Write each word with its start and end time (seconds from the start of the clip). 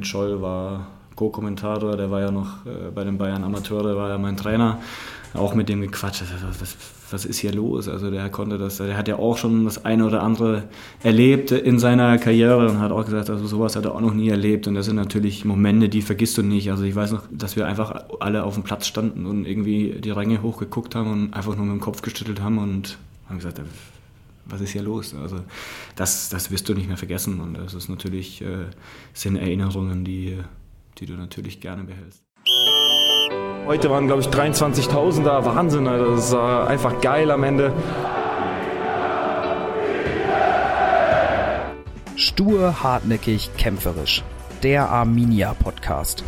mit 0.00 0.06
Scholl 0.06 0.40
war 0.40 0.86
Co-Kommentator, 1.14 1.94
der 1.94 2.10
war 2.10 2.22
ja 2.22 2.30
noch 2.30 2.64
äh, 2.64 2.90
bei 2.94 3.04
den 3.04 3.18
Bayern 3.18 3.44
Amateure, 3.44 3.94
war 3.96 4.08
ja 4.08 4.16
mein 4.16 4.36
Trainer. 4.36 4.78
Auch 5.34 5.54
mit 5.54 5.68
dem 5.68 5.82
gequatscht, 5.82 6.22
was, 6.22 6.60
was, 6.60 6.76
was 7.10 7.24
ist 7.26 7.38
hier 7.38 7.52
los? 7.52 7.86
Also 7.86 8.10
der 8.10 8.30
konnte 8.30 8.56
das, 8.56 8.78
der 8.78 8.96
hat 8.96 9.06
ja 9.08 9.16
auch 9.16 9.36
schon 9.36 9.66
das 9.66 9.84
eine 9.84 10.06
oder 10.06 10.22
andere 10.22 10.64
erlebt 11.02 11.52
in 11.52 11.78
seiner 11.78 12.16
Karriere 12.16 12.66
und 12.66 12.80
hat 12.80 12.90
auch 12.90 13.04
gesagt, 13.04 13.28
also 13.28 13.46
sowas 13.46 13.76
hat 13.76 13.84
er 13.84 13.94
auch 13.94 14.00
noch 14.00 14.14
nie 14.14 14.30
erlebt. 14.30 14.66
Und 14.66 14.74
das 14.74 14.86
sind 14.86 14.96
natürlich 14.96 15.44
Momente, 15.44 15.90
die 15.90 16.00
vergisst 16.00 16.38
du 16.38 16.42
nicht. 16.42 16.70
Also 16.70 16.84
ich 16.84 16.96
weiß 16.96 17.12
noch, 17.12 17.24
dass 17.30 17.54
wir 17.54 17.66
einfach 17.66 18.06
alle 18.20 18.42
auf 18.44 18.54
dem 18.54 18.62
Platz 18.62 18.86
standen 18.86 19.26
und 19.26 19.44
irgendwie 19.44 20.00
die 20.00 20.10
Ränge 20.10 20.42
hochgeguckt 20.42 20.94
haben 20.94 21.12
und 21.12 21.34
einfach 21.34 21.54
nur 21.54 21.66
mit 21.66 21.74
dem 21.74 21.80
Kopf 21.80 22.00
geschüttelt 22.00 22.40
haben 22.40 22.56
und 22.56 22.96
haben 23.28 23.36
gesagt, 23.36 23.60
was 24.50 24.60
ist 24.60 24.70
hier 24.70 24.82
los? 24.82 25.14
Also 25.14 25.40
das, 25.96 26.28
das 26.28 26.50
wirst 26.50 26.68
du 26.68 26.74
nicht 26.74 26.88
mehr 26.88 26.96
vergessen 26.96 27.40
und 27.40 27.54
das 27.54 27.74
ist 27.74 27.88
natürlich, 27.88 28.42
äh, 28.42 28.66
sind 29.14 29.36
Erinnerungen, 29.36 30.04
die, 30.04 30.38
die 30.98 31.06
du 31.06 31.14
natürlich 31.14 31.60
gerne 31.60 31.84
behältst. 31.84 32.22
Heute 33.66 33.90
waren, 33.90 34.06
glaube 34.06 34.22
ich, 34.22 34.28
23.000 34.28 35.22
da. 35.22 35.44
Wahnsinn, 35.44 35.86
Alter. 35.86 36.16
das 36.16 36.32
war 36.32 36.68
einfach 36.68 37.00
geil 37.00 37.30
am 37.30 37.44
Ende. 37.44 37.72
Stur, 42.16 42.82
hartnäckig, 42.82 43.50
kämpferisch. 43.56 44.24
Der 44.62 44.90
Arminia 44.90 45.54
Podcast. 45.54 46.24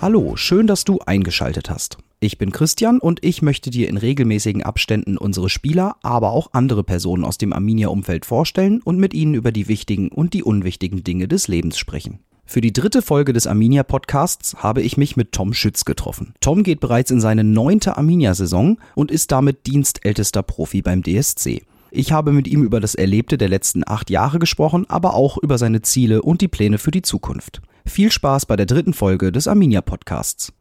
Hallo, 0.00 0.36
schön, 0.36 0.66
dass 0.66 0.84
du 0.84 1.00
eingeschaltet 1.04 1.70
hast. 1.70 1.98
Ich 2.20 2.36
bin 2.36 2.50
Christian 2.50 2.98
und 2.98 3.24
ich 3.24 3.42
möchte 3.42 3.70
dir 3.70 3.88
in 3.88 3.96
regelmäßigen 3.96 4.64
Abständen 4.64 5.16
unsere 5.16 5.48
Spieler, 5.48 5.94
aber 6.02 6.32
auch 6.32 6.48
andere 6.52 6.82
Personen 6.82 7.24
aus 7.24 7.38
dem 7.38 7.52
Arminia-Umfeld 7.52 8.26
vorstellen 8.26 8.82
und 8.82 8.98
mit 8.98 9.14
ihnen 9.14 9.34
über 9.34 9.52
die 9.52 9.68
wichtigen 9.68 10.08
und 10.08 10.34
die 10.34 10.42
unwichtigen 10.42 11.04
Dinge 11.04 11.28
des 11.28 11.46
Lebens 11.46 11.78
sprechen. 11.78 12.18
Für 12.44 12.60
die 12.60 12.72
dritte 12.72 13.02
Folge 13.02 13.32
des 13.32 13.46
Arminia 13.46 13.84
Podcasts 13.84 14.56
habe 14.56 14.82
ich 14.82 14.96
mich 14.96 15.16
mit 15.16 15.30
Tom 15.30 15.54
Schütz 15.54 15.84
getroffen. 15.84 16.34
Tom 16.40 16.64
geht 16.64 16.80
bereits 16.80 17.12
in 17.12 17.20
seine 17.20 17.44
neunte 17.44 17.96
Arminia-Saison 17.96 18.80
und 18.96 19.12
ist 19.12 19.30
damit 19.30 19.68
dienstältester 19.68 20.42
Profi 20.42 20.82
beim 20.82 21.04
DSC. 21.04 21.62
Ich 21.92 22.10
habe 22.10 22.32
mit 22.32 22.48
ihm 22.48 22.64
über 22.64 22.80
das 22.80 22.96
Erlebte 22.96 23.38
der 23.38 23.48
letzten 23.48 23.86
acht 23.86 24.10
Jahre 24.10 24.40
gesprochen, 24.40 24.86
aber 24.88 25.14
auch 25.14 25.38
über 25.38 25.56
seine 25.56 25.82
Ziele 25.82 26.22
und 26.22 26.40
die 26.40 26.48
Pläne 26.48 26.78
für 26.78 26.90
die 26.90 27.02
Zukunft. 27.02 27.62
Viel 27.86 28.10
Spaß 28.10 28.46
bei 28.46 28.56
der 28.56 28.66
dritten 28.66 28.92
Folge 28.92 29.30
des 29.30 29.46
Arminia 29.46 29.82
Podcasts. 29.82 30.52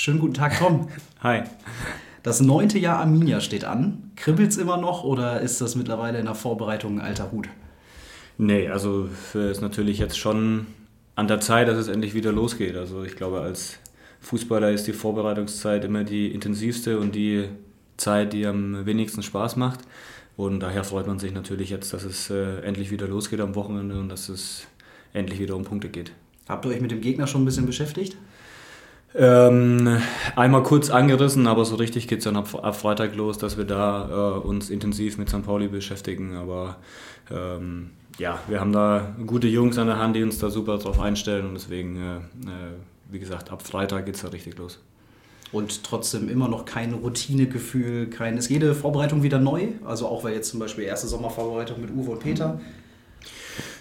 Schönen 0.00 0.20
guten 0.20 0.34
Tag, 0.34 0.56
Tom. 0.56 0.86
Hi. 1.24 1.42
Das 2.22 2.40
neunte 2.40 2.78
Jahr 2.78 3.00
Arminia 3.00 3.40
steht 3.40 3.64
an. 3.64 4.12
Kribbelt's 4.14 4.56
immer 4.56 4.76
noch 4.76 5.02
oder 5.02 5.40
ist 5.40 5.60
das 5.60 5.74
mittlerweile 5.74 6.20
in 6.20 6.26
der 6.26 6.36
Vorbereitung 6.36 7.00
ein 7.00 7.04
alter 7.04 7.32
Hut? 7.32 7.48
Nee, 8.36 8.68
also 8.68 9.08
es 9.08 9.34
ist 9.34 9.60
natürlich 9.60 9.98
jetzt 9.98 10.16
schon 10.16 10.68
an 11.16 11.26
der 11.26 11.40
Zeit, 11.40 11.66
dass 11.66 11.76
es 11.76 11.88
endlich 11.88 12.14
wieder 12.14 12.30
losgeht. 12.30 12.76
Also 12.76 13.02
ich 13.02 13.16
glaube, 13.16 13.40
als 13.40 13.80
Fußballer 14.20 14.70
ist 14.70 14.86
die 14.86 14.92
Vorbereitungszeit 14.92 15.84
immer 15.84 16.04
die 16.04 16.28
intensivste 16.28 17.00
und 17.00 17.16
die 17.16 17.48
Zeit, 17.96 18.32
die 18.34 18.46
am 18.46 18.86
wenigsten 18.86 19.24
Spaß 19.24 19.56
macht. 19.56 19.80
Und 20.36 20.60
daher 20.60 20.84
freut 20.84 21.08
man 21.08 21.18
sich 21.18 21.34
natürlich 21.34 21.70
jetzt, 21.70 21.92
dass 21.92 22.04
es 22.04 22.30
äh, 22.30 22.60
endlich 22.60 22.92
wieder 22.92 23.08
losgeht 23.08 23.40
am 23.40 23.56
Wochenende 23.56 23.98
und 23.98 24.10
dass 24.10 24.28
es 24.28 24.68
endlich 25.12 25.40
wieder 25.40 25.56
um 25.56 25.64
Punkte 25.64 25.88
geht. 25.88 26.12
Habt 26.48 26.66
ihr 26.66 26.70
euch 26.70 26.80
mit 26.80 26.92
dem 26.92 27.00
Gegner 27.00 27.26
schon 27.26 27.42
ein 27.42 27.46
bisschen 27.46 27.66
beschäftigt? 27.66 28.16
Ähm, 29.14 30.00
einmal 30.36 30.62
kurz 30.62 30.90
angerissen, 30.90 31.46
aber 31.46 31.64
so 31.64 31.76
richtig 31.76 32.08
geht 32.08 32.18
es 32.18 32.24
dann 32.24 32.36
ab, 32.36 32.48
ab, 32.62 32.76
Freitag 32.76 33.16
los, 33.16 33.38
dass 33.38 33.56
wir 33.56 33.64
da 33.64 34.36
äh, 34.36 34.46
uns 34.46 34.68
intensiv 34.68 35.16
mit 35.16 35.28
St. 35.28 35.44
Pauli 35.44 35.68
beschäftigen. 35.68 36.36
Aber 36.36 36.76
ähm, 37.30 37.90
ja, 38.18 38.40
wir 38.48 38.60
haben 38.60 38.72
da 38.72 39.14
gute 39.26 39.48
Jungs 39.48 39.78
an 39.78 39.86
der 39.86 39.98
Hand, 39.98 40.14
die 40.14 40.22
uns 40.22 40.38
da 40.38 40.50
super 40.50 40.78
drauf 40.78 41.00
einstellen 41.00 41.46
und 41.46 41.54
deswegen, 41.54 41.96
äh, 41.96 42.16
äh 42.16 42.72
wie 43.10 43.18
gesagt, 43.18 43.50
ab 43.50 43.62
Freitag 43.62 44.04
geht 44.04 44.16
es 44.16 44.22
da 44.22 44.28
richtig 44.28 44.58
los. 44.58 44.80
Und 45.50 45.82
trotzdem 45.82 46.28
immer 46.28 46.46
noch 46.46 46.66
kein 46.66 46.92
Routinegefühl, 46.92 48.08
kein. 48.08 48.36
Ist 48.36 48.50
jede 48.50 48.74
Vorbereitung 48.74 49.22
wieder 49.22 49.38
neu? 49.38 49.68
Also 49.86 50.06
auch 50.06 50.24
weil 50.24 50.34
jetzt 50.34 50.50
zum 50.50 50.60
Beispiel 50.60 50.84
erste 50.84 51.06
Sommervorbereitung 51.06 51.80
mit 51.80 51.90
Uwe 51.90 52.10
und 52.10 52.20
Peter. 52.20 52.60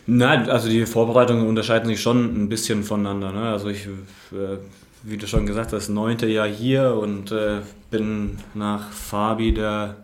Nein, 0.05 0.49
also 0.49 0.69
die 0.69 0.85
Vorbereitungen 0.85 1.45
unterscheiden 1.45 1.89
sich 1.89 2.01
schon 2.01 2.43
ein 2.43 2.47
bisschen 2.47 2.83
voneinander. 2.83 3.33
Ne? 3.33 3.41
Also 3.49 3.67
ich, 3.67 3.87
äh, 4.31 4.57
wie 5.03 5.17
du 5.17 5.27
schon 5.27 5.45
gesagt 5.45 5.73
hast, 5.73 5.89
neunte 5.89 6.27
Jahr 6.27 6.47
hier 6.47 6.95
und 6.95 7.31
äh, 7.31 7.61
bin 7.89 8.37
nach 8.53 8.91
Fabi 8.91 9.53
der 9.53 9.95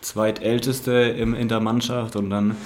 zweitälteste 0.00 0.92
im, 0.92 1.34
in 1.34 1.48
der 1.48 1.60
Mannschaft 1.60 2.16
und 2.16 2.30
dann 2.30 2.56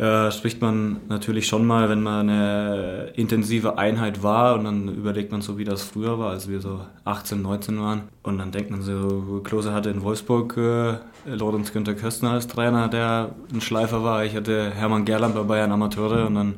äh, 0.00 0.30
spricht 0.30 0.62
man 0.62 1.02
natürlich 1.10 1.46
schon 1.46 1.66
mal, 1.66 1.90
wenn 1.90 2.02
man 2.02 2.30
eine 2.30 3.12
intensive 3.16 3.76
Einheit 3.76 4.22
war 4.22 4.54
und 4.54 4.64
dann 4.64 4.88
überlegt 4.88 5.30
man 5.30 5.42
so, 5.42 5.58
wie 5.58 5.64
das 5.64 5.82
früher 5.82 6.18
war, 6.18 6.30
als 6.30 6.48
wir 6.48 6.62
so 6.62 6.80
18, 7.04 7.42
19 7.42 7.78
waren. 7.80 8.02
Und 8.22 8.38
dann 8.38 8.50
denkt 8.50 8.70
man 8.70 8.80
so, 8.80 9.42
Klose 9.44 9.74
hatte 9.74 9.90
in 9.90 10.02
Wolfsburg 10.02 10.56
äh, 10.56 10.94
Lorenz 11.26 11.74
Günther 11.74 11.92
Köstner 11.92 12.30
als 12.30 12.46
Trainer, 12.46 12.88
der 12.88 13.34
ein 13.52 13.60
Schleifer 13.60 14.02
war. 14.02 14.24
Ich 14.24 14.34
hatte 14.34 14.70
Hermann 14.70 15.04
Gerland 15.04 15.34
bei 15.34 15.42
Bayern 15.42 15.70
Amateure 15.70 16.26
und 16.26 16.34
dann 16.34 16.54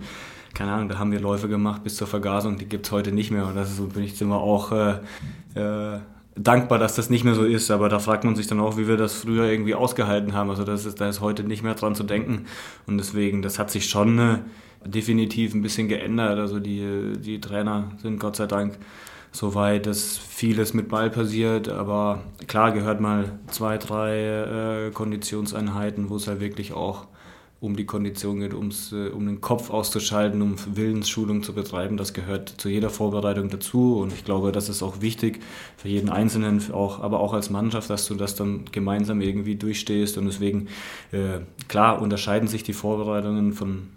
keine 0.55 0.73
Ahnung, 0.73 0.89
da 0.89 0.99
haben 0.99 1.13
wir 1.13 1.21
Läufe 1.21 1.49
gemacht 1.49 1.83
bis 1.83 1.97
zur 1.97 2.07
Vergasung, 2.07 2.59
die 2.59 2.67
gibt 2.67 2.87
es 2.87 2.93
heute 2.93 3.13
nicht 3.13 3.31
mehr. 3.31 3.47
Und 3.47 3.57
das 3.57 3.71
ist, 3.71 3.77
so 3.79 3.87
bin 3.87 4.05
ich 4.05 4.21
immer 4.21 4.39
auch 4.39 4.73
äh, 4.73 4.95
äh, 5.55 6.01
dankbar, 6.37 6.79
dass 6.79 6.95
das 6.95 7.11
nicht 7.11 7.25
mehr 7.25 7.35
so 7.35 7.45
ist, 7.45 7.71
aber 7.71 7.89
da 7.89 7.99
fragt 7.99 8.25
man 8.25 8.37
sich 8.37 8.47
dann 8.47 8.61
auch, 8.61 8.77
wie 8.77 8.89
wir 8.89 8.97
das 8.97 9.15
früher 9.15 9.47
irgendwie 9.47 9.75
ausgehalten 9.75 10.35
haben. 10.35 10.51
Also 10.51 10.65
das 10.65 10.85
ist, 10.85 11.01
da 11.01 11.09
ist 11.09 11.21
heute 11.21 11.45
nicht 11.45 11.63
mehr 11.63 11.75
dran 11.75 11.95
zu 11.95 12.05
denken 12.05 12.47
und 12.87 12.99
deswegen, 12.99 13.43
das 13.43 13.59
hat 13.59 13.71
sich 13.71 13.89
schon 13.89 14.19
äh, 14.19 14.39
definitiv 14.85 15.55
ein 15.55 15.63
bisschen 15.63 15.89
geändert. 15.89 16.39
Also 16.39 16.59
die, 16.59 17.13
die 17.19 17.41
Trainer 17.41 17.93
sind 18.03 18.19
Gott 18.19 18.37
sei 18.37 18.47
Dank 18.47 18.79
so 19.31 19.55
weit, 19.55 19.87
dass 19.87 20.19
vieles 20.19 20.75
mit 20.75 20.89
Ball 20.89 21.09
passiert, 21.09 21.69
aber 21.69 22.23
klar 22.47 22.73
gehört 22.73 23.01
mal 23.01 23.39
zwei, 23.47 23.79
drei 23.79 24.89
äh, 24.89 24.91
Konditionseinheiten, 24.91 26.11
wo 26.11 26.17
es 26.17 26.29
halt 26.29 26.41
wirklich 26.41 26.75
auch 26.75 27.07
um 27.63 27.77
die 27.77 27.87
Kondition 27.87 28.41
geht, 28.41 28.55
ums, 28.55 28.91
äh, 28.91 29.09
um 29.11 29.25
den 29.25 29.41
Kopf 29.41 29.71
auszuschalten, 29.71 30.43
um 30.43 30.57
Willensschulung 30.75 31.45
zu 31.45 31.55
betreiben. 31.55 31.97
Das 31.97 32.13
gehört 32.13 32.49
zu 32.49 32.69
jeder 32.69 32.91
Vorbereitung 32.91 33.51
dazu 33.51 33.99
und 33.99 34.13
ich 34.13 34.25
glaube, 34.25 34.51
das 34.51 34.69
ist 34.69 34.83
auch 34.83 35.01
wichtig 35.01 35.39
für 35.77 35.89
jeden 35.89 36.09
Einzelnen, 36.09 36.61
auch, 36.73 36.99
aber 37.01 37.21
auch 37.21 37.33
als 37.33 37.51
Mannschaft, 37.51 37.89
dass 37.89 38.07
du 38.07 38.17
das 38.17 38.35
dann 38.35 38.65
gemeinsam 38.73 39.21
irgendwie 39.21 39.55
durchstehst 39.55 40.19
und 40.19 40.25
deswegen, 40.25 40.67
äh, 41.13 41.39
klar, 41.69 42.03
unterscheiden 42.03 42.49
sich 42.49 42.65
die 42.65 42.73
Vorbereitungen 42.73 43.53
von 43.53 43.91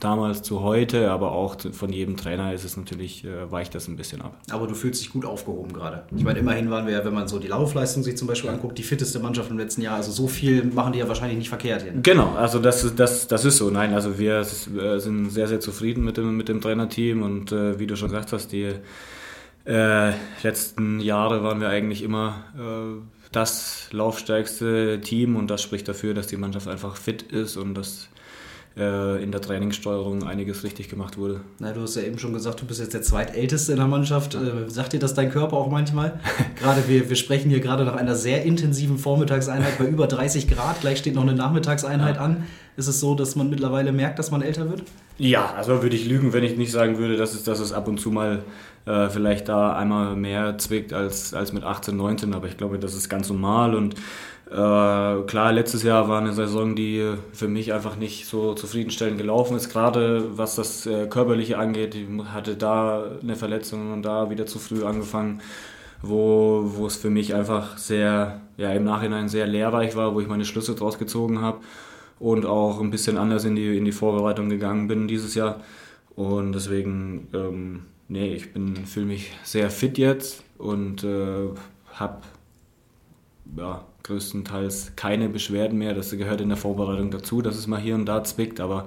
damals 0.00 0.42
zu 0.42 0.60
heute, 0.60 1.10
aber 1.10 1.32
auch 1.32 1.56
von 1.72 1.92
jedem 1.92 2.16
Trainer 2.16 2.52
ist 2.52 2.64
es 2.64 2.76
natürlich, 2.76 3.24
äh, 3.24 3.50
weicht 3.50 3.74
das 3.74 3.88
ein 3.88 3.96
bisschen 3.96 4.20
ab. 4.20 4.36
Aber 4.50 4.66
du 4.66 4.74
fühlst 4.74 5.00
dich 5.00 5.10
gut 5.10 5.24
aufgehoben 5.24 5.72
gerade. 5.72 6.04
Ich 6.14 6.24
meine, 6.24 6.38
immerhin 6.38 6.70
waren 6.70 6.86
wir 6.86 6.92
ja, 6.92 7.04
wenn 7.04 7.14
man 7.14 7.28
so 7.28 7.38
die 7.38 7.48
Laufleistung 7.48 8.02
sich 8.02 8.16
zum 8.16 8.28
Beispiel 8.28 8.50
anguckt, 8.50 8.76
die 8.78 8.82
fitteste 8.82 9.18
Mannschaft 9.18 9.50
im 9.50 9.58
letzten 9.58 9.82
Jahr. 9.82 9.96
Also 9.96 10.12
so 10.12 10.28
viel 10.28 10.64
machen 10.64 10.92
die 10.92 10.98
ja 10.98 11.08
wahrscheinlich 11.08 11.38
nicht 11.38 11.48
verkehrt 11.48 11.82
hin. 11.82 12.02
Genau, 12.02 12.34
also 12.34 12.58
das, 12.58 12.84
ist, 12.84 12.98
das, 12.98 13.26
das 13.28 13.44
ist 13.44 13.56
so. 13.56 13.70
Nein, 13.70 13.94
also 13.94 14.18
wir 14.18 14.40
äh, 14.40 14.98
sind 14.98 15.30
sehr, 15.30 15.48
sehr 15.48 15.60
zufrieden 15.60 16.04
mit 16.04 16.16
dem, 16.16 16.36
mit 16.36 16.48
dem 16.48 16.60
Trainerteam 16.60 17.22
und 17.22 17.52
äh, 17.52 17.78
wie 17.78 17.86
du 17.86 17.96
schon 17.96 18.08
gesagt 18.08 18.32
hast, 18.32 18.52
die 18.52 18.74
äh, 19.64 20.12
letzten 20.42 21.00
Jahre 21.00 21.42
waren 21.42 21.60
wir 21.60 21.68
eigentlich 21.68 22.02
immer 22.02 22.44
äh, 22.56 23.00
das 23.32 23.88
laufstärkste 23.90 25.00
Team 25.00 25.36
und 25.36 25.48
das 25.48 25.62
spricht 25.62 25.88
dafür, 25.88 26.14
dass 26.14 26.26
die 26.26 26.36
Mannschaft 26.36 26.68
einfach 26.68 26.96
fit 26.96 27.22
ist 27.22 27.56
und 27.56 27.74
dass 27.74 28.08
äh, 28.76 29.22
in 29.22 29.30
der 29.30 29.40
Trainingssteuerung 29.40 30.24
einiges 30.24 30.64
richtig 30.64 30.88
gemacht 30.88 31.16
wurde. 31.16 31.42
Na, 31.60 31.72
du 31.72 31.82
hast 31.82 31.94
ja 31.94 32.02
eben 32.02 32.18
schon 32.18 32.32
gesagt, 32.32 32.60
du 32.60 32.66
bist 32.66 32.80
jetzt 32.80 32.92
der 32.92 33.02
zweitälteste 33.02 33.72
in 33.72 33.78
der 33.78 33.86
Mannschaft. 33.86 34.34
Äh, 34.34 34.68
sagt 34.68 34.92
dir 34.92 34.98
das 34.98 35.14
dein 35.14 35.30
Körper 35.30 35.56
auch 35.56 35.70
manchmal? 35.70 36.18
gerade 36.56 36.88
wir, 36.88 37.08
wir 37.08 37.16
sprechen 37.16 37.50
hier 37.50 37.60
gerade 37.60 37.84
nach 37.84 37.94
einer 37.94 38.16
sehr 38.16 38.44
intensiven 38.44 38.98
Vormittagseinheit 38.98 39.78
bei 39.78 39.86
über 39.86 40.06
30 40.06 40.48
Grad. 40.48 40.80
Gleich 40.80 40.98
steht 40.98 41.14
noch 41.14 41.22
eine 41.22 41.34
Nachmittagseinheit 41.34 42.16
ja. 42.16 42.22
an. 42.22 42.44
Ist 42.76 42.88
es 42.88 42.98
so, 42.98 43.14
dass 43.14 43.36
man 43.36 43.48
mittlerweile 43.48 43.92
merkt, 43.92 44.18
dass 44.18 44.32
man 44.32 44.42
älter 44.42 44.68
wird? 44.68 44.82
Ja, 45.18 45.54
also 45.56 45.80
würde 45.82 45.94
ich 45.94 46.06
lügen, 46.06 46.32
wenn 46.32 46.42
ich 46.42 46.56
nicht 46.56 46.72
sagen 46.72 46.98
würde, 46.98 47.16
dass 47.16 47.34
es, 47.34 47.44
dass 47.44 47.60
es 47.60 47.72
ab 47.72 47.86
und 47.86 48.00
zu 48.00 48.10
mal 48.10 48.42
äh, 48.86 49.08
vielleicht 49.08 49.48
da 49.48 49.76
einmal 49.76 50.16
mehr 50.16 50.58
zwickt 50.58 50.92
als, 50.92 51.32
als 51.32 51.52
mit 51.52 51.62
18, 51.62 51.96
19. 51.96 52.34
Aber 52.34 52.48
ich 52.48 52.56
glaube, 52.56 52.80
das 52.80 52.94
ist 52.94 53.08
ganz 53.08 53.28
normal 53.28 53.76
und 53.76 53.94
äh, 54.50 55.22
klar, 55.22 55.52
letztes 55.52 55.82
Jahr 55.82 56.08
war 56.08 56.20
eine 56.20 56.32
Saison, 56.32 56.76
die 56.76 57.14
für 57.32 57.48
mich 57.48 57.72
einfach 57.72 57.96
nicht 57.96 58.26
so 58.26 58.54
zufriedenstellend 58.54 59.18
gelaufen 59.18 59.56
ist, 59.56 59.70
gerade 59.70 60.36
was 60.36 60.54
das 60.56 60.86
äh, 60.86 61.06
Körperliche 61.06 61.58
angeht. 61.58 61.94
Ich 61.94 62.06
hatte 62.32 62.56
da 62.56 63.04
eine 63.22 63.36
Verletzung 63.36 63.92
und 63.92 64.02
da 64.02 64.28
wieder 64.30 64.46
zu 64.46 64.58
früh 64.58 64.84
angefangen, 64.84 65.40
wo, 66.02 66.62
wo 66.76 66.86
es 66.86 66.96
für 66.96 67.10
mich 67.10 67.34
einfach 67.34 67.78
sehr, 67.78 68.42
ja, 68.58 68.70
im 68.72 68.84
Nachhinein 68.84 69.28
sehr 69.28 69.46
lehrreich 69.46 69.96
war, 69.96 70.14
wo 70.14 70.20
ich 70.20 70.28
meine 70.28 70.44
Schlüsse 70.44 70.74
draus 70.74 70.98
gezogen 70.98 71.40
habe 71.40 71.60
und 72.18 72.44
auch 72.44 72.80
ein 72.80 72.90
bisschen 72.90 73.16
anders 73.16 73.44
in 73.44 73.56
die, 73.56 73.76
in 73.78 73.84
die 73.86 73.92
Vorbereitung 73.92 74.50
gegangen 74.50 74.88
bin 74.88 75.08
dieses 75.08 75.34
Jahr. 75.34 75.60
Und 76.16 76.52
deswegen, 76.52 77.28
ähm, 77.32 77.82
nee, 78.08 78.34
ich 78.34 78.48
fühle 78.86 79.06
mich 79.06 79.32
sehr 79.42 79.70
fit 79.70 79.98
jetzt 79.98 80.44
und 80.58 81.02
äh, 81.02 81.48
habe 81.94 82.18
ja, 83.56 83.84
größtenteils 84.04 84.92
keine 84.96 85.28
Beschwerden 85.28 85.78
mehr. 85.78 85.94
Das 85.94 86.10
gehört 86.10 86.40
in 86.40 86.48
der 86.48 86.56
Vorbereitung 86.56 87.10
dazu, 87.10 87.42
dass 87.42 87.56
es 87.56 87.66
mal 87.66 87.80
hier 87.80 87.94
und 87.94 88.06
da 88.06 88.22
zwickt, 88.22 88.60
aber 88.60 88.86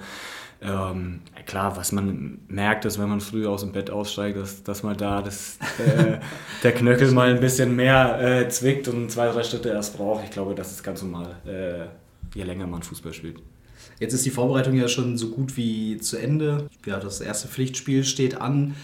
ähm, 0.59 1.21
klar, 1.45 1.77
was 1.77 1.91
man 1.91 2.39
merkt, 2.47 2.85
ist, 2.85 2.97
wenn 2.97 3.09
man 3.09 3.21
früh 3.21 3.45
aus 3.45 3.61
dem 3.61 3.73
Bett 3.73 3.91
aussteigt, 3.91 4.37
dass, 4.37 4.63
dass 4.63 4.81
mal 4.81 4.95
da 4.95 5.21
das, 5.21 5.59
äh, 5.77 6.17
der 6.63 6.71
Knöchel 6.71 7.11
mal 7.11 7.29
ein 7.29 7.39
bisschen 7.39 7.75
mehr 7.75 8.19
äh, 8.19 8.49
zwickt 8.49 8.87
und 8.87 9.11
zwei, 9.11 9.27
drei 9.29 9.43
Schritte 9.43 9.69
erst 9.69 9.97
braucht. 9.97 10.23
Ich 10.23 10.31
glaube, 10.31 10.55
das 10.55 10.71
ist 10.71 10.83
ganz 10.83 11.03
normal, 11.03 11.35
äh, 11.45 11.85
je 12.35 12.43
länger 12.43 12.65
man 12.65 12.81
Fußball 12.81 13.13
spielt. 13.13 13.37
Jetzt 13.99 14.13
ist 14.13 14.25
die 14.25 14.31
Vorbereitung 14.31 14.75
ja 14.75 14.87
schon 14.87 15.17
so 15.17 15.29
gut 15.29 15.57
wie 15.57 15.97
zu 15.97 16.17
Ende. 16.17 16.67
Ja, 16.85 16.99
das 16.99 17.21
erste 17.21 17.47
Pflichtspiel 17.47 18.03
steht 18.03 18.39
an. 18.39 18.75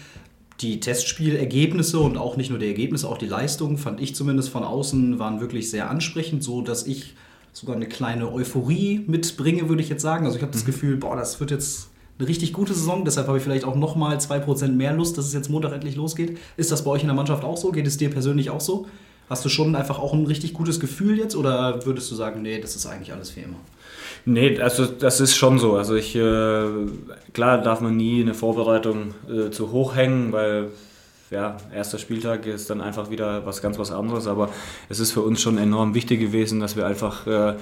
Die 0.60 0.80
Testspielergebnisse 0.80 1.98
und 1.98 2.16
auch 2.16 2.36
nicht 2.36 2.50
nur 2.50 2.58
die 2.58 2.66
Ergebnisse, 2.66 3.08
auch 3.08 3.18
die 3.18 3.26
Leistungen, 3.26 3.76
fand 3.76 4.00
ich 4.00 4.14
zumindest 4.14 4.50
von 4.50 4.62
außen, 4.62 5.18
waren 5.18 5.40
wirklich 5.40 5.70
sehr 5.70 5.90
ansprechend, 5.90 6.44
so 6.44 6.62
dass 6.62 6.86
ich 6.86 7.14
sogar 7.52 7.76
eine 7.76 7.86
kleine 7.86 8.32
Euphorie 8.32 9.04
mitbringe, 9.06 9.68
würde 9.68 9.82
ich 9.82 9.88
jetzt 9.88 10.02
sagen. 10.02 10.26
Also 10.26 10.36
ich 10.36 10.42
habe 10.42 10.52
das 10.52 10.62
mhm. 10.62 10.66
Gefühl, 10.66 10.96
boah, 10.96 11.16
das 11.16 11.40
wird 11.40 11.50
jetzt 11.50 11.90
eine 12.18 12.28
richtig 12.28 12.52
gute 12.52 12.74
Saison. 12.74 13.04
Deshalb 13.04 13.26
habe 13.26 13.38
ich 13.38 13.44
vielleicht 13.44 13.64
auch 13.64 13.76
nochmal 13.76 14.16
2% 14.16 14.68
mehr 14.68 14.92
Lust, 14.92 15.18
dass 15.18 15.26
es 15.26 15.32
jetzt 15.32 15.50
Montag 15.50 15.72
endlich 15.72 15.96
losgeht. 15.96 16.38
Ist 16.56 16.70
das 16.70 16.84
bei 16.84 16.90
euch 16.90 17.02
in 17.02 17.08
der 17.08 17.16
Mannschaft 17.16 17.44
auch 17.44 17.56
so? 17.56 17.72
Geht 17.72 17.86
es 17.86 17.96
dir 17.96 18.10
persönlich 18.10 18.50
auch 18.50 18.60
so? 18.60 18.86
Hast 19.28 19.44
du 19.44 19.48
schon 19.48 19.74
einfach 19.74 19.98
auch 19.98 20.12
ein 20.12 20.26
richtig 20.26 20.52
gutes 20.52 20.80
Gefühl 20.80 21.18
jetzt 21.18 21.34
oder 21.34 21.86
würdest 21.86 22.10
du 22.10 22.14
sagen, 22.14 22.42
nee, 22.42 22.60
das 22.60 22.76
ist 22.76 22.86
eigentlich 22.86 23.12
alles 23.12 23.34
wie 23.36 23.40
immer? 23.40 23.56
Nee, 24.26 24.58
also 24.58 24.86
das 24.86 25.20
ist 25.20 25.36
schon 25.36 25.58
so. 25.58 25.76
Also 25.76 25.94
ich, 25.96 26.16
äh, 26.16 26.66
klar 27.34 27.58
darf 27.58 27.80
man 27.80 27.96
nie 27.96 28.22
eine 28.22 28.34
Vorbereitung 28.34 29.14
äh, 29.28 29.50
zu 29.50 29.70
hoch 29.70 29.94
hängen, 29.94 30.32
weil 30.32 30.70
ja, 31.30 31.56
erster 31.74 31.98
Spieltag 31.98 32.46
ist 32.46 32.70
dann 32.70 32.80
einfach 32.80 33.10
wieder 33.10 33.44
was 33.44 33.60
ganz 33.60 33.78
was 33.78 33.90
anderes. 33.90 34.26
Aber 34.26 34.48
es 34.88 34.98
ist 34.98 35.12
für 35.12 35.20
uns 35.20 35.42
schon 35.42 35.58
enorm 35.58 35.94
wichtig 35.94 36.20
gewesen, 36.20 36.60
dass 36.60 36.74
wir 36.76 36.86
einfach 36.86 37.26
äh, 37.26 37.54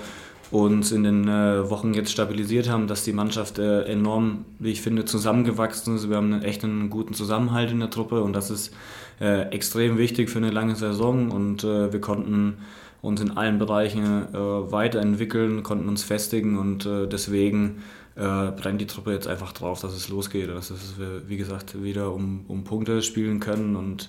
uns 0.52 0.92
in 0.92 1.02
den 1.02 1.26
äh, 1.26 1.68
Wochen 1.68 1.94
jetzt 1.94 2.12
stabilisiert 2.12 2.68
haben, 2.68 2.86
dass 2.86 3.02
die 3.02 3.12
Mannschaft 3.12 3.58
äh, 3.58 3.82
enorm, 3.84 4.44
wie 4.58 4.70
ich 4.70 4.82
finde, 4.82 5.04
zusammengewachsen 5.04 5.96
ist. 5.96 6.10
Wir 6.10 6.16
haben 6.16 6.42
echt 6.42 6.62
einen 6.62 6.90
guten 6.90 7.14
Zusammenhalt 7.14 7.72
in 7.72 7.80
der 7.80 7.90
Truppe 7.90 8.22
und 8.22 8.34
das 8.34 8.50
ist 8.50 8.72
äh, 9.20 9.48
extrem 9.50 9.98
wichtig 9.98 10.30
für 10.30 10.38
eine 10.38 10.50
lange 10.50 10.76
Saison 10.76 11.30
und 11.30 11.64
äh, 11.64 11.92
wir 11.92 12.00
konnten 12.00 12.58
uns 13.02 13.20
in 13.20 13.36
allen 13.36 13.58
Bereichen 13.58 14.32
äh, 14.32 14.72
weiterentwickeln, 14.72 15.62
konnten 15.62 15.88
uns 15.88 16.04
festigen 16.04 16.56
und 16.56 16.86
äh, 16.86 17.06
deswegen 17.06 17.82
äh, 18.14 18.52
brennt 18.52 18.80
die 18.80 18.86
Truppe 18.86 19.12
jetzt 19.12 19.26
einfach 19.26 19.52
drauf, 19.52 19.80
dass 19.80 19.92
es 19.92 20.08
losgeht, 20.08 20.48
dass 20.48 20.72
wir, 20.98 21.28
wie 21.28 21.36
gesagt, 21.36 21.82
wieder 21.82 22.12
um, 22.14 22.44
um 22.48 22.64
Punkte 22.64 23.02
spielen 23.02 23.40
können 23.40 23.76
und 23.76 24.08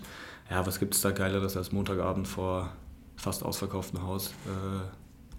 ja, 0.49 0.65
was 0.65 0.79
gibt 0.79 0.93
es 0.93 1.01
da 1.01 1.11
Geileres 1.11 1.57
als 1.57 1.71
Montagabend 1.71 2.27
vor 2.27 2.71
fast 3.15 3.43
ausverkauftem 3.43 4.03
Haus 4.03 4.31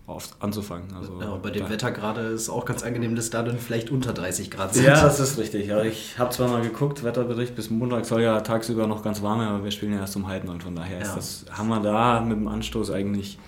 auf, 0.06 0.36
anzufangen. 0.40 0.94
Also, 0.94 1.18
ja, 1.20 1.34
bei 1.36 1.50
dem 1.50 1.68
Wetter 1.70 1.90
gerade 1.90 2.20
ist 2.20 2.50
auch 2.50 2.66
ganz 2.66 2.82
angenehm, 2.82 3.16
dass 3.16 3.30
da 3.30 3.42
dann 3.42 3.58
vielleicht 3.58 3.90
unter 3.90 4.12
30 4.12 4.50
Grad 4.50 4.74
sind. 4.74 4.84
Ja, 4.84 5.02
das 5.02 5.18
ist 5.18 5.38
richtig. 5.38 5.66
Ja, 5.66 5.82
ich 5.82 6.18
habe 6.18 6.30
zwar 6.30 6.48
mal 6.48 6.62
geguckt, 6.62 7.02
Wetterbericht 7.02 7.54
bis 7.54 7.70
Montag 7.70 8.04
soll 8.04 8.22
ja 8.22 8.40
tagsüber 8.40 8.86
noch 8.86 9.02
ganz 9.02 9.22
warm, 9.22 9.40
aber 9.40 9.64
wir 9.64 9.70
spielen 9.70 9.94
ja 9.94 10.00
erst 10.00 10.16
um 10.16 10.26
halb 10.26 10.44
neun, 10.44 10.60
von 10.60 10.74
daher 10.74 11.00
ja. 11.00 11.14
das, 11.14 11.46
haben 11.50 11.68
wir 11.68 11.80
da 11.80 12.20
mit 12.20 12.36
dem 12.36 12.48
Anstoß 12.48 12.90
eigentlich 12.90 13.38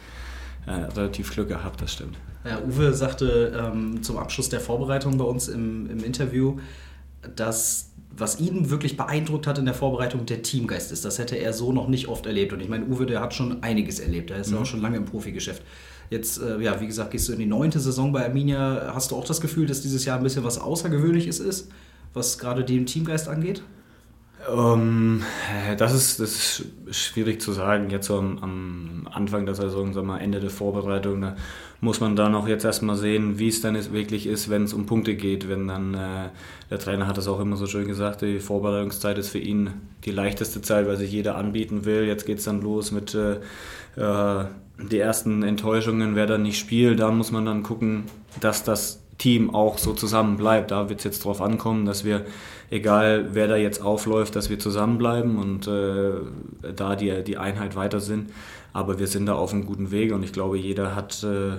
äh, 0.67 0.73
relativ 0.73 1.33
Glück 1.33 1.49
gehabt, 1.49 1.83
das 1.83 1.93
stimmt. 1.93 2.17
Ja, 2.45 2.61
Uwe 2.61 2.95
sagte 2.95 3.53
ähm, 3.59 4.03
zum 4.03 4.17
Abschluss 4.17 4.49
der 4.49 4.61
Vorbereitung 4.61 5.19
bei 5.19 5.25
uns 5.25 5.49
im, 5.49 5.91
im 5.91 6.03
Interview, 6.03 6.59
dass 7.35 7.91
was 8.19 8.41
ihn 8.41 8.71
wirklich 8.71 8.97
beeindruckt 8.97 9.47
hat 9.47 9.59
in 9.59 9.67
der 9.67 9.75
Vorbereitung, 9.75 10.25
der 10.25 10.43
Teamgeist 10.43 10.91
ist. 10.91 11.05
Das 11.05 11.19
hätte 11.19 11.37
er 11.37 11.53
so 11.53 11.73
noch 11.73 11.87
nicht 11.87 12.09
oft 12.09 12.25
erlebt. 12.25 12.53
Und 12.55 12.61
ich 12.61 12.69
meine, 12.71 12.87
Uwe, 12.87 13.05
der 13.05 13.21
hat 13.21 13.35
schon 13.35 13.63
einiges 13.63 14.01
erlebt. 14.01 14.31
Er 14.31 14.39
ist 14.39 14.51
ja 14.51 14.57
mhm. 14.57 14.63
auch 14.63 14.67
schon 14.67 14.81
lange 14.81 14.97
im 14.97 15.05
Profigeschäft. 15.05 15.63
Jetzt, 16.11 16.41
äh, 16.41 16.61
ja, 16.61 16.81
wie 16.81 16.87
gesagt, 16.87 17.11
gehst 17.11 17.29
du 17.29 17.33
in 17.33 17.39
die 17.39 17.47
neunte 17.47 17.81
Saison 17.81 18.13
bei 18.13 18.25
Arminia. 18.25 18.93
Hast 18.95 19.11
du 19.11 19.17
auch 19.17 19.25
das 19.25 19.41
Gefühl, 19.41 19.67
dass 19.67 19.83
dieses 19.83 20.05
Jahr 20.05 20.19
ein 20.19 20.23
bisschen 20.23 20.45
was 20.45 20.59
Außergewöhnliches 20.59 21.41
ist, 21.41 21.69
was 22.15 22.39
gerade 22.39 22.65
den 22.65 22.87
Teamgeist 22.87 23.29
angeht? 23.29 23.63
Um, 24.53 25.23
ähm, 25.51 25.77
das, 25.77 25.93
ist, 25.93 26.21
das 26.21 26.63
ist 26.87 26.97
schwierig 26.97 27.41
zu 27.41 27.53
sagen. 27.53 27.91
Jetzt 27.91 28.07
so 28.07 28.19
am, 28.19 28.39
am 28.39 29.09
Anfang 29.11 29.45
der 29.45 29.57
Saison, 29.57 29.93
sagen 29.93 30.07
wir 30.07 30.21
Ende 30.21 30.39
der 30.39 30.51
Vorbereitung, 30.51 31.21
da 31.21 31.37
muss 31.81 32.01
man 32.01 32.15
dann 32.15 32.35
auch 32.35 32.47
jetzt 32.47 32.65
erstmal 32.65 32.97
sehen, 32.97 33.41
wie 33.41 33.49
es 33.49 33.61
dann 33.61 33.75
wirklich 33.93 34.27
ist, 34.27 34.49
wenn 34.49 34.63
es 34.63 34.73
um 34.73 34.87
Punkte 34.87 35.17
geht. 35.17 35.49
Wenn 35.49 35.67
dann, 35.67 35.95
äh, 35.95 36.29
der 36.71 36.79
Trainer 36.79 37.09
hat 37.09 37.19
es 37.19 37.27
auch 37.27 37.41
immer 37.41 37.57
so 37.57 37.67
schön 37.67 37.89
gesagt, 37.89 38.23
die 38.23 38.39
Vorbereitungszeit 38.39 39.19
ist 39.19 39.31
für 39.31 39.39
ihn 39.39 39.71
die 40.05 40.13
leichteste 40.13 40.63
Zeit, 40.63 40.87
weil 40.87 40.97
sich 40.97 41.11
jeder 41.11 41.37
anbieten 41.37 41.85
will. 41.85 42.05
Jetzt 42.05 42.25
geht 42.25 42.39
es 42.39 42.45
dann 42.45 42.61
los 42.61 42.93
mit 42.93 43.15
äh, 43.15 43.41
die 43.97 44.99
ersten 44.99 45.43
Enttäuschungen, 45.43 46.15
wer 46.17 46.27
dann 46.27 46.43
nicht 46.43 46.59
spielt. 46.59 47.01
Da 47.01 47.11
muss 47.11 47.33
man 47.33 47.47
dann 47.47 47.63
gucken, 47.63 48.05
dass 48.41 48.63
das 48.63 49.03
Team 49.19 49.55
auch 49.55 49.79
so 49.79 49.93
zusammen 49.95 50.37
bleibt. 50.37 50.71
Da 50.71 50.89
wird 50.89 51.01
es 51.01 51.05
jetzt 51.05 51.25
drauf 51.25 51.41
ankommen, 51.41 51.87
dass 51.87 52.05
wir, 52.05 52.27
egal 52.71 53.31
wer 53.33 53.49
da 53.49 53.57
jetzt 53.57 53.83
aufläuft, 53.83 54.37
dass 54.37 54.51
wir 54.51 54.59
zusammenbleiben 54.59 55.39
und 55.39 55.67
äh, 55.67 56.13
da 56.75 56.97
die, 56.97 57.25
die 57.25 57.39
Einheit 57.39 57.77
weiter 57.77 58.01
sind. 58.01 58.31
Aber 58.73 58.99
wir 58.99 59.07
sind 59.07 59.25
da 59.27 59.35
auf 59.35 59.55
einem 59.55 59.65
guten 59.65 59.91
Weg 59.91 60.13
und 60.13 60.23
ich 60.23 60.35
glaube, 60.35 60.59
jeder 60.59 60.95
hat 60.95 61.25
äh, 61.25 61.57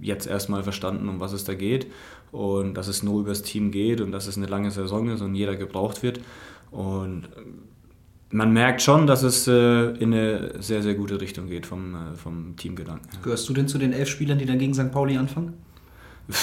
jetzt 0.00 0.26
erstmal 0.26 0.64
verstanden, 0.64 1.08
um 1.08 1.20
was 1.20 1.32
es 1.32 1.44
da 1.44 1.54
geht 1.54 1.86
und 2.32 2.74
dass 2.74 2.88
es 2.88 3.04
nur 3.04 3.20
über 3.20 3.28
das 3.28 3.42
Team 3.42 3.70
geht 3.70 4.00
und 4.00 4.10
dass 4.10 4.26
es 4.26 4.36
eine 4.36 4.46
lange 4.46 4.72
Saison 4.72 5.08
ist 5.10 5.20
und 5.20 5.36
jeder 5.36 5.54
gebraucht 5.54 6.02
wird. 6.02 6.18
Und 6.72 7.26
äh, 7.36 7.42
man 8.34 8.52
merkt 8.52 8.82
schon, 8.82 9.06
dass 9.06 9.22
es 9.22 9.46
äh, 9.46 9.52
in 9.52 10.12
eine 10.12 10.60
sehr, 10.60 10.82
sehr 10.82 10.94
gute 10.94 11.20
Richtung 11.20 11.46
geht 11.46 11.66
vom, 11.66 11.94
äh, 11.94 12.16
vom 12.16 12.56
Teamgedanken. 12.56 13.08
Gehörst 13.22 13.48
du 13.48 13.52
denn 13.54 13.68
zu 13.68 13.78
den 13.78 13.92
elf 13.92 14.08
Spielern, 14.08 14.38
die 14.38 14.44
dann 14.44 14.58
gegen 14.58 14.74
St. 14.74 14.90
Pauli 14.90 15.16
anfangen? 15.16 15.54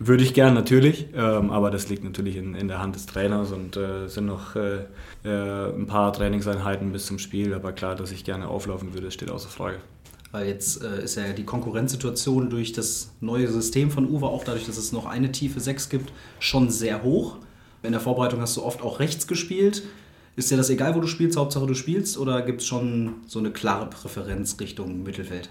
Würde 0.00 0.24
ich 0.24 0.34
gern 0.34 0.54
natürlich, 0.54 1.06
ähm, 1.14 1.50
aber 1.50 1.70
das 1.70 1.88
liegt 1.88 2.02
natürlich 2.02 2.36
in, 2.36 2.56
in 2.56 2.66
der 2.66 2.80
Hand 2.80 2.96
des 2.96 3.06
Trainers 3.06 3.52
und 3.52 3.76
äh, 3.76 4.08
sind 4.08 4.26
noch 4.26 4.56
äh, 4.56 4.86
äh, 5.24 5.72
ein 5.72 5.86
paar 5.86 6.12
Trainingseinheiten 6.12 6.90
bis 6.90 7.06
zum 7.06 7.20
Spiel. 7.20 7.54
Aber 7.54 7.70
klar, 7.70 7.94
dass 7.94 8.10
ich 8.10 8.24
gerne 8.24 8.48
auflaufen 8.48 8.92
würde, 8.92 9.12
steht 9.12 9.30
außer 9.30 9.48
Frage. 9.48 9.76
Weil 10.32 10.48
jetzt 10.48 10.82
äh, 10.82 11.04
ist 11.04 11.14
ja 11.14 11.32
die 11.32 11.44
Konkurrenzsituation 11.44 12.50
durch 12.50 12.72
das 12.72 13.12
neue 13.20 13.46
System 13.46 13.92
von 13.92 14.10
Uwe, 14.10 14.26
auch 14.26 14.42
dadurch, 14.42 14.66
dass 14.66 14.78
es 14.78 14.90
noch 14.90 15.06
eine 15.06 15.30
tiefe 15.30 15.60
6 15.60 15.90
gibt, 15.90 16.12
schon 16.40 16.70
sehr 16.70 17.04
hoch. 17.04 17.36
In 17.84 17.92
der 17.92 18.00
Vorbereitung 18.00 18.40
hast 18.40 18.56
du 18.56 18.64
oft 18.64 18.82
auch 18.82 18.98
rechts 18.98 19.28
gespielt. 19.28 19.84
Ist 20.36 20.50
dir 20.50 20.56
das 20.56 20.70
egal, 20.70 20.94
wo 20.94 21.00
du 21.00 21.06
spielst, 21.06 21.36
Hauptsache 21.36 21.66
du 21.66 21.74
spielst, 21.74 22.18
oder 22.18 22.42
gibt 22.42 22.60
es 22.60 22.66
schon 22.66 23.16
so 23.26 23.38
eine 23.38 23.50
klare 23.50 23.88
Präferenz 23.88 24.58
Richtung 24.60 25.02
Mittelfeld? 25.02 25.48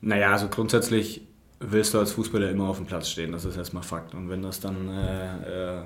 Naja, 0.00 0.32
also 0.32 0.48
grundsätzlich 0.48 1.22
willst 1.58 1.94
du 1.94 1.98
als 1.98 2.12
Fußballer 2.12 2.50
immer 2.50 2.68
auf 2.68 2.76
dem 2.76 2.86
Platz 2.86 3.08
stehen, 3.08 3.32
das 3.32 3.44
ist 3.44 3.56
erstmal 3.56 3.82
Fakt. 3.82 4.14
Und 4.14 4.28
wenn 4.28 4.42
das 4.42 4.60
dann 4.60 4.88
äh, 4.88 5.78
äh, 5.78 5.82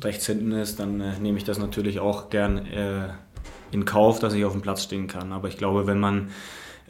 rechts 0.00 0.26
hinten 0.26 0.52
ist, 0.52 0.80
dann 0.80 1.00
äh, 1.00 1.18
nehme 1.20 1.38
ich 1.38 1.44
das 1.44 1.58
natürlich 1.58 2.00
auch 2.00 2.30
gern 2.30 2.66
äh, 2.66 3.08
in 3.70 3.84
Kauf, 3.84 4.18
dass 4.18 4.34
ich 4.34 4.44
auf 4.44 4.52
dem 4.52 4.62
Platz 4.62 4.82
stehen 4.82 5.06
kann. 5.06 5.32
Aber 5.32 5.48
ich 5.48 5.58
glaube, 5.58 5.86
wenn 5.86 6.00
man 6.00 6.30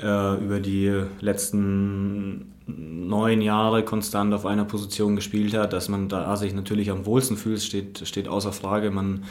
äh, 0.01 0.43
über 0.43 0.61
die 0.61 1.03
letzten 1.21 2.53
neun 2.67 3.43
Jahre 3.43 3.85
konstant 3.85 4.33
auf 4.33 4.47
einer 4.47 4.65
Position 4.65 5.17
gespielt 5.17 5.55
hat, 5.55 5.73
dass 5.73 5.89
man 5.89 6.09
da 6.09 6.37
sich 6.37 6.55
natürlich 6.55 6.91
am 6.91 7.05
wohlsten 7.05 7.37
fühlt, 7.37 7.61
steht, 7.61 8.07
steht 8.07 8.29
außer 8.29 8.53
Frage. 8.53 8.91
Man 8.91 9.25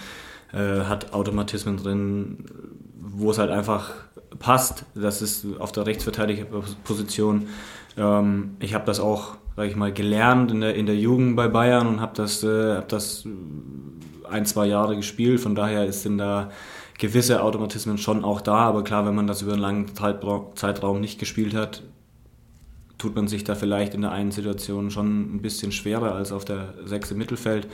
äh, 0.54 0.82
hat 0.86 1.14
Automatismen 1.14 1.78
drin, 1.78 2.46
wo 3.00 3.32
es 3.32 3.38
halt 3.38 3.52
einfach 3.52 3.92
passt. 4.40 4.86
Das 4.96 5.22
ist 5.22 5.46
auf 5.60 5.72
der 5.72 5.86
Rechtsverteidigerposition 5.86 7.48
ähm, 7.98 8.56
ich 8.60 8.74
habe 8.74 8.86
das 8.86 9.00
auch, 9.00 9.36
sage 9.56 9.70
ich 9.70 9.76
mal, 9.76 9.94
gelernt 9.94 10.52
in 10.52 10.62
der, 10.62 10.76
in 10.76 10.86
der 10.86 10.96
Jugend 10.96 11.36
bei 11.36 11.48
Bayern 11.48 11.88
und 11.88 12.02
habe 12.02 12.14
das, 12.16 12.44
äh, 12.44 12.76
hab 12.76 12.90
das 12.90 13.26
ein, 14.30 14.46
zwei 14.46 14.68
Jahre 14.68 14.96
gespielt. 14.96 15.40
Von 15.40 15.56
daher 15.56 15.92
sind 15.92 16.18
da 16.18 16.52
gewisse 16.98 17.44
Automatismen 17.44 17.98
schon 17.98 18.24
auch 18.24 18.42
da. 18.42 18.56
Aber 18.56 18.84
klar, 18.84 19.06
wenn 19.06 19.16
man 19.16 19.28
das 19.28 19.42
über 19.42 19.54
einen 19.54 19.62
langen 19.62 19.86
Zeitraum 20.56 21.02
nicht 21.02 21.20
gespielt 21.20 21.54
hat, 21.54 21.84
tut 23.02 23.16
man 23.16 23.28
sich 23.28 23.44
da 23.44 23.56
vielleicht 23.56 23.96
in 23.96 24.02
der 24.02 24.12
einen 24.12 24.30
Situation 24.30 24.92
schon 24.92 25.36
ein 25.36 25.42
bisschen 25.42 25.72
schwerer 25.72 26.14
als 26.14 26.32
auf 26.32 26.46
der 26.46 26.76
sechs 26.86 27.10
im 27.10 27.18
Mittelfeld. 27.18 27.68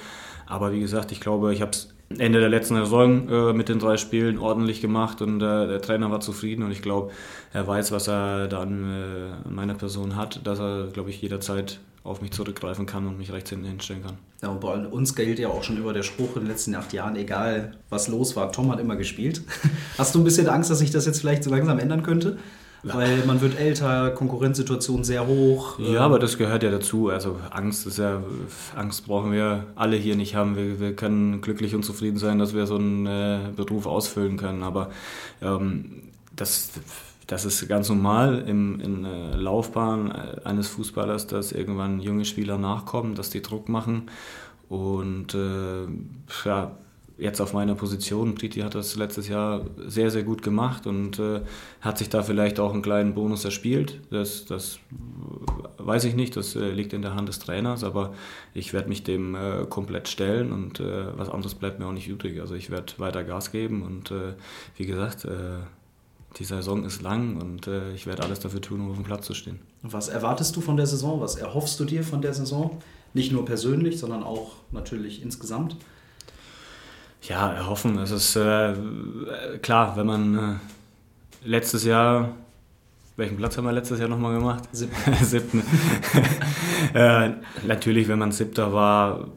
Aber 0.45 0.71
wie 0.71 0.79
gesagt, 0.79 1.11
ich 1.11 1.19
glaube, 1.19 1.53
ich 1.53 1.61
habe 1.61 1.71
es 1.71 1.93
Ende 2.17 2.39
der 2.39 2.47
letzten 2.47 2.75
Saison 2.75 3.27
äh, 3.27 3.51
mit 3.51 3.67
den 3.67 3.79
drei 3.79 3.97
Spielen 3.97 4.39
ordentlich 4.39 4.79
gemacht 4.79 5.21
und 5.21 5.41
äh, 5.41 5.67
der 5.67 5.81
Trainer 5.81 6.09
war 6.09 6.21
zufrieden 6.21 6.63
und 6.63 6.71
ich 6.71 6.81
glaube, 6.81 7.11
er 7.51 7.67
weiß, 7.67 7.91
was 7.91 8.07
er 8.07 8.47
da 8.47 8.61
an, 8.61 8.85
äh, 9.45 9.49
meiner 9.49 9.73
Person 9.73 10.15
hat, 10.15 10.47
dass 10.47 10.59
er, 10.59 10.87
glaube 10.93 11.09
ich, 11.09 11.21
jederzeit 11.21 11.81
auf 12.05 12.21
mich 12.21 12.31
zurückgreifen 12.31 12.85
kann 12.85 13.05
und 13.05 13.17
mich 13.17 13.33
rechts 13.33 13.49
hinten 13.49 13.65
hinstellen 13.65 14.03
kann. 14.03 14.17
Ja, 14.41 14.47
und 14.47 14.61
bei 14.61 14.73
uns 14.87 15.13
gilt 15.13 15.39
ja 15.39 15.49
auch 15.49 15.63
schon 15.63 15.75
über 15.75 15.91
der 15.91 16.03
Spruch 16.03 16.37
in 16.37 16.43
den 16.43 16.47
letzten 16.47 16.73
acht 16.75 16.93
Jahren, 16.93 17.17
egal 17.17 17.73
was 17.89 18.07
los 18.07 18.37
war, 18.37 18.53
Tom 18.53 18.71
hat 18.71 18.79
immer 18.79 18.95
gespielt. 18.95 19.41
Hast 19.97 20.15
du 20.15 20.19
ein 20.19 20.23
bisschen 20.23 20.47
Angst, 20.47 20.69
dass 20.69 20.79
sich 20.79 20.91
das 20.91 21.05
jetzt 21.05 21.19
vielleicht 21.19 21.43
so 21.43 21.49
langsam 21.49 21.79
ändern 21.79 22.03
könnte? 22.03 22.37
Weil 22.83 23.25
man 23.25 23.41
wird 23.41 23.59
älter, 23.59 24.11
Konkurrenzsituation 24.11 25.03
sehr 25.03 25.27
hoch. 25.27 25.79
Ja, 25.79 26.01
aber 26.01 26.19
das 26.19 26.37
gehört 26.37 26.63
ja 26.63 26.71
dazu. 26.71 27.09
Also 27.09 27.37
Angst 27.49 27.87
ist 27.87 27.97
ja, 27.97 28.21
Angst 28.75 29.07
brauchen 29.07 29.31
wir 29.31 29.65
alle 29.75 29.97
hier 29.97 30.15
nicht 30.15 30.35
haben. 30.35 30.55
Wir, 30.55 30.79
wir 30.79 30.95
können 30.95 31.41
glücklich 31.41 31.75
und 31.75 31.83
zufrieden 31.83 32.17
sein, 32.17 32.39
dass 32.39 32.53
wir 32.53 32.67
so 32.67 32.75
einen 32.75 33.05
äh, 33.05 33.39
Beruf 33.55 33.87
ausfüllen 33.87 34.37
können. 34.37 34.63
Aber 34.63 34.89
ähm, 35.41 36.03
das, 36.35 36.71
das 37.25 37.45
ist 37.45 37.67
ganz 37.67 37.89
normal 37.89 38.43
im, 38.47 38.79
in 38.79 39.03
der 39.03 39.37
Laufbahn 39.37 40.11
eines 40.43 40.67
Fußballers, 40.67 41.27
dass 41.27 41.51
irgendwann 41.51 41.99
junge 41.99 42.25
Spieler 42.25 42.57
nachkommen, 42.57 43.15
dass 43.15 43.29
die 43.29 43.41
Druck 43.41 43.69
machen. 43.69 44.03
Und 44.69 45.33
äh, 45.33 45.85
ja, 46.45 46.71
jetzt 47.17 47.41
auf 47.41 47.53
meiner 47.53 47.75
Position, 47.75 48.35
Priti 48.35 48.61
hat 48.61 48.75
das 48.75 48.95
letztes 48.95 49.27
Jahr 49.27 49.65
sehr, 49.85 50.11
sehr 50.11 50.23
gut 50.23 50.41
gemacht 50.41 50.85
und 50.85 51.19
äh, 51.19 51.41
hat 51.81 51.97
sich 51.97 52.09
da 52.09 52.23
vielleicht 52.23 52.59
auch 52.59 52.73
einen 52.73 52.81
kleinen 52.81 53.13
Bonus 53.13 53.43
erspielt. 53.43 53.99
Das, 54.11 54.45
das 54.45 54.79
weiß 55.77 56.03
ich 56.05 56.15
nicht, 56.15 56.35
das 56.35 56.55
äh, 56.55 56.69
liegt 56.69 56.93
in 56.93 57.01
der 57.01 57.15
Hand 57.15 57.27
des 57.27 57.39
Trainers, 57.39 57.83
aber 57.83 58.13
ich 58.53 58.73
werde 58.73 58.89
mich 58.89 59.03
dem 59.03 59.35
äh, 59.35 59.65
komplett 59.67 60.07
stellen 60.07 60.51
und 60.51 60.79
äh, 60.79 61.17
was 61.17 61.29
anderes 61.29 61.55
bleibt 61.55 61.79
mir 61.79 61.87
auch 61.87 61.93
nicht 61.93 62.07
übrig. 62.07 62.39
Also 62.39 62.53
ich 62.53 62.69
werde 62.69 62.93
weiter 62.97 63.23
Gas 63.23 63.51
geben 63.51 63.81
und 63.83 64.11
äh, 64.11 64.33
wie 64.75 64.85
gesagt, 64.85 65.25
äh, 65.25 65.59
die 66.37 66.43
Saison 66.43 66.83
ist 66.83 67.01
lang 67.01 67.41
und 67.41 67.67
ich 67.95 68.05
werde 68.05 68.21
alles 68.21 68.39
dafür 68.39 68.61
tun, 68.61 68.81
um 68.81 68.89
auf 68.91 68.95
dem 68.95 69.05
Platz 69.05 69.25
zu 69.25 69.33
stehen. 69.33 69.59
Was 69.81 70.07
erwartest 70.07 70.55
du 70.55 70.61
von 70.61 70.77
der 70.77 70.85
Saison? 70.85 71.19
Was 71.19 71.35
erhoffst 71.35 71.79
du 71.79 71.85
dir 71.85 72.03
von 72.03 72.21
der 72.21 72.33
Saison? 72.33 72.77
Nicht 73.15 73.31
nur 73.31 73.43
persönlich, 73.43 73.97
sondern 73.97 74.21
auch 74.21 74.51
natürlich 74.71 75.23
insgesamt? 75.23 75.77
Ja, 77.23 77.51
erhoffen. 77.51 77.97
Es 77.99 78.11
ist 78.11 78.35
äh, 78.35 78.73
klar, 79.61 79.95
wenn 79.97 80.07
man 80.07 80.37
äh, 80.37 81.47
letztes 81.47 81.83
Jahr, 81.83 82.35
welchen 83.15 83.37
Platz 83.37 83.57
haben 83.57 83.65
wir 83.65 83.71
letztes 83.71 83.99
Jahr 83.99 84.09
nochmal 84.09 84.37
gemacht? 84.37 84.63
Siebten. 84.71 85.13
Siebten. 85.23 85.63
äh, 86.93 87.31
natürlich, 87.65 88.07
wenn 88.07 88.19
man 88.19 88.31
Siebter 88.31 88.71
war, 88.71 89.27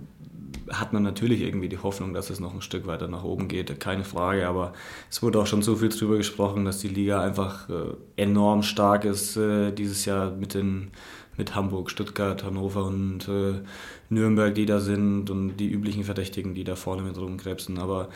hat 0.70 0.92
man 0.92 1.02
natürlich 1.02 1.40
irgendwie 1.40 1.68
die 1.68 1.78
Hoffnung, 1.78 2.14
dass 2.14 2.30
es 2.30 2.38
noch 2.38 2.54
ein 2.54 2.62
Stück 2.62 2.86
weiter 2.86 3.08
nach 3.08 3.24
oben 3.24 3.48
geht, 3.48 3.80
keine 3.80 4.04
Frage. 4.04 4.46
Aber 4.46 4.72
es 5.10 5.22
wurde 5.22 5.40
auch 5.40 5.46
schon 5.46 5.62
so 5.62 5.76
viel 5.76 5.88
drüber 5.88 6.16
gesprochen, 6.16 6.64
dass 6.64 6.78
die 6.78 6.88
Liga 6.88 7.20
einfach 7.20 7.68
äh, 7.68 7.94
enorm 8.16 8.62
stark 8.62 9.04
ist 9.04 9.36
äh, 9.36 9.72
dieses 9.72 10.04
Jahr 10.04 10.30
mit 10.30 10.54
den 10.54 10.92
mit 11.40 11.54
Hamburg, 11.54 11.90
Stuttgart, 11.90 12.44
Hannover 12.44 12.84
und 12.84 13.26
äh, 13.28 13.54
Nürnberg, 14.10 14.54
die 14.54 14.66
da 14.66 14.78
sind 14.78 15.30
und 15.30 15.56
die 15.56 15.70
üblichen 15.70 16.04
Verdächtigen, 16.04 16.54
die 16.54 16.64
da 16.64 16.76
vorne 16.76 17.00
mit 17.00 17.16
rumkrebsen. 17.16 17.78
Aber 17.78 18.10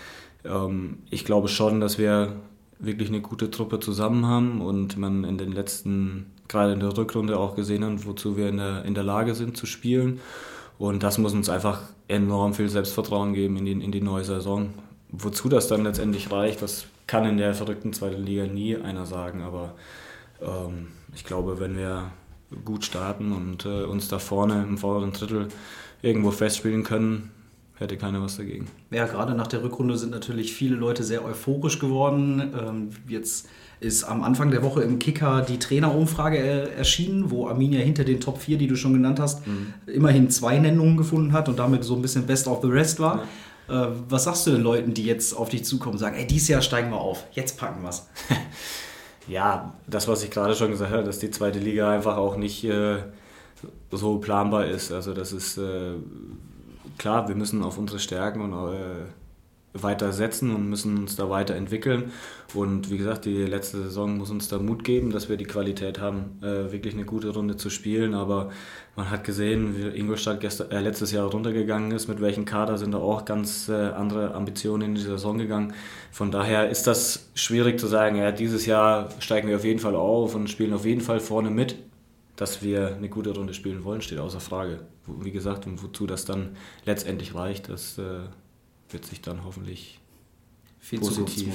ähm, 0.44 0.98
ich 1.08 1.24
glaube 1.24 1.48
schon, 1.48 1.80
dass 1.80 1.96
wir 1.96 2.36
wirklich 2.78 3.08
eine 3.08 3.22
gute 3.22 3.50
Truppe 3.50 3.80
zusammen 3.80 4.26
haben 4.26 4.60
und 4.60 4.98
man 4.98 5.24
in 5.24 5.38
den 5.38 5.52
letzten, 5.52 6.26
gerade 6.48 6.74
in 6.74 6.80
der 6.80 6.94
Rückrunde 6.94 7.38
auch 7.38 7.56
gesehen 7.56 7.82
hat, 7.82 8.06
wozu 8.06 8.36
wir 8.36 8.50
in 8.50 8.58
der, 8.58 8.84
in 8.84 8.92
der 8.92 9.04
Lage 9.04 9.34
sind 9.34 9.56
zu 9.56 9.64
spielen. 9.64 10.20
Und 10.76 11.02
das 11.02 11.16
muss 11.16 11.32
uns 11.32 11.48
einfach 11.48 11.80
enorm 12.08 12.52
viel 12.52 12.68
Selbstvertrauen 12.68 13.32
geben 13.32 13.56
in 13.56 13.64
die, 13.64 13.72
in 13.72 13.90
die 13.90 14.02
neue 14.02 14.24
Saison. 14.24 14.74
Wozu 15.10 15.48
das 15.48 15.66
dann 15.66 15.84
letztendlich 15.84 16.30
reicht, 16.30 16.60
das 16.60 16.84
kann 17.06 17.24
in 17.24 17.38
der 17.38 17.54
verrückten 17.54 17.94
zweiten 17.94 18.22
Liga 18.22 18.44
nie 18.44 18.76
einer 18.76 19.06
sagen. 19.06 19.40
Aber 19.42 19.76
ähm, 20.42 20.88
ich 21.14 21.24
glaube, 21.24 21.58
wenn 21.58 21.78
wir 21.78 22.10
gut 22.64 22.84
starten 22.84 23.32
und 23.32 23.64
äh, 23.64 23.84
uns 23.84 24.08
da 24.08 24.18
vorne 24.18 24.62
im 24.62 24.78
vorderen 24.78 25.12
Drittel 25.12 25.48
irgendwo 26.02 26.30
festspielen 26.30 26.84
können, 26.84 27.30
hätte 27.76 27.96
keiner 27.96 28.22
was 28.22 28.36
dagegen. 28.36 28.68
Ja, 28.90 29.06
gerade 29.06 29.34
nach 29.34 29.46
der 29.46 29.62
Rückrunde 29.62 29.96
sind 29.96 30.10
natürlich 30.10 30.52
viele 30.52 30.76
Leute 30.76 31.02
sehr 31.02 31.24
euphorisch 31.24 31.78
geworden. 31.78 32.52
Ähm, 32.58 32.90
jetzt 33.08 33.48
ist 33.80 34.04
am 34.04 34.22
Anfang 34.22 34.50
der 34.50 34.62
Woche 34.62 34.82
im 34.82 34.98
Kicker 34.98 35.42
die 35.42 35.58
Trainerumfrage 35.58 36.38
äh, 36.38 36.74
erschienen, 36.76 37.30
wo 37.30 37.48
Arminia 37.48 37.80
hinter 37.80 38.04
den 38.04 38.20
Top 38.20 38.38
4, 38.38 38.58
die 38.58 38.66
du 38.66 38.76
schon 38.76 38.92
genannt 38.92 39.18
hast, 39.18 39.46
mhm. 39.46 39.74
immerhin 39.86 40.30
zwei 40.30 40.58
Nennungen 40.58 40.96
gefunden 40.96 41.32
hat 41.32 41.48
und 41.48 41.58
damit 41.58 41.84
so 41.84 41.94
ein 41.96 42.02
bisschen 42.02 42.26
Best 42.26 42.46
of 42.46 42.60
the 42.62 42.68
Rest 42.68 43.00
war. 43.00 43.24
Ja. 43.68 43.86
Äh, 43.86 43.88
was 44.08 44.24
sagst 44.24 44.46
du 44.46 44.52
den 44.52 44.62
Leuten, 44.62 44.94
die 44.94 45.04
jetzt 45.04 45.34
auf 45.34 45.48
dich 45.48 45.64
zukommen 45.64 45.94
und 45.94 45.98
sagen, 45.98 46.16
ey, 46.16 46.26
dieses 46.26 46.48
Jahr 46.48 46.62
steigen 46.62 46.90
wir 46.90 47.00
auf, 47.00 47.24
jetzt 47.32 47.58
packen 47.58 47.82
wir 47.82 47.90
es? 47.90 48.08
Ja, 49.26 49.72
das, 49.86 50.06
was 50.08 50.22
ich 50.22 50.30
gerade 50.30 50.54
schon 50.54 50.70
gesagt 50.70 50.92
habe, 50.92 51.04
dass 51.04 51.18
die 51.18 51.30
zweite 51.30 51.58
Liga 51.58 51.90
einfach 51.90 52.16
auch 52.16 52.36
nicht 52.36 52.64
äh, 52.64 52.98
so 53.90 54.18
planbar 54.18 54.66
ist. 54.66 54.92
Also 54.92 55.14
das 55.14 55.32
ist 55.32 55.56
äh, 55.58 55.94
klar, 56.98 57.28
wir 57.28 57.34
müssen 57.34 57.62
auf 57.62 57.78
unsere 57.78 57.98
Stärken 57.98 58.40
und 58.40 58.74
äh, 58.74 59.06
weiter 59.74 60.12
setzen 60.12 60.54
und 60.54 60.68
müssen 60.68 60.96
uns 60.96 61.16
da 61.16 61.28
weiterentwickeln. 61.28 62.12
Und 62.54 62.90
wie 62.90 62.96
gesagt, 62.96 63.24
die 63.24 63.44
letzte 63.44 63.82
Saison 63.82 64.16
muss 64.16 64.30
uns 64.30 64.48
da 64.48 64.58
Mut 64.58 64.84
geben, 64.84 65.10
dass 65.10 65.28
wir 65.28 65.36
die 65.36 65.46
Qualität 65.46 66.00
haben, 66.00 66.38
äh, 66.42 66.70
wirklich 66.70 66.94
eine 66.94 67.04
gute 67.04 67.30
Runde 67.30 67.56
zu 67.56 67.70
spielen. 67.70 68.14
Aber 68.14 68.50
man 68.94 69.10
hat 69.10 69.24
gesehen, 69.24 69.76
wie 69.76 69.98
Ingolstadt 69.98 70.40
gestern, 70.40 70.70
äh, 70.70 70.80
letztes 70.80 71.10
Jahr 71.10 71.28
runtergegangen 71.28 71.90
ist, 71.90 72.06
mit 72.06 72.20
welchen 72.20 72.44
Kader 72.44 72.78
sind 72.78 72.92
da 72.92 72.98
auch 72.98 73.24
ganz 73.24 73.68
äh, 73.68 73.72
andere 73.72 74.34
Ambitionen 74.34 74.90
in 74.90 74.94
die 74.94 75.00
Saison 75.00 75.38
gegangen. 75.38 75.74
Von 76.12 76.30
daher 76.30 76.70
ist 76.70 76.86
das 76.86 77.30
schwierig 77.34 77.80
zu 77.80 77.88
sagen, 77.88 78.16
ja, 78.16 78.30
dieses 78.30 78.66
Jahr 78.66 79.08
steigen 79.18 79.48
wir 79.48 79.56
auf 79.56 79.64
jeden 79.64 79.80
Fall 79.80 79.96
auf 79.96 80.36
und 80.36 80.48
spielen 80.48 80.72
auf 80.72 80.84
jeden 80.84 81.00
Fall 81.00 81.18
vorne 81.18 81.50
mit. 81.50 81.76
Dass 82.36 82.62
wir 82.62 82.96
eine 82.96 83.08
gute 83.08 83.30
Runde 83.30 83.54
spielen 83.54 83.84
wollen, 83.84 84.02
steht 84.02 84.18
außer 84.18 84.40
Frage. 84.40 84.80
Wie 85.06 85.30
gesagt, 85.30 85.66
wozu 85.68 86.06
das 86.06 86.24
dann 86.24 86.56
letztendlich 86.84 87.32
reicht, 87.34 87.68
das 87.68 87.96
äh, 87.98 88.22
wird 88.94 89.04
sich 89.04 89.20
dann 89.20 89.44
hoffentlich 89.44 90.00
viel 90.84 91.00
positiv 91.00 91.48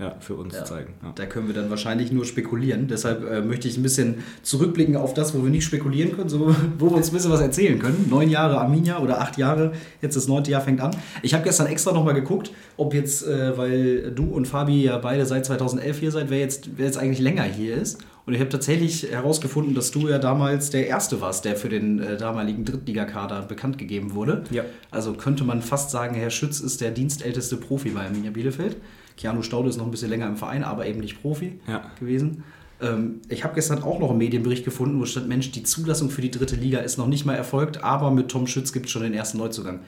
ja, 0.00 0.16
für 0.18 0.34
uns 0.34 0.54
ja, 0.54 0.64
zeigen. 0.64 0.94
Ja. 1.04 1.12
Da 1.14 1.26
können 1.26 1.46
wir 1.46 1.54
dann 1.54 1.70
wahrscheinlich 1.70 2.10
nur 2.10 2.24
spekulieren. 2.24 2.88
Deshalb 2.88 3.24
äh, 3.30 3.40
möchte 3.40 3.68
ich 3.68 3.76
ein 3.76 3.82
bisschen 3.84 4.24
zurückblicken 4.42 4.96
auf 4.96 5.14
das, 5.14 5.34
wo 5.34 5.44
wir 5.44 5.50
nicht 5.50 5.64
spekulieren 5.64 6.16
können, 6.16 6.28
so, 6.28 6.52
wo 6.78 6.90
wir 6.90 6.96
uns 6.96 7.10
ein 7.10 7.14
bisschen 7.14 7.30
was 7.30 7.40
erzählen 7.40 7.78
können. 7.78 8.06
Neun 8.10 8.28
Jahre 8.28 8.58
Arminia 8.58 8.98
oder 8.98 9.20
acht 9.20 9.38
Jahre, 9.38 9.72
jetzt 10.00 10.16
das 10.16 10.26
neunte 10.26 10.50
Jahr 10.50 10.62
fängt 10.62 10.80
an. 10.80 10.96
Ich 11.22 11.32
habe 11.32 11.44
gestern 11.44 11.68
extra 11.68 11.92
nochmal 11.92 12.14
geguckt, 12.14 12.50
ob 12.76 12.92
jetzt, 12.92 13.24
äh, 13.24 13.56
weil 13.56 14.10
du 14.10 14.24
und 14.24 14.46
Fabi 14.46 14.82
ja 14.82 14.98
beide 14.98 15.26
seit 15.26 15.46
2011 15.46 15.98
hier 16.00 16.10
seid, 16.10 16.28
wer 16.28 16.40
jetzt, 16.40 16.70
wer 16.76 16.86
jetzt 16.86 16.98
eigentlich 16.98 17.20
länger 17.20 17.44
hier 17.44 17.76
ist. 17.76 17.98
Und 18.24 18.34
ich 18.34 18.40
habe 18.40 18.50
tatsächlich 18.50 19.10
herausgefunden, 19.10 19.74
dass 19.74 19.90
du 19.90 20.08
ja 20.08 20.18
damals 20.18 20.70
der 20.70 20.86
Erste 20.86 21.20
warst, 21.20 21.44
der 21.44 21.56
für 21.56 21.68
den 21.68 21.98
äh, 21.98 22.16
damaligen 22.16 22.64
Drittligakader 22.64 23.42
bekannt 23.42 23.78
gegeben 23.78 24.14
wurde. 24.14 24.44
Ja. 24.50 24.64
Also 24.90 25.14
könnte 25.14 25.42
man 25.44 25.60
fast 25.60 25.90
sagen, 25.90 26.14
Herr 26.14 26.30
Schütz 26.30 26.60
ist 26.60 26.80
der 26.80 26.92
dienstälteste 26.92 27.56
Profi 27.56 27.90
bei 27.90 28.04
Arminia 28.04 28.30
Bielefeld. 28.30 28.76
Keanu 29.16 29.42
Staude 29.42 29.68
ist 29.68 29.76
noch 29.76 29.84
ein 29.84 29.90
bisschen 29.90 30.10
länger 30.10 30.28
im 30.28 30.36
Verein, 30.36 30.62
aber 30.62 30.86
eben 30.86 31.00
nicht 31.00 31.20
Profi 31.20 31.58
ja. 31.66 31.90
gewesen. 31.98 32.44
Ähm, 32.80 33.20
ich 33.28 33.44
habe 33.44 33.54
gestern 33.54 33.82
auch 33.82 33.98
noch 33.98 34.10
einen 34.10 34.18
Medienbericht 34.18 34.64
gefunden, 34.64 35.00
wo 35.00 35.04
stand, 35.04 35.28
Mensch, 35.28 35.50
die 35.50 35.64
Zulassung 35.64 36.10
für 36.10 36.22
die 36.22 36.30
dritte 36.30 36.56
Liga 36.56 36.78
ist 36.78 36.98
noch 36.98 37.08
nicht 37.08 37.24
mal 37.24 37.34
erfolgt, 37.34 37.82
aber 37.82 38.10
mit 38.10 38.28
Tom 38.28 38.46
Schütz 38.46 38.72
gibt 38.72 38.86
es 38.86 38.92
schon 38.92 39.02
den 39.02 39.14
ersten 39.14 39.38
Neuzugang. 39.38 39.80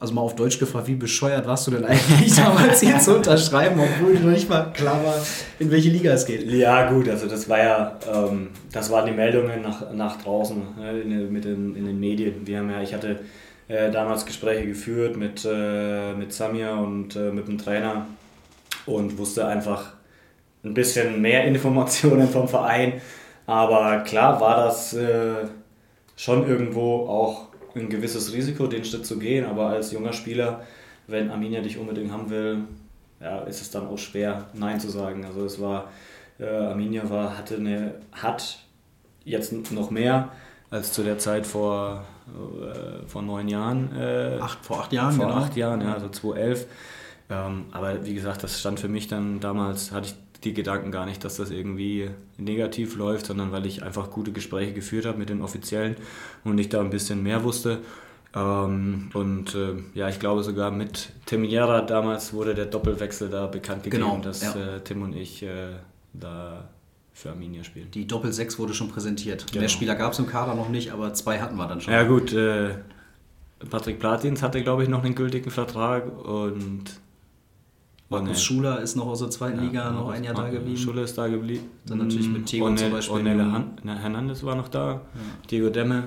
Also 0.00 0.14
mal 0.14 0.20
auf 0.20 0.36
Deutsch 0.36 0.60
gefragt, 0.60 0.86
wie 0.86 0.94
bescheuert 0.94 1.46
warst 1.46 1.66
du 1.66 1.72
denn 1.72 1.84
eigentlich 1.84 2.34
damals 2.36 2.80
hier 2.80 2.98
zu 3.00 3.16
unterschreiben, 3.16 3.80
obwohl 3.80 4.14
dir 4.14 4.20
noch 4.20 4.30
nicht 4.30 4.48
mal 4.48 4.72
klar 4.72 5.04
war, 5.04 5.16
in 5.58 5.72
welche 5.72 5.88
Liga 5.88 6.12
es 6.12 6.24
geht? 6.24 6.48
Ja 6.48 6.88
gut, 6.88 7.08
also 7.08 7.26
das 7.26 7.48
war 7.48 7.58
ja, 7.58 7.98
ähm, 8.12 8.50
das 8.72 8.90
waren 8.90 9.06
die 9.06 9.12
Meldungen 9.12 9.60
nach, 9.62 9.92
nach 9.92 10.22
draußen 10.22 10.62
ne, 10.78 11.00
in, 11.00 11.32
mit 11.32 11.44
den, 11.44 11.74
in 11.74 11.84
den 11.84 11.98
Medien. 11.98 12.46
Wir 12.46 12.58
haben 12.58 12.70
ja, 12.70 12.80
ich 12.80 12.94
hatte 12.94 13.18
äh, 13.66 13.90
damals 13.90 14.24
Gespräche 14.24 14.68
geführt 14.68 15.16
mit, 15.16 15.44
äh, 15.44 16.14
mit 16.14 16.32
Samir 16.32 16.74
und 16.74 17.16
äh, 17.16 17.32
mit 17.32 17.48
dem 17.48 17.58
Trainer 17.58 18.06
und 18.86 19.18
wusste 19.18 19.46
einfach 19.48 19.94
ein 20.64 20.74
bisschen 20.74 21.20
mehr 21.20 21.44
Informationen 21.44 22.28
vom 22.28 22.46
Verein. 22.46 23.00
Aber 23.46 23.98
klar 24.00 24.40
war 24.40 24.64
das 24.64 24.94
äh, 24.94 25.46
schon 26.16 26.46
irgendwo 26.48 27.08
auch 27.08 27.47
ein 27.78 27.88
gewisses 27.88 28.32
Risiko, 28.32 28.66
den 28.66 28.84
Schritt 28.84 29.06
zu 29.06 29.18
gehen, 29.18 29.44
aber 29.44 29.68
als 29.68 29.92
junger 29.92 30.12
Spieler, 30.12 30.62
wenn 31.06 31.30
Arminia 31.30 31.60
dich 31.60 31.78
unbedingt 31.78 32.12
haben 32.12 32.30
will, 32.30 32.64
ja, 33.20 33.40
ist 33.40 33.60
es 33.60 33.70
dann 33.70 33.86
auch 33.86 33.98
schwer, 33.98 34.46
Nein 34.54 34.78
zu 34.80 34.88
sagen. 34.88 35.24
Also 35.24 35.44
es 35.44 35.60
war, 35.60 35.90
äh, 36.38 36.46
Arminia 36.46 37.08
war, 37.10 37.36
hatte 37.36 37.56
eine, 37.56 37.94
hat 38.12 38.58
jetzt 39.24 39.52
noch 39.72 39.90
mehr 39.90 40.30
als 40.70 40.92
zu 40.92 41.02
der 41.02 41.18
Zeit 41.18 41.46
vor, 41.46 42.04
äh, 42.28 43.06
vor 43.06 43.22
neun 43.22 43.48
Jahren. 43.48 43.94
Äh, 43.96 44.38
acht, 44.40 44.64
vor 44.64 44.80
acht 44.80 44.92
Jahren, 44.92 45.14
Vor 45.14 45.26
genau. 45.26 45.38
acht 45.38 45.56
Jahren, 45.56 45.80
ja, 45.80 45.94
also 45.94 46.08
2011. 46.08 46.66
Ähm, 47.30 47.66
aber 47.72 48.04
wie 48.04 48.14
gesagt, 48.14 48.42
das 48.42 48.60
stand 48.60 48.80
für 48.80 48.88
mich 48.88 49.08
dann 49.08 49.40
damals, 49.40 49.92
hatte 49.92 50.08
ich 50.08 50.14
die 50.44 50.54
Gedanken 50.54 50.92
gar 50.92 51.06
nicht, 51.06 51.24
dass 51.24 51.36
das 51.36 51.50
irgendwie 51.50 52.10
negativ 52.36 52.96
läuft, 52.96 53.26
sondern 53.26 53.50
weil 53.50 53.66
ich 53.66 53.82
einfach 53.82 54.10
gute 54.10 54.32
Gespräche 54.32 54.72
geführt 54.72 55.04
habe 55.04 55.18
mit 55.18 55.28
den 55.28 55.42
Offiziellen 55.42 55.96
und 56.44 56.58
ich 56.58 56.68
da 56.68 56.80
ein 56.80 56.90
bisschen 56.90 57.22
mehr 57.22 57.42
wusste. 57.42 57.80
Ähm, 58.34 59.10
und 59.14 59.54
äh, 59.54 59.74
ja, 59.94 60.08
ich 60.08 60.20
glaube 60.20 60.44
sogar 60.44 60.70
mit 60.70 61.10
Tim 61.26 61.44
Jera 61.44 61.80
damals 61.80 62.32
wurde 62.32 62.54
der 62.54 62.66
Doppelwechsel 62.66 63.30
da 63.30 63.46
bekannt 63.46 63.82
gegeben, 63.84 64.02
genau, 64.02 64.18
dass 64.18 64.42
ja. 64.42 64.76
äh, 64.76 64.80
Tim 64.84 65.02
und 65.02 65.16
ich 65.16 65.42
äh, 65.42 65.76
da 66.12 66.68
für 67.12 67.30
Arminia 67.30 67.64
spielen. 67.64 67.90
Die 67.90 68.06
Doppel 68.06 68.32
6 68.32 68.60
wurde 68.60 68.74
schon 68.74 68.90
präsentiert. 68.90 69.46
Genau. 69.48 69.62
Mehr 69.62 69.68
Spieler 69.68 69.96
gab 69.96 70.12
es 70.12 70.20
im 70.20 70.28
Kader 70.28 70.54
noch 70.54 70.68
nicht, 70.68 70.92
aber 70.92 71.14
zwei 71.14 71.40
hatten 71.40 71.56
wir 71.56 71.66
dann 71.66 71.80
schon. 71.80 71.92
Ja 71.92 72.04
gut, 72.04 72.32
äh, 72.32 72.74
Patrick 73.70 73.98
Platins 73.98 74.42
hatte 74.42 74.62
glaube 74.62 74.84
ich 74.84 74.88
noch 74.88 75.02
einen 75.02 75.16
gültigen 75.16 75.50
Vertrag 75.50 76.06
und 76.24 77.00
Markus 78.10 78.28
nee. 78.28 78.34
Schuler 78.36 78.80
ist 78.80 78.96
noch 78.96 79.06
aus 79.06 79.18
der 79.18 79.30
zweiten 79.30 79.58
ja, 79.58 79.64
Liga 79.64 79.90
noch 79.90 80.08
ein 80.08 80.24
Jahr 80.24 80.34
da 80.34 80.48
geblieben. 80.48 80.78
Schuler 80.78 81.02
ist 81.02 81.18
da 81.18 81.28
geblieben. 81.28 81.68
Dann 81.86 81.98
natürlich 81.98 82.28
mit 82.28 82.46
Tego 82.46 82.74
zum 82.74 82.90
Beispiel. 82.90 83.16
Ornelle 83.16 83.64
Hernandez 83.84 84.42
war 84.44 84.54
noch 84.54 84.68
da. 84.68 84.92
Ja. 84.92 85.00
Diego 85.50 85.68
Demme. 85.68 86.04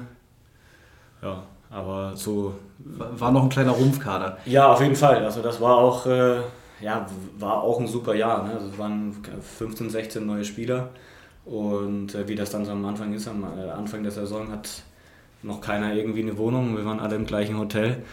Ja, 1.21 1.43
aber 1.69 2.15
so. 2.15 2.55
War 2.79 3.31
noch 3.31 3.43
ein 3.43 3.49
kleiner 3.49 3.71
Rumpfkader. 3.71 4.39
Ja, 4.45 4.73
auf 4.73 4.81
jeden 4.81 4.95
Fall. 4.95 5.23
Also 5.23 5.43
das 5.43 5.61
war 5.61 5.77
auch, 5.77 6.07
äh, 6.07 6.37
ja, 6.81 7.05
war 7.37 7.61
auch 7.61 7.79
ein 7.79 7.87
super 7.87 8.15
Jahr. 8.15 8.47
Ne? 8.47 8.53
Also 8.53 8.67
es 8.69 8.77
waren 8.79 9.15
15, 9.57 9.91
16 9.91 10.25
neue 10.25 10.43
Spieler. 10.43 10.89
Und 11.45 12.15
äh, 12.15 12.27
wie 12.27 12.35
das 12.35 12.49
dann 12.49 12.65
so 12.65 12.71
am 12.71 12.83
Anfang 12.85 13.13
ist, 13.13 13.27
am 13.27 13.43
äh, 13.43 13.69
Anfang 13.69 14.01
der 14.01 14.11
Saison 14.11 14.51
hat 14.51 14.83
noch 15.43 15.61
keiner 15.61 15.93
irgendwie 15.93 16.21
eine 16.21 16.37
Wohnung. 16.37 16.75
Wir 16.75 16.85
waren 16.85 16.99
alle 16.99 17.15
im 17.15 17.27
gleichen 17.27 17.59
Hotel. 17.59 18.03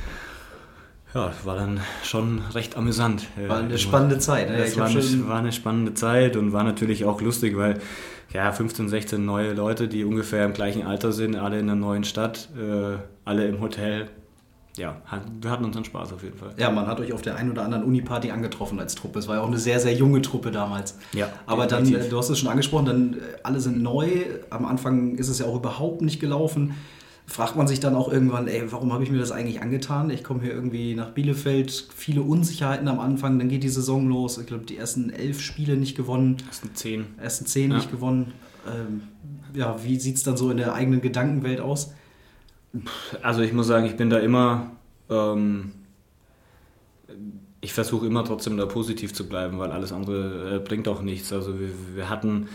Ja, 1.15 1.33
war 1.45 1.57
dann 1.57 1.81
schon 2.03 2.43
recht 2.55 2.77
amüsant. 2.77 3.27
War 3.47 3.59
eine 3.59 3.79
spannende 3.79 4.19
Zeit. 4.19 4.51
Ne? 4.51 4.57
Es 4.57 4.77
war 4.79 4.89
eine, 4.89 5.29
war 5.29 5.39
eine 5.39 5.53
spannende 5.53 5.95
Zeit 5.95 6.37
und 6.37 6.53
war 6.53 6.65
natürlich 6.65 7.05
auch 7.07 7.21
lustig, 7.23 7.57
weil 7.57 7.79
ja, 8.33 8.53
15, 8.53 8.91
16 8.91 9.25
neue 9.25 9.55
Leute, 9.55 9.89
die 9.89 10.05
ungefähr 10.05 10.45
im 10.45 10.53
gleichen 10.53 10.87
Alter 10.87 11.13
sind, 11.13 11.37
alle 11.37 11.59
in 11.59 11.71
einer 11.71 11.81
neuen 11.81 12.05
Stadt, 12.05 12.51
äh, 12.59 12.99
alle 13.25 13.47
im 13.47 13.61
Hotel. 13.61 14.11
Ja, 14.77 15.01
wir 15.41 15.51
hatten 15.51 15.65
unseren 15.65 15.85
Spaß 15.85 16.13
auf 16.13 16.23
jeden 16.23 16.37
Fall. 16.37 16.51
Ja, 16.57 16.71
man 16.71 16.87
hat 16.87 17.01
euch 17.01 17.13
auf 17.13 17.23
der 17.23 17.37
einen 17.37 17.51
oder 17.51 17.65
anderen 17.65 17.83
Uni-Party 17.85 18.31
angetroffen 18.31 18.79
als 18.79 18.95
Truppe. 18.95 19.19
Es 19.19 19.27
war 19.27 19.37
ja 19.37 19.43
auch 19.43 19.49
eine 19.49 19.59
sehr, 19.59 19.81
sehr 19.81 19.95
junge 19.95 20.23
Truppe 20.23 20.53
damals. 20.53 20.99
Ja. 21.15 21.31
Aber 21.47 21.67
definitiv. 21.67 21.97
dann, 21.97 22.07
äh, 22.07 22.11
du 22.11 22.19
hast 22.19 22.29
es 22.29 22.39
schon 22.39 22.49
angesprochen, 22.49 22.85
dann 22.85 23.15
äh, 23.15 23.39
alle 23.43 23.61
sind 23.61 23.83
neu. 23.83 24.09
Am 24.51 24.67
Anfang 24.67 25.17
ist 25.17 25.29
es 25.29 25.39
ja 25.39 25.47
auch 25.47 25.57
überhaupt 25.57 26.03
nicht 26.03 26.21
gelaufen 26.21 26.75
fragt 27.29 27.57
man 27.57 27.69
sich 27.69 27.79
dann 27.79 27.95
auch 27.95 28.11
irgendwann, 28.11 28.49
ey, 28.49 28.73
warum 28.73 28.93
habe 28.93 29.05
ich 29.05 29.11
mir 29.11 29.19
das 29.19 29.33
eigentlich 29.33 29.61
angetan? 29.61 30.09
Ich 30.09 30.25
komme 30.25 30.41
hier 30.43 30.53
irgendwie 30.53 30.95
nach 30.95 31.11
Bielefeld, 31.11 31.89
viele 31.95 32.23
Unsicherheiten 32.23 32.89
am 32.89 32.99
Anfang, 32.99 33.39
dann 33.39 33.51
geht 33.51 33.63
die 33.63 33.69
Saison 33.69 34.09
los. 34.09 34.39
Ich 34.39 34.47
glaube, 34.47 34.65
die 34.65 34.79
ersten 34.79 35.11
elf 35.11 35.41
Spiele 35.41 35.77
nicht 35.77 35.95
gewonnen. 35.95 36.39
Ersten 36.47 36.75
zehn. 36.75 37.05
Ersten 37.19 37.45
zehn 37.45 37.71
ja. 37.71 37.77
nicht 37.77 37.91
gewonnen. 37.91 38.33
Ähm, 38.67 39.03
ja, 39.53 39.77
wie 39.85 40.01
sieht 40.01 40.17
es 40.17 40.23
dann 40.23 40.39
so 40.39 40.51
in 40.51 40.57
der 40.57 40.73
eigenen 40.73 41.03
Gedankenwelt 41.03 41.61
aus? 41.61 41.93
Also 43.23 43.43
ich 43.43 43.53
muss 43.53 43.67
sagen, 43.67 43.85
ich 43.85 43.97
bin 43.97 44.09
da 44.09 44.19
immer, 44.19 44.71
ähm, 45.11 45.73
ich 47.61 47.75
versuche 47.75 48.07
immer 48.07 48.25
trotzdem 48.25 48.57
da 48.57 48.65
positiv 48.65 49.13
zu 49.13 49.29
bleiben, 49.29 49.59
weil 49.59 49.71
alles 49.71 49.93
andere 49.93 50.57
äh, 50.57 50.59
bringt 50.61 50.89
auch 50.89 51.03
nichts. 51.03 51.31
Also 51.33 51.61
wir, 51.61 51.69
wir 51.95 52.09
hatten 52.09 52.49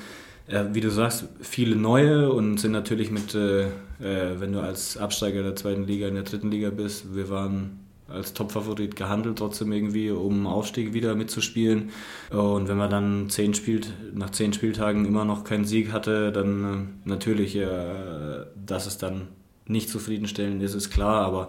äh, 0.47 0.65
wie 0.73 0.81
du 0.81 0.89
sagst, 0.89 1.25
viele 1.41 1.75
neue 1.75 2.31
und 2.31 2.59
sind 2.59 2.71
natürlich 2.71 3.11
mit, 3.11 3.33
äh, 3.35 3.67
äh, 3.99 4.39
wenn 4.39 4.53
du 4.53 4.61
als 4.61 4.97
Absteiger 4.97 5.43
der 5.43 5.55
zweiten 5.55 5.85
Liga 5.85 6.07
in 6.07 6.15
der 6.15 6.23
dritten 6.23 6.51
Liga 6.51 6.69
bist, 6.69 7.15
wir 7.15 7.29
waren 7.29 7.79
als 8.07 8.33
Topfavorit 8.33 8.95
gehandelt, 8.95 9.39
trotzdem 9.39 9.71
irgendwie, 9.71 10.11
um 10.11 10.45
Aufstieg 10.45 10.93
wieder 10.93 11.15
mitzuspielen. 11.15 11.89
Und 12.29 12.67
wenn 12.67 12.77
man 12.77 12.89
dann 12.89 13.29
zehn 13.29 13.53
spielt, 13.53 13.91
nach 14.13 14.29
zehn 14.29 14.53
Spieltagen 14.53 15.05
immer 15.05 15.25
noch 15.25 15.43
keinen 15.43 15.65
Sieg 15.65 15.91
hatte, 15.91 16.31
dann 16.31 16.63
äh, 17.05 17.09
natürlich, 17.09 17.55
äh, 17.55 18.45
dass 18.65 18.85
es 18.85 18.97
dann 18.97 19.29
nicht 19.65 19.89
zufriedenstellend 19.89 20.61
ist, 20.61 20.73
ist 20.73 20.89
klar, 20.89 21.25
aber 21.25 21.47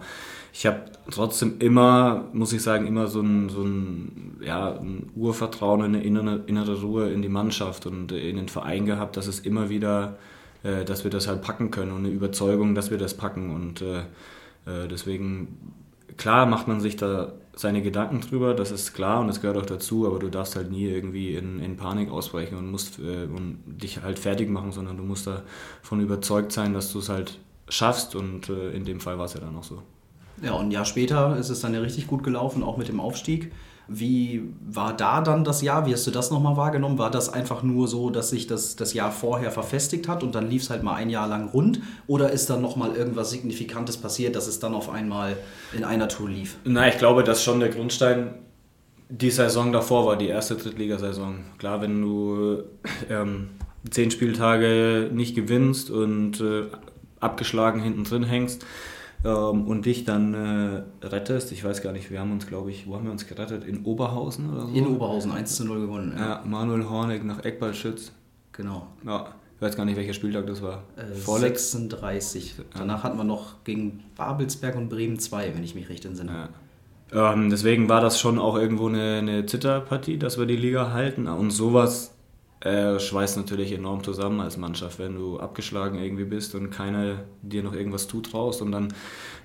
ich 0.53 0.65
habe 0.65 0.85
trotzdem 1.11 1.55
immer, 1.59 2.29
muss 2.31 2.53
ich 2.53 2.61
sagen, 2.61 2.87
immer 2.87 3.07
so 3.07 3.19
ein, 3.19 3.49
so 3.49 3.61
ein, 3.63 4.37
ja, 4.41 4.79
ein 4.79 5.11
Urvertrauen, 5.13 5.81
eine 5.81 6.01
innere, 6.01 6.43
innere 6.45 6.81
Ruhe 6.81 7.11
in 7.11 7.21
die 7.21 7.29
Mannschaft 7.29 7.85
und 7.85 8.13
in 8.13 8.37
den 8.37 8.47
Verein 8.47 8.85
gehabt, 8.85 9.17
dass 9.17 9.27
es 9.27 9.39
immer 9.39 9.69
wieder, 9.69 10.17
äh, 10.65 10.83
dass 10.83 11.03
wir 11.03 11.11
das 11.11 11.27
halt 11.27 11.41
packen 11.41 11.69
können 11.69 11.91
und 11.91 11.99
eine 11.99 12.09
Überzeugung, 12.09 12.73
dass 12.73 12.89
wir 12.89 12.97
das 12.97 13.13
packen. 13.13 13.53
Und 13.53 13.81
äh, 13.81 13.99
äh, 14.65 14.87
deswegen, 14.89 15.75
klar 16.17 16.45
macht 16.45 16.67
man 16.67 16.81
sich 16.81 16.95
da 16.95 17.33
seine 17.55 17.81
Gedanken 17.81 18.19
drüber, 18.19 18.53
das 18.53 18.71
ist 18.71 18.93
klar 18.93 19.21
und 19.21 19.27
das 19.27 19.39
gehört 19.39 19.57
auch 19.57 19.65
dazu, 19.65 20.05
aber 20.07 20.19
du 20.19 20.29
darfst 20.29 20.55
halt 20.55 20.71
nie 20.71 20.87
irgendwie 20.87 21.35
in, 21.35 21.61
in 21.61 21.77
Panik 21.77 22.11
ausbrechen 22.11 22.57
und 22.57 22.69
musst 22.69 22.99
äh, 22.99 23.25
und 23.25 23.59
dich 23.65 24.01
halt 24.01 24.19
fertig 24.19 24.49
machen, 24.49 24.71
sondern 24.73 24.97
du 24.97 25.03
musst 25.03 25.27
davon 25.27 26.01
überzeugt 26.01 26.51
sein, 26.51 26.73
dass 26.73 26.91
du 26.91 26.99
es 26.99 27.07
halt 27.07 27.39
schaffst 27.69 28.15
und 28.15 28.49
äh, 28.49 28.71
in 28.71 28.83
dem 28.83 28.99
Fall 28.99 29.17
war 29.17 29.25
es 29.25 29.35
ja 29.35 29.39
dann 29.39 29.55
auch 29.55 29.63
so. 29.63 29.81
Ja, 30.41 30.53
und 30.53 30.67
ein 30.67 30.71
Jahr 30.71 30.83
später 30.83 31.37
ist 31.37 31.49
es 31.49 31.61
dann 31.61 31.73
ja 31.73 31.79
richtig 31.79 32.07
gut 32.07 32.23
gelaufen, 32.23 32.61
auch 32.61 32.75
mit 32.75 32.89
dem 32.89 32.99
Aufstieg. 32.99 33.53
Wie 33.87 34.43
war 34.67 34.95
da 34.95 35.21
dann 35.21 35.43
das 35.43 35.61
Jahr? 35.61 35.85
Wie 35.85 35.93
hast 35.93 36.07
du 36.07 36.11
das 36.11 36.31
nochmal 36.31 36.57
wahrgenommen? 36.57 36.97
War 36.97 37.11
das 37.11 37.31
einfach 37.31 37.63
nur 37.63 37.87
so, 37.87 38.09
dass 38.09 38.29
sich 38.29 38.47
das, 38.47 38.75
das 38.75 38.93
Jahr 38.93 39.11
vorher 39.11 39.51
verfestigt 39.51 40.07
hat 40.07 40.23
und 40.23 40.33
dann 40.33 40.49
lief 40.49 40.63
es 40.63 40.69
halt 40.69 40.83
mal 40.83 40.95
ein 40.95 41.09
Jahr 41.09 41.27
lang 41.27 41.49
rund? 41.49 41.81
Oder 42.07 42.31
ist 42.31 42.49
dann 42.49 42.61
nochmal 42.61 42.95
irgendwas 42.95 43.29
Signifikantes 43.29 43.97
passiert, 43.97 44.35
dass 44.35 44.47
es 44.47 44.59
dann 44.59 44.73
auf 44.73 44.89
einmal 44.89 45.37
in 45.73 45.83
einer 45.83 46.07
Tour 46.07 46.29
lief? 46.29 46.57
Na, 46.63 46.87
ich 46.87 46.97
glaube, 46.97 47.23
dass 47.23 47.43
schon 47.43 47.59
der 47.59 47.69
Grundstein 47.69 48.33
die 49.09 49.29
Saison 49.29 49.71
davor 49.71 50.07
war, 50.07 50.17
die 50.17 50.27
erste 50.27 50.55
Drittligasaison. 50.55 51.43
Klar, 51.59 51.81
wenn 51.81 52.01
du 52.01 52.63
ähm, 53.09 53.49
zehn 53.89 54.09
Spieltage 54.09 55.09
nicht 55.13 55.35
gewinnst 55.35 55.91
und 55.91 56.41
äh, 56.41 56.63
abgeschlagen 57.19 57.81
hinten 57.81 58.03
drin 58.03 58.23
hängst, 58.23 58.65
ähm, 59.25 59.67
und 59.67 59.85
dich 59.85 60.05
dann 60.05 60.33
äh, 60.33 61.05
rettest. 61.05 61.51
Ich 61.51 61.63
weiß 61.63 61.81
gar 61.81 61.91
nicht, 61.91 62.11
wir 62.11 62.19
haben 62.19 62.31
uns, 62.31 62.47
glaube 62.47 62.69
ich, 62.71 62.87
wo 62.87 62.95
haben 62.95 63.05
wir 63.05 63.11
uns 63.11 63.27
gerettet? 63.27 63.65
In 63.65 63.83
Oberhausen 63.83 64.53
oder 64.53 64.67
so? 64.67 64.73
In 64.73 64.87
Oberhausen, 64.87 65.31
1 65.31 65.55
zu 65.55 65.65
0 65.65 65.81
gewonnen. 65.81 66.13
Ja, 66.17 66.23
ja 66.23 66.43
Manuel 66.45 66.87
Hornig 66.89 67.23
nach 67.23 67.43
Eckballschütz. 67.43 68.11
Genau. 68.51 68.87
Ja, 69.05 69.33
ich 69.55 69.61
weiß 69.61 69.75
gar 69.75 69.85
nicht, 69.85 69.97
welcher 69.97 70.13
Spieltag 70.13 70.47
das 70.47 70.61
war. 70.61 70.83
Äh, 70.95 71.13
36. 71.15 72.55
Danach 72.77 73.03
hatten 73.03 73.17
wir 73.17 73.23
noch 73.23 73.63
gegen 73.63 74.03
Babelsberg 74.15 74.75
und 74.75 74.89
Bremen 74.89 75.19
2, 75.19 75.55
wenn 75.55 75.63
ich 75.63 75.75
mich 75.75 75.89
recht 75.89 76.05
entsinne. 76.05 76.49
Ja. 77.11 77.33
Ähm, 77.33 77.49
deswegen 77.49 77.89
war 77.89 78.01
das 78.01 78.19
schon 78.19 78.39
auch 78.39 78.55
irgendwo 78.55 78.87
eine, 78.87 79.17
eine 79.19 79.45
Zitterpartie, 79.45 80.17
dass 80.17 80.37
wir 80.37 80.45
die 80.45 80.55
Liga 80.55 80.91
halten. 80.91 81.27
Und 81.27 81.51
sowas 81.51 82.14
äh, 82.61 82.99
schweißt 82.99 83.37
natürlich 83.37 83.71
enorm 83.73 84.03
zusammen 84.03 84.39
als 84.39 84.57
Mannschaft, 84.57 84.97
wenn 84.99 85.15
du 85.15 85.39
abgeschlagen 85.39 85.99
irgendwie 85.99 86.23
bist 86.23 86.55
und 86.55 86.71
keiner 86.71 87.23
dir 87.41 87.61
noch 87.63 87.73
irgendwas 87.73 88.07
zutraust 88.07 88.61
und 88.61 88.71
dann 88.71 88.93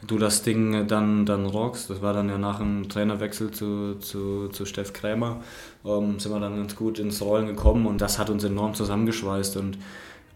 du 0.06 0.16
das 0.16 0.42
Ding 0.42 0.86
dann, 0.86 1.26
dann 1.26 1.44
rockst. 1.46 1.90
Das 1.90 2.00
war 2.00 2.14
dann 2.14 2.28
ja 2.28 2.38
nach 2.38 2.58
dem 2.58 2.88
Trainerwechsel 2.88 3.50
zu, 3.50 3.96
zu, 3.96 4.48
zu 4.48 4.64
Steff 4.64 4.92
Krämer, 4.92 5.42
ähm, 5.84 6.18
sind 6.18 6.32
wir 6.32 6.40
dann 6.40 6.56
ganz 6.56 6.76
gut 6.76 6.98
ins 6.98 7.20
Rollen 7.20 7.46
gekommen 7.46 7.86
und 7.86 8.00
das 8.00 8.18
hat 8.18 8.30
uns 8.30 8.44
enorm 8.44 8.74
zusammengeschweißt 8.74 9.56
und 9.58 9.78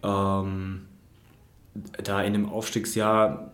ähm, 0.02 0.82
da 2.02 2.22
in 2.22 2.34
dem 2.34 2.48
Aufstiegsjahr 2.48 3.50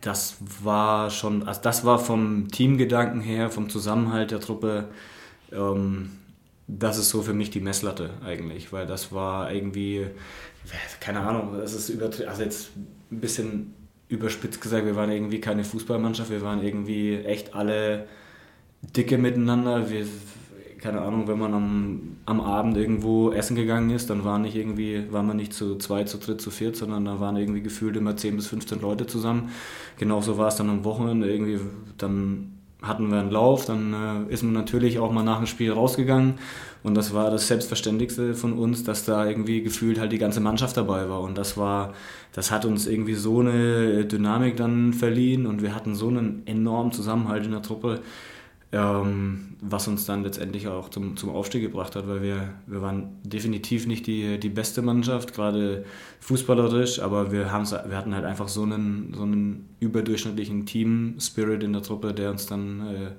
das 0.00 0.36
war 0.62 1.10
schon, 1.10 1.48
also 1.48 1.60
das 1.62 1.84
war 1.84 1.98
vom 1.98 2.48
Teamgedanken 2.48 3.20
her, 3.20 3.50
vom 3.50 3.68
Zusammenhalt 3.68 4.30
der 4.30 4.40
Truppe 4.40 4.88
ähm, 5.52 6.10
das 6.68 6.98
ist 6.98 7.08
so 7.08 7.22
für 7.22 7.32
mich 7.32 7.50
die 7.50 7.60
Messlatte 7.60 8.10
eigentlich, 8.24 8.72
weil 8.72 8.86
das 8.86 9.10
war 9.10 9.50
irgendwie, 9.52 10.06
keine 11.00 11.20
Ahnung, 11.20 11.56
das 11.58 11.72
ist 11.72 11.88
übertrieben, 11.88 12.28
also 12.28 12.42
jetzt 12.42 12.70
ein 13.10 13.20
bisschen 13.20 13.74
überspitzt 14.08 14.60
gesagt, 14.60 14.84
wir 14.84 14.94
waren 14.94 15.10
irgendwie 15.10 15.40
keine 15.40 15.64
Fußballmannschaft, 15.64 16.30
wir 16.30 16.42
waren 16.42 16.62
irgendwie 16.62 17.16
echt 17.16 17.54
alle 17.54 18.06
dicke 18.82 19.16
miteinander. 19.18 19.90
Wir, 19.90 20.06
keine 20.78 21.00
Ahnung, 21.00 21.26
wenn 21.26 21.38
man 21.38 21.54
am, 21.54 22.16
am 22.26 22.40
Abend 22.40 22.76
irgendwo 22.76 23.32
essen 23.32 23.56
gegangen 23.56 23.90
ist, 23.90 24.10
dann 24.10 24.24
war 24.24 24.38
nicht 24.38 24.54
irgendwie, 24.54 25.10
war 25.10 25.22
man 25.22 25.36
nicht 25.36 25.52
zu 25.52 25.76
zwei, 25.76 26.04
zu 26.04 26.18
dritt, 26.18 26.40
zu 26.40 26.50
viert, 26.50 26.76
sondern 26.76 27.04
da 27.04 27.18
waren 27.18 27.36
irgendwie 27.36 27.62
gefühlt 27.62 27.96
immer 27.96 28.16
10 28.16 28.36
bis 28.36 28.46
15 28.46 28.80
Leute 28.80 29.06
zusammen. 29.06 29.50
Genauso 29.96 30.38
war 30.38 30.48
es 30.48 30.56
dann 30.56 30.70
am 30.70 30.84
Wochenende 30.84 31.30
irgendwie, 31.30 31.60
dann 31.96 32.57
hatten 32.82 33.10
wir 33.10 33.18
einen 33.18 33.30
Lauf, 33.30 33.64
dann 33.64 34.26
äh, 34.28 34.32
ist 34.32 34.42
man 34.42 34.52
natürlich 34.52 34.98
auch 34.98 35.10
mal 35.10 35.24
nach 35.24 35.38
dem 35.38 35.46
Spiel 35.46 35.72
rausgegangen. 35.72 36.34
Und 36.84 36.94
das 36.94 37.12
war 37.12 37.30
das 37.30 37.48
Selbstverständlichste 37.48 38.34
von 38.34 38.52
uns, 38.52 38.84
dass 38.84 39.04
da 39.04 39.26
irgendwie 39.26 39.62
gefühlt 39.62 39.98
halt 39.98 40.12
die 40.12 40.18
ganze 40.18 40.40
Mannschaft 40.40 40.76
dabei 40.76 41.08
war. 41.08 41.20
Und 41.22 41.36
das 41.36 41.56
war, 41.56 41.92
das 42.32 42.52
hat 42.52 42.64
uns 42.64 42.86
irgendwie 42.86 43.14
so 43.14 43.40
eine 43.40 44.04
Dynamik 44.04 44.56
dann 44.56 44.92
verliehen. 44.92 45.46
Und 45.46 45.60
wir 45.60 45.74
hatten 45.74 45.96
so 45.96 46.08
einen 46.08 46.42
enormen 46.46 46.92
Zusammenhalt 46.92 47.44
in 47.44 47.52
der 47.52 47.62
Truppe, 47.62 48.00
ähm, 48.70 49.56
was 49.60 49.88
uns 49.88 50.04
dann 50.04 50.22
letztendlich 50.22 50.68
auch 50.68 50.90
zum, 50.90 51.16
zum 51.16 51.30
Aufstieg 51.30 51.62
gebracht 51.62 51.96
hat, 51.96 52.06
weil 52.06 52.22
wir, 52.22 52.54
wir 52.66 52.82
waren 52.82 53.16
definitiv 53.22 53.86
nicht 53.86 54.06
die, 54.06 54.38
die 54.38 54.50
beste 54.50 54.82
Mannschaft, 54.82 55.32
gerade 55.32 55.84
fußballerisch, 56.20 57.00
aber 57.00 57.32
wir, 57.32 57.46
wir 57.46 57.96
hatten 57.96 58.14
halt 58.14 58.24
einfach 58.24 58.48
so 58.48 58.62
einen, 58.62 59.14
so 59.14 59.22
einen 59.22 59.70
überdurchschnittlichen 59.80 60.66
Team-Spirit 60.66 61.62
in 61.62 61.72
der 61.72 61.82
Truppe, 61.82 62.12
der 62.12 62.30
uns 62.30 62.44
dann 62.44 62.86
äh, 62.86 63.10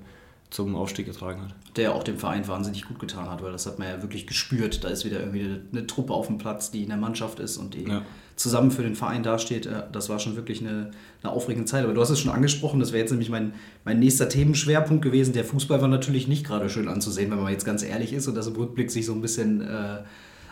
zum 0.50 0.76
Aufstieg 0.76 1.06
getragen 1.06 1.42
hat. 1.42 1.54
Der 1.76 1.94
auch 1.94 2.04
dem 2.04 2.18
Verein 2.18 2.46
wahnsinnig 2.46 2.86
gut 2.86 2.98
getan 2.98 3.28
hat, 3.28 3.42
weil 3.42 3.52
das 3.52 3.66
hat 3.66 3.78
man 3.78 3.88
ja 3.88 4.02
wirklich 4.02 4.26
gespürt. 4.26 4.84
Da 4.84 4.88
ist 4.88 5.04
wieder 5.04 5.20
irgendwie 5.20 5.44
eine, 5.44 5.62
eine 5.72 5.86
Truppe 5.86 6.12
auf 6.12 6.26
dem 6.26 6.38
Platz, 6.38 6.70
die 6.70 6.82
in 6.82 6.88
der 6.88 6.98
Mannschaft 6.98 7.40
ist 7.40 7.56
und 7.56 7.74
die 7.74 7.84
ja. 7.84 8.02
Zusammen 8.40 8.70
für 8.70 8.82
den 8.82 8.94
Verein 8.94 9.22
dasteht. 9.22 9.68
Das 9.92 10.08
war 10.08 10.18
schon 10.18 10.34
wirklich 10.34 10.60
eine, 10.60 10.90
eine 11.22 11.32
aufregende 11.32 11.66
Zeit. 11.66 11.84
Aber 11.84 11.92
du 11.92 12.00
hast 12.00 12.08
es 12.08 12.18
schon 12.18 12.32
angesprochen, 12.32 12.80
das 12.80 12.92
wäre 12.92 13.02
jetzt 13.02 13.10
nämlich 13.10 13.28
mein, 13.28 13.52
mein 13.84 13.98
nächster 13.98 14.28
Themenschwerpunkt 14.28 15.02
gewesen. 15.02 15.34
Der 15.34 15.44
Fußball 15.44 15.80
war 15.82 15.88
natürlich 15.88 16.26
nicht 16.26 16.46
gerade 16.46 16.70
schön 16.70 16.88
anzusehen, 16.88 17.30
wenn 17.30 17.38
man 17.38 17.52
jetzt 17.52 17.66
ganz 17.66 17.82
ehrlich 17.82 18.14
ist 18.14 18.28
und 18.28 18.34
das 18.34 18.46
im 18.46 18.56
Rückblick 18.56 18.90
sich 18.90 19.04
so 19.04 19.12
ein 19.12 19.20
bisschen 19.20 19.60
äh, 19.60 19.98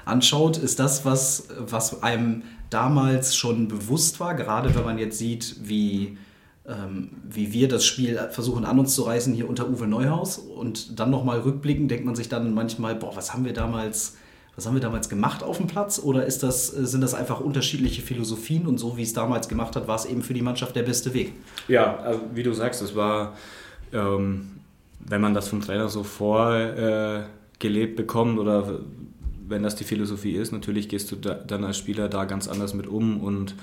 anschaut. 0.05 0.59
Ist 0.59 0.79
das 0.79 1.07
was, 1.07 1.48
was 1.59 2.03
einem 2.03 2.42
damals 2.68 3.35
schon 3.35 3.68
bewusst 3.68 4.20
war, 4.20 4.35
gerade 4.35 4.74
wenn 4.74 4.85
man 4.85 4.98
jetzt 4.98 5.16
sieht, 5.16 5.57
wie 5.62 6.18
ähm, 6.66 7.09
wie 7.24 7.55
wir 7.55 7.68
das 7.68 7.87
Spiel 7.87 8.18
versuchen 8.31 8.66
an 8.66 8.79
uns 8.79 8.94
zu 8.94 9.03
reißen 9.05 9.33
hier 9.33 9.48
unter 9.48 9.66
Uwe 9.70 9.87
Neuhaus 9.87 10.37
und 10.37 11.01
dann 11.01 11.11
nochmal 11.11 11.40
rückblicken, 11.40 11.88
denkt 11.88 12.05
man 12.05 12.14
sich 12.14 12.29
dann 12.29 12.53
manchmal, 12.53 12.94
boah, 12.94 13.16
was 13.16 13.33
haben 13.33 13.46
wir 13.46 13.55
damals, 13.55 14.16
was 14.59 14.66
haben 14.66 14.75
wir 14.75 14.83
damals 14.83 15.09
gemacht 15.09 15.42
auf 15.42 15.57
dem 15.57 15.68
Platz? 15.68 15.99
Oder 15.99 16.27
ist 16.27 16.42
das, 16.42 16.75
äh, 16.75 16.85
sind 16.85 17.01
das 17.01 17.14
einfach 17.14 17.40
unterschiedliche 17.40 18.03
Philosophien 18.03 18.66
und 18.66 18.77
so 18.77 18.99
wie 18.99 19.03
es 19.03 19.14
damals 19.14 19.49
gemacht 19.49 19.75
hat, 19.77 19.88
war 19.88 19.97
es 19.97 20.05
eben 20.05 20.23
für 20.23 20.35
die 20.35 20.42
Mannschaft 20.42 20.77
der 20.77 20.83
beste 20.83 21.14
Weg? 21.14 21.33
Ja, 21.68 21.97
also 21.99 22.21
wie 22.35 22.42
du 22.42 22.53
sagst, 22.53 22.83
es 22.83 22.94
war 22.94 23.35
ähm, 23.92 24.51
wenn 25.01 25.21
man 25.21 25.35
das 25.35 25.49
vom 25.49 25.61
Trainer 25.61 25.88
so 25.88 26.03
vorgelebt 26.03 27.29
äh, 27.62 27.97
bekommt 27.97 28.38
oder 28.38 28.81
wenn 29.47 29.62
das 29.62 29.77
die 29.77 29.85
Philosophie 29.85 30.33
ist, 30.33 30.53
natürlich 30.53 30.88
gehst 30.88 31.11
du 31.11 31.16
da, 31.16 31.35
dann 31.35 31.64
als 31.64 31.79
Spieler 31.79 32.09
da 32.09 32.27
ganz 32.27 32.49
anders 32.49 32.75
mit 32.75 32.87
um 32.87 33.21
und 33.21 33.55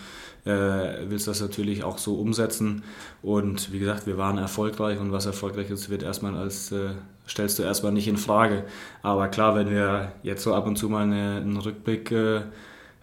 äh, 0.46 1.08
willst 1.08 1.28
das 1.28 1.42
natürlich 1.42 1.84
auch 1.84 2.00
so 2.00 2.16
umsetzen. 2.16 2.84
Und 3.22 3.72
wie 3.72 3.80
gesagt, 3.80 4.08
wir 4.08 4.18
waren 4.18 4.40
erfolgreich 4.40 5.00
und 5.00 5.12
was 5.12 5.28
erfolgreich 5.28 5.70
ist, 5.70 5.90
wird 5.90 6.02
erstmal 6.02 6.36
als 6.36 6.72
äh, 6.72 6.90
stellst 7.28 7.60
du 7.60 7.64
erstmal 7.64 7.92
nicht 7.92 8.08
in 8.08 8.18
Frage. 8.18 8.64
Aber 9.02 9.28
klar, 9.28 9.56
wenn 9.56 9.70
wir 9.70 10.12
jetzt 10.24 10.44
so 10.44 10.54
ab 10.54 10.68
und 10.68 10.78
zu 10.78 10.90
mal 10.90 11.04
eine, 11.04 11.38
einen 11.38 11.58
Rückblick 11.58 12.12
äh, 12.12 12.42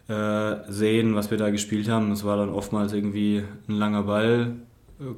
äh 0.09 0.57
sehen, 0.69 1.15
was 1.15 1.31
wir 1.31 1.39
da 1.39 1.51
gespielt 1.51 1.89
haben, 1.89 2.11
das 2.11 2.25
war 2.25 2.37
dann 2.37 2.51
oftmals 2.51 2.93
irgendwie 2.93 3.45
ein 3.69 3.75
langer 3.75 4.03
Ball 4.05 4.55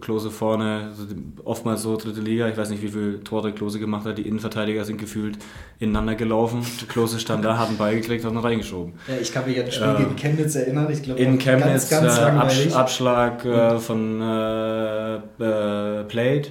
Klose 0.00 0.30
vorne, 0.30 0.88
also 0.90 1.04
oftmals 1.44 1.82
so 1.82 1.96
dritte 1.96 2.20
Liga, 2.20 2.48
ich 2.48 2.56
weiß 2.56 2.70
nicht, 2.70 2.82
wie 2.82 2.88
viele 2.88 3.22
Tore 3.22 3.52
Klose 3.52 3.78
gemacht 3.78 4.06
hat, 4.06 4.18
die 4.18 4.22
Innenverteidiger 4.22 4.84
sind 4.84 4.98
gefühlt 4.98 5.36
ineinander 5.78 6.14
gelaufen. 6.14 6.62
Klose 6.88 7.20
stand 7.20 7.44
da, 7.44 7.58
hat 7.58 7.68
einen 7.68 7.76
Ball 7.76 7.94
gekriegt 7.96 8.24
und 8.24 8.36
reingeschoben. 8.36 8.94
Ja, 9.08 9.14
ich 9.20 9.32
kann 9.32 9.46
mich 9.46 9.58
an 9.58 9.66
das 9.66 9.74
Spiel 9.74 9.88
äh, 9.88 9.98
gegen 9.98 10.16
Chemnitz 10.16 10.54
erinnern, 10.54 10.90
ich 10.90 11.02
glaube, 11.02 11.20
in 11.20 11.38
Chemnitz 11.38 11.90
ganz, 11.90 12.16
ganz 12.16 12.66
äh, 12.66 12.72
Abschlag 12.72 13.44
äh, 13.44 13.78
von 13.78 14.20
äh, 14.22 15.16
äh, 15.16 16.04
Plate. 16.04 16.50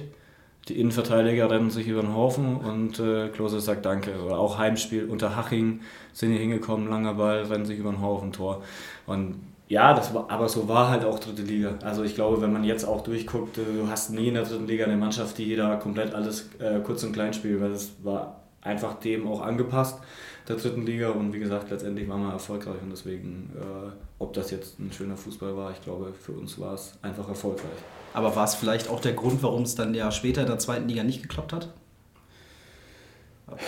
Die 0.68 0.80
Innenverteidiger 0.80 1.50
rennen 1.50 1.70
sich 1.70 1.86
über 1.88 2.00
den 2.00 2.14
Haufen 2.14 2.56
und 2.56 2.98
äh, 2.98 3.28
Klose 3.28 3.60
sagt 3.60 3.84
Danke. 3.84 4.12
Oder 4.24 4.38
auch 4.38 4.58
Heimspiel 4.58 5.04
unter 5.04 5.36
Haching 5.36 5.80
sind 6.12 6.30
hier 6.30 6.40
hingekommen, 6.40 6.88
langer 6.88 7.14
Ball, 7.14 7.42
rennen 7.42 7.66
sich 7.66 7.78
über 7.78 7.90
den 7.90 8.00
Haufen, 8.00 8.32
Tor. 8.32 8.62
Und 9.06 9.36
ja, 9.68 9.94
das 9.94 10.14
war, 10.14 10.30
aber 10.30 10.48
so 10.48 10.68
war 10.68 10.90
halt 10.90 11.04
auch 11.04 11.18
dritte 11.18 11.42
Liga. 11.42 11.74
Also 11.82 12.02
ich 12.02 12.14
glaube, 12.14 12.40
wenn 12.40 12.52
man 12.52 12.64
jetzt 12.64 12.84
auch 12.84 13.02
durchguckt, 13.02 13.58
äh, 13.58 13.62
du 13.64 13.88
hast 13.90 14.10
nie 14.10 14.28
in 14.28 14.34
der 14.34 14.44
dritten 14.44 14.66
Liga 14.66 14.84
eine 14.84 14.96
Mannschaft, 14.96 15.36
die 15.38 15.44
jeder 15.44 15.76
komplett 15.76 16.14
alles 16.14 16.50
äh, 16.58 16.80
kurz 16.80 17.02
und 17.04 17.12
klein 17.12 17.34
spielt, 17.34 17.60
weil 17.60 17.70
das 17.70 17.92
war 18.02 18.43
einfach 18.64 18.94
dem 18.94 19.28
auch 19.28 19.42
angepasst, 19.42 20.00
der 20.48 20.56
dritten 20.56 20.84
Liga. 20.84 21.10
Und 21.10 21.32
wie 21.32 21.38
gesagt, 21.38 21.70
letztendlich 21.70 22.08
waren 22.08 22.22
wir 22.22 22.32
erfolgreich 22.32 22.82
und 22.82 22.90
deswegen, 22.90 23.50
äh, 23.54 23.92
ob 24.18 24.32
das 24.32 24.50
jetzt 24.50 24.80
ein 24.80 24.90
schöner 24.92 25.16
Fußball 25.16 25.56
war, 25.56 25.70
ich 25.70 25.82
glaube, 25.82 26.12
für 26.12 26.32
uns 26.32 26.58
war 26.58 26.74
es 26.74 26.94
einfach 27.02 27.28
erfolgreich. 27.28 27.70
Aber 28.14 28.34
war 28.34 28.44
es 28.44 28.54
vielleicht 28.54 28.88
auch 28.88 29.00
der 29.00 29.12
Grund, 29.12 29.42
warum 29.42 29.62
es 29.62 29.74
dann 29.74 29.94
ja 29.94 30.10
später 30.10 30.42
in 30.42 30.48
der 30.48 30.58
zweiten 30.58 30.88
Liga 30.88 31.04
nicht 31.04 31.22
geklappt 31.22 31.52
hat? 31.52 31.68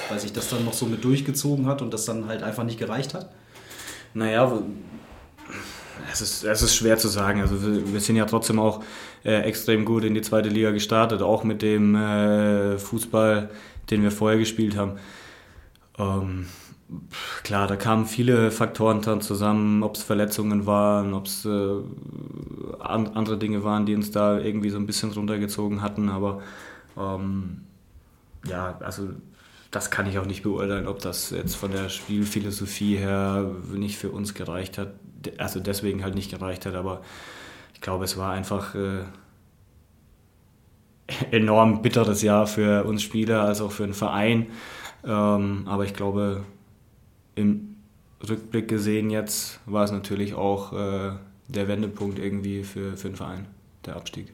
Weil 0.08 0.18
sich 0.18 0.32
das 0.32 0.48
dann 0.48 0.64
noch 0.64 0.72
so 0.72 0.86
mit 0.86 1.04
durchgezogen 1.04 1.66
hat 1.66 1.82
und 1.82 1.92
das 1.92 2.06
dann 2.06 2.26
halt 2.26 2.42
einfach 2.42 2.64
nicht 2.64 2.78
gereicht 2.78 3.12
hat? 3.12 3.30
Naja, 4.14 4.62
es 6.12 6.20
ist, 6.20 6.44
es 6.44 6.62
ist 6.62 6.74
schwer 6.74 6.96
zu 6.96 7.08
sagen. 7.08 7.40
Also 7.40 7.56
wir, 7.92 8.00
sind 8.00 8.16
ja 8.16 8.24
trotzdem 8.24 8.58
auch 8.58 8.82
äh, 9.24 9.42
extrem 9.42 9.84
gut 9.84 10.04
in 10.04 10.14
die 10.14 10.22
zweite 10.22 10.48
Liga 10.48 10.70
gestartet, 10.70 11.22
auch 11.22 11.44
mit 11.44 11.60
dem 11.60 11.94
äh, 11.94 12.78
Fußball, 12.78 13.50
den 13.90 14.02
wir 14.02 14.10
vorher 14.10 14.38
gespielt 14.38 14.76
haben. 14.76 14.92
Ähm, 15.98 16.46
klar, 17.42 17.66
da 17.66 17.76
kamen 17.76 18.06
viele 18.06 18.50
Faktoren 18.50 19.02
dann 19.02 19.20
zusammen, 19.20 19.82
ob 19.82 19.96
es 19.96 20.02
Verletzungen 20.02 20.66
waren, 20.66 21.14
ob 21.14 21.26
es 21.26 21.44
äh, 21.44 21.80
andere 22.80 23.38
Dinge 23.38 23.64
waren, 23.64 23.86
die 23.86 23.94
uns 23.94 24.10
da 24.10 24.38
irgendwie 24.38 24.70
so 24.70 24.78
ein 24.78 24.86
bisschen 24.86 25.12
runtergezogen 25.12 25.82
hatten. 25.82 26.08
Aber 26.08 26.42
ähm, 26.96 27.62
ja, 28.46 28.78
also 28.80 29.10
das 29.70 29.90
kann 29.90 30.06
ich 30.06 30.18
auch 30.18 30.26
nicht 30.26 30.42
beurteilen, 30.42 30.86
ob 30.86 31.00
das 31.00 31.30
jetzt 31.30 31.56
von 31.56 31.72
der 31.72 31.88
Spielphilosophie 31.88 32.96
her 32.96 33.50
nicht 33.72 33.98
für 33.98 34.10
uns 34.10 34.34
gereicht 34.34 34.78
hat 34.78 34.94
also 35.38 35.60
deswegen 35.60 36.02
halt 36.02 36.14
nicht 36.14 36.30
gereicht 36.30 36.66
hat, 36.66 36.74
aber 36.74 37.02
ich 37.74 37.80
glaube, 37.80 38.04
es 38.04 38.16
war 38.16 38.32
einfach 38.32 38.74
äh, 38.74 39.02
enorm 41.30 41.82
bitteres 41.82 42.22
Jahr 42.22 42.46
für 42.46 42.84
uns 42.84 43.02
Spieler, 43.02 43.42
als 43.42 43.60
auch 43.60 43.72
für 43.72 43.84
den 43.84 43.94
Verein. 43.94 44.46
Ähm, 45.04 45.64
aber 45.66 45.84
ich 45.84 45.94
glaube, 45.94 46.44
im 47.34 47.76
Rückblick 48.28 48.68
gesehen 48.68 49.10
jetzt 49.10 49.60
war 49.66 49.84
es 49.84 49.92
natürlich 49.92 50.34
auch 50.34 50.72
äh, 50.72 51.12
der 51.48 51.68
Wendepunkt 51.68 52.18
irgendwie 52.18 52.64
für, 52.64 52.96
für 52.96 53.08
den 53.08 53.16
Verein, 53.16 53.46
der 53.84 53.96
Abstieg 53.96 54.32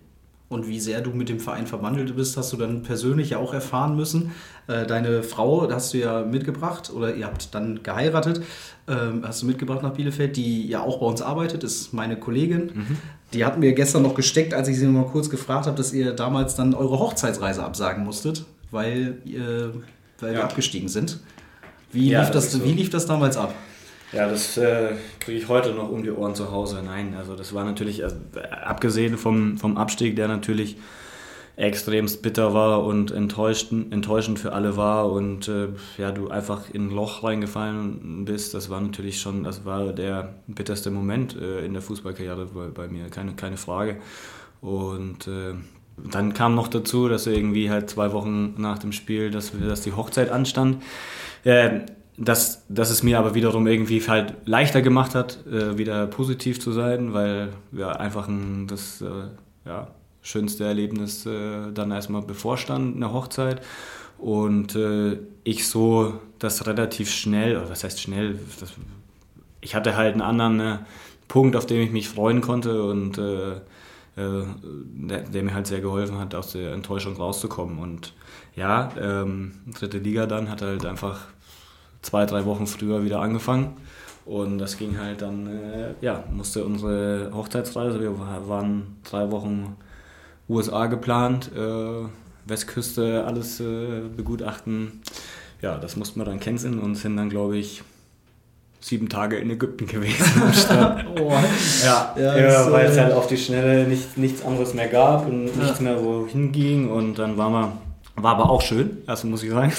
und 0.52 0.68
wie 0.68 0.78
sehr 0.78 1.00
du 1.00 1.10
mit 1.10 1.28
dem 1.28 1.40
Verein 1.40 1.66
verwandelt 1.66 2.14
bist, 2.14 2.36
hast 2.36 2.52
du 2.52 2.58
dann 2.58 2.82
persönlich 2.82 3.30
ja 3.30 3.38
auch 3.38 3.54
erfahren 3.54 3.96
müssen. 3.96 4.32
Äh, 4.66 4.86
deine 4.86 5.22
Frau, 5.22 5.68
hast 5.70 5.94
du 5.94 5.98
ja 5.98 6.24
mitgebracht 6.24 6.92
oder 6.94 7.14
ihr 7.14 7.26
habt 7.26 7.54
dann 7.54 7.82
geheiratet, 7.82 8.42
ähm, 8.86 9.22
hast 9.24 9.42
du 9.42 9.46
mitgebracht 9.46 9.82
nach 9.82 9.94
Bielefeld, 9.94 10.36
die 10.36 10.68
ja 10.68 10.82
auch 10.82 11.00
bei 11.00 11.06
uns 11.06 11.22
arbeitet, 11.22 11.64
ist 11.64 11.94
meine 11.94 12.18
Kollegin. 12.18 12.70
Mhm. 12.74 12.98
Die 13.32 13.44
hat 13.44 13.58
mir 13.58 13.72
gestern 13.72 14.02
noch 14.02 14.14
gesteckt, 14.14 14.52
als 14.54 14.68
ich 14.68 14.78
sie 14.78 14.86
mal 14.86 15.06
kurz 15.06 15.30
gefragt 15.30 15.66
habe, 15.66 15.76
dass 15.76 15.92
ihr 15.92 16.12
damals 16.12 16.54
dann 16.54 16.74
eure 16.74 16.98
Hochzeitsreise 16.98 17.64
absagen 17.64 18.04
musstet, 18.04 18.44
weil, 18.70 19.18
ihr, 19.24 19.72
weil 20.20 20.32
ja. 20.32 20.38
wir 20.38 20.44
abgestiegen 20.44 20.88
sind. 20.88 21.20
Wie, 21.92 22.10
ja, 22.10 22.20
lief 22.20 22.30
das, 22.30 22.50
das 22.50 22.60
so. 22.60 22.64
wie 22.64 22.72
lief 22.72 22.90
das 22.90 23.06
damals 23.06 23.36
ab? 23.36 23.54
Ja, 24.12 24.28
das 24.28 24.58
äh, 24.58 24.90
kriege 25.20 25.38
ich 25.38 25.48
heute 25.48 25.70
noch 25.70 25.90
um 25.90 26.02
die 26.02 26.10
Ohren 26.10 26.34
zu 26.34 26.50
Hause. 26.50 26.82
Nein, 26.84 27.14
also 27.16 27.34
das 27.34 27.54
war 27.54 27.64
natürlich, 27.64 28.04
also, 28.04 28.16
abgesehen 28.64 29.16
vom, 29.16 29.56
vom 29.56 29.78
Abstieg, 29.78 30.16
der 30.16 30.28
natürlich 30.28 30.76
extremst 31.62 32.22
bitter 32.22 32.54
war 32.54 32.84
und 32.84 33.12
enttäuschend, 33.12 34.38
für 34.38 34.52
alle 34.52 34.76
war 34.76 35.10
und 35.12 35.46
äh, 35.46 35.68
ja, 35.96 36.10
du 36.10 36.28
einfach 36.28 36.68
in 36.72 36.88
ein 36.88 36.90
Loch 36.90 37.22
reingefallen 37.22 38.24
bist, 38.24 38.52
das 38.52 38.68
war 38.68 38.80
natürlich 38.80 39.20
schon, 39.20 39.44
das 39.44 39.64
war 39.64 39.92
der 39.92 40.34
bitterste 40.48 40.90
Moment 40.90 41.36
äh, 41.36 41.64
in 41.64 41.72
der 41.72 41.80
Fußballkarriere 41.80 42.46
bei, 42.46 42.66
bei, 42.66 42.88
mir, 42.88 43.08
keine, 43.10 43.34
keine 43.34 43.56
Frage. 43.56 43.98
Und 44.60 45.28
äh, 45.28 45.54
dann 46.10 46.34
kam 46.34 46.56
noch 46.56 46.66
dazu, 46.66 47.08
dass 47.08 47.28
irgendwie 47.28 47.70
halt 47.70 47.88
zwei 47.88 48.12
Wochen 48.12 48.54
nach 48.58 48.78
dem 48.78 48.90
Spiel, 48.90 49.30
dass, 49.30 49.52
dass 49.56 49.82
die 49.82 49.92
Hochzeit 49.92 50.30
anstand. 50.30 50.82
Äh, 51.44 51.80
dass, 52.18 52.66
dass 52.68 52.90
es 52.90 53.02
mir 53.02 53.18
aber 53.18 53.34
wiederum 53.34 53.66
irgendwie 53.66 54.02
halt 54.06 54.34
leichter 54.44 54.82
gemacht 54.82 55.14
hat, 55.14 55.46
äh, 55.46 55.78
wieder 55.78 56.06
positiv 56.06 56.60
zu 56.60 56.70
sein, 56.70 57.14
weil 57.14 57.50
ja 57.72 57.92
einfach 57.92 58.28
ein, 58.28 58.66
das 58.66 59.00
äh, 59.00 59.06
ja, 59.64 59.88
schönste 60.22 60.64
Erlebnis 60.64 61.26
äh, 61.26 61.72
dann 61.72 61.90
erstmal 61.90 62.22
bevorstand, 62.22 62.96
eine 62.96 63.12
Hochzeit. 63.12 63.62
Und 64.18 64.76
äh, 64.76 65.18
ich 65.44 65.66
so 65.66 66.14
das 66.38 66.66
relativ 66.66 67.10
schnell, 67.10 67.56
oder 67.56 67.70
was 67.70 67.84
heißt 67.84 68.00
schnell, 68.00 68.38
das, 68.60 68.72
ich 69.60 69.74
hatte 69.74 69.96
halt 69.96 70.12
einen 70.12 70.22
anderen 70.22 70.60
äh, 70.60 70.78
Punkt, 71.28 71.56
auf 71.56 71.66
den 71.66 71.80
ich 71.80 71.90
mich 71.90 72.08
freuen 72.08 72.40
konnte 72.40 72.84
und 72.84 73.18
äh, 73.18 73.60
der, 74.14 75.20
der, 75.22 75.42
mir 75.42 75.54
halt 75.54 75.66
sehr 75.66 75.80
geholfen 75.80 76.18
hat, 76.18 76.34
aus 76.34 76.52
der 76.52 76.74
Enttäuschung 76.74 77.16
rauszukommen. 77.16 77.78
Und 77.78 78.12
ja, 78.54 78.90
ähm, 79.00 79.52
dritte 79.72 79.98
Liga 79.98 80.26
dann 80.26 80.50
hat 80.50 80.60
halt 80.60 80.84
einfach 80.84 81.20
zwei, 82.02 82.26
drei 82.26 82.44
Wochen 82.44 82.66
früher 82.66 83.04
wieder 83.04 83.20
angefangen. 83.20 83.74
Und 84.24 84.58
das 84.58 84.76
ging 84.76 84.98
halt 84.98 85.22
dann, 85.22 85.46
äh, 85.46 85.94
ja, 86.00 86.24
musste 86.30 86.64
unsere 86.64 87.30
Hochzeitsreise, 87.32 88.00
wir 88.00 88.18
waren 88.46 88.98
drei 89.02 89.30
Wochen 89.30 89.76
USA 90.48 90.86
geplant, 90.86 91.50
äh, 91.56 92.06
Westküste, 92.46 93.24
alles 93.24 93.60
äh, 93.60 94.02
begutachten. 94.16 95.02
Ja, 95.60 95.78
das 95.78 95.96
mussten 95.96 96.20
wir 96.20 96.24
dann 96.24 96.40
canceln 96.40 96.78
und 96.78 96.96
sind 96.96 97.16
dann, 97.16 97.30
glaube 97.30 97.56
ich, 97.56 97.82
sieben 98.80 99.08
Tage 99.08 99.36
in 99.36 99.48
Ägypten 99.50 99.86
gewesen 99.86 100.42
oh. 101.20 101.32
Ja, 101.84 102.14
ja, 102.18 102.38
ja 102.38 102.72
weil 102.72 102.86
es 102.86 102.98
halt 102.98 103.12
auf 103.12 103.28
die 103.28 103.36
Schnelle 103.36 103.86
nicht, 103.86 104.18
nichts 104.18 104.44
anderes 104.44 104.74
mehr 104.74 104.88
gab 104.88 105.26
und 105.26 105.46
ja. 105.46 105.62
nichts 105.62 105.80
mehr 105.80 106.02
wohin 106.02 106.52
ging. 106.52 106.90
Und 106.90 107.18
dann 107.18 107.36
waren 107.36 107.52
wir 107.52 107.72
war 108.16 108.32
aber 108.32 108.50
auch 108.50 108.60
schön, 108.60 108.98
also 109.06 109.26
muss 109.26 109.42
ich 109.42 109.50
sagen. 109.50 109.72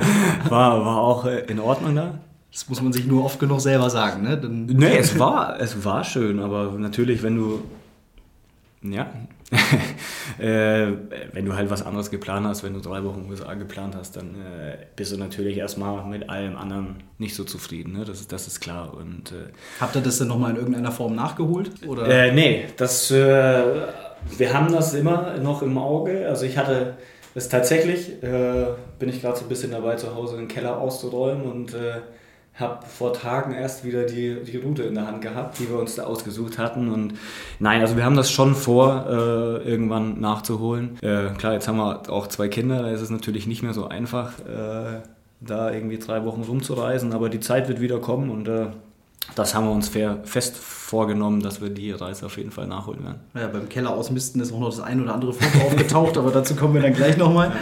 War, 0.48 0.84
war 0.84 0.98
auch 0.98 1.26
äh, 1.26 1.40
in 1.46 1.58
Ordnung 1.58 1.96
da. 1.96 2.18
Das 2.52 2.68
muss 2.68 2.80
man 2.80 2.92
sich 2.92 3.06
nur 3.06 3.24
oft 3.24 3.38
genug 3.38 3.60
selber 3.60 3.90
sagen, 3.90 4.22
ne? 4.22 4.38
Dann 4.38 4.66
nee, 4.66 4.96
es 4.96 5.18
war, 5.18 5.60
es 5.60 5.84
war 5.84 6.02
schön, 6.04 6.40
aber 6.40 6.72
natürlich, 6.78 7.22
wenn 7.22 7.36
du. 7.36 7.62
Ja. 8.82 9.06
äh, 10.38 10.92
wenn 11.32 11.44
du 11.44 11.54
halt 11.54 11.70
was 11.70 11.84
anderes 11.84 12.10
geplant 12.10 12.46
hast, 12.46 12.62
wenn 12.62 12.74
du 12.74 12.80
drei 12.80 13.02
Wochen 13.04 13.26
USA 13.28 13.54
geplant 13.54 13.96
hast, 13.96 14.16
dann 14.16 14.36
äh, 14.36 14.78
bist 14.94 15.12
du 15.12 15.16
natürlich 15.16 15.56
erstmal 15.56 16.06
mit 16.06 16.30
allem 16.30 16.56
anderen 16.56 17.02
nicht 17.18 17.34
so 17.34 17.44
zufrieden. 17.44 17.92
Ne? 17.92 18.04
Das, 18.04 18.20
ist, 18.20 18.32
das 18.32 18.46
ist 18.46 18.60
klar. 18.60 18.94
Und, 18.94 19.32
äh, 19.32 19.50
Habt 19.80 19.96
ihr 19.96 20.02
das 20.02 20.18
denn 20.18 20.28
nochmal 20.28 20.52
in 20.52 20.56
irgendeiner 20.56 20.92
Form 20.92 21.14
nachgeholt? 21.14 21.70
Oder? 21.86 22.06
Äh, 22.06 22.32
nee, 22.32 22.66
das, 22.76 23.10
äh, 23.10 23.62
wir 24.36 24.54
haben 24.54 24.72
das 24.72 24.94
immer 24.94 25.36
noch 25.38 25.62
im 25.62 25.76
Auge. 25.78 26.28
Also 26.28 26.46
ich 26.46 26.56
hatte 26.56 26.94
ist 27.34 27.50
tatsächlich, 27.50 28.22
äh, 28.22 28.66
bin 28.98 29.08
ich 29.08 29.20
gerade 29.20 29.36
so 29.36 29.44
ein 29.44 29.48
bisschen 29.48 29.70
dabei, 29.70 29.96
zu 29.96 30.14
Hause 30.14 30.36
den 30.36 30.48
Keller 30.48 30.78
auszuräumen 30.78 31.44
und 31.44 31.74
äh, 31.74 32.00
habe 32.60 32.86
vor 32.86 33.12
Tagen 33.12 33.52
erst 33.52 33.84
wieder 33.84 34.04
die, 34.04 34.42
die 34.44 34.56
Route 34.56 34.82
in 34.82 34.94
der 34.94 35.06
Hand 35.06 35.22
gehabt, 35.22 35.58
die 35.58 35.68
wir 35.68 35.78
uns 35.78 35.94
da 35.94 36.04
ausgesucht 36.04 36.58
hatten. 36.58 36.90
Und 36.90 37.14
nein, 37.58 37.80
also 37.80 37.96
wir 37.96 38.04
haben 38.04 38.16
das 38.16 38.30
schon 38.30 38.54
vor, 38.54 39.06
äh, 39.08 39.68
irgendwann 39.68 40.20
nachzuholen. 40.20 40.98
Äh, 41.02 41.30
klar, 41.36 41.54
jetzt 41.54 41.68
haben 41.68 41.78
wir 41.78 42.10
auch 42.10 42.26
zwei 42.26 42.48
Kinder, 42.48 42.82
da 42.82 42.90
ist 42.90 43.00
es 43.00 43.10
natürlich 43.10 43.46
nicht 43.46 43.62
mehr 43.62 43.74
so 43.74 43.88
einfach, 43.88 44.38
äh, 44.40 45.00
da 45.40 45.72
irgendwie 45.72 45.98
drei 45.98 46.24
Wochen 46.24 46.42
rumzureisen, 46.42 47.12
aber 47.12 47.30
die 47.30 47.40
Zeit 47.40 47.68
wird 47.68 47.80
wieder 47.80 47.98
kommen 47.98 48.30
und 48.30 48.46
äh, 48.46 48.66
das 49.34 49.54
haben 49.54 49.66
wir 49.66 49.72
uns 49.72 49.88
fest 49.88 50.56
vorgenommen, 50.56 51.40
dass 51.42 51.60
wir 51.60 51.70
die 51.70 51.92
Reise 51.92 52.26
auf 52.26 52.36
jeden 52.36 52.50
Fall 52.50 52.66
nachholen 52.66 53.04
werden. 53.04 53.20
Ja, 53.34 53.46
beim 53.48 53.68
Keller 53.68 53.90
ausmisten 53.90 54.40
ist 54.40 54.52
auch 54.52 54.60
noch 54.60 54.70
das 54.70 54.80
ein 54.80 55.02
oder 55.02 55.14
andere 55.14 55.32
Foto 55.32 55.64
aufgetaucht, 55.66 56.18
aber 56.18 56.30
dazu 56.30 56.56
kommen 56.56 56.74
wir 56.74 56.82
dann 56.82 56.94
gleich 56.94 57.16
nochmal. 57.16 57.52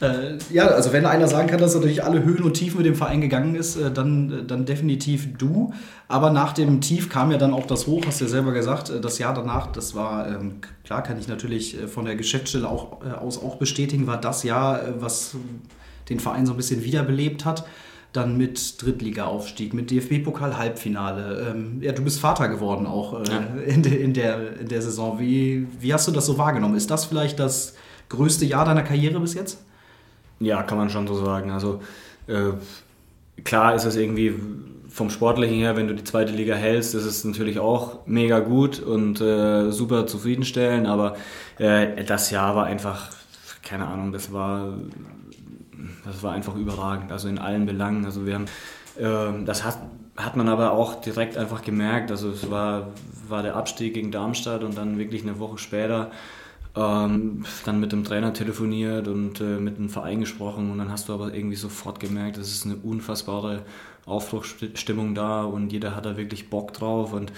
Äh, 0.00 0.38
ja, 0.50 0.66
also 0.66 0.92
wenn 0.92 1.06
einer 1.06 1.28
sagen 1.28 1.48
kann, 1.48 1.60
dass 1.60 1.74
er 1.76 1.80
durch 1.80 2.02
alle 2.02 2.24
Höhen 2.24 2.42
und 2.42 2.54
Tiefen 2.54 2.78
mit 2.78 2.86
dem 2.86 2.96
Verein 2.96 3.20
gegangen 3.20 3.54
ist, 3.54 3.76
äh, 3.76 3.92
dann, 3.92 4.32
äh, 4.32 4.44
dann 4.44 4.64
definitiv 4.64 5.36
du. 5.38 5.72
Aber 6.08 6.30
nach 6.30 6.52
dem 6.52 6.80
Tief 6.80 7.08
kam 7.08 7.30
ja 7.30 7.38
dann 7.38 7.54
auch 7.54 7.66
das 7.66 7.86
Hoch, 7.86 8.02
hast 8.06 8.20
du 8.20 8.24
ja 8.24 8.30
selber 8.30 8.52
gesagt. 8.52 8.90
Äh, 8.90 9.00
das 9.00 9.18
Jahr 9.18 9.32
danach, 9.32 9.68
das 9.70 9.94
war, 9.94 10.26
ähm, 10.26 10.54
klar 10.82 11.04
kann 11.04 11.18
ich 11.20 11.28
natürlich 11.28 11.76
von 11.86 12.04
der 12.04 12.16
Geschäftsstelle 12.16 12.68
auch, 12.68 13.00
äh, 13.04 13.12
aus 13.12 13.40
auch 13.40 13.56
bestätigen, 13.56 14.08
war 14.08 14.20
das 14.20 14.42
Jahr, 14.42 14.80
was 14.98 15.36
den 16.08 16.18
Verein 16.18 16.46
so 16.46 16.52
ein 16.52 16.56
bisschen 16.56 16.82
wiederbelebt 16.82 17.44
hat 17.44 17.64
dann 18.12 18.36
mit 18.36 18.82
Drittliga-Aufstieg, 18.82 19.72
mit 19.72 19.90
DFB-Pokal-Halbfinale. 19.90 21.50
Ähm, 21.50 21.78
ja, 21.80 21.92
du 21.92 22.02
bist 22.02 22.20
Vater 22.20 22.48
geworden 22.48 22.86
auch 22.86 23.20
äh, 23.20 23.24
ja. 23.30 23.62
in, 23.66 23.82
de, 23.82 24.02
in, 24.02 24.12
der, 24.12 24.60
in 24.60 24.68
der 24.68 24.82
Saison. 24.82 25.18
Wie, 25.18 25.66
wie 25.80 25.94
hast 25.94 26.08
du 26.08 26.12
das 26.12 26.26
so 26.26 26.36
wahrgenommen? 26.36 26.76
Ist 26.76 26.90
das 26.90 27.06
vielleicht 27.06 27.38
das 27.38 27.74
größte 28.10 28.44
Jahr 28.44 28.66
deiner 28.66 28.82
Karriere 28.82 29.18
bis 29.20 29.34
jetzt? 29.34 29.64
Ja, 30.40 30.62
kann 30.62 30.76
man 30.76 30.90
schon 30.90 31.06
so 31.06 31.14
sagen. 31.14 31.50
Also 31.50 31.80
äh, 32.26 32.52
klar 33.44 33.74
ist 33.74 33.84
es 33.84 33.96
irgendwie 33.96 34.34
vom 34.88 35.08
Sportlichen 35.08 35.56
her, 35.56 35.76
wenn 35.76 35.88
du 35.88 35.94
die 35.94 36.04
zweite 36.04 36.32
Liga 36.32 36.54
hältst, 36.54 36.94
ist 36.94 37.06
es 37.06 37.24
natürlich 37.24 37.58
auch 37.58 38.06
mega 38.06 38.40
gut 38.40 38.78
und 38.78 39.22
äh, 39.22 39.70
super 39.70 40.06
zufriedenstellend, 40.06 40.86
aber 40.86 41.16
äh, 41.58 42.04
das 42.04 42.30
Jahr 42.30 42.54
war 42.56 42.66
einfach, 42.66 43.08
keine 43.62 43.86
Ahnung, 43.86 44.12
das 44.12 44.34
war 44.34 44.74
das 46.04 46.22
war 46.22 46.32
einfach 46.32 46.56
überragend, 46.56 47.12
also 47.12 47.28
in 47.28 47.38
allen 47.38 47.66
Belangen. 47.66 48.04
Also 48.04 48.26
wir 48.26 48.34
haben, 48.34 48.46
äh, 48.98 49.44
das 49.44 49.64
hat, 49.64 49.78
hat 50.16 50.36
man 50.36 50.48
aber 50.48 50.72
auch 50.72 51.00
direkt 51.00 51.36
einfach 51.36 51.62
gemerkt. 51.62 52.10
Also 52.10 52.30
es 52.30 52.50
war, 52.50 52.88
war 53.28 53.42
der 53.42 53.56
Abstieg 53.56 53.94
gegen 53.94 54.10
Darmstadt 54.10 54.64
und 54.64 54.76
dann 54.76 54.98
wirklich 54.98 55.22
eine 55.22 55.38
Woche 55.38 55.58
später 55.58 56.10
ähm, 56.74 57.44
dann 57.64 57.80
mit 57.80 57.92
dem 57.92 58.04
Trainer 58.04 58.32
telefoniert 58.32 59.08
und 59.08 59.40
äh, 59.40 59.58
mit 59.58 59.78
dem 59.78 59.88
Verein 59.88 60.20
gesprochen 60.20 60.70
und 60.70 60.78
dann 60.78 60.90
hast 60.90 61.08
du 61.08 61.12
aber 61.12 61.34
irgendwie 61.34 61.56
sofort 61.56 62.00
gemerkt, 62.00 62.38
es 62.38 62.50
ist 62.50 62.64
eine 62.64 62.76
unfassbare 62.76 63.62
Aufbruchstimmung 64.06 65.14
da 65.14 65.44
und 65.44 65.70
jeder 65.70 65.94
hat 65.94 66.06
da 66.06 66.16
wirklich 66.16 66.48
Bock 66.48 66.72
drauf 66.72 67.12
und 67.12 67.32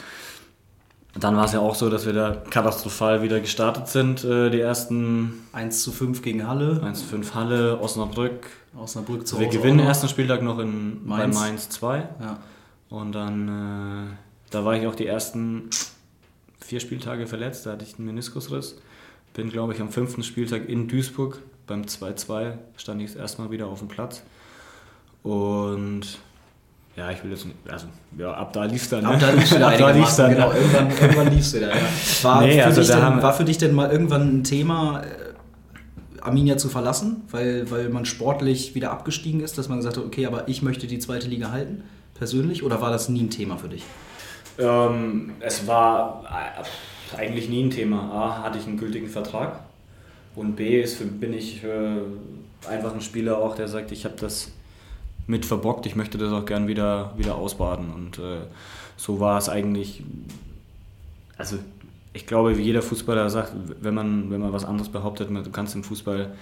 dann 1.15 1.37
war 1.37 1.45
es 1.45 1.53
ja 1.53 1.61
auch 1.61 1.75
so, 1.75 1.91
dass 1.91 2.07
wir 2.07 2.13
da 2.13 2.43
katastrophal 2.51 3.23
wieder 3.23 3.41
gestartet 3.41 3.89
sind, 3.89 4.25
äh, 4.25 4.51
die 4.51 4.61
ersten 4.61 5.47
1 5.53 5.83
zu 5.83 5.93
5 5.93 6.23
gegen 6.23 6.47
Halle. 6.47 6.81
1 6.83 7.01
zu 7.01 7.07
5 7.07 7.35
Halle, 7.35 7.81
Osnabrück. 7.81 8.47
Osnabrück 8.77 9.27
zu 9.27 9.39
Wir 9.39 9.49
gewinnen 9.49 9.79
den 9.79 9.87
ersten 9.87 10.09
Spieltag 10.09 10.43
noch 10.43 10.59
in 10.59 11.07
Mainz. 11.07 11.37
bei 11.37 11.47
Mainz 11.47 11.69
2. 11.69 11.99
Ja. 12.21 12.39
Und 12.89 13.13
dann, 13.13 13.49
äh, 13.49 14.17
da 14.51 14.65
war 14.65 14.77
ich 14.77 14.87
auch 14.87 14.95
die 14.95 15.07
ersten 15.07 15.71
vier 16.61 16.81
Spieltage 16.81 17.27
verletzt, 17.27 17.67
da 17.67 17.73
hatte 17.73 17.85
ich 17.85 17.97
einen 17.99 18.07
Meniskusriss. 18.07 18.77
Bin, 19.35 19.51
glaube 19.51 19.75
ich, 19.75 19.81
am 19.81 19.91
fünften 19.91 20.23
Spieltag 20.23 20.69
in 20.69 20.89
Duisburg 20.89 21.41
beim 21.67 21.83
2-2 21.83 22.59
stand 22.77 23.03
ich 23.03 23.17
erstmal 23.17 23.51
wieder 23.51 23.67
auf 23.67 23.79
dem 23.79 23.89
Platz. 23.89 24.23
Und 25.23 26.19
ja, 26.97 27.11
ich 27.11 27.25
will 27.25 27.33
jetzt 27.33 27.45
nicht, 27.45 27.57
also 27.69 27.87
ja, 28.17 28.33
ab 28.33 28.53
da 28.53 28.65
lief 28.65 28.83
es 28.83 28.91
dann. 28.91 29.03
Ne? 29.03 29.11
Ab 29.15 29.21
da 29.21 29.31
lief 29.31 29.45
es 29.45 29.55
wieder 29.55 29.67
ab 29.69 29.79
da 29.79 29.91
lief's 29.91 30.17
dann, 30.17 30.31
Genau, 30.33 30.53
irgendwann, 30.53 30.91
irgendwann 30.91 31.31
lief 31.31 31.41
es 31.41 31.55
wieder. 31.55 31.69
Ja. 31.69 31.83
War, 32.23 32.43
nee, 32.43 32.59
für 32.59 32.65
also 32.65 32.81
dich 32.81 32.91
denn, 32.91 33.23
war 33.23 33.33
für 33.33 33.45
dich 33.45 33.59
denn 33.59 33.75
mal 33.75 33.91
irgendwann 33.91 34.39
ein 34.39 34.45
Thema, 34.45 35.03
äh, 35.03 36.21
Arminia 36.21 36.57
zu 36.57 36.69
verlassen, 36.69 37.23
weil, 37.31 37.71
weil 37.71 37.89
man 37.89 38.05
sportlich 38.05 38.75
wieder 38.75 38.93
abgestiegen 38.93 39.41
ist, 39.41 39.59
dass 39.59 39.69
man 39.69 39.79
gesagt 39.79 39.97
hat, 39.97 40.05
okay, 40.05 40.27
aber 40.27 40.49
ich 40.49 40.63
möchte 40.63 40.87
die 40.87 40.99
zweite 40.99 41.29
Liga 41.29 41.51
halten, 41.51 41.85
persönlich, 42.15 42.63
oder 42.63 42.81
war 42.81 42.91
das 42.91 43.09
nie 43.09 43.23
ein 43.23 43.31
Thema 43.31 43.59
für 43.59 43.69
dich? 43.69 43.83
Ähm, 44.59 45.33
es 45.41 45.67
war 45.67 46.25
äh, 46.25 47.17
eigentlich 47.17 47.49
nie 47.49 47.65
ein 47.65 47.71
Thema. 47.71 48.11
A, 48.13 48.43
hatte 48.45 48.59
ich 48.59 48.67
einen 48.67 48.79
gültigen 48.79 49.09
Vertrag 49.09 49.61
und 50.35 50.57
B, 50.57 50.81
ist 50.81 50.97
für, 50.97 51.05
bin 51.05 51.35
ich 51.35 51.63
äh, 51.65 52.69
einfach 52.71 52.95
ein 52.95 53.01
Spieler 53.01 53.39
auch, 53.39 53.57
der 53.57 53.69
sagt, 53.69 53.93
ich 53.93 54.05
habe 54.05 54.15
das 54.19 54.53
mit 55.27 55.47
verbockt. 55.47 55.87
Ich 55.87 55.97
möchte 55.97 56.19
das 56.19 56.33
auch 56.33 56.45
gern 56.45 56.69
wieder, 56.69 57.13
wieder 57.17 57.37
ausbaden. 57.37 57.93
Und 57.93 58.19
äh, 58.19 58.47
so 58.97 59.21
war 59.21 59.39
es 59.39 59.49
eigentlich. 59.49 60.03
Also, 61.37 61.59
ich 62.13 62.27
glaube, 62.27 62.57
wie 62.59 62.63
jeder 62.63 62.83
Fußballer 62.83 63.29
sagt, 63.29 63.53
wenn 63.81 63.95
man, 63.95 64.31
wenn 64.31 64.41
man 64.41 64.53
was 64.53 64.65
anderes 64.65 64.89
behauptet, 64.89 65.31
du 65.31 65.51
kannst 65.51 65.75
im 65.75 65.83
Fußball 65.83 66.33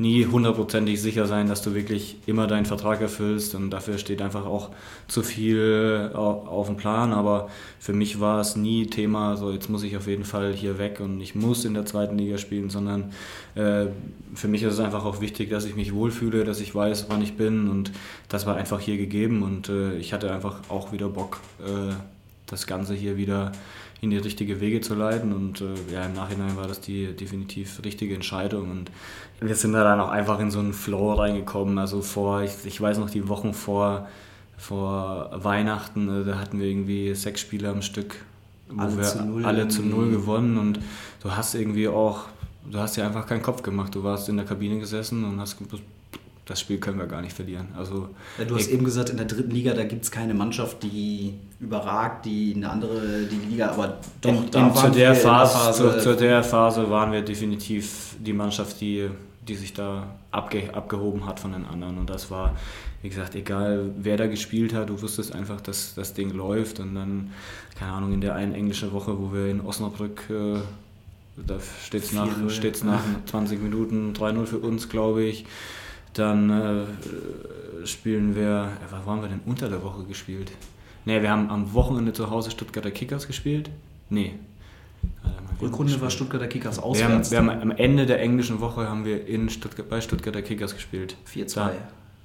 nie 0.00 0.24
hundertprozentig 0.24 1.00
sicher 1.00 1.26
sein, 1.26 1.46
dass 1.46 1.60
du 1.60 1.74
wirklich 1.74 2.16
immer 2.24 2.46
deinen 2.46 2.64
Vertrag 2.64 3.02
erfüllst 3.02 3.54
und 3.54 3.68
dafür 3.68 3.98
steht 3.98 4.22
einfach 4.22 4.46
auch 4.46 4.70
zu 5.08 5.22
viel 5.22 6.10
auf 6.14 6.68
dem 6.68 6.78
Plan. 6.78 7.12
Aber 7.12 7.50
für 7.78 7.92
mich 7.92 8.18
war 8.18 8.40
es 8.40 8.56
nie 8.56 8.86
Thema, 8.86 9.36
so 9.36 9.52
jetzt 9.52 9.68
muss 9.68 9.82
ich 9.82 9.98
auf 9.98 10.06
jeden 10.06 10.24
Fall 10.24 10.54
hier 10.54 10.78
weg 10.78 11.00
und 11.00 11.20
ich 11.20 11.34
muss 11.34 11.66
in 11.66 11.74
der 11.74 11.84
zweiten 11.84 12.16
Liga 12.16 12.38
spielen, 12.38 12.70
sondern 12.70 13.12
äh, 13.54 13.86
für 14.34 14.48
mich 14.48 14.62
ist 14.62 14.72
es 14.72 14.80
einfach 14.80 15.04
auch 15.04 15.20
wichtig, 15.20 15.50
dass 15.50 15.66
ich 15.66 15.76
mich 15.76 15.94
wohlfühle, 15.94 16.44
dass 16.44 16.60
ich 16.60 16.74
weiß, 16.74 17.06
wann 17.10 17.20
ich 17.20 17.36
bin 17.36 17.68
und 17.68 17.92
das 18.30 18.46
war 18.46 18.56
einfach 18.56 18.80
hier 18.80 18.96
gegeben 18.96 19.42
und 19.42 19.68
äh, 19.68 19.96
ich 19.98 20.14
hatte 20.14 20.32
einfach 20.32 20.60
auch 20.70 20.92
wieder 20.92 21.10
Bock, 21.10 21.40
äh, 21.60 21.92
das 22.46 22.66
Ganze 22.66 22.94
hier 22.94 23.18
wieder 23.18 23.52
in 24.00 24.10
die 24.10 24.16
richtige 24.16 24.60
Wege 24.60 24.80
zu 24.80 24.94
leiten. 24.94 25.32
Und 25.32 25.60
äh, 25.60 25.74
ja, 25.92 26.04
im 26.04 26.14
Nachhinein 26.14 26.56
war 26.56 26.66
das 26.66 26.80
die 26.80 27.14
definitiv 27.14 27.82
richtige 27.84 28.14
Entscheidung. 28.14 28.70
Und 28.70 28.90
wir 29.40 29.54
sind 29.54 29.72
da 29.72 29.84
dann 29.84 30.00
auch 30.00 30.08
einfach 30.08 30.40
in 30.40 30.50
so 30.50 30.58
einen 30.58 30.72
Flow 30.72 31.12
reingekommen. 31.12 31.78
Also 31.78 32.00
vor, 32.00 32.42
ich, 32.42 32.52
ich 32.64 32.80
weiß 32.80 32.98
noch, 32.98 33.10
die 33.10 33.28
Wochen 33.28 33.52
vor, 33.52 34.08
vor 34.56 35.30
Weihnachten, 35.34 36.22
äh, 36.22 36.24
da 36.24 36.38
hatten 36.38 36.58
wir 36.58 36.66
irgendwie 36.66 37.14
sechs 37.14 37.40
Spiele 37.40 37.68
am 37.68 37.82
Stück, 37.82 38.16
wo 38.68 38.80
alle 38.82 38.96
wir 38.96 39.04
zu 39.04 39.22
null 39.22 39.44
alle 39.44 39.68
zu 39.68 39.82
null 39.82 40.10
gewonnen. 40.10 40.56
Und 40.56 40.80
du 41.22 41.30
hast 41.36 41.54
irgendwie 41.54 41.88
auch, 41.88 42.24
du 42.70 42.78
hast 42.78 42.96
dir 42.96 43.04
einfach 43.04 43.26
keinen 43.26 43.42
Kopf 43.42 43.62
gemacht. 43.62 43.94
Du 43.94 44.02
warst 44.02 44.28
in 44.30 44.36
der 44.36 44.46
Kabine 44.46 44.78
gesessen 44.78 45.24
und 45.24 45.38
hast 45.40 45.58
das 46.50 46.58
Spiel 46.58 46.78
können 46.78 46.98
wir 46.98 47.06
gar 47.06 47.22
nicht 47.22 47.32
verlieren. 47.32 47.68
Also, 47.76 48.08
du 48.46 48.56
hast 48.56 48.68
eben 48.68 48.84
gesagt, 48.84 49.08
in 49.10 49.16
der 49.16 49.26
dritten 49.26 49.52
Liga, 49.52 49.72
da 49.72 49.84
gibt 49.84 50.02
es 50.02 50.10
keine 50.10 50.34
Mannschaft, 50.34 50.82
die 50.82 51.34
überragt, 51.60 52.26
die 52.26 52.54
eine 52.56 52.68
andere 52.68 53.22
die 53.30 53.50
Liga, 53.50 53.70
aber 53.70 53.98
doch, 54.20 54.30
in, 54.30 54.50
da 54.50 54.66
in, 54.66 54.74
zu, 54.74 54.90
der 54.90 55.14
Phase, 55.14 55.56
Phase 55.56 55.98
zu, 55.98 56.02
zu, 56.02 56.16
der 56.16 56.42
Phase 56.42 56.90
waren 56.90 57.12
wir 57.12 57.22
definitiv 57.22 58.16
die 58.18 58.32
Mannschaft, 58.32 58.80
die, 58.80 59.08
die 59.46 59.54
sich 59.54 59.72
da 59.72 60.08
abge, 60.32 60.74
abgehoben 60.74 61.24
hat 61.24 61.38
von 61.38 61.52
den 61.52 61.64
anderen. 61.64 61.98
Und 61.98 62.10
das 62.10 62.32
war, 62.32 62.56
wie 63.02 63.08
gesagt, 63.08 63.36
egal 63.36 63.92
wer 63.96 64.16
da 64.16 64.26
gespielt 64.26 64.74
hat, 64.74 64.90
du 64.90 65.00
wusstest 65.00 65.32
einfach, 65.32 65.60
dass 65.60 65.94
das 65.94 66.14
Ding 66.14 66.30
läuft. 66.30 66.80
Und 66.80 66.96
dann, 66.96 67.30
keine 67.78 67.92
Ahnung, 67.92 68.12
in 68.12 68.20
der 68.20 68.34
einen 68.34 68.54
englischen 68.54 68.90
Woche, 68.92 69.16
wo 69.16 69.32
wir 69.32 69.46
in 69.46 69.60
Osnabrück 69.60 70.28
äh, 70.30 70.58
da 71.46 71.58
steht 71.84 72.04
es 72.04 72.12
nach, 72.12 72.26
nach 72.84 73.02
20 73.26 73.62
Minuten 73.62 74.12
3-0 74.12 74.46
für 74.46 74.58
uns, 74.58 74.88
glaube 74.88 75.22
ich. 75.22 75.46
Dann 76.14 76.50
äh, 76.50 77.86
spielen 77.86 78.34
wir, 78.34 78.68
was 78.90 79.06
waren 79.06 79.22
wir 79.22 79.28
denn 79.28 79.40
unter 79.46 79.68
der 79.68 79.82
Woche 79.82 80.04
gespielt? 80.04 80.50
Ne, 81.04 81.22
wir 81.22 81.30
haben 81.30 81.48
am 81.50 81.72
Wochenende 81.72 82.12
zu 82.12 82.30
Hause 82.30 82.50
Stuttgarter 82.50 82.90
Kickers 82.90 83.26
gespielt. 83.26 83.70
Nee. 84.10 84.34
Rückrunde 85.60 86.00
war 86.00 86.10
Stuttgarter 86.10 86.46
Kickers 86.46 86.78
auswärts. 86.78 87.30
Wir 87.30 87.38
haben, 87.38 87.46
wir 87.46 87.54
haben, 87.54 87.62
am 87.62 87.76
Ende 87.76 88.06
der 88.06 88.20
englischen 88.20 88.60
Woche 88.60 88.88
haben 88.88 89.04
wir 89.04 89.26
in 89.26 89.48
Stuttgart, 89.50 89.88
bei 89.88 90.00
Stuttgarter 90.00 90.42
Kickers 90.42 90.74
gespielt. 90.74 91.16
4-2. 91.32 91.70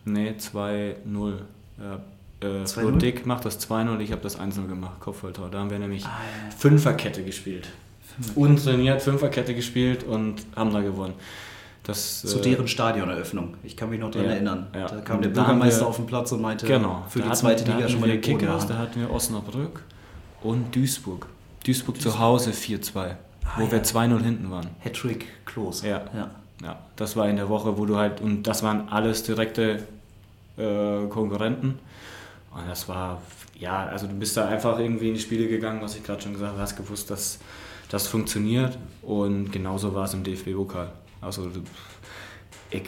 Nee, 0.06 0.34
2-0. 0.39 1.34
Ja, 1.80 2.00
äh, 2.41 2.65
Flo 2.65 2.91
Dick 2.91 3.26
macht 3.26 3.45
das 3.45 3.60
2-0, 3.69 4.00
ich 4.00 4.12
habe 4.12 4.21
das 4.21 4.39
1-0 4.39 4.67
gemacht, 4.67 5.00
Kopfballtor. 5.00 5.50
Da 5.50 5.60
haben 5.60 5.69
wir 5.69 5.80
nämlich 5.80 6.06
ah, 6.06 6.10
ja. 6.10 6.52
Fünferkette 6.56 7.24
gespielt. 7.24 7.67
Fünferkette. 8.15 8.39
Untrainiert 8.39 9.02
Fünferkette 9.02 9.56
gespielt 9.56 10.04
und 10.04 10.45
haben 10.56 10.71
da 10.71 10.82
gewonnen. 10.82 11.13
Das, 11.86 12.21
Zu 12.21 12.39
äh, 12.39 12.41
deren 12.41 12.67
Stadioneröffnung. 12.67 13.58
Ich 13.63 13.78
kann 13.78 13.91
mich 13.91 14.00
noch 14.00 14.10
daran 14.10 14.28
ja, 14.28 14.34
erinnern. 14.34 14.67
Ja. 14.74 14.88
Da 14.88 15.02
kam 15.02 15.21
der 15.21 15.30
Bürgermeister 15.30 15.82
wir, 15.82 15.88
auf 15.88 15.98
den 15.98 16.08
Platz 16.08 16.32
und 16.32 16.41
meinte, 16.41 16.65
genau, 16.65 17.06
für 17.10 17.21
die 17.21 17.32
zweite 17.32 17.71
Liga 17.71 17.88
schon 17.88 18.02
mal 18.02 18.10
den 18.10 18.21
Kickers, 18.21 18.65
Da 18.65 18.78
hatten 18.78 19.00
wir 19.00 19.12
Osnabrück 19.12 19.84
und 20.41 20.76
Duisburg. 20.76 21.28
Duisburg, 21.63 21.95
Duisburg. 21.95 22.02
zu 22.02 22.19
Hause 22.19 22.52
4-2, 22.52 22.98
ah, 22.98 23.15
wo 23.58 23.65
ja. 23.65 23.71
wir 23.71 23.84
2-0 23.84 24.24
hinten 24.24 24.52
waren. 24.52 24.67
Hattrick 24.80 25.28
Klos. 25.45 25.84
Ja. 25.84 26.02
ja. 26.15 26.32
ja. 26.63 26.80
Das 26.95 27.15
war 27.15 27.30
in 27.30 27.36
der 27.36 27.50
Woche, 27.50 27.78
wo 27.78 27.86
du 27.86 27.98
halt, 27.98 28.19
und 28.19 28.43
das 28.43 28.63
waren 28.63 28.89
alles 28.89 29.21
direkte 29.21 29.84
äh, 30.58 31.06
Konkurrenten. 31.08 31.78
Und 32.52 32.67
das 32.67 32.89
war, 32.89 33.21
ja, 33.60 33.86
also 33.86 34.08
du 34.08 34.13
bist 34.13 34.38
da 34.38 34.48
einfach 34.48 34.80
irgendwie 34.80 35.10
in 35.10 35.13
die 35.13 35.19
Spiele 35.19 35.48
gegangen, 35.48 35.82
was 35.82 35.95
ich 35.95 36.04
gerade 36.04 36.21
schon 36.21 36.34
gesagt 36.34 36.54
habe, 36.54 36.62
hast 36.62 36.76
gewusst, 36.76 37.12
dass 37.12 37.38
das 37.89 38.08
funktioniert. 38.08 38.78
Und 39.04 39.52
genauso 39.52 39.93
war 39.93 40.06
es 40.06 40.15
im 40.15 40.24
DFB-Pokal. 40.24 40.89
Also, 41.25 41.49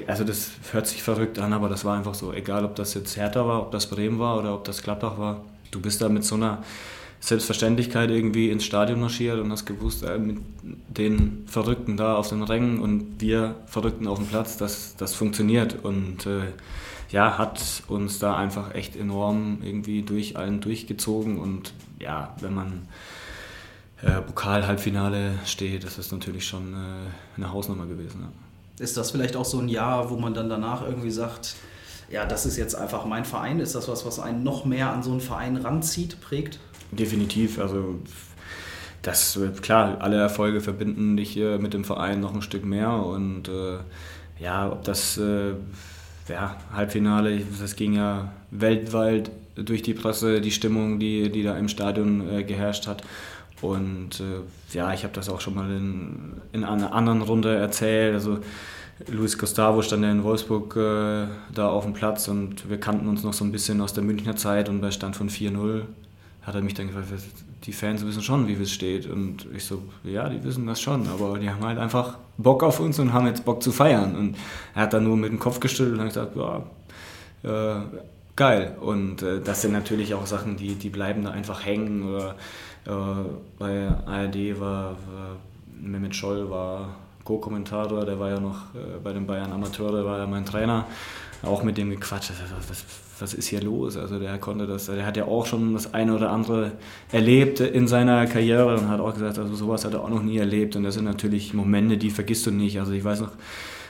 also 0.07 0.23
das 0.23 0.51
hört 0.71 0.87
sich 0.87 1.03
verrückt 1.03 1.39
an, 1.39 1.53
aber 1.53 1.69
das 1.69 1.85
war 1.85 1.97
einfach 1.97 2.13
so. 2.13 2.33
Egal, 2.33 2.65
ob 2.65 2.75
das 2.75 2.93
jetzt 2.93 3.17
Hertha 3.17 3.45
war, 3.47 3.61
ob 3.61 3.71
das 3.71 3.89
Bremen 3.89 4.19
war 4.19 4.37
oder 4.37 4.53
ob 4.53 4.63
das 4.63 4.81
Gladbach 4.81 5.17
war. 5.17 5.43
Du 5.71 5.81
bist 5.81 6.01
da 6.01 6.09
mit 6.09 6.23
so 6.23 6.35
einer 6.35 6.63
Selbstverständlichkeit 7.19 8.09
irgendwie 8.09 8.51
ins 8.51 8.63
Stadion 8.63 8.99
marschiert 8.99 9.39
und 9.39 9.51
hast 9.51 9.65
gewusst, 9.65 10.03
äh, 10.03 10.17
mit 10.17 10.37
den 10.63 11.45
Verrückten 11.47 11.97
da 11.97 12.15
auf 12.15 12.29
den 12.29 12.43
Rängen 12.43 12.79
und 12.79 13.19
wir 13.19 13.55
Verrückten 13.65 14.07
auf 14.07 14.19
dem 14.19 14.27
Platz, 14.27 14.57
das, 14.57 14.95
das 14.97 15.15
funktioniert. 15.15 15.83
Und 15.83 16.25
äh, 16.25 16.41
ja, 17.09 17.37
hat 17.37 17.83
uns 17.87 18.19
da 18.19 18.35
einfach 18.35 18.75
echt 18.75 18.95
enorm 18.95 19.59
irgendwie 19.63 20.03
durch 20.03 20.37
allen 20.37 20.61
durchgezogen. 20.61 21.39
Und 21.39 21.73
ja, 21.99 22.35
wenn 22.39 22.53
man 22.53 22.87
äh, 24.01 24.21
Pokal-Halbfinale 24.21 25.33
steht, 25.45 25.83
das 25.83 25.97
ist 25.97 26.11
natürlich 26.11 26.45
schon 26.45 26.73
äh, 26.73 27.37
eine 27.37 27.51
Hausnummer 27.51 27.85
gewesen. 27.85 28.21
Ja. 28.21 28.83
Ist 28.83 28.97
das 28.97 29.11
vielleicht 29.11 29.35
auch 29.35 29.45
so 29.45 29.59
ein 29.59 29.69
Jahr, 29.69 30.09
wo 30.09 30.17
man 30.17 30.33
dann 30.33 30.49
danach 30.49 30.83
irgendwie 30.83 31.09
sagt, 31.09 31.55
ja, 32.09 32.25
das 32.25 32.45
ist 32.45 32.57
jetzt 32.57 32.75
einfach 32.75 33.05
mein 33.05 33.25
Verein? 33.25 33.59
Ist 33.59 33.75
das 33.75 33.87
was, 33.87 34.05
was 34.05 34.19
einen 34.19 34.43
noch 34.43 34.65
mehr 34.65 34.91
an 34.91 35.03
so 35.03 35.11
einen 35.11 35.19
Verein 35.19 35.57
ranzieht, 35.57 36.21
prägt? 36.21 36.59
Definitiv. 36.91 37.59
Also 37.59 37.99
das 39.01 39.39
klar, 39.61 39.97
alle 39.99 40.17
Erfolge 40.17 40.61
verbinden 40.61 41.17
dich 41.17 41.29
hier 41.29 41.59
mit 41.59 41.73
dem 41.73 41.83
Verein 41.83 42.19
noch 42.19 42.33
ein 42.33 42.41
Stück 42.41 42.65
mehr 42.65 42.91
und 42.91 43.47
äh, 43.47 43.77
ja, 44.39 44.71
ob 44.71 44.83
das 44.83 45.17
äh, 45.17 45.53
ja, 46.29 46.57
Halbfinale, 46.73 47.41
das 47.59 47.75
ging 47.75 47.93
ja 47.93 48.31
weltweit 48.51 49.31
durch 49.55 49.81
die 49.81 49.93
Presse, 49.93 50.41
die 50.41 50.51
Stimmung, 50.51 50.99
die, 50.99 51.31
die 51.31 51.43
da 51.43 51.57
im 51.57 51.67
Stadion 51.67 52.29
äh, 52.29 52.43
geherrscht 52.43 52.87
hat. 52.87 53.01
Und 53.61 54.19
äh, 54.19 54.75
ja, 54.75 54.93
ich 54.93 55.03
habe 55.03 55.13
das 55.13 55.29
auch 55.29 55.41
schon 55.41 55.55
mal 55.55 55.69
in, 55.71 56.33
in 56.53 56.63
einer 56.63 56.93
anderen 56.93 57.21
Runde 57.21 57.55
erzählt. 57.55 58.13
Also 58.13 58.39
Luis 59.07 59.37
Gustavo 59.37 59.81
stand 59.81 60.03
ja 60.03 60.11
in 60.11 60.23
Wolfsburg 60.23 60.75
äh, 60.75 61.27
da 61.53 61.69
auf 61.69 61.83
dem 61.83 61.93
Platz 61.93 62.27
und 62.27 62.69
wir 62.69 62.79
kannten 62.79 63.07
uns 63.07 63.23
noch 63.23 63.33
so 63.33 63.45
ein 63.45 63.51
bisschen 63.51 63.81
aus 63.81 63.93
der 63.93 64.03
Münchner 64.03 64.35
Zeit 64.35 64.69
und 64.69 64.81
bei 64.81 64.91
Stand 64.91 65.15
von 65.15 65.29
4-0 65.29 65.83
hat 66.41 66.55
er 66.55 66.61
mich 66.61 66.73
dann 66.73 66.87
gefragt, 66.87 67.07
die 67.65 67.73
Fans 67.73 68.05
wissen 68.05 68.23
schon, 68.23 68.47
wie 68.47 68.53
es 68.53 68.71
steht. 68.71 69.05
Und 69.05 69.45
ich 69.53 69.65
so, 69.65 69.83
ja, 70.03 70.29
die 70.29 70.41
wissen 70.43 70.65
das 70.65 70.79
schon, 70.79 71.07
aber 71.07 71.37
die 71.37 71.49
haben 71.49 71.63
halt 71.63 71.77
einfach 71.77 72.17
Bock 72.37 72.63
auf 72.63 72.79
uns 72.79 72.97
und 72.99 73.11
haben 73.11 73.27
jetzt 73.27 73.43
Bock 73.43 73.61
zu 73.61 73.71
feiern. 73.71 74.15
Und 74.15 74.37
er 74.73 74.83
hat 74.83 74.93
dann 74.93 75.03
nur 75.03 75.17
mit 75.17 75.29
dem 75.29 75.39
Kopf 75.39 75.59
geschüttelt 75.59 75.95
und 75.95 75.99
hat 75.99 76.07
gesagt, 76.07 76.35
ja, 76.37 76.63
äh, 77.43 77.81
geil. 78.35 78.77
Und 78.79 79.21
äh, 79.21 79.41
das 79.41 79.61
sind 79.61 79.73
natürlich 79.73 80.13
auch 80.13 80.25
Sachen, 80.25 80.55
die, 80.55 80.75
die 80.75 80.89
bleiben 80.89 81.23
da 81.23 81.31
einfach 81.31 81.65
hängen. 81.65 82.03
Oder 82.03 82.35
bei 83.59 83.87
ARD 84.05 84.59
war, 84.59 84.91
war 84.91 85.37
Mehmet 85.79 86.15
Scholl 86.15 86.49
war 86.49 86.95
Co-Kommentator, 87.27 88.05
der 88.05 88.19
war 88.19 88.29
ja 88.29 88.39
noch 88.39 88.73
äh, 88.73 88.99
bei 89.03 89.11
den 89.11 89.27
Bayern 89.27 89.51
Amateure, 89.51 90.05
war 90.05 90.19
ja 90.19 90.27
mein 90.27 90.45
Trainer. 90.45 90.85
Auch 91.43 91.61
mit 91.61 91.77
dem 91.77 91.89
gequatscht. 91.89 92.31
Was, 92.69 92.85
was 93.19 93.33
ist 93.33 93.47
hier 93.47 93.61
los? 93.61 93.97
Also 93.97 94.17
der 94.17 94.37
konnte 94.37 94.65
das, 94.65 94.85
der 94.85 95.05
hat 95.05 95.17
ja 95.17 95.25
auch 95.25 95.45
schon 95.45 95.73
das 95.73 95.93
eine 95.93 96.15
oder 96.15 96.31
andere 96.31 96.71
erlebt 97.11 97.59
in 97.59 97.87
seiner 97.87 98.25
Karriere 98.27 98.77
und 98.77 98.87
hat 98.87 99.01
auch 99.01 99.13
gesagt, 99.13 99.37
also 99.37 99.53
sowas 99.55 99.83
hat 99.83 99.93
er 99.93 100.03
auch 100.03 100.09
noch 100.09 100.23
nie 100.23 100.37
erlebt 100.37 100.75
und 100.77 100.83
das 100.83 100.95
sind 100.95 101.03
natürlich 101.03 101.53
Momente, 101.53 101.97
die 101.97 102.09
vergisst 102.09 102.45
du 102.45 102.51
nicht. 102.51 102.79
Also 102.79 102.93
ich 102.93 103.03
weiß 103.03 103.19
noch, 103.19 103.31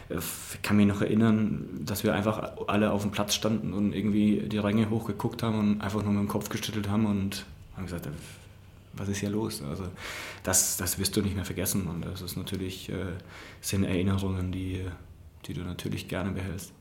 ich 0.09 0.61
kann 0.61 0.77
mich 0.77 0.87
noch 0.87 1.01
erinnern, 1.01 1.69
dass 1.85 2.03
wir 2.03 2.13
einfach 2.15 2.53
alle 2.67 2.91
auf 2.91 3.03
dem 3.03 3.11
Platz 3.11 3.35
standen 3.35 3.71
und 3.71 3.93
irgendwie 3.93 4.47
die 4.47 4.57
Ränge 4.57 4.89
hochgeguckt 4.89 5.43
haben 5.43 5.59
und 5.59 5.81
einfach 5.81 6.03
nur 6.03 6.13
mit 6.13 6.21
dem 6.21 6.27
Kopf 6.27 6.49
geschüttelt 6.49 6.89
haben 6.89 7.05
und 7.05 7.45
haben 7.75 7.85
gesagt, 7.85 8.09
was 8.97 9.09
ist 9.09 9.19
hier 9.19 9.29
los? 9.29 9.61
Also 9.67 9.85
das, 10.43 10.77
das 10.77 10.99
wirst 10.99 11.15
du 11.15 11.21
nicht 11.21 11.35
mehr 11.35 11.45
vergessen 11.45 11.87
und 11.87 12.05
das 12.05 12.21
ist 12.21 12.35
natürlich, 12.35 12.89
äh, 12.89 12.95
sind 13.61 13.83
Erinnerungen, 13.83 14.51
die, 14.51 14.85
die 15.45 15.53
du 15.53 15.61
natürlich 15.61 16.07
gerne 16.07 16.31
behältst. 16.31 16.73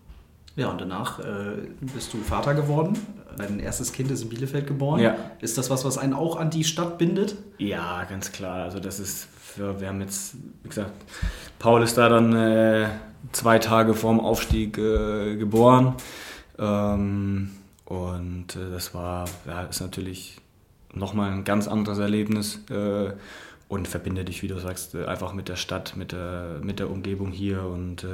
Ja, 0.57 0.71
und 0.71 0.81
danach 0.81 1.19
äh, 1.19 1.69
bist 1.81 2.15
du 2.15 2.19
Vater 2.19 2.55
geworden. 2.55 2.99
Dein 3.37 3.61
erstes 3.61 3.93
Kind 3.93 4.11
ist 4.11 4.23
in 4.23 4.31
Bielefeld 4.31 4.67
geboren. 4.67 5.01
Ja. 5.01 5.15
Ist 5.43 5.59
das 5.59 5.69
was, 5.69 5.85
was 5.85 5.99
einen 5.99 6.15
auch 6.15 6.37
an 6.37 6.49
die 6.49 6.65
Stadt 6.65 6.97
bindet? 6.97 7.37
Ja, 7.59 8.05
ganz 8.05 8.33
klar. 8.33 8.65
Also 8.65 8.81
das 8.81 8.99
ist, 8.99 9.29
für, 9.39 9.79
wir 9.81 9.89
haben 9.89 10.01
jetzt, 10.01 10.35
wie 10.63 10.71
gesagt, 10.71 10.93
Paul 11.59 11.83
ist 11.83 11.99
da 11.99 12.09
dann 12.09 12.35
äh, 12.35 12.89
zwei 13.33 13.59
Tage 13.59 13.93
vorm 13.93 14.19
Aufstieg 14.19 14.79
äh, 14.79 15.37
geboren. 15.37 15.95
Ähm, 16.59 17.51
und 17.85 18.57
äh, 18.57 18.71
das 18.71 18.95
war, 18.95 19.27
ja, 19.47 19.65
ist 19.65 19.81
natürlich 19.81 20.39
nochmal 20.97 21.33
ein 21.33 21.45
ganz 21.45 21.69
anderes 21.69 21.99
Erlebnis 21.99 22.61
äh, 22.71 23.13
und 23.69 23.89
verbindet 23.89 24.29
dich, 24.29 24.43
wie 24.43 24.49
du 24.49 24.59
sagst, 24.59 24.95
äh, 24.95 25.05
einfach 25.05 25.33
mit 25.33 25.49
der 25.49 25.57
Stadt, 25.57 25.97
mit 25.97 26.13
der, 26.13 26.61
mit 26.63 26.79
der 26.79 26.91
Umgebung 26.91 27.31
hier. 27.31 27.63
Und 27.63 28.07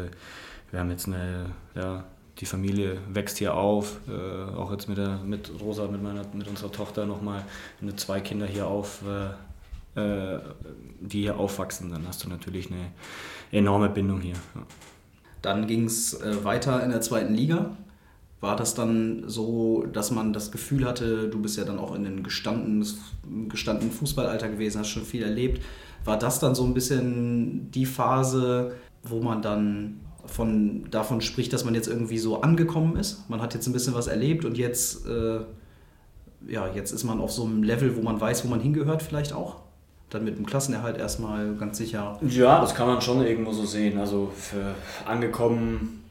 wir 0.71 0.81
haben 0.81 0.91
jetzt 0.91 1.07
eine, 1.07 1.47
ja, 1.75 2.05
die 2.39 2.47
Familie 2.47 2.99
wächst 3.13 3.39
hier 3.39 3.55
auf, 3.55 4.01
äh, 4.09 4.57
auch 4.57 4.73
jetzt 4.73 4.89
mit, 4.89 4.99
der, 4.99 5.19
mit 5.19 5.51
Rosa, 5.61 5.87
mit, 5.87 6.03
meiner, 6.03 6.23
mit 6.33 6.49
unserer 6.49 6.73
Tochter 6.73 7.07
nochmal, 7.07 7.45
mit 7.81 8.01
zwei 8.01 8.21
Kinder 8.21 8.47
hier 8.47 8.67
auf, 8.67 9.03
äh, 9.97 10.35
äh, 10.35 10.41
die 11.01 11.21
hier 11.21 11.39
aufwachsen, 11.39 11.91
dann 11.91 12.07
hast 12.09 12.25
du 12.25 12.29
natürlich 12.29 12.71
eine 12.71 12.91
enorme 13.51 13.89
Bindung 13.91 14.21
hier. 14.21 14.35
Ja. 14.35 14.63
Dann 15.43 15.67
ging 15.67 15.85
es 15.85 16.15
äh, 16.21 16.45
weiter 16.45 16.83
in 16.83 16.91
der 16.91 17.01
zweiten 17.01 17.35
Liga. 17.35 17.77
War 18.43 18.57
das 18.57 18.75
dann 18.75 19.23
so, 19.29 19.87
dass 19.93 20.11
man 20.11 20.33
das 20.33 20.51
Gefühl 20.51 20.85
hatte, 20.85 21.29
du 21.29 21.41
bist 21.41 21.57
ja 21.57 21.65
dann 21.65 21.79
auch 21.79 21.95
in 21.95 22.05
einem 22.05 22.25
gestandenen, 22.25 22.83
Fußballalter 23.93 24.49
gewesen, 24.49 24.81
hast 24.81 24.89
schon 24.89 25.05
viel 25.05 25.23
erlebt. 25.23 25.63
War 26.05 26.19
das 26.19 26.41
dann 26.41 26.57
so 26.57 26.65
ein 26.65 26.75
bisschen 26.75 27.71
die 27.71 27.87
Phase, 27.87 28.73
wo 29.05 29.21
man 29.21 29.43
dann 29.43 30.01
von, 30.27 30.91
davon 30.91 31.21
spricht, 31.21 31.53
dass 31.53 31.65
man 31.65 31.77
jetzt 31.77 31.87
irgendwie 31.87 32.19
so 32.19 32.41
angekommen 32.41 32.97
ist. 32.97 33.31
Man 33.31 33.41
hat 33.41 33.55
jetzt 33.55 33.69
ein 33.69 33.73
bisschen 33.73 33.95
was 33.95 34.09
erlebt 34.09 34.45
und 34.45 34.59
jetzt, 34.59 35.07
äh, 35.07 35.43
ja, 36.49 36.67
jetzt 36.75 36.91
ist 36.91 37.05
man 37.05 37.21
auf 37.21 37.31
so 37.31 37.45
einem 37.45 37.63
Level, 37.63 37.97
wo 37.97 38.03
man 38.03 38.21
weiß, 38.21 38.45
wo 38.45 38.49
man 38.49 38.59
hingehört, 38.59 39.05
vielleicht 39.05 39.35
auch. 39.35 39.59
Dann 40.11 40.25
mit 40.25 40.37
dem 40.37 40.47
Klassenerhalt 40.47 40.99
erstmal 40.99 41.55
ganz 41.55 41.79
sicher. 41.79 42.19
Ja, 42.29 42.61
das 42.61 42.75
kann 42.75 42.89
man 42.89 43.01
schon 43.01 43.25
irgendwo 43.25 43.53
so 43.53 43.65
sehen. 43.65 43.99
Also 44.01 44.33
für 44.35 44.75
angekommen 45.07 46.02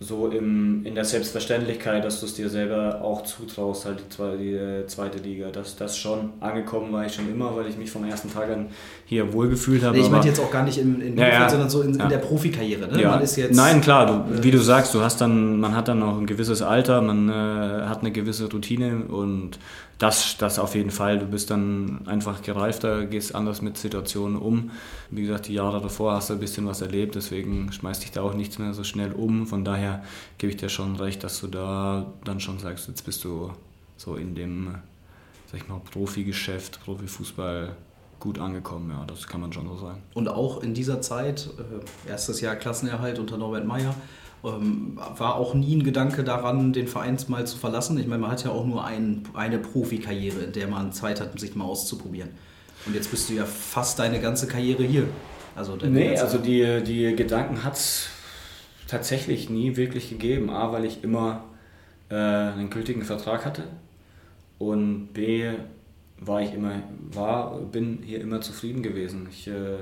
so 0.00 0.26
im, 0.28 0.84
in 0.84 0.94
der 0.94 1.04
Selbstverständlichkeit, 1.04 2.04
dass 2.04 2.18
du 2.20 2.26
es 2.26 2.34
dir 2.34 2.48
selber 2.48 3.00
auch 3.02 3.22
zutraust, 3.22 3.86
halt 3.86 4.00
die, 4.00 4.08
zweite, 4.08 4.38
die 4.38 4.52
äh, 4.52 4.86
zweite 4.86 5.18
Liga. 5.18 5.50
Das, 5.52 5.76
das 5.76 5.96
schon. 5.96 6.30
Angekommen 6.40 6.92
war 6.92 7.06
ich 7.06 7.14
schon 7.14 7.30
immer, 7.30 7.54
weil 7.56 7.68
ich 7.68 7.76
mich 7.76 7.90
vom 7.90 8.04
ersten 8.04 8.32
Tag 8.32 8.50
an 8.50 8.66
hier 9.04 9.32
wohlgefühlt 9.32 9.84
habe. 9.84 9.96
Nee, 9.96 10.02
ich 10.02 10.10
meine 10.10 10.26
jetzt 10.26 10.40
auch 10.40 10.50
gar 10.50 10.64
nicht 10.64 10.78
in, 10.78 11.00
in 11.00 11.16
ja, 11.16 11.28
ja. 11.28 11.48
sondern 11.48 11.70
so 11.70 11.82
in, 11.82 11.94
ja. 11.94 12.04
in 12.04 12.08
der 12.08 12.18
Profikarriere. 12.18 12.88
Ne? 12.88 13.04
Man 13.04 13.20
ist 13.20 13.36
jetzt, 13.36 13.54
Nein, 13.54 13.80
klar, 13.80 14.26
du, 14.26 14.42
wie 14.42 14.50
du 14.50 14.58
sagst, 14.58 14.94
du 14.94 15.00
hast 15.00 15.20
dann, 15.20 15.60
man 15.60 15.76
hat 15.76 15.86
dann 15.86 16.02
auch 16.02 16.18
ein 16.18 16.26
gewisses 16.26 16.60
Alter, 16.60 17.00
man 17.00 17.28
äh, 17.28 17.32
hat 17.32 18.00
eine 18.00 18.10
gewisse 18.10 18.50
Routine 18.50 19.04
und 19.08 19.60
das, 19.98 20.36
das 20.38 20.58
auf 20.58 20.74
jeden 20.74 20.90
Fall. 20.90 21.18
Du 21.18 21.26
bist 21.26 21.50
dann 21.50 22.00
einfach 22.06 22.42
gereifter, 22.42 23.06
gehst 23.06 23.34
anders 23.34 23.62
mit 23.62 23.78
Situationen 23.78 24.36
um. 24.36 24.72
Wie 25.14 25.22
gesagt, 25.22 25.46
die 25.46 25.54
Jahre 25.54 25.80
davor 25.80 26.14
hast 26.14 26.30
du 26.30 26.34
ein 26.34 26.40
bisschen 26.40 26.66
was 26.66 26.80
erlebt, 26.80 27.14
deswegen 27.14 27.70
schmeißt 27.70 28.02
dich 28.02 28.10
da 28.10 28.22
auch 28.22 28.34
nichts 28.34 28.58
mehr 28.58 28.74
so 28.74 28.82
schnell 28.82 29.12
um. 29.12 29.46
Von 29.46 29.64
daher 29.64 30.02
gebe 30.38 30.50
ich 30.50 30.56
dir 30.56 30.68
schon 30.68 30.96
recht, 30.96 31.22
dass 31.22 31.40
du 31.40 31.46
da 31.46 32.12
dann 32.24 32.40
schon 32.40 32.58
sagst, 32.58 32.88
jetzt 32.88 33.04
bist 33.04 33.22
du 33.22 33.52
so 33.96 34.16
in 34.16 34.34
dem, 34.34 34.74
sag 35.50 35.60
ich 35.60 35.68
mal, 35.68 35.80
Profigeschäft, 35.92 36.84
Profifußball 36.84 37.76
gut 38.18 38.38
angekommen, 38.38 38.90
ja, 38.90 39.04
das 39.06 39.26
kann 39.28 39.40
man 39.40 39.52
schon 39.52 39.68
so 39.68 39.76
sagen. 39.76 40.02
Und 40.14 40.28
auch 40.28 40.62
in 40.62 40.74
dieser 40.74 41.00
Zeit, 41.00 41.48
äh, 41.58 42.08
erstes 42.10 42.40
Jahr 42.40 42.56
Klassenerhalt 42.56 43.18
unter 43.18 43.36
Norbert 43.36 43.66
Meyer, 43.66 43.94
ähm, 44.44 44.98
war 45.16 45.36
auch 45.36 45.54
nie 45.54 45.76
ein 45.76 45.84
Gedanke 45.84 46.24
daran, 46.24 46.72
den 46.72 46.88
Verein 46.88 47.18
mal 47.28 47.46
zu 47.46 47.56
verlassen. 47.56 47.98
Ich 47.98 48.06
meine, 48.06 48.22
man 48.22 48.30
hat 48.30 48.44
ja 48.44 48.50
auch 48.50 48.66
nur 48.66 48.84
ein, 48.84 49.22
eine 49.34 49.58
Profikarriere, 49.58 50.40
in 50.40 50.52
der 50.52 50.68
man 50.68 50.92
Zeit 50.92 51.20
hat, 51.20 51.38
sich 51.38 51.54
mal 51.54 51.64
auszuprobieren. 51.64 52.30
Und 52.86 52.94
jetzt 52.94 53.10
bist 53.10 53.30
du 53.30 53.34
ja 53.34 53.44
fast 53.44 53.98
deine 53.98 54.20
ganze 54.20 54.46
Karriere 54.46 54.82
hier. 54.82 55.08
Also 55.56 55.76
nee, 55.76 56.18
also 56.18 56.38
die, 56.38 56.82
die 56.82 57.14
Gedanken 57.14 57.64
hat 57.64 57.74
es 57.74 58.08
tatsächlich 58.88 59.48
nie 59.50 59.76
wirklich 59.76 60.10
gegeben. 60.10 60.50
A, 60.50 60.72
weil 60.72 60.84
ich 60.84 61.04
immer 61.04 61.44
äh, 62.10 62.14
einen 62.14 62.70
gültigen 62.70 63.02
Vertrag 63.02 63.44
hatte 63.44 63.64
und 64.58 65.08
B, 65.12 65.50
war 66.18 66.42
ich 66.42 66.54
immer, 66.54 66.82
war, 67.12 67.58
bin 67.60 68.00
hier 68.02 68.20
immer 68.20 68.40
zufrieden 68.40 68.82
gewesen. 68.82 69.28
Ich 69.30 69.48
äh, 69.48 69.76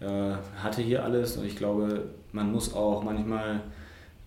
äh, 0.00 0.36
hatte 0.62 0.82
hier 0.82 1.04
alles 1.04 1.36
und 1.36 1.46
ich 1.46 1.56
glaube, 1.56 2.10
man 2.32 2.50
muss 2.50 2.74
auch 2.74 3.02
manchmal 3.02 3.62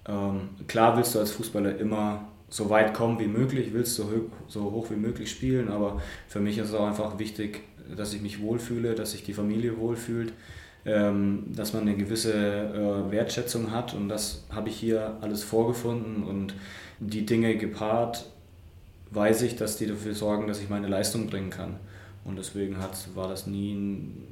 ähm, 0.08 0.50
klar 0.68 0.98
willst 0.98 1.16
du 1.16 1.20
als 1.20 1.32
Fußballer 1.32 1.78
immer 1.78 2.28
so 2.50 2.70
weit 2.70 2.94
kommen 2.94 3.20
wie 3.20 3.28
möglich, 3.28 3.74
willst 3.74 3.98
hoch, 4.00 4.08
so 4.48 4.72
hoch 4.72 4.90
wie 4.92 4.96
möglich 4.96 5.32
spielen, 5.32 5.70
aber 5.70 6.02
für 6.28 6.40
mich 6.40 6.58
ist 6.58 6.70
es 6.70 6.76
auch 6.76 6.88
einfach 6.88 7.18
wichtig, 7.18 7.62
dass 7.96 8.14
ich 8.14 8.22
mich 8.22 8.42
wohlfühle, 8.42 8.96
dass 8.96 9.12
sich 9.12 9.24
die 9.24 9.34
Familie 9.34 9.78
wohlfühlt, 9.78 10.34
ähm, 10.86 11.46
dass 11.56 11.74
man 11.74 11.84
eine 11.84 11.96
gewisse 11.96 12.34
äh, 12.34 13.12
Wertschätzung 13.12 13.72
hat 13.72 13.94
und 13.94 14.10
das 14.10 14.44
habe 14.50 14.70
ich 14.70 14.76
hier 14.76 15.18
alles 15.22 15.44
vorgefunden 15.44 16.24
und 16.24 16.54
die 17.00 17.26
Dinge 17.26 17.58
gepaart, 17.58 18.26
weiß 19.12 19.44
ich, 19.44 19.56
dass 19.56 19.78
die 19.78 19.88
dafür 19.88 20.14
sorgen, 20.14 20.48
dass 20.48 20.60
ich 20.62 20.70
meine 20.70 20.88
Leistung 20.88 21.28
bringen 21.28 21.50
kann. 21.50 21.78
Und 22.26 22.38
deswegen 22.38 22.78
hat, 22.78 22.98
war 23.16 23.28
das 23.28 23.48
nie 23.48 23.74
ein, 23.74 24.28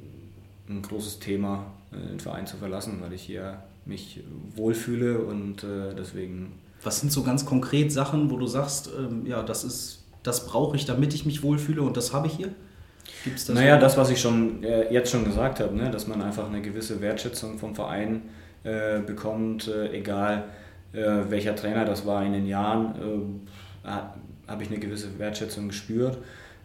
ein 0.68 0.82
großes 0.82 1.18
Thema, 1.18 1.66
äh, 1.92 2.08
den 2.08 2.20
Verein 2.20 2.46
zu 2.46 2.56
verlassen, 2.56 2.98
weil 3.00 3.12
ich 3.12 3.22
hier 3.22 3.62
mich 3.84 4.20
wohlfühle 4.56 5.18
und 5.18 5.64
äh, 5.64 5.94
deswegen. 5.96 6.52
Was 6.82 7.00
sind 7.00 7.12
so 7.12 7.22
ganz 7.22 7.44
konkret 7.44 7.92
Sachen, 7.92 8.30
wo 8.30 8.36
du 8.36 8.46
sagst, 8.46 8.90
ähm, 8.98 9.26
ja, 9.26 9.42
das 9.42 9.64
ist 9.64 10.02
das 10.22 10.46
brauche 10.46 10.76
ich, 10.76 10.84
damit 10.84 11.14
ich 11.14 11.26
mich 11.26 11.42
wohlfühle 11.42 11.82
und 11.82 11.96
das 11.96 12.12
habe 12.12 12.26
ich 12.26 12.34
hier? 12.34 12.54
Gibt's 13.24 13.46
das 13.46 13.54
naja, 13.54 13.78
das, 13.78 13.96
was 13.96 14.10
ich 14.10 14.20
schon 14.20 14.62
äh, 14.64 14.92
jetzt 14.92 15.10
schon 15.10 15.24
gesagt 15.24 15.60
habe, 15.60 15.74
ne? 15.76 15.90
dass 15.90 16.06
man 16.06 16.22
einfach 16.22 16.48
eine 16.48 16.60
gewisse 16.60 17.00
Wertschätzung 17.00 17.58
vom 17.58 17.74
Verein 17.74 18.22
äh, 18.64 19.00
bekommt, 19.00 19.68
äh, 19.68 19.92
egal 19.92 20.44
äh, 20.92 21.00
welcher 21.28 21.56
Trainer 21.56 21.84
das 21.84 22.06
war 22.06 22.24
in 22.24 22.32
den 22.32 22.46
Jahren, 22.46 22.94
äh, 23.84 23.88
habe 24.48 24.62
ich 24.62 24.70
eine 24.70 24.78
gewisse 24.78 25.18
Wertschätzung 25.18 25.68
gespürt, 25.68 26.18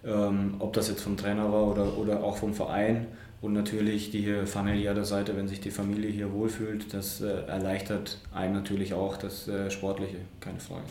ähm, 0.06 0.56
ob 0.60 0.74
das 0.74 0.90
jetzt 0.90 1.02
vom 1.02 1.16
Trainer 1.16 1.52
war 1.52 1.68
oder, 1.68 1.98
oder 1.98 2.24
auch 2.24 2.38
vom 2.38 2.54
Verein. 2.54 3.08
Und 3.40 3.54
natürlich 3.54 4.10
die 4.10 4.46
familiäre 4.46 5.06
Seite, 5.06 5.38
wenn 5.38 5.48
sich 5.48 5.62
die 5.62 5.70
Familie 5.70 6.10
hier 6.10 6.34
wohlfühlt, 6.34 6.92
das 6.94 7.22
äh, 7.22 7.44
erleichtert 7.48 8.18
einem 8.34 8.54
natürlich 8.54 8.94
auch 8.94 9.16
das 9.18 9.50
Sportliche, 9.70 10.18
keine 10.40 10.60
Frage. 10.60 10.86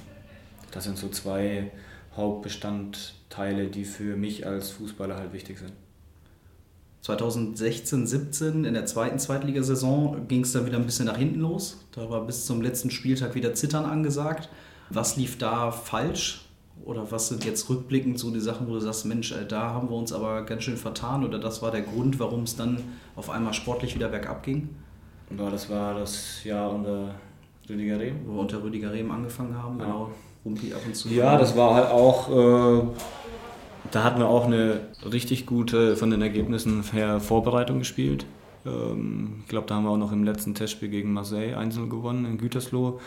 Das 0.71 0.85
sind 0.85 0.97
so 0.97 1.09
zwei 1.09 1.71
Hauptbestandteile, 2.17 3.69
die 3.69 3.85
für 3.85 4.17
mich 4.17 4.47
als 4.47 4.71
Fußballer 4.71 5.17
halt 5.17 5.33
wichtig 5.33 5.59
sind. 5.59 5.73
2016, 7.03 8.07
17 8.07 8.65
in 8.65 8.75
der 8.75 8.85
zweiten 8.87 9.19
Zweitligasaison 9.19 10.27
ging 10.27 10.43
es 10.43 10.53
dann 10.53 10.67
wieder 10.67 10.77
ein 10.77 10.87
bisschen 10.87 11.07
nach 11.07 11.19
hinten 11.19 11.41
los. 11.41 11.85
Da 11.93 12.11
war 12.11 12.27
bis 12.27 12.47
zum 12.47 12.61
letzten 12.63 12.91
Spieltag 12.91 13.37
wieder 13.37 13.55
Zittern 13.55 13.85
angesagt. 13.85 14.49
Was 14.91 15.17
lief 15.17 15.39
da 15.39 15.71
falsch? 15.71 16.43
Oder 16.85 17.11
was 17.11 17.29
sind 17.29 17.45
jetzt 17.45 17.69
rückblickend 17.71 18.19
so 18.19 18.31
die 18.31 18.41
Sachen, 18.41 18.69
wo 18.69 18.73
du 18.73 18.81
sagst, 18.81 19.07
Mensch, 19.07 19.33
äh, 19.33 19.47
da 19.47 19.71
haben 19.71 19.89
wir 19.89 19.97
uns 19.97 20.13
aber 20.13 20.45
ganz 20.45 20.65
schön 20.65 20.77
vertan 20.77 21.25
oder 21.25 21.39
das 21.39 21.63
war 21.63 21.71
der 21.71 21.83
Grund, 21.83 22.21
warum 22.21 22.43
es 22.43 22.55
dann 22.55 22.83
auf 23.15 23.31
einmal 23.31 23.55
sportlich 23.55 23.95
wieder 23.95 24.09
bergab 24.09 24.43
ging? 24.43 24.69
Ja, 25.37 25.49
das 25.49 25.71
war 25.71 25.95
das 25.95 26.45
Jahr 26.45 26.71
unter 26.73 27.15
Rüdiger 27.69 27.99
Rehm. 27.99 28.17
Wo 28.27 28.35
wir 28.35 28.41
unter 28.41 28.63
Rüdiger 28.63 28.93
Rehm 28.93 29.11
angefangen 29.11 29.57
haben, 29.57 29.79
ja. 29.79 29.85
genau. 29.85 30.11
Rumpi 30.47 30.73
ab 30.73 30.81
und 30.87 30.95
zu. 30.95 31.09
Ja, 31.09 31.37
das 31.37 31.57
war 31.57 31.75
halt 31.75 31.91
auch, 31.91 32.31
äh, 32.31 32.83
da 33.91 34.05
hatten 34.05 34.21
wir 34.21 34.29
auch 34.29 34.47
eine 34.47 34.81
richtig 35.11 35.45
gute, 35.45 35.97
von 35.97 36.11
den 36.11 36.23
Ergebnissen 36.23 36.83
her, 36.93 37.21
Vorbereitung 37.21 37.81
gespielt. 37.81 38.25
Ähm, 38.65 39.41
ich 39.43 39.49
glaube, 39.49 39.67
da 39.67 39.75
haben 39.75 39.85
wir 39.85 39.91
auch 39.91 39.99
noch 39.99 40.13
im 40.13 40.25
letzten 40.25 40.55
Testspiel 40.55 40.89
gegen 40.89 41.13
Marseille 41.13 41.57
einzeln 41.57 41.91
gewonnen 41.91 42.25
in 42.25 42.39
Gütersloh, 42.39 43.01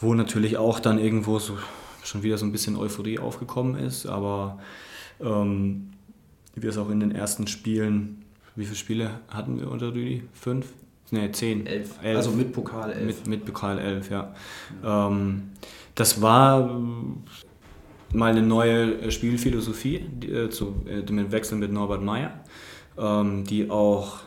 wo 0.00 0.14
natürlich 0.14 0.56
auch 0.56 0.80
dann 0.80 0.98
irgendwo 0.98 1.38
so 1.38 1.58
schon 2.02 2.22
wieder 2.22 2.38
so 2.38 2.46
ein 2.46 2.52
bisschen 2.52 2.76
Euphorie 2.76 3.18
aufgekommen 3.18 3.76
ist, 3.76 4.06
aber 4.06 4.58
ähm, 5.20 5.90
wir 6.54 6.70
es 6.70 6.78
auch 6.78 6.88
in 6.88 7.00
den 7.00 7.12
ersten 7.12 7.46
Spielen, 7.46 8.24
wie 8.56 8.64
viele 8.64 8.76
Spiele 8.76 9.10
hatten 9.28 9.60
wir 9.60 9.70
unter 9.70 9.88
Rüdi? 9.88 10.22
Fünf? 10.32 10.66
Ne, 11.10 11.30
zehn. 11.32 11.66
Elf. 11.66 11.98
elf. 12.02 12.16
Also 12.16 12.30
mit 12.30 12.52
Pokal 12.52 12.92
elf. 12.92 13.06
Mit, 13.06 13.26
mit 13.26 13.44
Pokal 13.44 13.78
elf, 13.78 14.10
ja. 14.10 14.32
Ähm, 14.84 15.50
das 15.94 16.22
war 16.22 16.70
äh, 16.70 18.16
mal 18.16 18.30
eine 18.30 18.42
neue 18.42 19.00
äh, 19.00 19.10
Spielphilosophie 19.10 20.00
die, 20.00 20.30
äh, 20.30 20.50
zu, 20.50 20.74
äh, 20.86 21.10
mit 21.10 21.32
Wechsel 21.32 21.58
mit 21.58 21.72
Norbert 21.72 22.02
Meyer, 22.02 22.40
ähm, 22.98 23.44
die 23.44 23.70
auch 23.70 24.18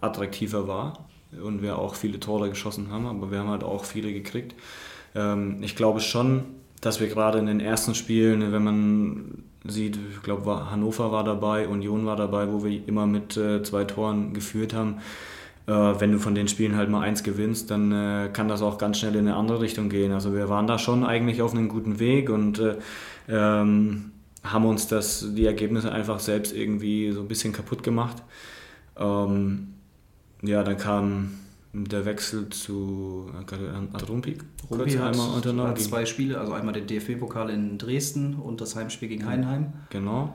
attraktiver 0.00 0.66
war 0.66 1.06
und 1.42 1.62
wir 1.62 1.78
auch 1.78 1.94
viele 1.94 2.18
Tore 2.20 2.48
geschossen 2.48 2.90
haben, 2.90 3.06
aber 3.06 3.30
wir 3.30 3.38
haben 3.38 3.48
halt 3.48 3.64
auch 3.64 3.84
viele 3.84 4.12
gekriegt. 4.12 4.54
Ähm, 5.14 5.62
ich 5.62 5.76
glaube 5.76 6.00
schon, 6.00 6.44
dass 6.80 7.00
wir 7.00 7.08
gerade 7.08 7.38
in 7.38 7.46
den 7.46 7.60
ersten 7.60 7.94
Spielen, 7.94 8.52
wenn 8.52 8.64
man 8.64 9.44
sieht, 9.64 9.96
ich 10.12 10.22
glaube 10.22 10.70
Hannover 10.70 11.12
war 11.12 11.22
dabei, 11.22 11.68
Union 11.68 12.04
war 12.04 12.16
dabei, 12.16 12.52
wo 12.52 12.64
wir 12.64 12.88
immer 12.88 13.06
mit 13.06 13.34
zwei 13.34 13.84
Toren 13.84 14.34
geführt 14.34 14.74
haben, 14.74 14.96
wenn 15.70 16.12
du 16.12 16.18
von 16.18 16.34
den 16.34 16.48
Spielen 16.48 16.76
halt 16.76 16.90
mal 16.90 17.02
eins 17.02 17.22
gewinnst, 17.22 17.70
dann 17.70 17.92
äh, 17.92 18.30
kann 18.32 18.48
das 18.48 18.62
auch 18.62 18.78
ganz 18.78 18.98
schnell 18.98 19.14
in 19.14 19.28
eine 19.28 19.36
andere 19.36 19.60
Richtung 19.60 19.88
gehen. 19.88 20.12
Also 20.12 20.34
wir 20.34 20.48
waren 20.48 20.66
da 20.66 20.78
schon 20.78 21.04
eigentlich 21.04 21.40
auf 21.42 21.52
einem 21.52 21.68
guten 21.68 21.98
Weg 21.98 22.30
und 22.30 22.58
äh, 22.58 22.76
ähm, 23.28 24.12
haben 24.42 24.64
uns 24.64 24.88
das, 24.88 25.34
die 25.34 25.46
Ergebnisse 25.46 25.92
einfach 25.92 26.18
selbst 26.18 26.54
irgendwie 26.54 27.12
so 27.12 27.20
ein 27.20 27.28
bisschen 27.28 27.52
kaputt 27.52 27.82
gemacht. 27.82 28.22
Ähm, 28.96 29.74
ja, 30.42 30.64
dann 30.64 30.76
kam 30.76 31.34
der 31.72 32.04
Wechsel 32.04 32.50
zu 32.50 33.30
Rumpik, 34.08 34.44
Rumpik 34.70 34.98
hat, 34.98 35.12
einmal 35.12 35.30
unternommen. 35.30 35.70
Hat 35.70 35.80
zwei 35.80 36.04
Spiele, 36.04 36.38
also 36.38 36.52
einmal 36.52 36.74
den 36.74 36.86
DFB-Pokal 36.86 37.50
in 37.50 37.78
Dresden 37.78 38.34
und 38.34 38.60
das 38.60 38.76
Heimspiel 38.76 39.08
gegen 39.08 39.26
Heidenheim. 39.26 39.72
Genau. 39.90 40.34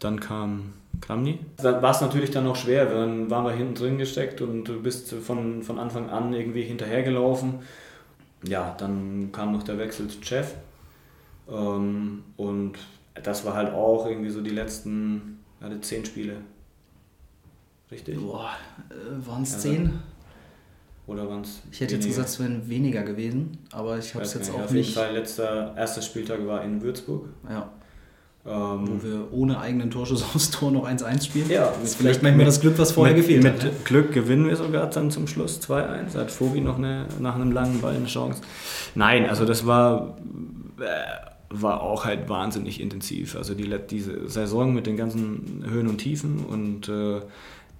Dann 0.00 0.18
kam 0.18 0.72
Kramny. 1.00 1.38
Da 1.56 1.82
war 1.82 1.90
es 1.90 2.00
natürlich 2.00 2.30
dann 2.30 2.44
noch 2.44 2.56
schwer. 2.56 2.86
Dann 2.86 3.30
waren 3.30 3.44
wir 3.44 3.52
hinten 3.52 3.74
drin 3.74 3.98
gesteckt 3.98 4.40
und 4.40 4.64
du 4.64 4.82
bist 4.82 5.12
von, 5.12 5.62
von 5.62 5.78
Anfang 5.78 6.10
an 6.10 6.32
irgendwie 6.32 6.62
hinterhergelaufen. 6.62 7.60
Ja, 8.46 8.74
dann 8.78 9.30
kam 9.32 9.52
noch 9.52 9.62
der 9.62 9.78
Wechsel 9.78 10.08
zu 10.08 10.22
Chef. 10.22 10.54
Ähm, 11.48 12.22
und 12.36 12.74
das 13.22 13.44
war 13.44 13.54
halt 13.54 13.72
auch 13.72 14.06
irgendwie 14.06 14.30
so 14.30 14.40
die 14.40 14.50
letzten, 14.50 15.40
hatte 15.60 15.80
zehn 15.80 16.04
Spiele. 16.04 16.36
Richtig? 17.90 18.18
Boah, 18.18 18.50
äh, 18.90 19.26
waren 19.26 19.42
es 19.42 19.58
zehn? 19.58 20.00
Oder 21.06 21.28
waren 21.28 21.42
es? 21.42 21.60
Ich 21.70 21.80
hätte 21.80 21.92
weniger? 21.92 22.06
jetzt 22.08 22.16
gesagt, 22.16 22.28
es 22.30 22.40
wären 22.40 22.68
weniger 22.68 23.02
gewesen, 23.02 23.58
aber 23.72 23.98
ich 23.98 24.14
habe 24.14 24.24
es 24.24 24.34
jetzt 24.34 24.50
auch 24.50 24.58
nicht. 24.58 24.64
Auf 24.64 24.72
jeden 24.72 24.92
Fall, 24.92 25.12
letzter, 25.12 25.76
erster 25.76 26.00
Spieltag 26.00 26.46
war 26.46 26.64
in 26.64 26.80
Würzburg. 26.80 27.28
Ja. 27.48 27.70
Ähm, 28.46 28.86
Wo 28.86 29.02
wir 29.02 29.32
ohne 29.32 29.58
eigenen 29.58 29.90
Torschuss 29.90 30.22
aufs 30.34 30.50
Tor 30.50 30.70
noch 30.70 30.86
1-1 30.86 31.24
spielen. 31.24 31.48
Ja, 31.48 31.72
das 31.80 31.90
ist 31.90 31.94
vielleicht 31.96 32.22
manchmal 32.22 32.44
das 32.44 32.60
Glück, 32.60 32.78
was 32.78 32.92
vorher 32.92 33.14
mit, 33.14 33.24
gefehlt 33.24 33.42
mit 33.42 33.54
hat. 33.54 33.64
Mit 33.64 33.72
ne? 33.72 33.78
Glück 33.84 34.12
gewinnen 34.12 34.48
wir 34.48 34.56
sogar 34.56 34.86
dann 34.90 35.10
zum 35.10 35.26
Schluss 35.26 35.60
2-1. 35.62 36.12
Da 36.12 36.20
hat 36.20 36.30
Fobi 36.30 36.60
noch 36.60 36.76
eine, 36.76 37.06
nach 37.20 37.36
einem 37.36 37.52
langen 37.52 37.80
Ball 37.80 37.94
eine 37.96 38.04
Chance. 38.04 38.42
Nein, 38.94 39.26
also 39.28 39.46
das 39.46 39.66
war, 39.66 40.18
äh, 40.78 40.84
war 41.48 41.80
auch 41.80 42.04
halt 42.04 42.28
wahnsinnig 42.28 42.80
intensiv. 42.82 43.34
Also 43.34 43.54
die, 43.54 43.74
diese 43.90 44.28
Saison 44.28 44.74
mit 44.74 44.86
den 44.86 44.98
ganzen 44.98 45.64
Höhen 45.66 45.88
und 45.88 45.98
Tiefen 45.98 46.44
und 46.44 46.88
äh, 46.90 47.22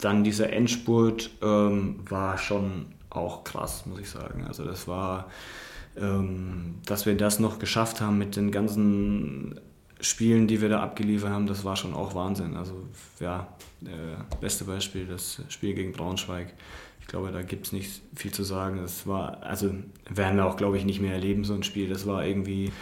dann 0.01 0.25
dieser 0.25 0.51
Endspurt 0.51 1.31
ähm, 1.43 1.97
war 2.09 2.39
schon 2.39 2.87
auch 3.11 3.45
krass, 3.45 3.85
muss 3.87 4.01
ich 4.01 4.09
sagen. 4.09 4.45
Also 4.47 4.65
das 4.65 4.89
war, 4.89 5.27
ähm, 6.01 6.77
dass 6.87 7.05
wir 7.05 7.17
das 7.17 7.39
noch 7.39 7.59
geschafft 7.59 8.01
haben 8.01 8.17
mit 8.17 8.37
den 8.37 8.51
ganzen 8.51 9.61
Spielen, 10.05 10.47
die 10.47 10.61
wir 10.61 10.69
da 10.69 10.81
abgeliefert 10.81 11.31
haben, 11.31 11.47
das 11.47 11.65
war 11.65 11.77
schon 11.77 11.95
auch 11.95 12.15
Wahnsinn. 12.15 12.57
Also 12.57 12.75
ja, 13.21 13.49
äh, 13.85 14.37
beste 14.41 14.65
Beispiel, 14.65 15.07
das 15.07 15.41
Spiel 15.49 15.75
gegen 15.75 15.93
Braunschweig. 15.93 16.53
Ich 17.01 17.07
glaube, 17.07 17.31
da 17.33 17.43
gibt 17.43 17.67
es 17.67 17.73
nicht 17.73 18.03
viel 18.15 18.33
zu 18.33 18.45
sagen. 18.45 18.79
Das 18.83 19.07
war, 19.07 19.43
also 19.43 19.71
werden 20.09 20.37
wir 20.37 20.47
auch, 20.47 20.57
glaube 20.57 20.79
ich, 20.79 20.85
nicht 20.85 21.01
mehr 21.01 21.13
erleben, 21.13 21.45
so 21.45 21.55
ein 21.55 21.63
Spiel. 21.63 21.89
Das 21.89 22.07
war 22.07 22.25
irgendwie, 22.25 22.73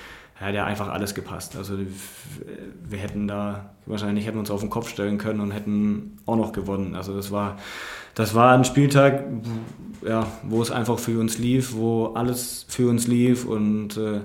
ja, 0.41 0.53
der 0.53 0.64
einfach 0.64 0.89
alles 0.89 1.14
gepasst. 1.14 1.57
Also 1.57 1.79
wir 2.89 2.99
hätten 2.99 3.29
da, 3.29 3.75
wahrscheinlich 3.87 4.27
hätten 4.27 4.37
wir 4.37 4.41
uns 4.41 4.51
auf 4.51 4.61
den 4.61 4.70
Kopf 4.70 4.89
stellen 4.89 5.18
können 5.18 5.41
und 5.41 5.51
hätten 5.51 6.18
auch 6.27 6.37
noch 6.37 6.53
gewonnen. 6.53 6.95
Also 6.95 7.14
das 7.14 7.31
war, 7.31 7.59
das 8.14 8.35
war 8.35 8.53
ein 8.53 8.64
Spieltag, 8.64 9.25
ja, 10.07 10.27
wo 10.43 10.61
es 10.62 10.70
einfach 10.70 10.99
für 10.99 11.18
uns 11.20 11.39
lief, 11.39 11.75
wo 11.75 12.07
alles 12.14 12.66
für 12.68 12.89
uns 12.89 13.07
lief 13.07 13.45
und 13.45 13.97
äh, 13.97 14.20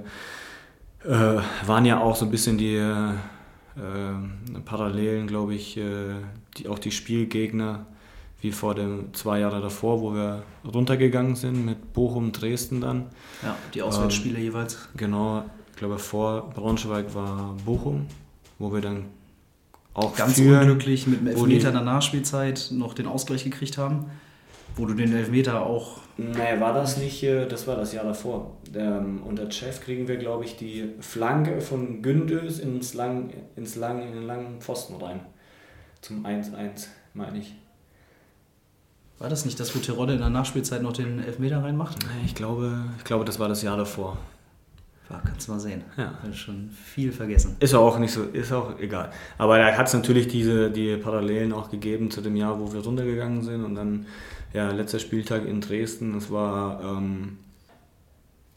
waren 1.07 1.85
ja 1.85 1.99
auch 1.99 2.15
so 2.15 2.25
ein 2.25 2.31
bisschen 2.31 2.57
die 2.57 2.75
äh, 2.75 4.59
Parallelen, 4.65 5.27
glaube 5.27 5.55
ich, 5.55 5.77
äh, 5.77 6.15
die, 6.57 6.67
auch 6.67 6.79
die 6.79 6.91
Spielgegner 6.91 7.85
wie 8.41 8.51
vor 8.51 8.75
dem 8.75 9.13
zwei 9.13 9.39
Jahre 9.39 9.61
davor, 9.61 10.01
wo 10.01 10.13
wir 10.13 10.43
runtergegangen 10.65 11.35
sind 11.35 11.65
mit 11.65 11.93
Bochum, 11.93 12.31
Dresden 12.31 12.81
dann. 12.81 13.07
Ja, 13.43 13.55
die 13.73 13.81
Auswärtsspiele 13.81 14.37
ähm, 14.37 14.43
jeweils. 14.43 14.89
Genau, 14.95 15.43
ich 15.71 15.77
glaube 15.77 15.97
vor 15.97 16.49
Braunschweig 16.51 17.15
war 17.15 17.55
Bochum, 17.65 18.07
wo 18.59 18.73
wir 18.73 18.81
dann 18.81 19.05
auch 19.93 20.15
ganz 20.15 20.35
führen, 20.35 20.59
unglücklich 20.61 21.07
mit 21.07 21.21
dem 21.21 21.27
Elfmeter 21.27 21.69
in 21.69 21.73
der 21.73 21.83
Nachspielzeit 21.83 22.69
noch 22.71 22.93
den 22.93 23.07
Ausgleich 23.07 23.43
gekriegt 23.43 23.77
haben, 23.79 24.05
wo 24.75 24.85
du 24.85 24.93
den 24.93 25.15
Elfmeter 25.15 25.65
auch 25.65 26.01
naja, 26.17 26.59
war 26.59 26.73
das 26.73 26.97
nicht, 26.97 27.21
äh, 27.23 27.47
das 27.47 27.67
war 27.67 27.75
das 27.75 27.93
Jahr 27.93 28.05
davor. 28.05 28.56
Ähm, 28.75 29.21
unter 29.23 29.49
Chef 29.51 29.81
kriegen 29.81 30.07
wir, 30.07 30.17
glaube 30.17 30.45
ich, 30.45 30.57
die 30.57 30.93
Flanke 30.99 31.61
von 31.61 32.01
Gündös 32.01 32.59
ins 32.59 32.93
lang, 32.93 33.33
ins 33.55 33.75
lang, 33.75 34.01
in 34.01 34.13
den 34.13 34.23
langen 34.23 34.61
Pfosten 34.61 34.95
rein. 34.95 35.21
Zum 36.01 36.25
1-1, 36.25 36.87
meine 37.13 37.39
ich. 37.39 37.55
War 39.19 39.29
das 39.29 39.45
nicht 39.45 39.59
das, 39.59 39.75
wo 39.75 39.79
Terodde 39.79 40.13
in 40.13 40.19
der 40.19 40.29
Nachspielzeit 40.29 40.83
noch 40.83 40.93
den 40.93 41.19
Elfmeter 41.19 41.63
reinmacht? 41.63 41.97
Nee, 42.01 42.25
ich 42.25 42.35
glaube, 42.35 42.83
ich 42.97 43.03
glaube, 43.03 43.25
das 43.25 43.39
war 43.39 43.47
das 43.47 43.63
Jahr 43.63 43.77
davor. 43.77 44.17
Ja, 45.09 45.21
kannst 45.25 45.47
du 45.47 45.53
mal 45.53 45.59
sehen. 45.59 45.83
Ja. 45.97 46.13
Habe 46.21 46.33
schon 46.33 46.69
viel 46.69 47.11
vergessen. 47.11 47.55
Ist 47.59 47.73
auch 47.73 47.97
nicht 47.97 48.11
so, 48.11 48.23
ist 48.23 48.51
auch 48.51 48.77
egal. 48.79 49.11
Aber 49.37 49.57
da 49.57 49.71
hat 49.75 49.87
es 49.87 49.93
natürlich 49.93 50.27
diese, 50.27 50.69
die 50.69 50.97
Parallelen 50.97 51.53
auch 51.53 51.71
gegeben 51.71 52.11
zu 52.11 52.21
dem 52.21 52.35
Jahr, 52.35 52.59
wo 52.59 52.71
wir 52.73 52.81
runtergegangen 52.81 53.41
sind 53.41 53.63
und 53.63 53.75
dann 53.75 54.05
ja, 54.53 54.71
letzter 54.71 54.99
Spieltag 54.99 55.45
in 55.45 55.61
Dresden, 55.61 56.15
es 56.15 56.29
war 56.29 56.81
ähm, 56.83 57.37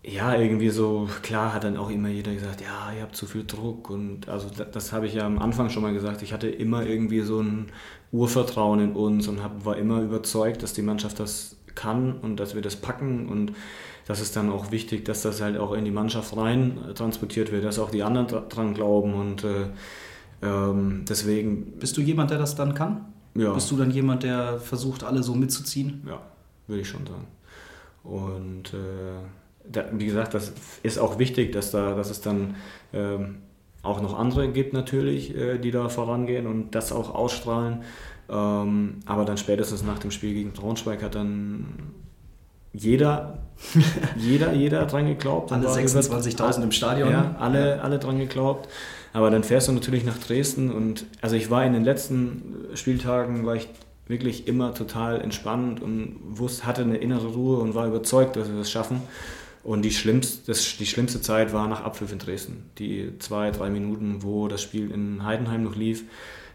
ja 0.03 0.35
irgendwie 0.35 0.71
so, 0.71 1.09
klar 1.23 1.53
hat 1.53 1.65
dann 1.65 1.77
auch 1.77 1.91
immer 1.91 2.09
jeder 2.09 2.33
gesagt, 2.33 2.61
ja, 2.61 2.93
ihr 2.97 3.03
habt 3.03 3.17
zu 3.17 3.27
viel 3.27 3.45
Druck 3.45 3.91
und 3.91 4.29
also 4.29 4.49
das, 4.49 4.71
das 4.71 4.93
habe 4.93 5.07
ich 5.07 5.15
ja 5.15 5.27
am 5.27 5.39
Anfang 5.39 5.71
schon 5.71 5.83
mal 5.83 5.93
gesagt, 5.93 6.23
ich 6.23 6.33
hatte 6.33 6.49
immer 6.49 6.85
irgendwie 6.87 7.21
so 7.21 7.41
ein 7.41 7.67
Urvertrauen 8.13 8.81
in 8.81 8.93
uns 8.93 9.29
und 9.29 9.43
hab, 9.43 9.65
war 9.65 9.77
immer 9.77 10.01
überzeugt, 10.01 10.63
dass 10.63 10.73
die 10.73 10.83
Mannschaft 10.83 11.21
das 11.21 11.57
kann 11.75 12.15
und 12.19 12.41
dass 12.41 12.55
wir 12.55 12.63
das 12.63 12.77
packen 12.77 13.29
und 13.29 13.53
das 14.07 14.21
ist 14.21 14.35
dann 14.35 14.51
auch 14.51 14.73
wichtig, 14.73 15.05
dass 15.05 15.23
das 15.23 15.41
halt 15.41 15.57
auch 15.57 15.73
in 15.73 15.85
die 15.85 15.91
Mannschaft 15.91 16.37
rein 16.37 16.79
transportiert 16.95 17.53
wird, 17.53 17.65
dass 17.65 17.79
auch 17.79 17.91
die 17.91 18.03
anderen 18.03 18.27
dran 18.49 18.75
glauben 18.75 19.15
und 19.15 19.45
äh, 19.45 19.67
ähm, 20.43 21.05
deswegen. 21.09 21.79
Bist 21.79 21.97
du 21.97 22.01
jemand, 22.01 22.31
der 22.31 22.39
das 22.39 22.57
dann 22.57 22.75
kann? 22.75 23.13
Ja. 23.35 23.53
Bist 23.53 23.71
du 23.71 23.77
dann 23.77 23.91
jemand, 23.91 24.23
der 24.23 24.59
versucht, 24.59 25.05
alle 25.05 25.23
so 25.23 25.35
mitzuziehen? 25.35 26.03
Ja, 26.07 26.21
würde 26.67 26.83
ich 26.83 26.89
schon 26.89 27.07
sagen. 27.07 27.27
Und 28.03 28.75
äh, 28.75 29.23
da, 29.71 29.85
wie 29.93 30.07
gesagt, 30.07 30.35
das 30.35 30.53
ist 30.83 30.99
auch 30.99 31.19
wichtig, 31.19 31.53
dass, 31.53 31.71
da, 31.71 31.95
dass 31.95 32.11
es 32.11 32.21
dann 32.21 32.57
ähm, 32.93 33.37
auch 33.83 34.01
noch 34.01 34.19
andere 34.19 34.49
gibt 34.49 34.73
natürlich, 34.73 35.37
äh, 35.37 35.59
die 35.59 35.71
da 35.71 35.89
vorangehen 35.89 36.47
und 36.47 36.75
das 36.75 36.93
auch 36.93 37.15
ausstrahlen. 37.15 37.83
Ähm, 38.29 39.01
aber 39.07 39.25
dann 39.25 39.39
spätestens 39.39 39.83
nach 39.83 39.99
dem 39.99 40.11
Spiel 40.11 40.35
gegen 40.35 40.53
Braunschweig 40.53 41.03
hat 41.03 41.15
dann 41.15 41.67
jeder, 42.73 43.39
jeder, 44.17 44.53
jeder 44.53 44.87
dran 44.87 45.07
geglaubt. 45.07 45.53
Alle 45.53 45.69
26.000 45.69 46.63
im 46.63 46.73
Stadion. 46.73 47.11
Ja, 47.11 47.37
alle, 47.39 47.83
alle 47.83 47.99
dran 47.99 48.19
geglaubt. 48.19 48.69
Aber 49.13 49.31
dann 49.31 49.43
fährst 49.43 49.69
du 49.69 49.73
natürlich 49.73 50.05
nach 50.05 50.19
Dresden 50.19 50.71
und 50.71 51.05
also 51.21 51.35
ich 51.35 51.51
war 51.51 51.65
in 51.65 51.73
den 51.73 51.83
letzten 51.83 52.69
Spieltagen, 52.75 53.45
war 53.45 53.57
ich 53.57 53.69
wirklich 54.07 54.47
immer 54.47 54.73
total 54.73 55.21
entspannt 55.21 55.83
und 55.83 56.17
wusste, 56.25 56.67
hatte 56.67 56.83
eine 56.83 56.97
innere 56.97 57.29
Ruhe 57.29 57.59
und 57.59 57.75
war 57.75 57.87
überzeugt, 57.87 58.37
dass 58.37 58.49
wir 58.49 58.59
das 58.59 58.71
schaffen. 58.71 59.03
Und 59.63 59.83
die 59.83 59.91
schlimmste, 59.91 60.47
das, 60.47 60.77
die 60.79 60.87
schlimmste 60.87 61.21
Zeit 61.21 61.53
war 61.53 61.69
nach 61.69 61.83
Abpfiff 61.83 62.13
in 62.13 62.19
Dresden. 62.19 62.71
Die 62.79 63.13
zwei, 63.19 63.51
drei 63.51 63.69
Minuten, 63.71 64.23
wo 64.23 64.49
das 64.49 64.63
Spiel 64.63 64.91
in 64.91 65.25
Heidenheim 65.25 65.65
noch 65.65 65.77
lief, 65.77 66.05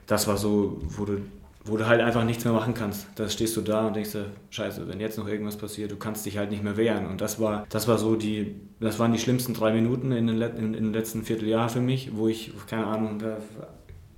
das 0.08 0.28
war 0.28 0.38
so, 0.38 0.82
wo 0.82 1.06
du 1.06 1.22
wo 1.68 1.78
du 1.78 1.88
halt 1.88 2.00
einfach 2.00 2.24
nichts 2.24 2.46
mehr 2.46 2.54
machen 2.54 2.76
kannst. 2.76 3.08
Da 3.16 3.28
stehst 3.28 3.58
du 3.58 3.62
da 3.62 3.88
und 3.88 3.96
denkst 3.96 4.12
dir, 4.12 4.28
scheiße, 4.52 4.88
wenn 4.88 5.00
jetzt 5.00 5.18
noch 5.18 5.28
irgendwas 5.28 5.58
passiert, 5.58 5.92
du 5.92 5.96
kannst 5.96 6.26
dich 6.26 6.38
halt 6.38 6.52
nicht 6.52 6.64
mehr 6.64 6.78
wehren. 6.78 7.08
Und 7.08 7.22
das 7.22 7.40
war, 7.40 7.66
das 7.70 7.88
war 7.88 7.98
so 7.98 8.16
die, 8.16 8.56
das 8.80 9.00
waren 9.00 9.12
die 9.12 9.18
schlimmsten 9.18 9.56
drei 9.56 9.74
Minuten 9.74 10.12
in 10.12 10.28
den, 10.28 10.40
in, 10.42 10.74
in 10.76 10.84
den 10.84 10.94
letzten 10.94 11.24
Vierteljahr 11.24 11.68
für 11.70 11.82
mich, 11.82 12.16
wo 12.16 12.28
ich, 12.28 12.54
keine 12.68 12.86
Ahnung, 12.86 13.20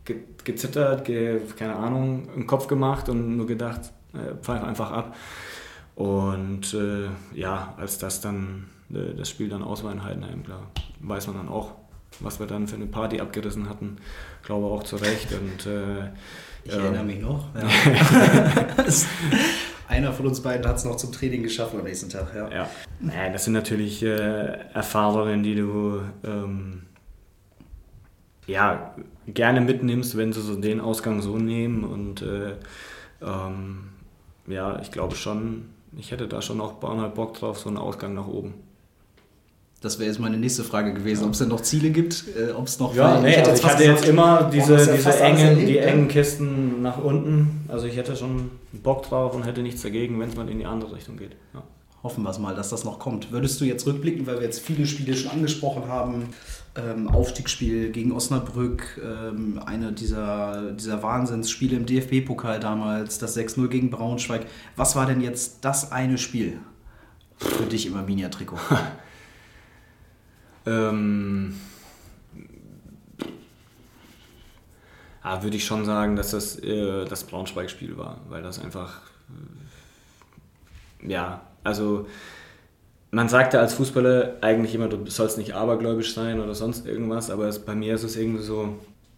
ge, 0.04 0.18
gezittert, 0.44 1.06
ge, 1.06 1.40
keine 1.58 1.78
Ahnung, 1.78 2.28
im 2.36 2.48
Kopf 2.48 2.68
gemacht 2.68 3.08
und 3.08 3.38
nur 3.38 3.48
gedacht, 3.48 3.94
äh, 4.14 4.36
pfeif 4.42 4.64
einfach 4.64 4.92
ab. 4.92 5.16
Und 5.96 6.74
äh, 6.74 7.08
ja, 7.34 7.74
als 7.78 7.98
das 7.98 8.20
dann, 8.20 8.66
das 8.90 9.30
Spiel 9.30 9.50
dann 9.50 9.64
aus 9.64 9.84
war 9.84 9.92
in 9.92 10.04
Heidenheim, 10.04 10.44
klar, 10.44 10.72
weiß 11.02 11.28
man 11.28 11.38
dann 11.38 11.50
auch, 11.50 11.74
was 12.20 12.40
wir 12.40 12.48
dann 12.48 12.68
für 12.68 12.76
eine 12.76 12.86
Party 12.86 13.20
abgerissen 13.20 13.70
hatten. 13.70 13.98
Glaube 14.44 14.68
auch 14.68 14.84
zu 14.84 14.96
Recht. 14.96 15.28
Und 15.34 15.66
äh, 15.66 16.08
ich 16.64 16.74
ähm, 16.74 16.80
erinnere 16.80 17.04
mich 17.04 17.20
noch. 17.20 17.46
Ja. 17.56 18.86
Einer 19.88 20.12
von 20.12 20.28
uns 20.28 20.42
beiden 20.42 20.68
hat 20.68 20.78
es 20.78 20.86
noch 20.86 20.98
zum 20.98 21.12
Training 21.12 21.44
geschaffen 21.44 21.80
am 21.80 21.86
nächsten 21.86 22.10
Tag. 22.10 22.34
Ja, 22.36 22.50
ja. 22.50 22.70
Naja, 23.00 23.32
das 23.32 23.46
sind 23.46 23.54
natürlich 23.54 24.04
äh, 24.04 24.70
Erfahrungen, 24.74 25.44
die 25.44 25.56
du 25.56 26.02
ähm, 26.26 26.84
ja, 28.48 28.96
gerne 29.28 29.62
mitnimmst, 29.62 30.18
wenn 30.18 30.34
sie 30.34 30.42
so 30.42 30.56
den 30.56 30.82
Ausgang 30.82 31.22
so 31.22 31.38
nehmen. 31.38 31.84
Und 31.84 32.22
äh, 32.22 32.54
ähm, 33.22 33.90
ja, 34.48 34.80
ich 34.82 34.92
glaube 34.92 35.16
schon, 35.16 35.70
ich 35.96 36.12
hätte 36.12 36.28
da 36.28 36.42
schon 36.42 36.60
auch 36.60 36.74
Bock 36.74 37.36
drauf, 37.36 37.60
so 37.60 37.70
einen 37.70 37.78
Ausgang 37.78 38.14
nach 38.14 38.28
oben. 38.28 38.56
Das 39.82 40.00
wäre 40.00 40.10
jetzt 40.10 40.20
meine 40.20 40.38
nächste 40.38 40.64
Frage 40.64 40.92
gewesen, 40.92 41.22
ja. 41.22 41.28
ob 41.28 41.34
es 41.34 41.40
denn 41.40 41.50
noch 41.50 41.62
Ziele 41.62 41.92
gibt, 41.92 42.26
äh, 42.36 42.52
ob 42.52 42.66
es 42.66 42.80
noch. 42.80 42.96
Ja, 42.96 43.22
nee, 43.22 43.32
ich, 43.32 43.38
also 43.38 43.52
ich 43.54 43.64
hatte 43.64 43.84
jetzt 43.84 44.06
immer 44.08 44.50
diese, 44.52 44.76
diese 44.76 45.20
engen, 45.20 45.40
erlebt, 45.40 45.70
die 45.70 45.78
engen 45.78 46.08
Kisten 46.08 46.82
nach 46.82 46.98
unten. 46.98 47.66
Also 47.68 47.86
ich 47.86 47.96
hätte 47.96 48.16
schon 48.16 48.50
Bock 48.72 49.04
drauf 49.04 49.36
und 49.36 49.44
hätte 49.44 49.62
nichts 49.62 49.84
dagegen, 49.84 50.20
wenn 50.20 50.30
es 50.30 50.36
mal 50.36 50.50
in 50.50 50.58
die 50.58 50.66
andere 50.66 50.96
Richtung 50.96 51.18
geht. 51.18 51.36
Ja. 51.54 51.62
Hoffen 52.02 52.24
wir 52.24 52.32
es 52.32 52.40
mal, 52.40 52.56
dass 52.56 52.70
das 52.70 52.86
noch 52.86 52.98
kommt. 52.98 53.32
Würdest 53.32 53.62
du 53.62 53.66
jetzt 53.66 53.86
rückblicken, 53.86 54.26
weil 54.26 54.38
wir 54.38 54.44
jetzt 54.44 54.62
viele 54.62 54.88
Spiele 54.88 55.16
schon 55.16 55.32
angesprochen 55.32 55.88
haben, 55.88 56.30
ähm, 56.76 57.08
Aufstiegsspiel 57.10 57.92
gegen 57.92 58.12
Osnabrück, 58.12 59.00
ähm, 59.04 59.60
eine 59.64 59.92
dieser, 59.92 60.72
dieser 60.72 61.04
Wahnsinnsspiele 61.04 61.76
im 61.76 61.86
DFB-Pokal 61.86 62.60
damals, 62.60 63.20
das 63.20 63.38
6-0 63.38 63.68
gegen 63.68 63.90
Braunschweig. 63.92 64.46
Was 64.76 64.96
war 64.96 65.06
denn 65.06 65.22
jetzt 65.22 65.66
das 65.66 65.92
eine 65.92 66.18
Spiel 66.18 66.60
für 67.38 67.66
dich 67.66 67.86
im 67.86 67.96
Arminia-Trikot? 67.96 68.58
Ähm, 70.68 71.56
ja, 75.24 75.42
würde 75.44 75.56
ich 75.56 75.66
schon 75.66 75.86
sagen, 75.86 76.18
dass 76.18 76.32
das 76.32 76.60
äh, 76.60 77.06
das 77.06 77.24
Braunschweig-Spiel 77.24 77.98
war, 77.98 78.20
weil 78.28 78.44
das 78.44 78.60
einfach, 78.60 79.02
äh, 81.02 81.10
ja, 81.10 81.42
also 81.64 82.06
man 83.12 83.30
sagte 83.30 83.60
als 83.60 83.76
Fußballer 83.76 84.38
eigentlich 84.42 84.76
immer, 84.76 84.90
du 84.90 85.10
sollst 85.10 85.38
nicht 85.38 85.56
abergläubisch 85.56 86.14
sein 86.14 86.42
oder 86.42 86.54
sonst 86.54 86.86
irgendwas, 86.86 87.30
aber 87.30 87.46
es, 87.48 87.60
bei 87.60 87.74
mir 87.74 87.96
ist 87.96 88.04
es 88.04 88.18
irgendwie 88.18 88.44
so, 88.44 88.76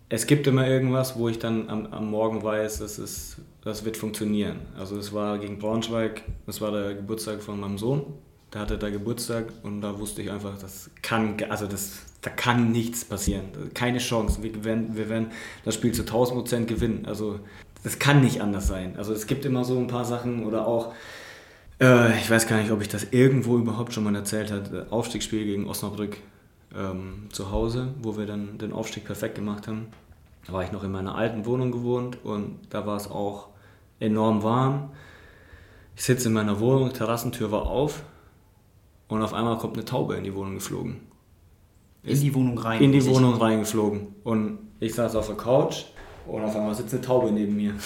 es 0.08 0.28
gibt 0.28 0.46
immer 0.46 0.68
irgendwas, 0.68 1.18
wo 1.18 1.30
ich 1.30 1.40
dann 1.40 1.68
am, 1.68 1.88
am 1.88 2.12
Morgen 2.12 2.44
weiß, 2.44 2.80
dass 2.80 3.00
es, 3.00 3.38
das 3.64 3.86
wird 3.86 3.98
funktionieren. 3.98 4.60
Also 4.78 4.98
es 4.98 5.14
war 5.14 5.40
gegen 5.40 5.58
Braunschweig, 5.58 6.22
das 6.46 6.62
war 6.62 6.72
der 6.72 6.94
Geburtstag 6.94 7.42
von 7.42 7.60
meinem 7.60 7.80
Sohn 7.80 8.06
da 8.52 8.60
hatte 8.60 8.78
da 8.78 8.90
Geburtstag 8.90 9.46
und 9.64 9.82
da 9.82 10.00
wusste 10.00 10.22
ich 10.22 10.32
einfach, 10.32 10.58
das 10.58 10.90
kann, 11.02 11.38
also 11.50 11.68
das, 11.68 12.00
da 12.22 12.30
kann 12.32 12.72
nichts 12.72 13.06
passieren. 13.06 13.46
Keine 13.74 14.00
Chance. 14.00 14.42
Wir 14.42 14.64
werden, 14.64 14.96
wir 14.96 15.10
werden 15.10 15.28
das 15.66 15.76
Spiel 15.76 15.92
zu 15.92 16.02
1000 16.02 16.40
Prozent 16.40 16.68
gewinnen. 16.68 17.06
Also 17.06 17.40
das 17.84 18.00
kann 18.00 18.22
nicht 18.22 18.42
anders 18.42 18.68
sein. 18.68 18.96
Also 18.98 19.14
es 19.14 19.28
gibt 19.28 19.46
immer 19.46 19.64
so 19.64 19.78
ein 19.78 19.88
paar 19.88 20.06
Sachen 20.06 20.46
oder 20.46 20.68
auch, 20.68 20.94
äh, 21.80 22.18
ich 22.18 22.30
weiß 22.30 22.48
gar 22.48 22.58
nicht, 22.58 22.72
ob 22.72 22.82
ich 22.82 22.88
das 22.88 23.08
irgendwo 23.12 23.58
überhaupt 23.58 23.94
schon 23.94 24.04
mal 24.04 24.16
erzählt 24.16 24.52
habe, 24.52 24.88
Aufstiegsspiel 24.90 25.46
gegen 25.46 25.68
Osnabrück 25.68 26.18
ähm, 26.76 27.28
zu 27.32 27.52
Hause, 27.52 27.90
wo 28.02 28.18
wir 28.18 28.26
dann 28.26 28.58
den 28.58 28.74
Aufstieg 28.74 29.06
perfekt 29.06 29.36
gemacht 29.36 29.68
haben. 29.68 29.88
Da 30.48 30.54
war 30.54 30.64
ich 30.64 30.72
noch 30.72 30.84
in 30.84 30.92
meiner 30.92 31.16
alten 31.16 31.46
Wohnung 31.46 31.72
gewohnt 31.72 32.18
und 32.24 32.58
da 32.72 32.88
war 32.88 32.98
es 32.98 33.10
auch 33.10 33.50
enorm 34.00 34.42
warm. 34.42 34.92
Ich 35.96 36.04
sitze 36.04 36.30
in 36.30 36.34
meiner 36.34 36.60
Wohnung, 36.60 36.92
Terrassentür 36.94 37.52
war 37.52 37.68
auf 37.68 38.02
und 39.10 39.22
auf 39.22 39.34
einmal 39.34 39.58
kommt 39.58 39.76
eine 39.76 39.84
Taube 39.84 40.16
in 40.16 40.24
die 40.24 40.34
Wohnung 40.34 40.56
geflogen. 40.56 41.02
In 42.04 42.22
die 42.22 42.34
Wohnung 42.34 42.58
rein? 42.58 42.82
In 42.82 42.94
die 42.94 43.06
Wohnung 43.06 43.34
reingeflogen. 43.34 44.16
Und 44.24 44.60
ich 44.80 44.94
saß 44.94 45.16
auf 45.18 45.28
der 45.28 45.36
Couch 45.36 45.84
und 46.26 46.42
auf 46.44 46.56
einmal 46.56 46.74
sitzt 46.74 46.94
eine 46.94 47.02
Taube 47.02 47.32
neben 47.32 47.58
mir. 47.58 47.74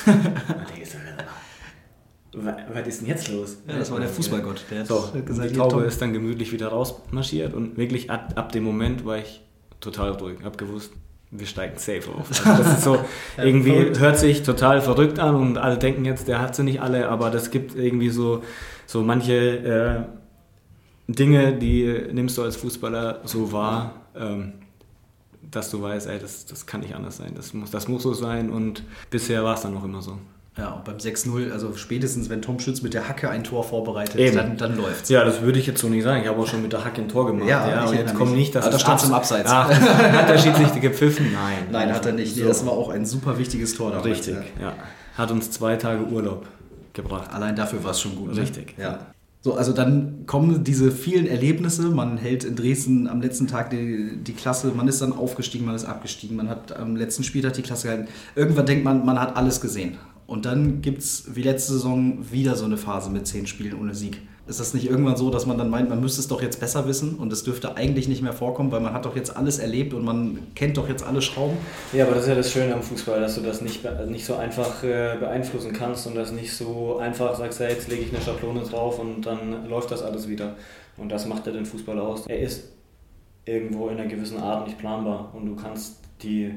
was 2.33 2.87
ist 2.87 3.01
denn 3.01 3.07
jetzt 3.07 3.29
los? 3.29 3.57
Ja, 3.67 3.79
das 3.79 3.89
war 3.91 3.99
der 3.99 4.09
Fußballgott. 4.09 4.65
Der 4.69 4.85
so, 4.85 5.09
gesagt, 5.25 5.49
die 5.49 5.55
Taube 5.55 5.83
ist 5.83 6.01
dann 6.01 6.13
gemütlich 6.13 6.51
wieder 6.51 6.67
rausmarschiert 6.67 7.53
und 7.53 7.77
wirklich 7.77 8.11
ab, 8.11 8.33
ab 8.35 8.51
dem 8.51 8.63
Moment 8.63 9.05
war 9.05 9.17
ich 9.17 9.41
total 9.79 10.11
ruhig. 10.11 10.39
Hab 10.43 10.57
gewusst, 10.57 10.91
wir 11.31 11.47
steigen 11.47 11.77
safe 11.77 12.11
auf. 12.13 12.29
Also 12.45 12.63
das 12.63 12.73
ist 12.73 12.83
so, 12.83 12.99
irgendwie 13.37 13.97
hört 13.97 14.19
sich 14.19 14.43
total 14.43 14.81
verrückt 14.81 15.19
an 15.19 15.35
und 15.35 15.57
alle 15.57 15.77
denken 15.77 16.05
jetzt, 16.05 16.27
der 16.27 16.41
hat 16.41 16.55
sie 16.55 16.63
nicht 16.63 16.81
alle, 16.81 17.07
aber 17.09 17.29
das 17.31 17.49
gibt 17.49 17.75
irgendwie 17.75 18.09
so, 18.09 18.43
so 18.85 19.03
manche 19.03 19.33
äh, 19.33 20.22
Dinge, 21.07 21.53
die 21.53 22.07
nimmst 22.11 22.37
du 22.37 22.43
als 22.43 22.55
Fußballer 22.55 23.21
so 23.25 23.51
wahr, 23.51 23.93
ähm, 24.15 24.53
dass 25.51 25.69
du 25.69 25.81
weißt, 25.81 26.07
ey, 26.07 26.19
das, 26.19 26.45
das 26.45 26.65
kann 26.65 26.81
nicht 26.81 26.95
anders 26.95 27.17
sein, 27.17 27.33
das 27.35 27.53
muss, 27.53 27.71
das 27.71 27.87
muss 27.87 28.03
so 28.03 28.13
sein 28.13 28.49
und 28.49 28.83
bisher 29.09 29.43
war 29.43 29.55
es 29.55 29.61
dann 29.61 29.75
auch 29.77 29.83
immer 29.83 30.01
so. 30.01 30.17
Ja, 30.57 30.69
und 30.69 30.83
beim 30.85 30.97
6-0, 30.97 31.51
also 31.51 31.75
spätestens 31.75 32.29
wenn 32.29 32.43
Tom 32.43 32.59
Schütz 32.59 32.83
mit 32.83 32.93
der 32.93 33.09
Hacke 33.09 33.27
ein 33.27 33.43
Tor 33.43 33.63
vorbereitet, 33.63 34.17
Eben. 34.17 34.35
dann, 34.35 34.57
dann 34.57 34.77
läuft's. 34.77 35.09
Ja, 35.09 35.23
das 35.23 35.41
würde 35.41 35.57
ich 35.57 35.65
jetzt 35.65 35.81
so 35.81 35.89
nicht 35.89 36.03
sagen. 36.03 36.21
Ich 36.21 36.27
habe 36.27 36.39
auch 36.39 36.45
schon 36.45 36.61
mit 36.61 36.71
der 36.71 36.85
Hacke 36.85 37.01
ein 37.01 37.09
Tor 37.09 37.25
gemacht. 37.25 37.49
Ja, 37.49 37.67
ja 37.67 37.85
und 37.85 37.95
jetzt 37.95 38.13
kommt 38.13 38.35
nicht, 38.35 38.53
dass 38.53 38.65
also 38.65 38.75
das 38.75 38.81
stand 38.83 38.99
zum 38.99 39.13
Abseits. 39.13 39.49
Ach, 39.51 39.67
hat 39.71 40.29
der 40.29 40.37
Schiedsrichter 40.37 40.79
gepfiffen? 40.79 41.33
Nein. 41.33 41.69
Nein, 41.71 41.91
hat 41.91 42.05
er 42.05 42.11
nicht. 42.11 42.37
Nee, 42.37 42.43
das 42.43 42.63
war 42.67 42.73
auch 42.73 42.89
ein 42.89 43.03
super 43.07 43.39
wichtiges 43.39 43.73
Tor 43.73 43.89
damals. 43.89 44.05
Richtig, 44.05 44.35
ja. 44.59 44.67
ja. 44.67 44.75
Hat 45.17 45.31
uns 45.31 45.49
zwei 45.49 45.75
Tage 45.75 46.03
Urlaub 46.03 46.45
gebracht. 46.93 47.33
Allein 47.33 47.55
dafür 47.55 47.83
war 47.83 47.91
es 47.91 48.01
schon 48.01 48.15
gut. 48.15 48.35
Ne? 48.35 48.41
Richtig. 48.41 48.77
Ne? 48.77 48.83
Ja. 48.83 49.12
So, 49.45 49.55
also 49.55 49.73
dann 49.73 50.25
kommen 50.25 50.63
diese 50.63 50.89
vielen 50.89 51.27
Erlebnisse. 51.27 51.89
Man 51.89 52.17
hält 52.17 52.45
in 52.45 52.55
Dresden 52.55 53.09
am 53.09 53.21
letzten 53.21 53.45
Tag 53.45 53.71
die, 53.71 54.15
die 54.23 54.31
Klasse, 54.31 54.71
man 54.73 54.87
ist 54.87 55.01
dann 55.01 55.11
aufgestiegen, 55.11 55.65
man 55.65 55.75
ist 55.75 55.83
abgestiegen, 55.83 56.37
man 56.37 56.47
hat 56.47 56.73
am 56.77 56.95
letzten 56.95 57.25
Spieltag 57.25 57.51
die 57.51 57.61
Klasse 57.61 57.87
gehalten. 57.89 58.07
Irgendwann 58.35 58.65
denkt 58.65 58.85
man, 58.85 59.05
man 59.05 59.19
hat 59.19 59.35
alles 59.35 59.59
gesehen. 59.59 59.97
Und 60.27 60.45
dann 60.45 60.81
gibt 60.81 60.99
es 60.99 61.35
wie 61.35 61.41
letzte 61.41 61.73
Saison 61.73 62.19
wieder 62.31 62.55
so 62.55 62.63
eine 62.63 62.77
Phase 62.77 63.09
mit 63.09 63.27
zehn 63.27 63.45
Spielen 63.45 63.77
ohne 63.77 63.93
Sieg. 63.93 64.21
Ist 64.45 64.59
das 64.59 64.73
nicht 64.73 64.89
irgendwann 64.89 65.15
so, 65.15 65.29
dass 65.29 65.45
man 65.45 65.57
dann 65.57 65.69
meint, 65.69 65.89
man 65.89 66.01
müsste 66.01 66.19
es 66.19 66.27
doch 66.27 66.41
jetzt 66.41 66.59
besser 66.59 66.85
wissen 66.85 67.15
und 67.15 67.31
es 67.31 67.45
dürfte 67.45 67.77
eigentlich 67.77 68.09
nicht 68.09 68.21
mehr 68.21 68.33
vorkommen, 68.33 68.73
weil 68.73 68.81
man 68.81 68.93
hat 68.93 69.05
doch 69.05 69.15
jetzt 69.15 69.37
alles 69.37 69.57
erlebt 69.57 69.93
und 69.93 70.03
man 70.03 70.37
kennt 70.53 70.75
doch 70.75 70.89
jetzt 70.89 71.01
alle 71.01 71.21
Schrauben? 71.21 71.55
Ja, 71.93 72.05
aber 72.05 72.15
das 72.15 72.23
ist 72.23 72.29
ja 72.29 72.35
das 72.35 72.51
Schöne 72.51 72.73
am 72.73 72.83
Fußball, 72.83 73.21
dass 73.21 73.35
du 73.35 73.41
das 73.41 73.61
nicht, 73.61 73.87
nicht 74.07 74.25
so 74.25 74.35
einfach 74.35 74.83
äh, 74.83 75.15
beeinflussen 75.17 75.71
kannst 75.71 76.07
und 76.07 76.15
das 76.15 76.33
nicht 76.33 76.51
so 76.51 76.97
einfach 76.97 77.37
sagst, 77.37 77.61
ja, 77.61 77.69
jetzt 77.69 77.87
lege 77.87 78.01
ich 78.01 78.13
eine 78.13 78.21
Schablone 78.21 78.63
drauf 78.63 78.99
und 78.99 79.21
dann 79.21 79.69
läuft 79.69 79.91
das 79.91 80.01
alles 80.01 80.27
wieder. 80.27 80.57
Und 80.97 81.09
das 81.09 81.25
macht 81.25 81.47
ja 81.47 81.53
den 81.53 81.65
Fußball 81.65 81.97
aus. 81.97 82.27
Er 82.27 82.39
ist 82.39 82.65
irgendwo 83.45 83.87
in 83.87 83.97
einer 83.97 84.09
gewissen 84.09 84.39
Art 84.39 84.67
nicht 84.67 84.77
planbar 84.77 85.31
und 85.33 85.45
du 85.45 85.55
kannst 85.55 85.99
die 86.21 86.51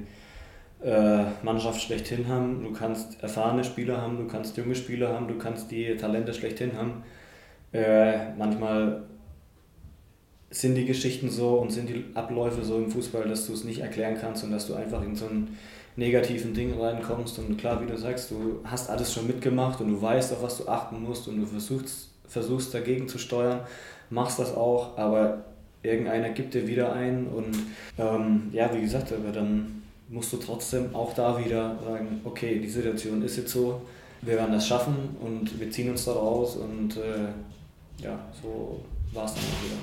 äh, 0.82 1.22
Mannschaft 1.44 1.80
schlechthin 1.80 2.26
haben, 2.26 2.64
du 2.64 2.72
kannst 2.72 3.22
erfahrene 3.22 3.62
Spieler 3.62 4.02
haben, 4.02 4.18
du 4.18 4.26
kannst 4.26 4.56
junge 4.56 4.74
Spieler 4.74 5.12
haben, 5.12 5.28
du 5.28 5.38
kannst 5.38 5.70
die 5.70 5.96
Talente 5.96 6.34
schlechthin 6.34 6.76
haben 6.76 7.04
Äh, 7.76 8.34
manchmal 8.38 9.02
sind 10.50 10.74
die 10.76 10.86
Geschichten 10.86 11.28
so 11.28 11.58
und 11.58 11.70
sind 11.70 11.88
die 11.88 12.04
Abläufe 12.14 12.64
so 12.64 12.78
im 12.78 12.90
Fußball, 12.90 13.28
dass 13.28 13.46
du 13.46 13.52
es 13.52 13.64
nicht 13.64 13.80
erklären 13.80 14.16
kannst 14.18 14.44
und 14.44 14.52
dass 14.52 14.66
du 14.66 14.74
einfach 14.74 15.02
in 15.02 15.14
so 15.14 15.26
ein 15.26 15.56
negativen 15.96 16.54
Ding 16.54 16.78
reinkommst. 16.78 17.38
Und 17.38 17.58
klar, 17.58 17.82
wie 17.82 17.90
du 17.90 17.98
sagst, 17.98 18.30
du 18.30 18.60
hast 18.64 18.88
alles 18.88 19.12
schon 19.12 19.26
mitgemacht 19.26 19.80
und 19.80 19.88
du 19.88 20.00
weißt, 20.00 20.32
auf 20.32 20.42
was 20.42 20.58
du 20.58 20.68
achten 20.68 21.02
musst 21.02 21.28
und 21.28 21.40
du 21.40 21.46
versuchst, 21.46 22.10
versuchst 22.26 22.72
dagegen 22.72 23.08
zu 23.08 23.18
steuern, 23.18 23.60
machst 24.08 24.38
das 24.38 24.54
auch, 24.54 24.96
aber 24.96 25.44
irgendeiner 25.82 26.30
gibt 26.30 26.54
dir 26.54 26.66
wieder 26.66 26.92
ein 26.92 27.26
und 27.26 27.56
ähm, 27.98 28.48
ja, 28.52 28.72
wie 28.74 28.80
gesagt, 28.80 29.12
aber 29.12 29.32
dann 29.32 29.82
musst 30.08 30.32
du 30.32 30.36
trotzdem 30.36 30.94
auch 30.94 31.14
da 31.14 31.44
wieder 31.44 31.76
sagen, 31.84 32.20
okay, 32.24 32.58
die 32.60 32.68
Situation 32.68 33.22
ist 33.22 33.36
jetzt 33.36 33.52
so, 33.52 33.82
wir 34.22 34.34
werden 34.34 34.52
das 34.52 34.66
schaffen 34.66 35.16
und 35.20 35.58
wir 35.60 35.70
ziehen 35.70 35.90
uns 35.90 36.04
da 36.04 36.12
raus 36.12 36.56
und 36.56 36.96
äh, 36.96 37.28
ja, 37.98 38.18
so 38.42 38.84
war 39.12 39.24
es 39.24 39.34
dann 39.34 39.42
wieder. 39.42 39.76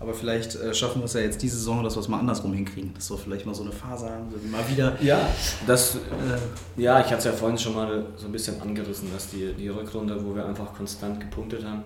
Aber 0.00 0.14
vielleicht 0.14 0.54
äh, 0.54 0.72
schaffen 0.72 1.00
wir 1.00 1.06
es 1.06 1.14
ja 1.14 1.20
jetzt 1.20 1.42
diese 1.42 1.56
Saison, 1.56 1.82
dass 1.82 1.96
wir 1.96 2.00
es 2.00 2.08
mal 2.08 2.20
andersrum 2.20 2.52
hinkriegen. 2.52 2.94
Dass 2.94 3.10
wir 3.10 3.18
vielleicht 3.18 3.46
mal 3.46 3.54
so 3.54 3.62
eine 3.62 3.72
Phase 3.72 4.08
haben, 4.08 4.30
so 4.30 4.38
mal 4.48 4.62
wieder. 4.68 4.96
Ja, 5.02 5.28
das, 5.66 5.96
äh, 5.96 6.80
ja 6.80 7.00
ich 7.00 7.06
hatte 7.06 7.18
es 7.18 7.24
ja 7.24 7.32
vorhin 7.32 7.58
schon 7.58 7.74
mal 7.74 8.06
so 8.16 8.26
ein 8.26 8.32
bisschen 8.32 8.60
angerissen, 8.60 9.10
dass 9.12 9.30
die, 9.30 9.52
die 9.54 9.68
Rückrunde, 9.68 10.24
wo 10.24 10.34
wir 10.36 10.46
einfach 10.46 10.72
konstant 10.72 11.18
gepunktet 11.18 11.64
haben, 11.64 11.82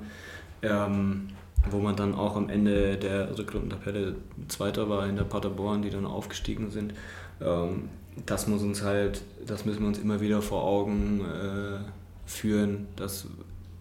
ähm, 0.61 1.29
wo 1.71 1.79
man 1.79 1.97
dann 1.97 2.15
auch 2.15 2.37
am 2.37 2.51
Ende 2.51 2.99
der 2.99 3.37
Rückrundentabelle 3.39 4.17
Zweiter 4.49 4.91
war 4.91 5.07
in 5.07 5.17
der 5.17 5.25
Paderborn, 5.25 5.81
die 5.81 5.91
dann 5.91 6.05
aufgestiegen 6.05 6.71
sind. 6.71 6.93
Ähm, 7.41 7.89
das 8.27 8.47
muss 8.47 8.61
uns 8.61 8.83
halt, 8.83 9.23
das 9.47 9.65
müssen 9.65 9.81
wir 9.81 9.89
uns 9.89 9.99
immer 9.99 10.21
wieder 10.21 10.43
vor 10.43 10.65
Augen 10.65 11.23
äh, 11.25 11.79
führen, 12.27 12.89
dass 12.97 13.27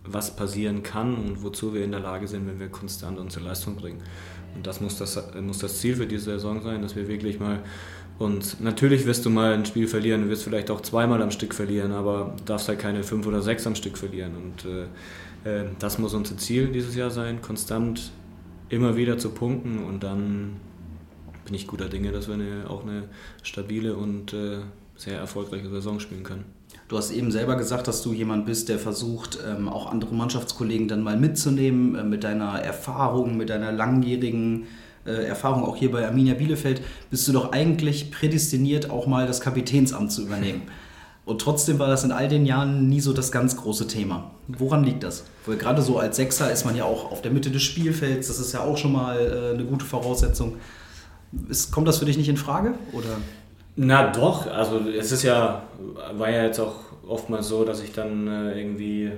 was 0.06 0.36
passieren 0.36 0.84
kann 0.84 1.16
und 1.16 1.44
wozu 1.44 1.74
wir 1.74 1.84
in 1.84 1.92
der 1.92 2.00
Lage 2.00 2.28
sind, 2.28 2.48
wenn 2.48 2.60
wir 2.60 2.70
konstant 2.70 3.20
unsere 3.20 3.46
Leistung 3.46 3.76
bringen. 3.76 4.02
Und 4.56 4.66
das 4.68 4.82
muss 4.82 4.98
das, 4.98 5.22
muss 5.42 5.60
das 5.60 5.80
Ziel 5.80 5.96
für 5.96 6.08
diese 6.08 6.26
Saison 6.26 6.62
sein, 6.62 6.82
dass 6.82 6.96
wir 6.96 7.08
wirklich 7.08 7.40
mal 7.40 7.60
und 8.22 8.62
natürlich 8.62 9.08
wirst 9.08 9.26
du 9.26 9.32
mal 9.32 9.54
ein 9.54 9.66
Spiel 9.66 9.88
verlieren, 9.88 10.22
du 10.24 10.30
wirst 10.30 10.44
vielleicht 10.44 10.70
auch 10.70 10.82
zweimal 10.82 11.24
am 11.24 11.32
Stück 11.32 11.56
verlieren, 11.56 11.92
aber 11.92 12.36
darfst 12.46 12.68
halt 12.68 12.78
keine 12.78 13.04
fünf 13.04 13.26
oder 13.26 13.42
sechs 13.42 13.66
am 13.66 13.74
Stück 13.74 13.98
verlieren. 13.98 14.34
Und 14.36 14.66
äh, 14.66 15.62
äh, 15.64 15.66
das 15.80 15.98
muss 15.98 16.14
unser 16.14 16.38
Ziel 16.38 16.68
dieses 16.68 16.96
Jahr 16.96 17.10
sein, 17.10 17.42
konstant 17.42 18.12
immer 18.70 18.96
wieder 18.96 19.18
zu 19.18 19.32
punkten 19.32 19.84
und 19.84 20.04
dann 20.04 20.58
bin 21.46 21.56
ich 21.56 21.66
guter 21.66 21.90
Dinge, 21.90 22.12
dass 22.12 22.28
wir 22.28 22.36
eine, 22.36 22.70
auch 22.70 22.84
eine 22.84 23.10
stabile 23.42 23.96
und 23.96 24.34
äh, 24.34 24.60
sehr 24.96 25.18
erfolgreiche 25.18 25.70
Saison 25.70 26.00
spielen 26.00 26.24
können. 26.24 26.46
Du 26.92 26.98
hast 26.98 27.12
eben 27.12 27.32
selber 27.32 27.56
gesagt, 27.56 27.88
dass 27.88 28.02
du 28.02 28.12
jemand 28.12 28.46
bist, 28.46 28.68
der 28.68 28.78
versucht, 28.78 29.40
ähm, 29.48 29.70
auch 29.70 29.90
andere 29.90 30.14
Mannschaftskollegen 30.14 30.90
dann 30.90 31.02
mal 31.02 31.16
mitzunehmen 31.16 31.96
äh, 31.96 32.04
mit 32.04 32.26
deiner 32.26 32.60
Erfahrung, 32.60 33.38
mit 33.38 33.50
deiner 33.50 33.72
langjährigen 33.72 34.68
äh, 35.06 35.12
Erfahrung 35.26 35.64
auch 35.64 35.78
hier 35.78 35.90
bei 35.90 36.06
Arminia 36.06 36.34
Bielefeld. 36.34 36.82
Bist 37.10 37.26
du 37.30 37.32
doch 37.32 37.54
eigentlich 37.54 38.12
prädestiniert, 38.12 38.90
auch 38.90 39.08
mal 39.08 39.26
das 39.26 39.40
Kapitänsamt 39.40 40.12
zu 40.12 40.24
übernehmen. 40.24 40.64
Und 41.24 41.40
trotzdem 41.40 41.80
war 41.80 41.88
das 41.88 42.04
in 42.04 42.12
all 42.12 42.28
den 42.28 42.46
Jahren 42.46 42.90
nie 42.90 43.00
so 43.00 43.14
das 43.14 43.32
ganz 43.32 43.56
große 43.56 43.88
Thema. 43.88 44.32
Woran 44.50 44.84
liegt 44.84 45.04
das? 45.04 45.24
Weil 45.46 45.56
gerade 45.56 45.82
so 45.82 45.98
als 45.98 46.18
Sechser 46.18 46.52
ist 46.52 46.66
man 46.66 46.76
ja 46.76 46.84
auch 46.84 47.10
auf 47.10 47.22
der 47.22 47.32
Mitte 47.32 47.52
des 47.52 47.64
Spielfelds, 47.64 48.28
das 48.28 48.38
ist 48.38 48.52
ja 48.52 48.60
auch 48.60 48.76
schon 48.76 48.92
mal 48.92 49.18
äh, 49.18 49.54
eine 49.54 49.64
gute 49.64 49.86
Voraussetzung. 49.86 50.58
Kommt 51.72 51.88
das 51.88 52.00
für 52.00 52.06
dich 52.06 52.18
nicht 52.18 52.28
in 52.28 52.36
Frage? 52.36 52.74
Oder? 52.92 53.16
Na 53.76 54.12
doch, 54.12 54.48
also 54.48 54.80
es 54.90 55.12
ist 55.12 55.24
ja, 55.24 55.64
war 56.14 56.30
ja 56.30 56.46
jetzt 56.46 56.60
auch 56.60 56.76
oftmals 57.08 57.48
so, 57.48 57.64
dass 57.64 57.82
ich 57.82 57.94
dann 57.94 58.28
äh, 58.28 58.60
irgendwie, 58.60 59.12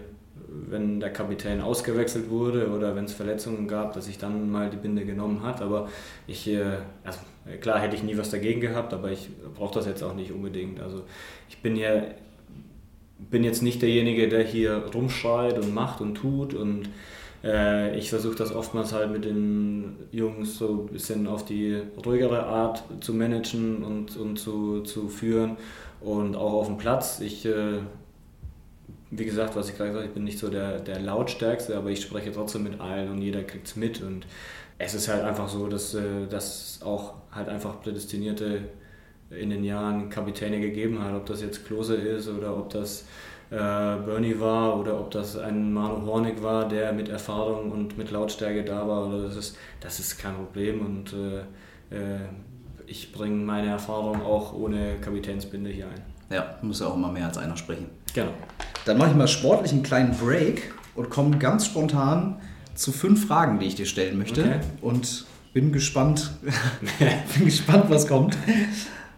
wenn 0.47 0.99
der 0.99 1.12
Kapitän 1.12 1.62
ausgewechselt 1.62 2.30
wurde 2.30 2.70
oder 2.70 2.95
wenn 2.95 3.06
es 3.06 3.14
Verletzungen 3.14 3.68
gab, 3.68 3.93
dass 3.93 4.08
ich 4.08 4.18
dann 4.18 4.51
mal 4.51 4.70
die 4.70 4.78
Binde 4.78 5.06
genommen 5.06 5.43
hat. 5.43 5.62
Aber 5.62 5.89
ich, 6.28 6.47
äh, 6.47 6.78
also 7.04 7.20
klar 7.62 7.80
hätte 7.80 7.95
ich 7.95 8.04
nie 8.04 8.18
was 8.18 8.30
dagegen 8.30 8.62
gehabt, 8.62 8.93
aber 8.93 9.12
ich 9.12 9.30
brauche 9.56 9.74
das 9.74 9.86
jetzt 9.88 10.04
auch 10.04 10.14
nicht 10.14 10.32
unbedingt. 10.32 10.80
Also 10.80 11.04
ich 11.49 11.62
bin 11.62 11.76
ja 11.76 12.04
bin 13.30 13.43
jetzt 13.43 13.62
nicht 13.62 13.82
derjenige, 13.82 14.28
der 14.28 14.43
hier 14.43 14.84
rumschreit 14.93 15.58
und 15.58 15.74
macht 15.74 16.01
und 16.01 16.16
tut 16.16 16.54
und 16.54 16.89
äh, 17.44 17.98
ich 17.98 18.10
versuche 18.10 18.36
das 18.36 18.54
oftmals 18.54 18.94
halt 18.94 19.12
mit 19.12 19.26
den 19.26 19.98
Jungs 20.12 20.58
so 20.58 20.88
ein 20.88 20.94
bisschen 20.94 21.28
auf 21.28 21.46
die 21.46 21.82
ruhigere 22.06 22.44
Art 22.44 22.84
zu 23.02 23.14
managen 23.14 23.84
und, 23.84 24.16
und 24.18 24.38
zu, 24.38 24.82
zu 24.82 25.10
führen 25.10 25.58
und 26.02 26.36
auch 26.36 26.54
auf 26.54 26.68
dem 26.68 26.78
Platz. 26.78 27.20
Ich, 27.20 27.46
äh, 27.46 27.80
wie 29.12 29.26
gesagt, 29.26 29.56
was 29.56 29.70
ich 29.70 29.78
gerade 29.78 29.91
gesagt 29.91 30.04
habe, 30.04 30.08
ich 30.08 30.14
bin 30.14 30.24
nicht 30.24 30.39
so 30.39 30.50
der, 30.50 30.80
der 30.80 31.00
Lautstärkste, 31.00 31.78
aber 31.78 31.89
ich 31.89 32.02
spreche 32.02 32.32
trotzdem 32.32 32.64
mit 32.64 32.80
allen 32.80 33.12
und 33.12 33.22
jeder 33.22 33.44
kriegt 33.44 33.68
es 33.68 33.76
mit 33.76 34.02
und 34.02 34.26
es 34.80 34.94
ist 34.94 35.08
halt 35.08 35.24
einfach 35.24 35.50
so, 35.50 35.68
dass, 35.68 35.94
äh, 35.94 36.28
dass 36.30 36.80
auch 36.84 37.16
halt 37.32 37.50
einfach 37.50 37.82
prädestinierte 37.82 38.62
in 39.30 39.50
den 39.50 39.64
Jahren 39.64 40.10
Kapitäne 40.10 40.60
gegeben 40.60 41.04
hat, 41.04 41.14
ob 41.16 41.26
das 41.26 41.41
jetzt 41.41 41.66
Klose 41.66 41.96
ist 41.96 42.28
oder 42.28 42.56
ob 42.56 42.70
das 42.70 43.06
äh, 43.54 43.56
Bernie 43.56 44.39
war 44.39 44.80
oder 44.80 44.99
ob 44.99 45.12
das 45.12 45.38
ein 45.38 45.72
Manu 45.72 46.08
Hornig 46.08 46.41
war, 46.41 46.68
der 46.68 46.91
mit 46.91 47.08
Erfahrung 47.08 47.72
und 47.72 47.97
mit 47.99 48.10
Lautstärke 48.10 48.64
da 48.64 48.88
war. 48.88 49.08
Oder 49.08 49.24
das, 49.24 49.36
ist, 49.36 49.58
das 49.80 49.99
ist 49.99 50.18
kein 50.18 50.34
Problem 50.34 50.84
und 50.84 51.14
äh, 51.14 51.39
äh, 51.95 52.20
ich 52.88 53.12
bringe 53.12 53.36
meine 53.36 53.68
Erfahrung 53.68 54.24
auch 54.24 54.54
ohne 54.54 54.95
Kapitänsbinde 55.01 55.70
hier 55.70 55.86
ein. 55.86 56.01
Ja, 56.36 56.56
muss 56.64 56.80
ja 56.80 56.88
auch 56.88 56.95
immer 56.95 57.12
mehr 57.12 57.28
als 57.28 57.38
einer 57.38 57.56
sprechen. 57.56 57.91
Genau. 58.16 58.32
Dann 58.86 58.97
mache 58.97 59.12
ich 59.12 59.16
mal 59.16 59.28
sportlich 59.28 59.72
einen 59.72 59.84
kleinen 59.84 60.18
Break 60.18 60.74
und 60.95 61.12
komme 61.12 61.38
ganz 61.38 61.68
spontan 61.68 62.41
zu 62.74 62.91
fünf 62.91 63.28
Fragen, 63.28 63.60
die 63.60 63.68
ich 63.68 63.76
dir 63.76 63.86
stellen 63.86 64.18
möchte. 64.18 64.41
Okay. 64.41 64.60
Und 64.82 65.26
bin 65.54 65.72
gespannt, 65.72 66.32
bin 67.38 67.45
gespannt, 67.45 67.86
was 67.89 68.08
kommt. 68.08 68.36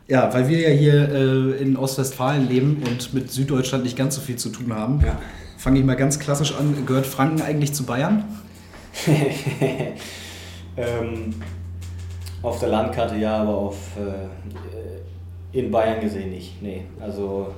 Ja, 0.08 0.32
weil 0.34 0.48
wir 0.48 0.60
ja 0.60 0.70
hier 0.70 1.10
äh, 1.10 1.62
in 1.62 1.78
Ostwestfalen 1.78 2.48
leben 2.48 2.84
und 2.86 3.14
mit 3.14 3.32
Süddeutschland 3.32 3.84
nicht 3.84 3.98
ganz 3.98 4.16
so 4.16 4.22
viel 4.22 4.36
zu 4.36 4.50
tun 4.50 4.74
haben, 4.74 5.02
ja. 5.04 5.18
fange 5.58 5.80
ich 5.80 5.86
mal 5.86 5.96
ganz 5.96 6.20
klassisch 6.20 6.54
an. 6.56 6.86
Gehört 6.86 7.08
Franken 7.08 7.42
eigentlich 7.42 7.74
zu 7.74 7.86
Bayern? 7.86 8.24
ähm, 10.78 11.34
auf 12.44 12.60
der 12.60 12.70
Landkarte 12.70 13.16
ja, 13.16 13.38
aber 13.38 13.56
auf, 13.56 13.78
äh, 13.98 15.58
in 15.58 15.72
Bayern 15.72 16.00
gesehen 16.02 16.30
nicht. 16.30 16.62
Nee, 16.62 16.84
also 17.00 17.54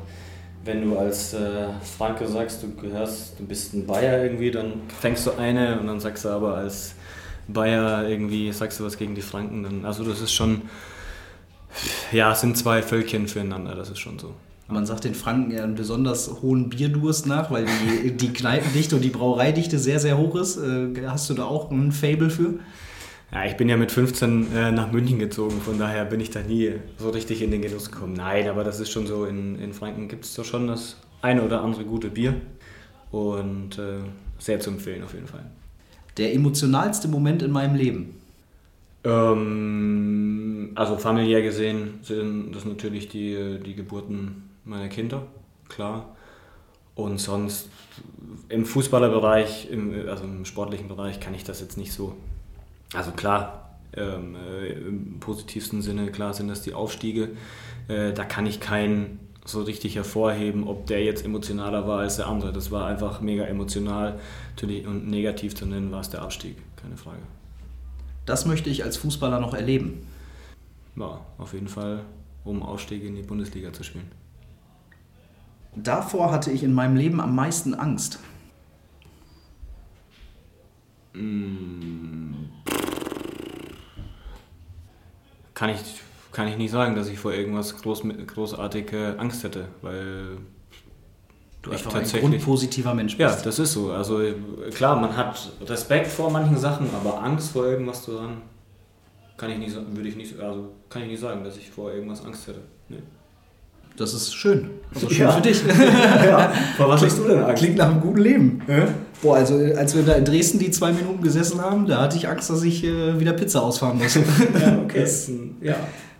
wenn 0.63 0.89
du 0.89 0.97
als 0.97 1.33
äh, 1.33 1.67
Franke 1.97 2.27
sagst, 2.27 2.63
du 2.63 2.73
gehörst, 2.75 3.39
du 3.39 3.45
bist 3.45 3.73
ein 3.73 3.85
Bayer 3.85 4.23
irgendwie, 4.23 4.51
dann 4.51 4.81
fängst 4.99 5.27
du 5.27 5.31
eine 5.37 5.79
und 5.79 5.87
dann 5.87 5.99
sagst 5.99 6.23
du 6.23 6.29
aber 6.29 6.55
als 6.55 6.95
Bayer 7.47 8.07
irgendwie, 8.07 8.51
sagst 8.53 8.79
du 8.79 8.85
was 8.85 8.97
gegen 8.97 9.15
die 9.15 9.21
Franken. 9.21 9.63
Dann, 9.63 9.85
also 9.85 10.03
das 10.03 10.21
ist 10.21 10.33
schon 10.33 10.61
ja, 12.11 12.31
es 12.31 12.41
sind 12.41 12.57
zwei 12.57 12.81
Völkchen 12.81 13.27
füreinander, 13.27 13.75
das 13.75 13.89
ist 13.89 13.99
schon 13.99 14.19
so. 14.19 14.33
Man 14.69 14.85
sagt 14.85 15.05
den 15.05 15.15
Franken 15.15 15.51
ja 15.51 15.63
einen 15.63 15.75
besonders 15.75 16.41
hohen 16.41 16.69
Bierdurst 16.69 17.25
nach, 17.25 17.49
weil 17.51 17.65
die, 17.65 18.11
die 18.11 18.33
Kneipendichte 18.33 18.97
und 18.97 19.01
die 19.01 19.09
Brauereidichte 19.09 19.79
sehr, 19.79 19.99
sehr 19.99 20.17
hoch 20.17 20.35
ist. 20.35 20.57
Äh, 20.57 20.89
hast 21.07 21.29
du 21.29 21.33
da 21.35 21.45
auch 21.45 21.71
ein 21.71 21.93
Fable 21.93 22.29
für? 22.29 22.55
Ja, 23.31 23.45
ich 23.45 23.55
bin 23.57 23.69
ja 23.69 23.77
mit 23.77 23.91
15 23.91 24.53
äh, 24.53 24.71
nach 24.71 24.91
München 24.91 25.19
gezogen, 25.19 25.59
von 25.61 25.77
daher 25.77 26.05
bin 26.05 26.19
ich 26.19 26.31
da 26.31 26.41
nie 26.41 26.73
so 26.97 27.09
richtig 27.09 27.41
in 27.41 27.51
den 27.51 27.61
Genuss 27.61 27.91
gekommen. 27.91 28.13
Nein, 28.13 28.47
aber 28.47 28.63
das 28.63 28.79
ist 28.79 28.91
schon 28.91 29.05
so, 29.05 29.25
in, 29.25 29.59
in 29.59 29.73
Franken 29.73 30.07
gibt 30.07 30.25
es 30.25 30.33
doch 30.33 30.45
schon 30.45 30.67
das 30.67 30.97
eine 31.21 31.43
oder 31.43 31.61
andere 31.61 31.83
gute 31.83 32.09
Bier 32.09 32.35
und 33.11 33.77
äh, 33.77 33.99
sehr 34.39 34.59
zu 34.59 34.69
empfehlen 34.69 35.03
auf 35.03 35.13
jeden 35.13 35.27
Fall. 35.27 35.45
Der 36.17 36.33
emotionalste 36.33 37.07
Moment 37.07 37.41
in 37.41 37.51
meinem 37.51 37.75
Leben? 37.75 38.15
Ähm, 39.07 40.71
also 40.75 40.97
familiär 40.97 41.41
gesehen 41.41 41.99
sind 42.03 42.51
das 42.51 42.65
natürlich 42.65 43.07
die, 43.07 43.57
die 43.65 43.73
Geburten 43.73 44.49
meiner 44.65 44.89
Kinder, 44.89 45.23
klar. 45.69 46.15
Und 46.93 47.19
sonst 47.19 47.69
im 48.49 48.65
Fußballerbereich, 48.65 49.69
im, 49.71 50.07
also 50.09 50.23
im 50.23 50.45
sportlichen 50.45 50.87
Bereich 50.87 51.19
kann 51.19 51.33
ich 51.33 51.43
das 51.43 51.61
jetzt 51.61 51.77
nicht 51.77 51.93
so. 51.93 52.15
Also 52.93 53.11
klar, 53.11 53.77
ähm, 53.95 54.35
äh, 54.35 54.73
im 54.73 55.19
positivsten 55.19 55.81
Sinne, 55.81 56.11
klar 56.11 56.33
sind 56.33 56.49
das 56.49 56.61
die 56.61 56.73
Aufstiege. 56.73 57.29
Äh, 57.87 58.13
da 58.13 58.25
kann 58.25 58.45
ich 58.45 58.59
keinen 58.59 59.19
so 59.45 59.61
richtig 59.61 59.95
hervorheben, 59.95 60.67
ob 60.67 60.87
der 60.87 61.03
jetzt 61.03 61.23
emotionaler 61.23 61.87
war 61.87 61.99
als 61.99 62.17
der 62.17 62.27
andere. 62.27 62.51
Das 62.51 62.71
war 62.71 62.87
einfach 62.87 63.21
mega 63.21 63.45
emotional. 63.45 64.19
Natürlich 64.55 64.85
und 64.85 65.07
negativ 65.07 65.55
zu 65.55 65.65
nennen 65.65 65.91
war 65.91 66.01
es 66.01 66.09
der 66.09 66.21
Abstieg, 66.21 66.57
keine 66.75 66.97
Frage. 66.97 67.21
Das 68.27 68.45
möchte 68.45 68.69
ich 68.69 68.83
als 68.83 68.97
Fußballer 68.97 69.39
noch 69.39 69.53
erleben. 69.53 70.05
Ja, 70.97 71.21
auf 71.37 71.53
jeden 71.53 71.69
Fall, 71.69 72.03
um 72.43 72.61
Aufstiege 72.61 73.07
in 73.07 73.15
die 73.15 73.21
Bundesliga 73.21 73.71
zu 73.71 73.83
spielen. 73.83 74.11
Davor 75.75 76.29
hatte 76.29 76.51
ich 76.51 76.61
in 76.61 76.73
meinem 76.73 76.97
Leben 76.97 77.21
am 77.21 77.33
meisten 77.33 77.73
Angst. 77.73 78.19
Hm. 81.13 82.49
Kann 85.53 85.69
ich, 85.69 85.79
kann 86.33 86.49
ich 86.49 86.57
nicht 86.57 86.71
sagen, 86.71 86.95
dass 86.95 87.07
ich 87.07 87.17
vor 87.19 87.33
irgendwas 87.33 87.81
groß, 87.81 88.03
großartig 88.27 88.93
Angst 89.17 89.45
hätte, 89.45 89.69
weil 89.81 90.37
du 91.67 91.73
einfach 91.73 91.93
ein 91.95 92.21
grundpositiver 92.21 92.93
Mensch 92.93 93.17
bist. 93.17 93.37
Ja, 93.37 93.43
das 93.43 93.59
ist 93.59 93.73
so. 93.73 93.91
Also 93.91 94.21
klar, 94.73 94.99
man 94.99 95.15
hat 95.15 95.51
Respekt 95.65 96.07
vor 96.07 96.31
manchen 96.31 96.57
Sachen, 96.57 96.87
aber 96.95 97.21
Angst 97.23 97.51
vor 97.51 97.65
irgendwas 97.65 98.03
zu 98.03 98.21
haben, 98.21 98.41
kann 99.37 99.51
ich 99.51 99.59
nicht, 99.59 99.75
würde 99.75 100.09
ich 100.09 100.15
nicht, 100.15 100.39
also 100.39 100.69
kann 100.89 101.03
ich 101.03 101.09
nicht 101.09 101.21
sagen, 101.21 101.43
dass 101.43 101.57
ich 101.57 101.69
vor 101.69 101.91
irgendwas 101.91 102.25
Angst 102.25 102.47
hätte. 102.47 102.61
Nee. 102.89 103.01
Das 103.97 104.13
ist 104.13 104.33
schön. 104.33 104.69
Also 104.93 105.09
schön 105.09 105.25
ja. 105.25 105.31
für 105.31 105.41
dich. 105.41 105.61
ja. 106.25 106.53
Vor 106.77 106.89
was 106.89 107.03
hast 107.03 107.17
du 107.17 107.23
denn 107.23 107.39
Angst? 107.39 107.63
Klingt 107.63 107.77
nach 107.77 107.89
einem 107.89 108.01
guten 108.01 108.19
Leben. 108.19 108.61
Ja? 108.67 108.87
Boah, 109.21 109.37
also 109.37 109.55
als 109.55 109.95
wir 109.95 110.03
da 110.03 110.13
in 110.13 110.25
Dresden 110.25 110.59
die 110.59 110.69
zwei 110.69 110.91
Minuten 110.91 111.23
gesessen 111.23 111.61
haben, 111.61 111.87
da 111.87 112.01
hatte 112.01 112.17
ich 112.17 112.27
Angst, 112.27 112.49
dass 112.49 112.61
ich 112.63 112.83
äh, 112.83 113.19
wieder 113.19 113.33
Pizza 113.33 113.63
ausfahren 113.63 113.97
muss. 113.97 114.15
ja, 114.61 114.79
okay. 114.83 115.01
Das, 115.01 115.31
ja. 115.61 115.75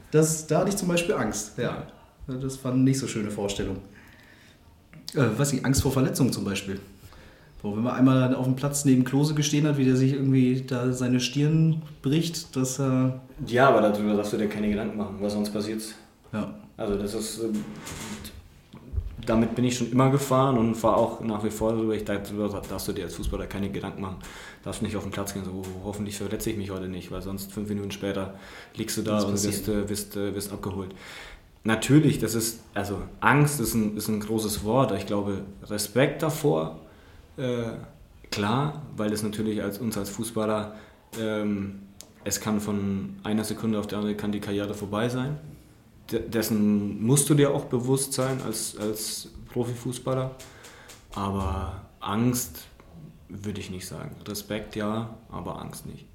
Das, 0.10 0.48
da 0.48 0.60
hatte 0.60 0.70
ich 0.70 0.78
zum 0.78 0.88
Beispiel 0.88 1.14
Angst. 1.14 1.54
Ja. 1.58 1.84
Das 2.28 2.64
war 2.64 2.74
eine 2.74 2.82
nicht 2.82 3.00
so 3.00 3.08
schöne 3.08 3.30
Vorstellung. 3.30 3.78
Äh, 5.14 5.26
was 5.38 5.54
ich, 5.54 5.66
Angst 5.66 5.82
vor 5.82 5.92
Verletzungen 5.92 6.32
zum 6.32 6.46
Beispiel. 6.46 6.80
Boah, 7.62 7.76
wenn 7.76 7.84
man 7.84 7.96
einmal 7.96 8.36
auf 8.36 8.46
dem 8.46 8.56
Platz 8.56 8.86
neben 8.86 9.04
Klose 9.04 9.34
gestehen 9.34 9.68
hat, 9.68 9.78
wie 9.78 9.86
der 9.86 9.96
sich 9.96 10.14
irgendwie 10.14 10.62
da 10.62 10.92
seine 10.94 11.20
Stirn 11.20 11.82
bricht, 12.02 12.56
dass 12.56 12.80
er. 12.80 13.20
Äh 13.48 13.54
ja, 13.54 13.70
aber 13.70 13.82
darüber 13.82 14.14
darfst 14.14 14.34
du 14.34 14.38
dir 14.38 14.48
keine 14.48 14.70
Gedanken 14.70 14.98
machen, 14.98 15.18
was 15.20 15.34
sonst 15.34 15.52
passiert. 15.52 15.82
Ja. 16.32 16.54
Also 16.76 16.96
das 16.96 17.16
ist, 17.16 17.40
ähm, 17.40 17.64
damit 19.26 19.56
bin 19.56 19.66
ich 19.66 19.78
schon 19.78 19.92
immer 19.92 20.12
gefahren 20.12 20.58
und 20.58 20.76
fahre 20.76 20.98
auch 20.98 21.22
nach 21.22 21.44
wie 21.44 21.50
vor 21.50 21.74
darüber. 21.74 21.96
Ich 21.96 22.06
dachte, 22.06 22.32
darfst 22.70 22.88
du 22.88 22.94
dir 22.94 23.06
als 23.06 23.16
Fußballer 23.16 23.48
keine 23.48 23.70
Gedanken 23.70 24.02
machen. 24.02 24.18
Darfst 24.64 24.82
nicht 24.82 24.96
auf 24.96 25.04
den 25.04 25.12
Platz 25.12 25.34
gehen, 25.34 25.44
so 25.44 25.64
hoffentlich 25.84 26.18
verletze 26.18 26.52
ich 26.52 26.58
mich 26.58 26.70
heute 26.70 26.88
nicht, 26.88 27.12
weil 27.12 27.22
sonst 27.22 27.52
fünf 27.52 27.68
Minuten 27.70 27.92
später 27.92 28.36
liegst 28.76 28.98
du 28.98 29.02
da 29.02 29.22
und 29.24 29.34
wirst, 29.34 29.68
äh, 29.68 29.90
wirst, 29.90 30.16
äh, 30.16 30.34
wirst 30.36 30.54
abgeholt. 30.54 30.94
Natürlich, 31.68 32.20
das 32.20 32.34
ist, 32.34 32.62
also 32.74 33.02
Angst 33.20 33.60
ist 33.60 33.74
ein, 33.74 33.98
ist 33.98 34.08
ein 34.08 34.20
großes 34.20 34.64
Wort. 34.64 34.92
Ich 34.94 35.06
glaube, 35.06 35.44
Respekt 35.64 36.24
davor, 36.24 36.80
äh, 37.36 37.72
klar, 38.32 38.82
weil 38.96 39.12
es 39.12 39.22
natürlich 39.22 39.62
als 39.62 39.78
uns 39.78 39.98
als 39.98 40.10
Fußballer, 40.10 40.76
ähm, 41.20 41.80
es 42.24 42.40
kann 42.40 42.60
von 42.60 43.18
einer 43.24 43.44
Sekunde 43.44 43.80
auf 43.80 43.88
die 43.88 43.96
andere 43.96 44.16
kann 44.16 44.32
die 44.32 44.40
Karriere 44.40 44.74
vorbei 44.74 45.10
sein 45.10 45.38
dessen 46.12 47.06
musst 47.06 47.30
du 47.30 47.34
dir 47.34 47.54
auch 47.54 47.66
bewusst 47.66 48.14
sein 48.14 48.42
als, 48.46 48.78
als 48.78 49.30
Profifußballer. 49.52 50.32
Aber 51.16 51.82
Angst 52.00 52.68
würde 53.30 53.60
ich 53.60 53.70
nicht 53.70 53.88
sagen. 53.88 54.16
Respekt 54.28 54.76
ja, 54.76 55.18
aber 55.30 55.62
Angst 55.62 55.86
nicht. 55.86 56.06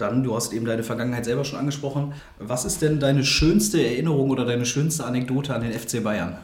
Dann, 0.00 0.22
du 0.22 0.34
hast 0.34 0.52
eben 0.52 0.64
deine 0.64 0.82
Vergangenheit 0.82 1.24
selber 1.24 1.44
schon 1.44 1.58
angesprochen. 1.58 2.12
Was 2.38 2.64
ist 2.64 2.82
denn 2.82 3.00
deine 3.00 3.24
schönste 3.24 3.84
Erinnerung 3.84 4.30
oder 4.30 4.44
deine 4.44 4.66
schönste 4.66 5.04
Anekdote 5.04 5.54
an 5.54 5.62
den 5.62 5.72
FC 5.72 6.02
Bayern? 6.02 6.38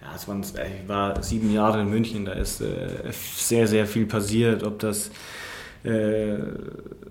Ja, 0.00 0.14
es 0.16 0.26
waren, 0.26 0.42
ich 0.42 0.88
war 0.88 1.22
sieben 1.22 1.52
Jahre 1.52 1.82
in 1.82 1.90
München, 1.90 2.24
da 2.24 2.32
ist 2.32 2.62
äh, 2.62 2.88
sehr, 3.12 3.66
sehr 3.66 3.86
viel 3.86 4.06
passiert. 4.06 4.62
Ob 4.62 4.78
das 4.78 5.10
äh, 5.84 6.36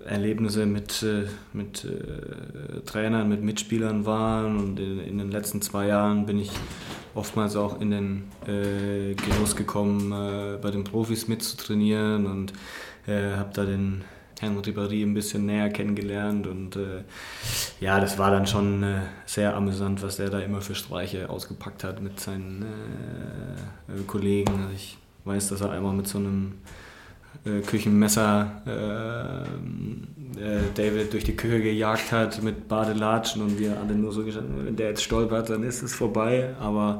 Erlebnisse 0.06 0.66
mit, 0.66 1.04
äh, 1.04 1.26
mit 1.54 1.86
äh, 1.86 2.82
Trainern, 2.86 3.28
mit 3.30 3.44
Mitspielern 3.44 4.06
waren. 4.06 4.58
Und 4.58 4.80
in, 4.80 5.00
in, 5.00 5.18
den 5.18 5.32
letzten 5.32 5.62
zwei 5.62 5.88
Jahren 5.88 6.26
bin 6.26 6.40
ich 6.40 6.52
oftmals 7.16 7.56
auch 7.56 7.82
in 7.82 7.92
den 7.92 8.24
äh, 8.46 9.16
Genuss 9.16 9.56
gekommen, 9.56 10.12
äh, 10.12 10.58
bei 10.62 10.72
den 10.72 10.84
Profis 10.84 11.28
mitzutrainieren 11.28 12.26
und 12.26 12.54
habe 13.08 13.50
da 13.56 13.66
den 13.66 14.04
Herrn 14.40 14.58
Ribéry 14.60 15.04
ein 15.04 15.14
bisschen 15.14 15.46
näher 15.46 15.70
kennengelernt. 15.70 16.48
Und 16.48 16.76
äh, 16.76 17.04
ja, 17.80 18.00
das 18.00 18.18
war 18.18 18.32
dann 18.32 18.48
schon 18.48 18.86
sehr 19.26 19.56
amüsant, 19.56 20.02
was 20.02 20.20
er 20.20 20.30
da 20.30 20.40
immer 20.40 20.62
für 20.62 20.76
Streiche 20.76 21.30
ausgepackt 21.30 21.84
hat 21.84 22.02
mit 22.02 22.20
seinen 22.20 22.66
Kollegen. 24.08 24.52
Also 24.52 24.74
ich 24.76 24.98
weiß, 25.26 25.50
dass 25.50 25.62
er 25.62 25.72
einmal 25.72 25.94
mit 25.94 26.08
so 26.08 26.18
einem 26.18 26.54
äh, 27.46 27.62
Küchenmesser 27.62 28.62
äh, 28.66 29.42
äh, 30.42 30.62
David 30.76 31.14
durch 31.14 31.24
die 31.24 31.36
Küche 31.36 31.62
gejagt 31.62 32.12
hat 32.12 32.42
mit 32.44 32.68
Badelatschen 32.68 33.42
und 33.42 33.58
wir 33.60 33.80
alle 33.80 33.96
nur 33.96 34.12
so 34.12 34.26
gestanden, 34.26 34.66
wenn 34.66 34.76
der 34.76 34.90
jetzt 34.90 35.04
stolpert, 35.04 35.50
dann 35.50 35.64
ist 35.64 35.82
es 35.82 35.94
vorbei. 35.94 36.56
Aber 36.60 37.00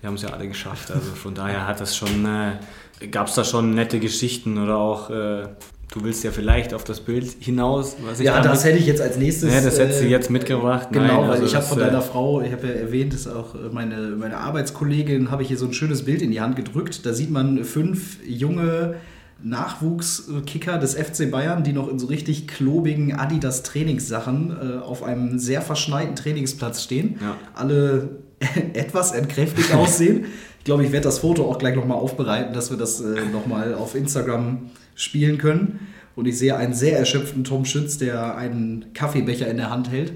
wir 0.00 0.08
haben 0.08 0.14
es 0.14 0.22
ja 0.22 0.30
alle 0.30 0.48
geschafft. 0.48 0.90
Also 0.90 1.12
von 1.12 1.34
daher 1.34 1.66
hat 1.66 1.80
das 1.80 1.96
schon, 1.96 2.26
äh, 2.26 3.06
gab 3.10 3.28
es 3.28 3.34
da 3.34 3.44
schon 3.44 3.74
nette 3.74 4.00
Geschichten 4.00 4.58
oder 4.58 4.76
auch 4.76 5.10
äh, 5.10 5.48
Du 5.92 6.04
willst 6.04 6.22
ja 6.22 6.30
vielleicht 6.30 6.72
auf 6.72 6.84
das 6.84 7.00
Bild 7.00 7.36
hinaus. 7.40 7.96
Was 8.04 8.20
ich 8.20 8.26
ja, 8.26 8.40
das 8.40 8.64
hätte 8.64 8.78
ich 8.78 8.86
jetzt 8.86 9.00
als 9.00 9.16
nächstes. 9.16 9.52
Ja, 9.52 9.60
das 9.60 9.76
hättest 9.76 10.02
du 10.02 10.04
äh, 10.04 10.10
jetzt 10.10 10.30
mitgebracht. 10.30 10.88
Genau, 10.92 11.04
Nein, 11.04 11.20
weil 11.22 11.30
also 11.30 11.46
ich 11.46 11.54
habe 11.56 11.66
von 11.66 11.80
deiner 11.80 12.00
Frau, 12.00 12.40
ich 12.42 12.52
habe 12.52 12.68
ja 12.68 12.74
erwähnt, 12.74 13.12
dass 13.12 13.26
auch 13.26 13.56
meine, 13.72 14.14
meine 14.16 14.36
Arbeitskollegin, 14.36 15.32
habe 15.32 15.42
ich 15.42 15.48
hier 15.48 15.58
so 15.58 15.66
ein 15.66 15.72
schönes 15.72 16.04
Bild 16.04 16.22
in 16.22 16.30
die 16.30 16.40
Hand 16.40 16.54
gedrückt. 16.54 17.04
Da 17.04 17.12
sieht 17.12 17.30
man 17.30 17.64
fünf 17.64 18.18
junge 18.24 18.94
Nachwuchskicker 19.42 20.78
des 20.78 20.94
FC 20.94 21.28
Bayern, 21.30 21.64
die 21.64 21.72
noch 21.72 21.88
in 21.88 21.98
so 21.98 22.06
richtig 22.06 22.46
klobigen 22.46 23.14
Adidas 23.16 23.64
Trainingssachen 23.64 24.50
äh, 24.50 24.78
auf 24.78 25.02
einem 25.02 25.40
sehr 25.40 25.60
verschneiten 25.62 26.14
Trainingsplatz 26.14 26.84
stehen. 26.84 27.18
Ja. 27.20 27.36
Alle 27.54 28.10
etwas 28.74 29.12
entkräftigt 29.12 29.74
aussehen. 29.74 30.26
Ich 30.60 30.64
glaube, 30.64 30.84
ich 30.84 30.92
werde 30.92 31.04
das 31.04 31.20
Foto 31.20 31.50
auch 31.50 31.58
gleich 31.58 31.74
nochmal 31.74 31.96
aufbereiten, 31.96 32.52
dass 32.52 32.70
wir 32.70 32.76
das 32.76 33.00
äh, 33.00 33.22
nochmal 33.32 33.72
auf 33.72 33.94
Instagram 33.94 34.70
spielen 35.00 35.38
können. 35.38 35.88
Und 36.16 36.26
ich 36.26 36.38
sehe 36.38 36.56
einen 36.56 36.74
sehr 36.74 36.98
erschöpften 36.98 37.44
Tom 37.44 37.64
Schütz, 37.64 37.98
der 37.98 38.36
einen 38.36 38.86
Kaffeebecher 38.94 39.48
in 39.48 39.56
der 39.56 39.70
Hand 39.70 39.90
hält. 39.90 40.12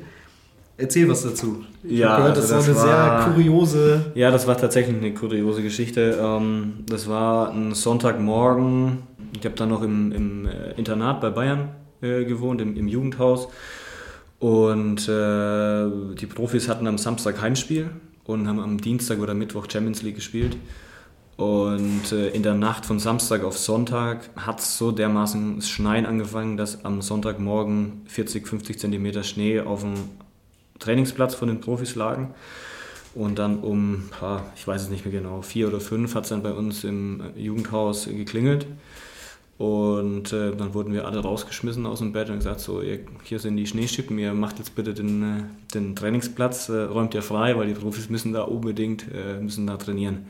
Erzähl 0.77 1.09
was 1.09 1.23
dazu. 1.23 1.65
Ich 1.85 1.99
ja, 1.99 2.17
gehört, 2.17 2.37
das, 2.37 2.51
also 2.51 2.73
das 2.73 2.83
war 2.83 3.13
eine 3.13 3.23
sehr 3.23 3.33
kuriose. 3.33 4.13
Ja, 4.17 4.33
das 4.33 4.47
war 4.47 4.57
tatsächlich 4.59 4.97
eine 4.97 5.15
kuriose 5.15 5.63
Geschichte. 5.63 6.19
Ähm, 6.21 6.85
das 6.87 7.09
war 7.09 7.53
ein 7.53 7.75
Sonntagmorgen 7.75 8.99
ich 9.39 9.45
habe 9.45 9.57
dann 9.57 9.69
noch 9.69 9.83
im, 9.83 10.13
im 10.13 10.47
äh, 10.47 10.73
Internat 10.73 11.21
bei 11.21 11.31
Bayern 11.31 11.71
äh, 12.01 12.25
gewohnt, 12.25 12.61
im, 12.61 12.77
im, 12.77 12.89
Jugendhaus. 12.89 13.49
Und 14.39 15.09
äh, 15.09 16.15
die 16.15 16.27
Profis 16.27 16.69
hatten 16.69 16.87
am 16.87 16.99
Samstag 16.99 17.41
Heimspiel 17.41 17.91
und 18.25 18.49
haben 18.49 18.61
am 18.61 18.81
Dienstag 18.81 19.19
oder 19.19 19.35
Mittwoch 19.35 19.67
Champions 19.71 20.03
League 20.03 20.17
gespielt. 20.17 20.57
Und 21.37 22.13
äh, 22.13 22.29
in 22.29 22.45
der 22.45 22.55
Nacht 22.55 22.87
von 22.87 23.01
Samstag 23.01 23.43
auf 23.43 23.59
Sonntag 23.59 24.31
hat 24.37 24.61
es 24.61 24.79
so 24.79 24.93
dermaßen 24.93 25.63
Schneien 25.63 26.07
angefangen, 26.07 26.57
dass 26.57 26.85
am 26.85 27.03
Sonntagmorgen 27.03 28.03
40, 28.07 28.47
50 28.47 28.79
Zentimeter 28.79 29.25
Schnee 29.25 29.61
auf 29.61 29.81
dem 29.81 29.95
Trainingsplatz 30.79 31.35
von 31.35 31.49
den 31.49 31.61
Profis 31.61 31.97
lagen. 31.97 32.35
Und 33.15 33.39
dann 33.39 33.61
um, 33.61 34.05
ich 34.57 34.67
weiß 34.67 34.83
es 34.83 34.91
nicht 34.91 35.05
mehr 35.05 35.15
genau, 35.15 35.43
vier 35.43 35.69
oder 35.69 35.81
fünf 35.81 36.15
hat 36.15 36.25
es 36.25 36.31
dann 36.31 36.43
bei 36.43 36.53
uns 36.53 36.83
im 36.85 37.23
Jugendhaus 37.37 38.07
geklingelt. 38.07 38.67
Und 39.57 40.33
äh, 40.33 40.55
dann 40.57 40.75
wurden 40.75 40.93
wir 40.93 41.07
alle 41.07 41.21
rausgeschmissen 41.21 41.87
aus 41.87 42.01
dem 42.01 42.13
Bett 42.13 42.29
und 42.29 42.39
gesagt, 42.39 42.59
so, 42.59 42.83
ihr, 42.83 43.01
hier 43.23 43.39
sind 43.39 43.57
die 43.57 43.69
Schneeschippen, 43.69 44.19
ihr 44.19 44.35
macht 44.35 44.59
jetzt 44.59 44.75
bitte 44.75 44.95
den, 44.95 45.23
äh, 45.23 45.43
den 45.75 45.95
Trainingsplatz, 45.95 46.69
äh, 46.71 46.83
räumt 46.83 47.15
ihr 47.15 47.23
frei, 47.23 47.57
weil 47.57 47.69
die 47.69 47.75
Profis 47.75 48.11
müssen 48.11 48.33
da 48.33 48.43
unbedingt, 48.43 49.07
äh, 49.15 49.39
müssen 49.41 49.69
da 49.69 49.77
trainieren. 49.77 50.27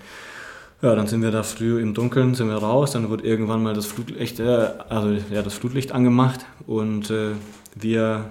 Ja, 0.85 0.95
dann 0.95 1.07
sind 1.07 1.23
wir 1.23 1.31
da 1.31 1.43
früh 1.43 1.81
im 1.81 1.95
Dunkeln, 1.95 2.35
sind 2.35 2.49
wir 2.49 2.57
raus, 2.57 2.91
dann 2.91 3.09
wurde 3.09 3.25
irgendwann 3.25 3.63
mal 3.63 3.73
das 3.73 3.87
Flutlicht, 3.87 4.39
äh, 4.39 4.69
also, 4.91 5.17
ja, 5.31 5.41
das 5.41 5.55
Flutlicht 5.55 5.93
angemacht 5.93 6.45
und 6.67 7.11
äh, 7.11 7.31
wir 7.75 8.27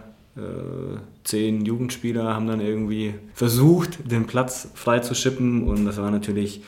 zehn 1.23 1.63
Jugendspieler 1.63 2.33
haben 2.33 2.47
dann 2.47 2.59
irgendwie 2.59 3.13
versucht, 3.35 4.11
den 4.11 4.25
Platz 4.25 4.67
frei 4.73 4.97
zu 4.99 5.13
schippen 5.13 5.67
und 5.67 5.85
das 5.85 5.97
war 5.97 6.09
natürlich 6.09 6.61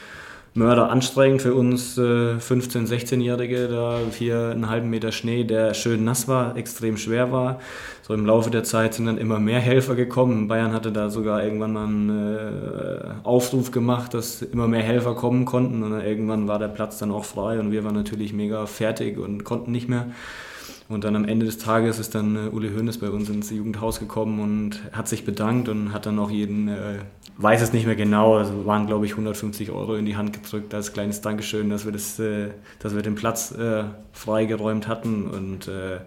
Mörder 0.57 0.89
anstrengend 0.89 1.41
für 1.41 1.53
uns 1.53 1.97
äh, 1.97 2.01
15-, 2.01 2.87
16-Jährige, 2.87 3.67
da 3.67 3.99
hier 4.17 4.51
einen 4.51 4.69
halben 4.69 4.89
Meter 4.89 5.11
Schnee, 5.11 5.43
der 5.43 5.73
schön 5.73 6.05
nass 6.05 6.29
war, 6.29 6.55
extrem 6.55 6.95
schwer 6.95 7.33
war. 7.33 7.59
So 8.03 8.13
im 8.13 8.25
Laufe 8.25 8.51
der 8.51 8.63
Zeit 8.63 8.93
sind 8.93 9.07
dann 9.07 9.17
immer 9.17 9.37
mehr 9.37 9.59
Helfer 9.59 9.95
gekommen. 9.95 10.47
Bayern 10.47 10.71
hatte 10.71 10.93
da 10.93 11.09
sogar 11.09 11.43
irgendwann 11.43 11.73
mal 11.73 11.83
einen 11.83 12.37
äh, 12.37 12.99
Aufruf 13.23 13.71
gemacht, 13.71 14.13
dass 14.13 14.41
immer 14.43 14.69
mehr 14.69 14.81
Helfer 14.81 15.13
kommen 15.13 15.43
konnten 15.43 15.83
und 15.83 15.99
irgendwann 15.99 16.47
war 16.47 16.57
der 16.57 16.69
Platz 16.69 16.99
dann 16.99 17.11
auch 17.11 17.25
frei 17.25 17.59
und 17.59 17.73
wir 17.73 17.83
waren 17.83 17.95
natürlich 17.95 18.31
mega 18.31 18.65
fertig 18.65 19.17
und 19.17 19.43
konnten 19.43 19.73
nicht 19.73 19.89
mehr. 19.89 20.07
Und 20.87 21.03
dann 21.03 21.15
am 21.15 21.25
Ende 21.25 21.47
des 21.47 21.57
Tages 21.57 21.97
ist 21.97 22.13
dann 22.13 22.35
äh, 22.35 22.49
Uli 22.49 22.69
Hoeneß 22.69 22.99
bei 22.99 23.09
uns 23.09 23.29
ins 23.29 23.49
Jugendhaus 23.49 23.99
gekommen 23.99 24.39
und 24.39 24.81
hat 24.91 25.07
sich 25.07 25.25
bedankt 25.25 25.67
und 25.67 25.93
hat 25.93 26.05
dann 26.05 26.19
auch 26.19 26.29
jeden, 26.29 26.67
äh, 26.67 26.99
weiß 27.37 27.61
es 27.63 27.73
nicht 27.73 27.87
mehr 27.87 27.95
genau, 27.95 28.35
also 28.37 28.65
waren 28.67 28.85
glaube 28.85 29.07
ich 29.07 29.13
150 29.13 29.71
Euro 29.71 29.95
in 29.95 30.05
die 30.05 30.15
Hand 30.15 30.33
gedrückt 30.33 30.73
als 30.75 30.93
kleines 30.93 31.21
Dankeschön, 31.21 31.71
dass 31.71 31.85
wir, 31.85 31.91
das, 31.91 32.19
äh, 32.19 32.49
dass 32.79 32.93
wir 32.93 33.01
den 33.01 33.15
Platz 33.15 33.51
äh, 33.51 33.85
freigeräumt 34.13 34.87
hatten 34.87 35.27
und 35.27 35.67
äh, 35.67 35.97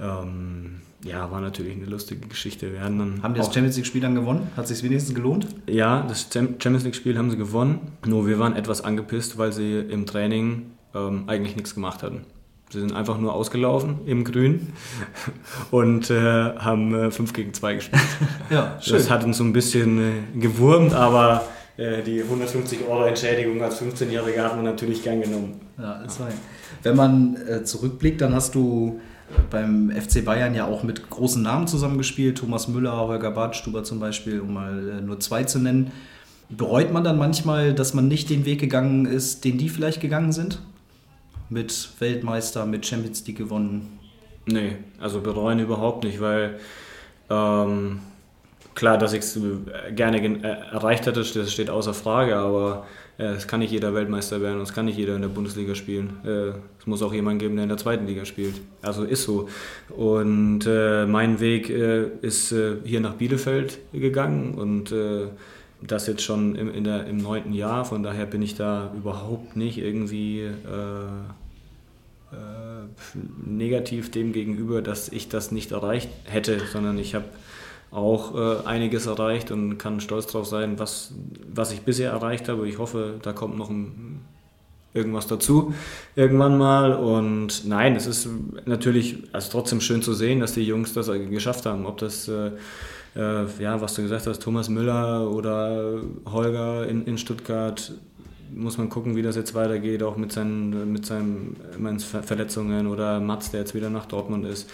ähm, 0.00 0.80
ja, 1.04 1.30
war 1.30 1.40
natürlich 1.40 1.76
eine 1.76 1.86
lustige 1.86 2.26
Geschichte. 2.26 2.72
Wir 2.72 2.82
haben, 2.82 2.98
dann 2.98 3.22
haben 3.22 3.34
die 3.34 3.40
das 3.40 3.52
Champions 3.52 3.76
League-Spiel 3.76 4.00
dann 4.00 4.14
gewonnen? 4.14 4.48
Hat 4.56 4.64
es 4.64 4.70
sich 4.70 4.82
wenigstens 4.82 5.14
gelohnt? 5.14 5.46
Ja, 5.66 6.02
das 6.02 6.28
Champions 6.32 6.84
League-Spiel 6.84 7.16
haben 7.16 7.30
sie 7.30 7.36
gewonnen. 7.36 7.92
Nur 8.06 8.26
wir 8.26 8.38
waren 8.38 8.56
etwas 8.56 8.82
angepisst, 8.82 9.38
weil 9.38 9.52
sie 9.52 9.78
im 9.78 10.06
Training 10.06 10.72
ähm, 10.94 11.24
eigentlich 11.26 11.56
nichts 11.56 11.74
gemacht 11.74 12.02
hatten. 12.02 12.22
Sie 12.72 12.78
sind 12.78 12.94
einfach 12.94 13.18
nur 13.18 13.34
ausgelaufen 13.34 13.98
im 14.06 14.22
Grün 14.22 14.72
und 15.72 16.08
äh, 16.08 16.54
haben 16.56 16.94
äh, 16.94 17.10
5 17.10 17.32
gegen 17.32 17.52
2 17.52 17.74
gespielt. 17.74 18.02
ja, 18.50 18.78
schön. 18.80 18.96
Das 18.96 19.10
hat 19.10 19.24
uns 19.24 19.38
so 19.38 19.44
ein 19.44 19.52
bisschen 19.52 19.98
äh, 19.98 20.38
gewurmt, 20.38 20.94
aber 20.94 21.44
äh, 21.76 22.02
die 22.02 22.22
150 22.22 22.86
Euro 22.88 23.06
Entschädigung 23.06 23.60
als 23.60 23.82
15-Jähriger 23.82 24.44
hat 24.44 24.54
man 24.54 24.64
natürlich 24.64 25.02
gern 25.02 25.20
genommen. 25.20 25.60
Ja, 25.78 26.02
ist 26.02 26.18
fein. 26.18 26.32
Wenn 26.84 26.94
man 26.94 27.36
äh, 27.48 27.64
zurückblickt, 27.64 28.20
dann 28.20 28.34
hast 28.34 28.54
du 28.54 29.00
beim 29.50 29.90
FC 29.90 30.24
Bayern 30.24 30.54
ja 30.54 30.66
auch 30.66 30.84
mit 30.84 31.10
großen 31.10 31.42
Namen 31.42 31.66
zusammengespielt. 31.66 32.38
Thomas 32.38 32.68
Müller, 32.68 32.96
Holger 32.96 33.32
Badstuber 33.32 33.82
zum 33.82 33.98
Beispiel, 33.98 34.40
um 34.40 34.54
mal 34.54 34.98
äh, 34.98 35.00
nur 35.00 35.18
zwei 35.18 35.42
zu 35.42 35.58
nennen. 35.58 35.90
Bereut 36.48 36.92
man 36.92 37.02
dann 37.02 37.18
manchmal, 37.18 37.74
dass 37.74 37.94
man 37.94 38.06
nicht 38.06 38.30
den 38.30 38.44
Weg 38.44 38.60
gegangen 38.60 39.06
ist, 39.06 39.44
den 39.44 39.58
die 39.58 39.68
vielleicht 39.68 40.00
gegangen 40.00 40.32
sind? 40.32 40.60
Mit 41.50 41.90
Weltmeister, 41.98 42.64
mit 42.64 42.86
Champions 42.86 43.26
League 43.26 43.38
gewonnen? 43.38 43.98
Nee, 44.46 44.76
also 45.00 45.20
bereuen 45.20 45.58
überhaupt 45.58 46.04
nicht, 46.04 46.20
weil 46.20 46.58
ähm, 47.28 48.00
klar, 48.74 48.98
dass 48.98 49.12
ich 49.12 49.20
es 49.20 49.38
gerne 49.94 50.18
äh, 50.18 50.42
erreicht 50.72 51.06
hätte, 51.06 51.20
das 51.20 51.52
steht 51.52 51.70
außer 51.70 51.92
Frage, 51.92 52.36
aber 52.36 52.86
äh, 53.18 53.24
es 53.34 53.46
kann 53.46 53.60
nicht 53.60 53.70
jeder 53.70 53.94
Weltmeister 53.94 54.40
werden 54.40 54.56
und 54.56 54.62
es 54.62 54.72
kann 54.72 54.86
nicht 54.86 54.96
jeder 54.96 55.14
in 55.14 55.22
der 55.22 55.28
Bundesliga 55.28 55.74
spielen. 55.74 56.16
Äh, 56.24 56.58
es 56.78 56.86
muss 56.86 57.02
auch 57.02 57.12
jemand 57.12 57.38
geben, 57.40 57.56
der 57.56 57.64
in 57.64 57.68
der 57.68 57.78
zweiten 57.78 58.06
Liga 58.06 58.24
spielt. 58.24 58.60
Also 58.80 59.04
ist 59.04 59.24
so. 59.24 59.48
Und 59.90 60.66
äh, 60.66 61.04
mein 61.06 61.38
Weg 61.40 61.68
äh, 61.68 62.06
ist 62.22 62.52
äh, 62.52 62.76
hier 62.84 63.00
nach 63.00 63.14
Bielefeld 63.14 63.78
gegangen 63.92 64.54
und 64.54 64.94
das 65.82 66.06
jetzt 66.06 66.22
schon 66.22 66.56
im 66.56 67.16
neunten 67.16 67.54
Jahr. 67.54 67.86
Von 67.86 68.02
daher 68.02 68.26
bin 68.26 68.42
ich 68.42 68.54
da 68.54 68.92
überhaupt 68.94 69.56
nicht 69.56 69.78
irgendwie 69.78 70.46
negativ 73.44 74.10
dem 74.10 74.32
gegenüber, 74.32 74.82
dass 74.82 75.08
ich 75.08 75.28
das 75.28 75.52
nicht 75.52 75.72
erreicht 75.72 76.10
hätte, 76.24 76.60
sondern 76.72 76.98
ich 76.98 77.14
habe 77.14 77.26
auch 77.90 78.34
äh, 78.34 78.66
einiges 78.66 79.06
erreicht 79.06 79.50
und 79.50 79.78
kann 79.78 80.00
stolz 80.00 80.26
darauf 80.26 80.46
sein, 80.46 80.78
was, 80.78 81.12
was 81.52 81.72
ich 81.72 81.80
bisher 81.80 82.12
erreicht 82.12 82.48
habe. 82.48 82.68
Ich 82.68 82.78
hoffe, 82.78 83.18
da 83.22 83.32
kommt 83.32 83.58
noch 83.58 83.68
ein, 83.68 84.20
irgendwas 84.94 85.26
dazu 85.26 85.74
irgendwann 86.14 86.56
mal. 86.56 86.92
Und 86.92 87.66
nein, 87.66 87.96
es 87.96 88.06
ist 88.06 88.28
natürlich 88.64 89.18
also 89.32 89.50
trotzdem 89.50 89.80
schön 89.80 90.02
zu 90.02 90.14
sehen, 90.14 90.40
dass 90.40 90.52
die 90.52 90.64
Jungs 90.64 90.92
das 90.92 91.10
geschafft 91.30 91.66
haben. 91.66 91.84
Ob 91.86 91.98
das, 91.98 92.28
äh, 92.28 92.52
äh, 93.16 93.46
ja, 93.58 93.80
was 93.80 93.94
du 93.94 94.02
gesagt 94.02 94.26
hast, 94.28 94.40
Thomas 94.40 94.68
Müller 94.68 95.28
oder 95.28 96.00
Holger 96.26 96.86
in, 96.86 97.04
in 97.06 97.18
Stuttgart, 97.18 97.92
muss 98.54 98.78
man 98.78 98.88
gucken, 98.88 99.16
wie 99.16 99.22
das 99.22 99.36
jetzt 99.36 99.54
weitergeht, 99.54 100.02
auch 100.02 100.16
mit 100.16 100.32
seinen, 100.32 100.92
mit 100.92 101.06
seinen 101.06 101.56
Verletzungen 101.98 102.86
oder 102.86 103.20
Mats, 103.20 103.50
der 103.50 103.60
jetzt 103.60 103.74
wieder 103.74 103.90
nach 103.90 104.06
Dortmund 104.06 104.46
ist 104.46 104.68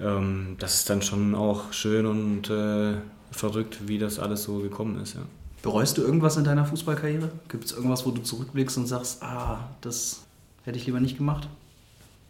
ähm, 0.00 0.56
das 0.58 0.74
ist 0.74 0.90
dann 0.90 1.02
schon 1.02 1.34
auch 1.34 1.72
schön 1.72 2.06
und 2.06 2.50
äh, 2.50 2.94
verrückt, 3.30 3.88
wie 3.88 3.98
das 3.98 4.18
alles 4.18 4.44
so 4.44 4.58
gekommen 4.58 5.00
ist. 5.00 5.14
Ja. 5.14 5.22
Bereust 5.62 5.98
du 5.98 6.02
irgendwas 6.02 6.36
in 6.36 6.44
deiner 6.44 6.64
Fußballkarriere? 6.64 7.30
Gibt 7.48 7.64
es 7.64 7.72
irgendwas, 7.72 8.06
wo 8.06 8.10
du 8.10 8.22
zurückblickst 8.22 8.78
und 8.78 8.86
sagst, 8.86 9.22
ah, 9.22 9.68
das 9.80 10.22
hätte 10.64 10.78
ich 10.78 10.86
lieber 10.86 11.00
nicht 11.00 11.18
gemacht? 11.18 11.48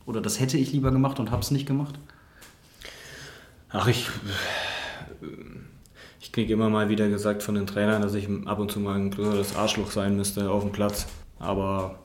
Oder 0.06 0.22
das 0.22 0.40
hätte 0.40 0.56
ich 0.56 0.72
lieber 0.72 0.90
gemacht 0.90 1.20
und 1.20 1.30
habe 1.30 1.42
es 1.42 1.50
nicht 1.50 1.66
gemacht? 1.66 1.98
Ach, 3.70 3.86
ich, 3.86 4.08
ich 6.20 6.32
kriege 6.32 6.52
immer 6.52 6.68
mal 6.68 6.88
wieder 6.88 7.08
gesagt 7.08 7.42
von 7.42 7.54
den 7.54 7.66
Trainern, 7.66 8.02
dass 8.02 8.14
ich 8.14 8.28
ab 8.46 8.58
und 8.58 8.70
zu 8.70 8.80
mal 8.80 8.96
ein 8.96 9.10
größeres 9.10 9.56
Arschloch 9.56 9.90
sein 9.90 10.16
müsste 10.16 10.50
auf 10.50 10.62
dem 10.62 10.72
Platz. 10.72 11.06
Aber 11.38 11.98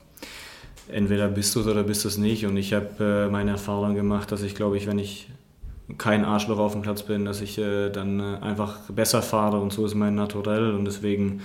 entweder 0.88 1.28
bist 1.28 1.55
du 1.55 1.61
es 1.61 1.68
oder 1.68 1.84
bist 1.84 2.03
du 2.03 2.07
es 2.07 2.18
nicht. 2.18 2.45
Und 2.45 2.57
ich 2.57 2.74
habe 2.74 3.28
äh, 3.28 3.32
meine 3.32 3.51
Erfahrung 3.51 3.95
gemacht, 3.95 4.32
dass 4.32 4.43
ich 4.43 4.55
glaube 4.55 4.78
ich, 4.78 4.88
wenn 4.88 4.99
ich 4.99 5.30
kein 5.97 6.24
Arschloch 6.26 6.59
auf 6.59 6.74
dem 6.74 6.82
Platz 6.82 7.03
bin, 7.03 7.26
dass 7.26 7.41
ich 7.41 7.57
äh, 7.57 7.89
dann 7.89 8.20
äh, 8.20 8.38
einfach 8.41 8.80
besser 8.89 9.22
fahre 9.22 9.59
und 9.59 9.74
so 9.74 9.86
ist 9.86 9.95
mein 9.95 10.16
Naturell 10.16 10.74
und 10.74 10.86
deswegen 10.86 11.41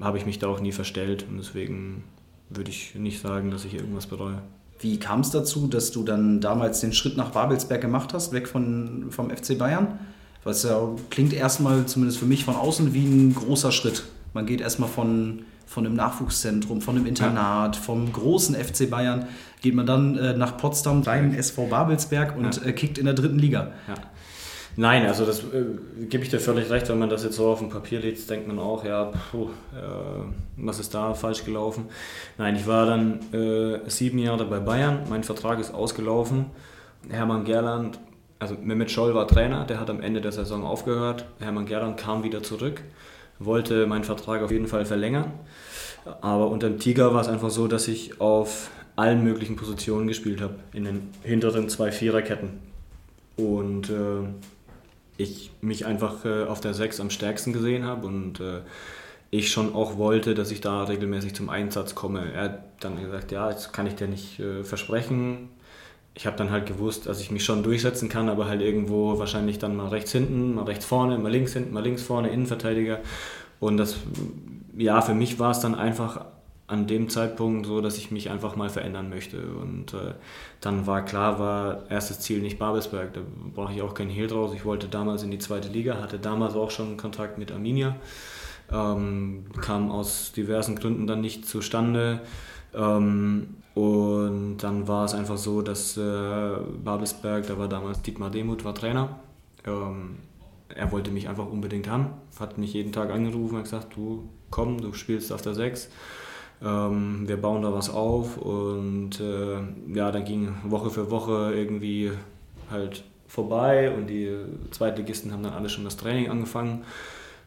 habe 0.00 0.18
ich 0.18 0.26
mich 0.26 0.38
da 0.38 0.48
auch 0.48 0.60
nie 0.60 0.72
verstellt 0.72 1.26
und 1.28 1.36
deswegen 1.36 2.04
würde 2.48 2.70
ich 2.70 2.94
nicht 2.94 3.20
sagen, 3.20 3.50
dass 3.50 3.64
ich 3.64 3.74
irgendwas 3.74 4.06
bereue. 4.06 4.42
Wie 4.80 4.98
kam 4.98 5.20
es 5.20 5.30
dazu, 5.30 5.66
dass 5.66 5.92
du 5.92 6.02
dann 6.02 6.40
damals 6.40 6.80
den 6.80 6.92
Schritt 6.92 7.16
nach 7.16 7.30
Babelsberg 7.30 7.80
gemacht 7.80 8.12
hast, 8.12 8.32
weg 8.32 8.48
von, 8.48 9.06
vom 9.10 9.30
FC 9.30 9.56
Bayern? 9.56 9.98
Was 10.44 10.62
ja 10.62 10.88
klingt 11.10 11.32
erstmal, 11.32 11.86
zumindest 11.86 12.18
für 12.18 12.26
mich 12.26 12.44
von 12.44 12.54
außen, 12.54 12.94
wie 12.94 13.04
ein 13.04 13.34
großer 13.34 13.72
Schritt. 13.72 14.04
Man 14.32 14.46
geht 14.46 14.60
erstmal 14.60 14.88
von 14.88 15.44
von 15.66 15.86
einem 15.86 15.96
Nachwuchszentrum, 15.96 16.80
von 16.80 16.96
einem 16.96 17.06
Internat, 17.06 17.74
ja. 17.74 17.82
vom 17.82 18.12
großen 18.12 18.54
FC 18.54 18.88
Bayern, 18.88 19.26
geht 19.60 19.74
man 19.74 19.86
dann 19.86 20.16
äh, 20.16 20.36
nach 20.36 20.56
Potsdam 20.56 21.02
beim 21.02 21.34
SV 21.34 21.66
Babelsberg 21.66 22.36
und 22.36 22.56
ja. 22.56 22.68
äh, 22.68 22.72
kickt 22.72 22.96
in 22.96 23.06
der 23.06 23.14
dritten 23.14 23.38
Liga. 23.38 23.72
Ja. 23.88 23.94
Nein, 24.76 25.06
also 25.06 25.24
das 25.24 25.40
äh, 25.40 25.64
gebe 26.08 26.24
ich 26.24 26.30
dir 26.30 26.40
völlig 26.40 26.70
recht, 26.70 26.88
wenn 26.88 26.98
man 26.98 27.08
das 27.08 27.24
jetzt 27.24 27.36
so 27.36 27.48
auf 27.48 27.60
dem 27.60 27.70
Papier 27.70 28.00
legt, 28.00 28.28
denkt 28.28 28.46
man 28.46 28.58
auch, 28.58 28.84
ja, 28.84 29.12
puh, 29.30 29.46
äh, 29.74 30.24
was 30.56 30.78
ist 30.80 30.94
da 30.94 31.14
falsch 31.14 31.44
gelaufen? 31.44 31.86
Nein, 32.38 32.56
ich 32.56 32.66
war 32.66 32.86
dann 32.86 33.20
äh, 33.32 33.78
sieben 33.88 34.18
Jahre 34.18 34.44
bei 34.44 34.60
Bayern, 34.60 35.00
mein 35.08 35.24
Vertrag 35.24 35.58
ist 35.58 35.72
ausgelaufen. 35.72 36.46
Hermann 37.08 37.44
Gerland, 37.44 37.98
also 38.44 38.62
Mehmet 38.62 38.90
Scholl 38.90 39.14
war 39.14 39.26
Trainer, 39.26 39.64
der 39.64 39.80
hat 39.80 39.90
am 39.90 40.00
Ende 40.00 40.20
der 40.20 40.32
Saison 40.32 40.64
aufgehört. 40.64 41.24
Hermann 41.40 41.66
Gerland 41.66 41.96
kam 41.96 42.22
wieder 42.22 42.42
zurück 42.42 42.82
wollte 43.38 43.86
meinen 43.86 44.04
Vertrag 44.04 44.42
auf 44.42 44.50
jeden 44.50 44.66
Fall 44.66 44.84
verlängern. 44.84 45.32
Aber 46.20 46.48
unter 46.48 46.68
dem 46.68 46.78
Tiger 46.78 47.14
war 47.14 47.20
es 47.20 47.28
einfach 47.28 47.50
so, 47.50 47.66
dass 47.66 47.88
ich 47.88 48.20
auf 48.20 48.70
allen 48.96 49.24
möglichen 49.24 49.56
Positionen 49.56 50.06
gespielt 50.06 50.40
habe, 50.40 50.56
in 50.72 50.84
den 50.84 51.08
hinteren 51.22 51.68
zwei 51.68 51.90
Viererketten. 51.90 52.60
Und 53.36 53.90
äh, 53.90 54.28
ich 55.16 55.50
mich 55.60 55.86
einfach 55.86 56.24
äh, 56.24 56.44
auf 56.44 56.60
der 56.60 56.74
Sechs 56.74 57.00
am 57.00 57.10
stärksten 57.10 57.52
gesehen 57.52 57.84
habe 57.84 58.06
und 58.06 58.40
äh, 58.40 58.60
ich 59.30 59.50
schon 59.50 59.74
auch 59.74 59.96
wollte, 59.96 60.34
dass 60.34 60.52
ich 60.52 60.60
da 60.60 60.84
regelmäßig 60.84 61.34
zum 61.34 61.48
Einsatz 61.48 61.96
komme. 61.96 62.32
Er 62.32 62.42
hat 62.42 62.62
dann 62.80 63.02
gesagt, 63.02 63.32
ja, 63.32 63.50
das 63.50 63.72
kann 63.72 63.86
ich 63.86 63.96
dir 63.96 64.06
nicht 64.06 64.38
äh, 64.38 64.62
versprechen, 64.62 65.48
ich 66.14 66.26
habe 66.26 66.36
dann 66.36 66.50
halt 66.50 66.66
gewusst, 66.66 67.06
dass 67.06 67.20
ich 67.20 67.30
mich 67.30 67.44
schon 67.44 67.62
durchsetzen 67.62 68.08
kann, 68.08 68.28
aber 68.28 68.46
halt 68.46 68.62
irgendwo 68.62 69.18
wahrscheinlich 69.18 69.58
dann 69.58 69.76
mal 69.76 69.88
rechts 69.88 70.12
hinten, 70.12 70.54
mal 70.54 70.64
rechts 70.64 70.84
vorne, 70.84 71.18
mal 71.18 71.30
links 71.30 71.52
hinten, 71.52 71.72
mal 71.72 71.82
links 71.82 72.02
vorne, 72.02 72.28
Innenverteidiger. 72.28 73.00
Und 73.58 73.78
das, 73.78 73.96
ja, 74.76 75.00
für 75.00 75.14
mich 75.14 75.38
war 75.40 75.50
es 75.50 75.60
dann 75.60 75.74
einfach 75.74 76.24
an 76.66 76.86
dem 76.86 77.08
Zeitpunkt 77.08 77.66
so, 77.66 77.80
dass 77.80 77.98
ich 77.98 78.10
mich 78.10 78.30
einfach 78.30 78.56
mal 78.56 78.70
verändern 78.70 79.10
möchte. 79.10 79.42
Und 79.42 79.92
äh, 79.92 80.14
dann 80.60 80.86
war 80.86 81.04
klar, 81.04 81.38
war 81.38 81.90
erstes 81.90 82.20
Ziel 82.20 82.40
nicht 82.40 82.58
Babelsberg, 82.58 83.12
da 83.12 83.20
brauche 83.54 83.72
ich 83.72 83.82
auch 83.82 83.94
keinen 83.94 84.10
Hehl 84.10 84.28
draus. 84.28 84.54
Ich 84.54 84.64
wollte 84.64 84.88
damals 84.88 85.24
in 85.24 85.30
die 85.30 85.38
zweite 85.38 85.68
Liga, 85.68 86.00
hatte 86.00 86.18
damals 86.18 86.54
auch 86.54 86.70
schon 86.70 86.96
Kontakt 86.96 87.38
mit 87.38 87.52
Arminia, 87.52 87.96
ähm, 88.72 89.46
kam 89.60 89.90
aus 89.90 90.32
diversen 90.32 90.76
Gründen 90.76 91.06
dann 91.06 91.20
nicht 91.20 91.46
zustande. 91.46 92.20
Ähm, 92.72 93.56
und 93.74 94.58
dann 94.58 94.86
war 94.86 95.04
es 95.04 95.14
einfach 95.14 95.36
so, 95.36 95.60
dass 95.60 95.96
äh, 95.96 96.56
Babelsberg, 96.84 97.46
da 97.46 97.58
war 97.58 97.68
damals 97.68 98.02
Dietmar 98.02 98.30
Demuth, 98.30 98.64
war 98.64 98.74
Trainer. 98.74 99.18
Ähm, 99.66 100.18
er 100.68 100.92
wollte 100.92 101.10
mich 101.10 101.28
einfach 101.28 101.46
unbedingt 101.46 101.88
haben, 101.88 102.10
hat 102.38 102.56
mich 102.56 102.72
jeden 102.72 102.92
Tag 102.92 103.10
angerufen 103.10 103.56
und 103.56 103.64
gesagt, 103.64 103.96
du 103.96 104.28
komm, 104.50 104.80
du 104.80 104.92
spielst 104.92 105.32
auf 105.32 105.42
der 105.42 105.54
6. 105.54 105.90
Ähm, 106.62 107.26
wir 107.26 107.36
bauen 107.36 107.62
da 107.62 107.72
was 107.72 107.90
auf 107.90 108.36
und 108.38 109.20
äh, 109.20 109.58
ja, 109.92 110.12
dann 110.12 110.24
ging 110.24 110.54
Woche 110.64 110.90
für 110.90 111.10
Woche 111.10 111.52
irgendwie 111.54 112.12
halt 112.70 113.02
vorbei 113.26 113.90
und 113.90 114.06
die 114.06 114.30
Zweitligisten 114.70 115.32
haben 115.32 115.42
dann 115.42 115.52
alle 115.52 115.68
schon 115.68 115.84
das 115.84 115.96
Training 115.96 116.30
angefangen 116.30 116.84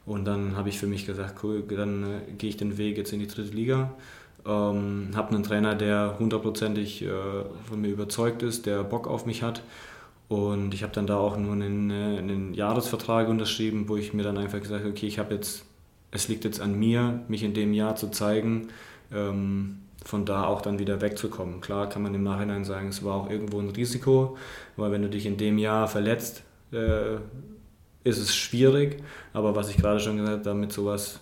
und 0.06 0.26
dann 0.26 0.58
habe 0.58 0.68
ich 0.68 0.78
für 0.78 0.88
mich 0.88 1.06
gesagt, 1.06 1.42
cool, 1.44 1.64
dann 1.70 2.04
äh, 2.04 2.32
gehe 2.38 2.50
ich 2.50 2.58
den 2.58 2.78
Weg 2.78 2.98
jetzt 2.98 3.14
in 3.14 3.20
die 3.20 3.28
dritte 3.28 3.56
Liga 3.56 3.92
ähm, 4.46 5.10
habe 5.16 5.34
einen 5.34 5.44
Trainer, 5.44 5.76
der 5.76 6.16
hundertprozentig 6.20 7.04
äh, 7.04 7.10
von 7.68 7.82
mir 7.82 7.90
überzeugt 7.90 8.44
ist, 8.44 8.66
der 8.66 8.84
Bock 8.84 9.08
auf 9.08 9.26
mich 9.26 9.44
hat. 9.44 9.62
Und 10.30 10.74
ich 10.74 10.84
habe 10.84 10.94
dann 10.94 11.08
da 11.08 11.18
auch 11.18 11.38
nur 11.38 11.54
einen, 11.54 11.90
äh, 11.90 12.18
einen 12.18 12.54
Jahresvertrag 12.54 13.30
unterschrieben, 13.30 13.88
wo 13.88 13.96
ich 13.98 14.14
mir 14.14 14.24
dann 14.24 14.38
einfach 14.38 14.60
gesagt 14.60 14.82
habe, 14.82 14.92
okay, 14.92 15.08
ich 15.08 15.20
habe 15.20 15.34
jetzt, 15.36 15.66
es 16.12 16.28
liegt 16.28 16.44
jetzt 16.44 16.60
an 16.60 16.78
mir, 16.78 17.22
mich 17.28 17.44
in 17.44 17.54
dem 17.54 17.74
Jahr 17.74 17.96
zu 17.96 18.10
zeigen, 18.10 18.70
ähm, 19.14 19.80
von 20.04 20.26
da 20.26 20.46
auch 20.46 20.62
dann 20.62 20.80
wieder 20.80 21.02
wegzukommen. 21.02 21.62
Klar 21.62 21.90
kann 21.90 22.04
man 22.04 22.14
im 22.14 22.24
Nachhinein 22.24 22.66
sagen, 22.66 22.90
es 22.90 23.04
war 23.04 23.16
auch 23.16 23.30
irgendwo 23.30 23.60
ein 23.60 23.70
Risiko, 23.70 24.38
weil 24.76 24.92
wenn 24.92 25.02
du 25.02 25.10
dich 25.10 25.26
in 25.26 25.38
dem 25.38 25.58
Jahr 25.58 25.88
verletzt, 25.88 26.44
äh, 26.72 27.16
ist 28.04 28.18
es 28.18 28.36
schwierig. 28.36 29.04
Aber 29.34 29.56
was 29.56 29.70
ich 29.70 29.78
gerade 29.78 30.00
schon 30.00 30.18
gesagt 30.18 30.34
habe, 30.34 30.44
damit 30.44 30.72
sowas 30.72 31.20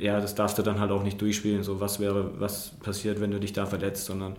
ja, 0.00 0.20
das 0.20 0.34
darfst 0.34 0.58
du 0.58 0.62
dann 0.62 0.80
halt 0.80 0.90
auch 0.90 1.02
nicht 1.02 1.20
durchspielen, 1.20 1.62
so 1.62 1.80
was 1.80 2.00
wäre, 2.00 2.40
was 2.40 2.70
passiert, 2.80 3.20
wenn 3.20 3.30
du 3.30 3.38
dich 3.38 3.52
da 3.52 3.66
verletzt, 3.66 4.06
sondern 4.06 4.34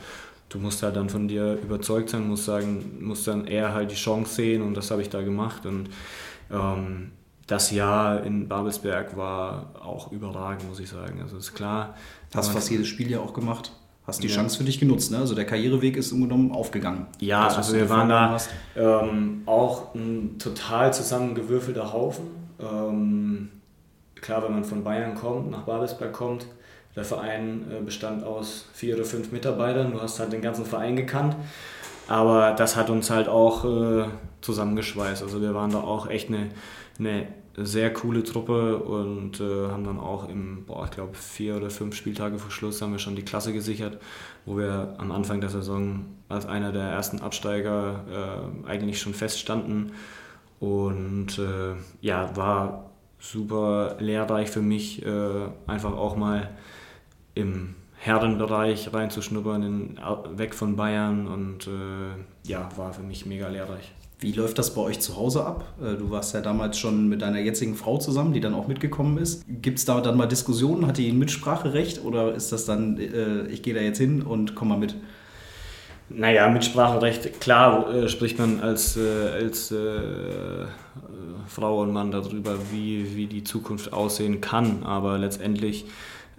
du 0.49 0.59
musst 0.59 0.84
halt 0.84 0.95
dann 0.95 1.09
von 1.09 1.28
dir 1.28 1.53
überzeugt 1.53 2.09
sein, 2.09 2.28
musst 2.28 2.45
sagen, 2.45 2.97
musst 2.99 3.28
dann 3.28 3.47
eher 3.47 3.74
halt 3.74 3.91
die 3.91 3.95
Chance 3.95 4.34
sehen 4.34 4.62
und 4.62 4.76
das 4.76 4.91
habe 4.91 5.01
ich 5.01 5.09
da 5.09 5.22
gemacht 5.22 5.66
und 5.66 5.89
ähm, 6.51 7.12
das 7.47 7.72
Jahr 7.72 8.24
in 8.24 8.47
Babelsberg 8.47 9.18
war 9.18 9.74
auch 9.84 10.12
überragend, 10.12 10.68
muss 10.70 10.80
ich 10.80 10.89
sagen. 10.89 11.22
Also 11.22 11.38
ist 11.38 11.53
klar. 11.53 11.95
Hast 12.34 12.51
fast 12.51 12.72
jedes 12.72 12.88
Spiel 12.88 13.12
ja 13.12 13.20
auch 13.20 13.34
gemacht. 13.34 13.74
Hast 14.07 14.24
die 14.24 14.28
ja. 14.28 14.36
Chance 14.36 14.57
für 14.57 14.64
dich 14.64 14.80
genutzt, 14.80 15.12
ne? 15.12 15.18
Also 15.18 15.36
der 15.36 15.45
Karriereweg 15.45 15.97
ist 15.97 16.12
im 16.12 16.51
aufgegangen. 16.53 17.07
Ja, 17.20 17.47
also 17.47 17.74
wir 17.76 17.89
waren 17.89 18.09
da 18.09 18.38
ähm, 18.76 19.43
auch 19.45 19.93
ein 19.93 20.38
total 20.39 20.93
zusammengewürfelter 20.93 21.91
Haufen. 21.91 22.26
Ähm, 22.59 23.49
klar, 24.22 24.44
wenn 24.44 24.54
man 24.54 24.64
von 24.64 24.84
Bayern 24.84 25.16
kommt, 25.16 25.52
nach 25.52 25.64
Babelsberg 25.64 26.14
kommt, 26.14 26.46
der 26.96 27.04
Verein 27.04 27.66
äh, 27.72 27.82
bestand 27.82 28.24
aus 28.24 28.68
vier 28.74 28.96
oder 28.96 29.06
fünf 29.06 29.32
Mitarbeitern, 29.32 29.92
du 29.92 30.02
hast 30.02 30.20
halt 30.20 30.34
den 30.34 30.42
ganzen 30.42 30.66
Verein 30.66 30.96
gekannt. 30.96 31.36
Aber 32.08 32.52
das 32.52 32.76
hat 32.76 32.90
uns 32.90 33.10
halt 33.10 33.30
auch 33.30 33.64
äh, 33.64 34.06
zusammengeschweißt. 34.42 35.24
Also 35.24 35.42
wir 35.42 35.54
waren 35.54 35.72
da 35.72 35.80
auch 35.80 36.10
echt 36.10 36.28
eine, 36.30 36.50
eine 37.00 37.28
sehr 37.56 37.94
coole 37.94 38.24
Truppe 38.24 38.78
und 38.78 39.40
äh, 39.40 39.70
haben 39.70 39.84
dann 39.84 40.00
auch 40.00 40.28
im, 40.28 40.66
boah, 40.66 40.86
ich 40.86 40.92
glaube, 40.92 41.14
vier 41.16 41.56
oder 41.56 41.70
fünf 41.70 41.96
Spieltage 41.96 42.38
vor 42.38 42.52
Schluss 42.52 42.82
haben 42.82 42.92
wir 42.92 43.00
schon 43.00 43.16
die 43.16 43.24
Klasse 43.24 43.54
gesichert, 43.54 44.00
wo 44.46 44.58
wir 44.58 44.96
am 44.98 45.12
Anfang 45.12 45.42
der 45.42 45.50
Saison 45.50 46.06
als 46.30 46.46
einer 46.46 46.72
der 46.72 46.84
ersten 46.84 47.20
Absteiger 47.20 48.52
äh, 48.66 48.68
eigentlich 48.68 49.00
schon 49.00 49.14
feststanden. 49.14 49.94
Und 50.60 51.40
äh, 51.40 51.76
ja, 52.02 52.36
war 52.36 52.91
super 53.22 53.96
lehrreich 54.00 54.50
für 54.50 54.62
mich, 54.62 55.06
äh, 55.06 55.48
einfach 55.68 55.94
auch 55.94 56.18
mal 56.18 56.50
im 57.36 57.76
Herrenbereich 57.98 58.94
reinzuschnuppern, 58.94 59.64
in, 59.64 60.00
weg 60.38 60.56
von 60.56 60.76
Bayern 60.76 61.28
und 61.28 61.68
äh, 61.68 62.50
ja, 62.50 62.68
war 62.76 62.92
für 62.94 63.04
mich 63.04 63.26
mega 63.26 63.48
lehrreich. 63.48 63.94
Wie 64.20 64.32
läuft 64.32 64.58
das 64.60 64.74
bei 64.74 64.82
euch 64.82 65.00
zu 65.00 65.18
Hause 65.18 65.46
ab? 65.46 65.66
Äh, 65.80 65.98
du 65.98 66.10
warst 66.10 66.34
ja 66.34 66.42
damals 66.42 66.80
schon 66.80 67.10
mit 67.10 67.22
deiner 67.22 67.40
jetzigen 67.40 67.76
Frau 67.76 67.98
zusammen, 67.98 68.34
die 68.34 68.40
dann 68.40 68.56
auch 68.56 68.68
mitgekommen 68.68 69.18
ist. 69.20 69.46
Gibt 69.48 69.80
es 69.80 69.86
da 69.86 70.02
dann 70.02 70.18
mal 70.18 70.28
Diskussionen? 70.28 70.88
Hat 70.88 70.98
die 70.98 71.10
ein 71.10 71.20
Mitspracherecht 71.20 72.04
oder 72.04 72.34
ist 72.34 72.52
das 72.52 72.66
dann, 72.66 72.98
äh, 72.98 73.48
ich 73.48 73.62
gehe 73.62 73.76
da 73.76 73.82
jetzt 73.82 74.00
hin 74.00 74.24
und 74.24 74.56
komm 74.56 74.70
mal 74.70 74.78
mit? 74.78 74.96
Naja, 76.16 76.49
Mitspracherecht, 76.49 77.39
klar 77.39 77.93
äh, 77.93 78.09
spricht 78.09 78.39
man 78.39 78.59
als, 78.59 78.97
äh, 78.97 79.30
als 79.34 79.72
äh, 79.72 80.66
Frau 81.47 81.82
und 81.82 81.91
Mann 81.93 82.12
darüber, 82.12 82.55
wie, 82.72 83.16
wie 83.16 83.28
die 83.28 83.43
Zukunft 83.43 83.93
aussehen 83.93 84.41
kann, 84.41 84.84
aber 84.84 85.18
letztendlich 85.18 85.86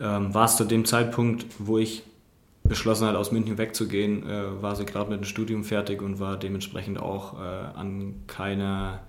ähm, 0.01 0.35
war 0.35 0.47
es 0.47 0.57
zu 0.57 0.65
dem 0.65 0.85
Zeitpunkt, 0.85 1.47
wo 1.59 1.79
ich 1.79 2.03
beschlossen 2.65 3.07
hat, 3.07 3.17
aus 3.17 3.33
München 3.33 3.59
wegzugehen, 3.59 4.29
äh, 4.29 4.63
war 4.63 4.77
sie 4.77 4.85
gerade 4.85 5.11
mit 5.11 5.21
dem 5.21 5.25
Studium 5.25 5.65
fertig 5.65 6.03
und 6.03 6.21
war 6.21 6.37
dementsprechend 6.37 6.99
auch 7.01 7.35
äh, 7.41 7.79
an 7.79 8.15
keiner 8.27 9.01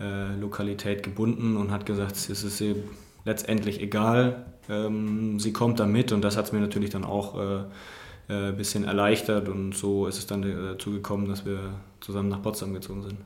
äh, 0.00 0.34
Lokalität 0.40 1.02
gebunden 1.02 1.56
und 1.56 1.70
hat 1.70 1.86
gesagt, 1.86 2.12
es 2.12 2.28
ist 2.28 2.60
ihr 2.60 2.76
letztendlich 3.24 3.80
egal, 3.80 4.46
ähm, 4.68 5.40
sie 5.40 5.52
kommt 5.52 5.80
da 5.80 5.86
mit. 5.86 6.12
Und 6.12 6.22
das 6.22 6.36
hat 6.36 6.46
es 6.46 6.52
mir 6.52 6.60
natürlich 6.60 6.90
dann 6.90 7.04
auch 7.04 7.66
äh, 8.28 8.48
äh, 8.48 8.52
bisschen 8.52 8.84
erleichtert 8.84 9.48
und 9.48 9.72
so 9.72 10.06
ist 10.06 10.18
es 10.18 10.26
dann 10.26 10.42
dazu 10.42 10.90
gekommen, 10.90 11.28
dass 11.28 11.46
wir 11.46 11.58
zusammen 12.00 12.28
nach 12.28 12.42
Potsdam 12.42 12.74
gezogen 12.74 13.02
sind. 13.02 13.18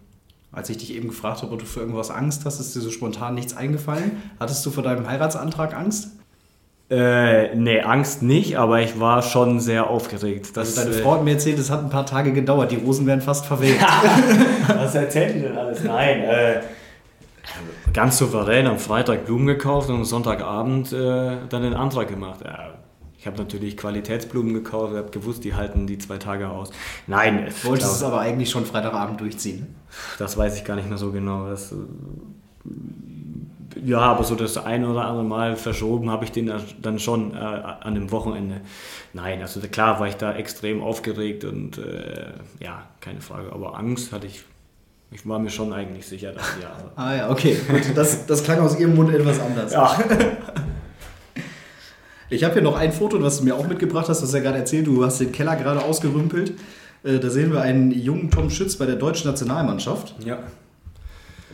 Als 0.52 0.68
ich 0.68 0.76
dich 0.76 0.94
eben 0.94 1.08
gefragt 1.08 1.42
habe, 1.42 1.52
ob 1.52 1.60
du 1.60 1.64
für 1.64 1.80
irgendwas 1.80 2.10
Angst 2.10 2.44
hast, 2.44 2.60
ist 2.60 2.74
dir 2.74 2.80
so 2.80 2.90
spontan 2.90 3.34
nichts 3.34 3.56
eingefallen. 3.56 4.20
Hattest 4.38 4.66
du 4.66 4.70
vor 4.70 4.82
deinem 4.82 5.08
Heiratsantrag 5.08 5.74
Angst? 5.74 6.08
Äh, 6.90 7.54
nee, 7.54 7.80
Angst 7.80 8.22
nicht, 8.22 8.58
aber 8.58 8.80
ich 8.80 9.00
war 9.00 9.22
schon 9.22 9.60
sehr 9.60 9.88
aufgeregt. 9.88 10.54
Das, 10.54 10.76
also 10.76 10.90
deine 10.90 11.02
Frau 11.02 11.14
hat 11.14 11.24
mir 11.24 11.32
erzählt, 11.32 11.58
es 11.58 11.70
hat 11.70 11.84
ein 11.84 11.90
paar 11.90 12.04
Tage 12.04 12.32
gedauert, 12.32 12.70
die 12.70 12.76
Rosen 12.76 13.06
werden 13.06 13.20
fast 13.20 13.46
verwelkt. 13.46 13.80
Was 14.66 14.94
erzählt 14.96 15.36
ihr 15.36 15.42
denn 15.48 15.56
alles? 15.56 15.84
Nein, 15.84 16.20
äh, 16.24 16.60
ganz 17.94 18.18
souverän 18.18 18.66
am 18.66 18.78
Freitag 18.78 19.24
Blumen 19.24 19.46
gekauft 19.46 19.88
und 19.88 19.94
am 19.94 20.04
Sonntagabend 20.04 20.92
äh, 20.92 21.36
dann 21.48 21.62
den 21.62 21.74
Antrag 21.74 22.08
gemacht. 22.08 22.40
Ja, 22.44 22.74
ich 23.20 23.26
habe 23.26 23.36
natürlich 23.36 23.76
Qualitätsblumen 23.76 24.54
gekauft, 24.54 24.96
habe 24.96 25.10
gewusst, 25.10 25.44
die 25.44 25.52
halten 25.54 25.86
die 25.86 25.98
zwei 25.98 26.16
Tage 26.16 26.48
aus. 26.48 26.70
Nein, 27.06 27.52
wolltest 27.64 27.96
es 27.96 28.02
aber 28.02 28.20
eigentlich 28.20 28.48
schon 28.48 28.64
Freitagabend 28.64 29.20
durchziehen? 29.20 29.74
Das 30.18 30.38
weiß 30.38 30.56
ich 30.56 30.64
gar 30.64 30.74
nicht 30.74 30.88
mehr 30.88 30.96
so 30.96 31.12
genau. 31.12 31.46
Das, 31.46 31.74
ja, 33.84 33.98
aber 33.98 34.24
so 34.24 34.34
das 34.36 34.56
ein 34.56 34.86
oder 34.86 35.04
andere 35.04 35.24
Mal 35.24 35.56
verschoben 35.56 36.08
habe 36.08 36.24
ich 36.24 36.32
den 36.32 36.50
dann 36.80 36.98
schon 36.98 37.34
äh, 37.34 37.36
an 37.36 37.94
dem 37.94 38.10
Wochenende. 38.10 38.62
Nein, 39.12 39.42
also 39.42 39.60
klar 39.60 40.00
war 40.00 40.08
ich 40.08 40.16
da 40.16 40.32
extrem 40.32 40.82
aufgeregt 40.82 41.44
und 41.44 41.76
äh, 41.76 42.32
ja, 42.58 42.84
keine 43.00 43.20
Frage. 43.20 43.52
Aber 43.52 43.78
Angst 43.78 44.12
hatte 44.12 44.28
ich, 44.28 44.44
ich 45.10 45.28
war 45.28 45.38
mir 45.38 45.50
schon 45.50 45.74
eigentlich 45.74 46.06
sicher, 46.06 46.32
dass 46.32 46.54
ja. 46.62 46.70
ah 46.96 47.14
ja, 47.14 47.30
okay, 47.30 47.58
gut. 47.68 47.82
Das, 47.94 48.24
das 48.24 48.42
klang 48.42 48.60
aus 48.60 48.80
Ihrem 48.80 48.94
Mund 48.94 49.12
etwas 49.12 49.38
anders. 49.40 49.74
Ja. 49.74 49.98
Ich 52.30 52.44
habe 52.44 52.54
hier 52.54 52.62
noch 52.62 52.76
ein 52.76 52.92
Foto, 52.92 53.20
was 53.22 53.38
du 53.38 53.44
mir 53.44 53.54
auch 53.54 53.66
mitgebracht 53.66 54.08
hast, 54.08 54.20
du 54.20 54.26
hast 54.26 54.34
ja 54.34 54.40
gerade 54.40 54.58
erzählt, 54.58 54.86
du 54.86 55.04
hast 55.04 55.20
den 55.20 55.32
Keller 55.32 55.56
gerade 55.56 55.82
ausgerümpelt. 55.82 56.54
Äh, 57.02 57.18
da 57.18 57.28
sehen 57.28 57.52
wir 57.52 57.60
einen 57.60 57.90
jungen 57.90 58.30
Tom 58.30 58.50
Schütz 58.50 58.76
bei 58.76 58.86
der 58.86 58.96
deutschen 58.96 59.28
Nationalmannschaft. 59.28 60.14
Ja 60.24 60.38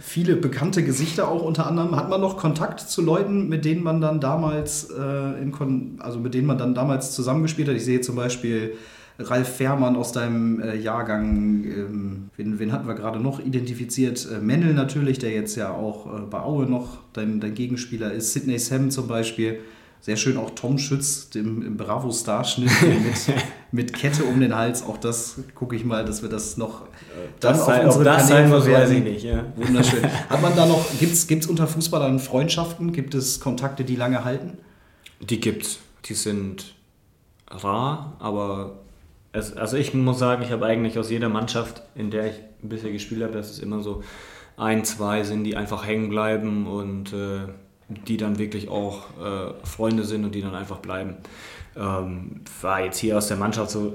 viele 0.00 0.36
bekannte 0.36 0.84
Gesichter 0.84 1.28
auch 1.28 1.42
unter 1.42 1.66
anderem. 1.66 1.96
Hat 1.96 2.08
man 2.08 2.20
noch 2.20 2.36
Kontakt 2.36 2.80
zu 2.80 3.02
Leuten, 3.02 3.48
mit 3.48 3.64
denen 3.64 3.82
man 3.82 4.00
dann 4.00 4.20
damals 4.20 4.90
äh, 4.90 5.42
in 5.42 5.52
Kon 5.52 5.98
also 5.98 6.18
mit 6.20 6.34
denen 6.34 6.46
man 6.46 6.58
dann 6.58 6.74
damals 6.74 7.12
zusammengespielt 7.12 7.68
hat? 7.68 7.76
Ich 7.76 7.84
sehe 7.84 8.00
zum 8.00 8.16
Beispiel 8.16 8.74
Ralf 9.18 9.56
Fährmann 9.56 9.96
aus 9.96 10.12
deinem 10.12 10.60
äh, 10.60 10.76
Jahrgang, 10.76 11.64
ähm, 11.64 12.30
wen, 12.36 12.58
wen, 12.58 12.72
hatten 12.72 12.86
wir 12.86 12.94
gerade 12.94 13.18
noch 13.18 13.40
identifiziert? 13.40 14.28
Äh, 14.30 14.40
Mennel 14.40 14.74
natürlich, 14.74 15.18
der 15.18 15.32
jetzt 15.32 15.56
ja 15.56 15.70
auch 15.70 16.06
äh, 16.06 16.20
bei 16.30 16.40
Aue 16.40 16.66
noch 16.66 16.98
dein, 17.12 17.40
dein 17.40 17.54
Gegenspieler 17.54 18.12
ist. 18.12 18.32
Sidney 18.32 18.58
Sam 18.58 18.90
zum 18.90 19.08
Beispiel. 19.08 19.60
Sehr 20.00 20.16
schön 20.16 20.36
auch 20.36 20.50
Tom 20.50 20.78
Schütz 20.78 21.28
im, 21.34 21.62
im 21.62 21.76
Bravo-Star-Schnitt 21.76 22.70
mit, 22.82 23.36
mit 23.72 23.92
Kette 23.92 24.24
um 24.24 24.40
den 24.40 24.54
Hals. 24.54 24.84
Auch 24.84 24.98
das 24.98 25.40
gucke 25.54 25.74
ich 25.74 25.84
mal, 25.84 26.04
dass 26.04 26.22
wir 26.22 26.28
das 26.28 26.56
noch 26.56 26.82
dann 27.40 27.54
das 27.54 27.62
auf 27.62 27.84
unsere 27.84 28.04
das 28.04 28.28
Kanäle 28.28 28.60
sein 28.60 28.72
weiß 28.72 28.90
ich 28.90 29.02
nicht. 29.02 29.24
Ja. 29.24 29.44
Wunderschön. 29.56 30.04
Hat 30.28 30.42
man 30.42 30.54
da 30.54 30.66
noch, 30.66 30.84
gibt 30.98 31.12
es 31.12 31.46
unter 31.46 31.66
Fußballern 31.66 32.18
Freundschaften? 32.18 32.92
Gibt 32.92 33.14
es 33.14 33.40
Kontakte, 33.40 33.84
die 33.84 33.96
lange 33.96 34.24
halten? 34.24 34.58
Die 35.20 35.40
gibt's. 35.40 35.80
Die 36.04 36.14
sind 36.14 36.74
rar, 37.50 38.16
aber 38.20 38.78
es, 39.32 39.56
also 39.56 39.76
ich 39.76 39.92
muss 39.94 40.18
sagen, 40.18 40.42
ich 40.42 40.50
habe 40.50 40.66
eigentlich 40.66 40.98
aus 40.98 41.10
jeder 41.10 41.28
Mannschaft, 41.28 41.82
in 41.94 42.10
der 42.10 42.26
ich 42.26 42.36
bisher 42.62 42.92
gespielt 42.92 43.22
habe, 43.22 43.32
das 43.32 43.50
ist 43.50 43.58
immer 43.58 43.82
so 43.82 44.02
ein, 44.56 44.84
zwei 44.84 45.22
sind, 45.24 45.44
die 45.44 45.56
einfach 45.56 45.86
hängen 45.86 46.08
bleiben 46.08 46.66
und 46.66 47.12
äh, 47.12 47.48
die 47.88 48.16
dann 48.16 48.38
wirklich 48.38 48.68
auch 48.68 49.04
äh, 49.22 49.52
Freunde 49.64 50.04
sind 50.04 50.24
und 50.24 50.34
die 50.34 50.42
dann 50.42 50.54
einfach 50.54 50.78
bleiben. 50.78 51.16
Ähm, 51.76 52.40
war 52.60 52.84
jetzt 52.84 52.98
hier 52.98 53.16
aus 53.18 53.28
der 53.28 53.36
Mannschaft 53.36 53.70
so, 53.70 53.94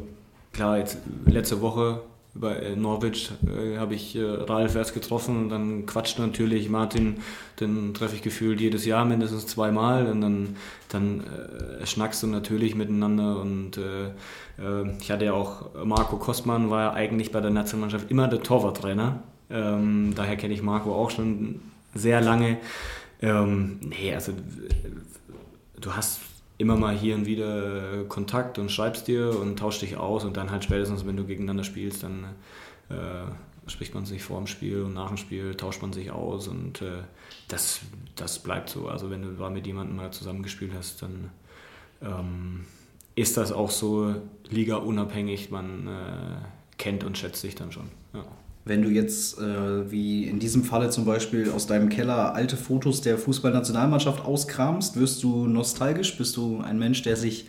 klar, 0.53 0.77
jetzt 0.77 0.97
letzte 1.25 1.61
Woche 1.61 2.01
bei 2.33 2.55
äh, 2.55 2.75
Norwich 2.75 3.31
äh, 3.45 3.77
habe 3.77 3.93
ich 3.93 4.15
äh, 4.15 4.23
Ralf 4.23 4.75
erst 4.75 4.93
getroffen 4.93 5.37
und 5.37 5.49
dann 5.49 5.85
quatscht 5.85 6.19
natürlich 6.19 6.69
Martin, 6.69 7.17
den 7.59 7.93
treffe 7.93 8.15
ich 8.15 8.21
gefühlt 8.21 8.61
jedes 8.61 8.85
Jahr 8.85 9.03
mindestens 9.03 9.47
zweimal 9.47 10.07
und 10.07 10.21
dann, 10.21 10.55
dann 10.89 11.21
äh, 11.21 11.85
schnackst 11.85 12.23
du 12.23 12.27
natürlich 12.27 12.75
miteinander 12.75 13.41
und 13.41 13.77
äh, 13.77 14.05
äh, 14.59 14.95
ich 14.99 15.11
hatte 15.11 15.25
ja 15.25 15.33
auch, 15.33 15.65
Marco 15.83 16.17
Kostmann 16.17 16.69
war 16.69 16.81
ja 16.81 16.93
eigentlich 16.93 17.31
bei 17.31 17.41
der 17.41 17.51
Nationalmannschaft 17.51 18.09
immer 18.09 18.27
der 18.29 18.41
Torwarttrainer, 18.41 19.21
ähm, 19.49 20.13
daher 20.15 20.37
kenne 20.37 20.53
ich 20.53 20.61
Marco 20.61 20.95
auch 20.95 21.09
schon 21.09 21.59
sehr 21.93 22.21
lange. 22.21 22.57
Ähm, 23.21 23.79
nee, 23.81 24.13
also 24.13 24.33
du 25.79 25.95
hast 25.95 26.21
immer 26.57 26.75
mal 26.75 26.95
hier 26.95 27.15
und 27.15 27.25
wieder 27.25 28.03
Kontakt 28.05 28.59
und 28.59 28.71
schreibst 28.71 29.07
dir 29.07 29.39
und 29.39 29.57
tauscht 29.57 29.81
dich 29.81 29.97
aus 29.97 30.23
und 30.23 30.37
dann 30.37 30.51
halt 30.51 30.63
spätestens, 30.63 31.05
wenn 31.05 31.17
du 31.17 31.25
gegeneinander 31.25 31.63
spielst, 31.63 32.03
dann 32.03 32.25
äh, 32.89 33.69
spricht 33.69 33.93
man 33.93 34.05
sich 34.05 34.23
vor 34.23 34.37
dem 34.37 34.47
Spiel 34.47 34.81
und 34.83 34.93
nach 34.93 35.07
dem 35.07 35.17
Spiel 35.17 35.55
tauscht 35.55 35.81
man 35.81 35.93
sich 35.93 36.11
aus 36.11 36.47
und 36.47 36.81
äh, 36.81 37.03
das, 37.47 37.81
das 38.15 38.39
bleibt 38.39 38.69
so. 38.69 38.87
Also 38.87 39.09
wenn 39.09 39.21
du 39.21 39.31
da 39.31 39.49
mit 39.49 39.65
jemandem 39.65 39.97
mal 39.97 40.11
zusammengespielt 40.11 40.71
hast, 40.75 41.01
dann 41.01 41.29
ähm, 42.01 42.65
ist 43.15 43.37
das 43.37 43.51
auch 43.51 43.71
so 43.71 44.15
liga-unabhängig, 44.49 45.51
man 45.51 45.87
äh, 45.87 46.77
kennt 46.77 47.03
und 47.03 47.17
schätzt 47.17 47.41
sich 47.41 47.55
dann 47.55 47.71
schon. 47.71 47.89
Ja. 48.13 48.25
Wenn 48.63 48.83
du 48.83 48.89
jetzt, 48.89 49.39
äh, 49.39 49.91
wie 49.91 50.25
in 50.25 50.39
diesem 50.39 50.63
Falle 50.63 50.91
zum 50.91 51.05
Beispiel, 51.05 51.49
aus 51.51 51.65
deinem 51.65 51.89
Keller 51.89 52.35
alte 52.35 52.57
Fotos 52.57 53.01
der 53.01 53.17
Fußballnationalmannschaft 53.17 54.23
auskramst, 54.23 54.99
wirst 54.99 55.23
du 55.23 55.47
nostalgisch? 55.47 56.15
Bist 56.17 56.37
du 56.37 56.61
ein 56.61 56.77
Mensch, 56.77 57.01
der 57.01 57.15
sich 57.15 57.47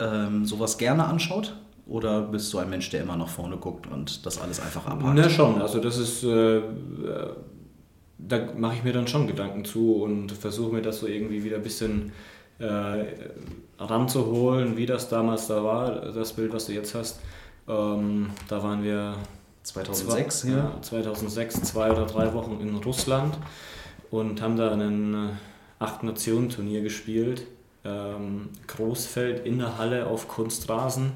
ähm, 0.00 0.44
sowas 0.44 0.76
gerne 0.76 1.04
anschaut? 1.04 1.56
Oder 1.86 2.22
bist 2.22 2.52
du 2.52 2.58
ein 2.58 2.68
Mensch, 2.68 2.90
der 2.90 3.02
immer 3.02 3.16
nach 3.16 3.28
vorne 3.28 3.58
guckt 3.58 3.86
und 3.86 4.24
das 4.26 4.40
alles 4.40 4.58
einfach 4.58 4.86
abhakt? 4.86 5.14
Na 5.14 5.28
schon, 5.28 5.60
also 5.60 5.78
das 5.80 5.98
ist, 5.98 6.24
äh, 6.24 6.62
da 8.18 8.40
mache 8.56 8.76
ich 8.76 8.84
mir 8.84 8.92
dann 8.92 9.06
schon 9.06 9.26
Gedanken 9.26 9.64
zu 9.64 10.02
und 10.02 10.32
versuche 10.32 10.72
mir 10.72 10.82
das 10.82 11.00
so 11.00 11.06
irgendwie 11.06 11.44
wieder 11.44 11.56
ein 11.56 11.62
bisschen 11.62 12.12
äh, 12.58 13.04
ranzuholen, 13.78 14.76
wie 14.76 14.86
das 14.86 15.08
damals 15.08 15.46
da 15.46 15.62
war, 15.62 16.12
das 16.12 16.32
Bild, 16.32 16.52
was 16.52 16.66
du 16.66 16.72
jetzt 16.72 16.94
hast. 16.94 17.20
Ähm, 17.68 18.30
da 18.48 18.62
waren 18.62 18.82
wir 18.82 19.16
2006, 19.64 20.40
zwei, 20.40 20.50
ja. 20.50 20.78
2006, 20.80 21.62
zwei 21.62 21.90
oder 21.90 22.06
drei 22.06 22.32
Wochen 22.34 22.60
in 22.60 22.74
Russland 22.76 23.36
und 24.10 24.40
haben 24.40 24.56
da 24.56 24.70
ein 24.70 25.14
äh, 25.14 25.28
Acht-Nationen-Turnier 25.78 26.82
gespielt. 26.82 27.46
Ähm, 27.84 28.50
Großfeld 28.66 29.44
in 29.44 29.58
der 29.58 29.76
Halle 29.76 30.06
auf 30.06 30.28
Kunstrasen. 30.28 31.12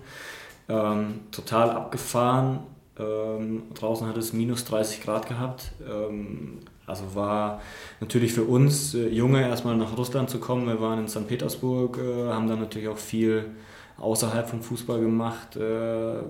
Ähm, 0.69 1.21
total 1.31 1.71
abgefahren. 1.71 2.61
Ähm, 2.99 3.63
draußen 3.75 4.07
hat 4.07 4.17
es 4.17 4.33
minus 4.33 4.65
30 4.65 5.03
Grad 5.03 5.29
gehabt. 5.29 5.73
Ähm, 5.89 6.59
also 6.87 7.15
war 7.15 7.61
natürlich 8.01 8.33
für 8.33 8.45
uns 8.45 8.95
äh, 8.95 9.09
Junge 9.09 9.43
erstmal 9.43 9.77
nach 9.77 9.97
Russland 9.97 10.31
zu 10.31 10.39
kommen. 10.41 10.67
Wir 10.67 10.81
waren 10.81 10.99
in 10.99 11.09
St. 11.09 11.29
Petersburg, 11.29 11.99
äh, 11.99 12.29
haben 12.29 12.49
dann 12.49 12.61
natürlich 12.61 12.89
auch 12.89 12.99
viel 12.99 13.45
außerhalb 13.99 14.49
vom 14.49 14.63
Fußball 14.63 15.01
gemacht, 15.01 15.57
äh, 15.57 16.23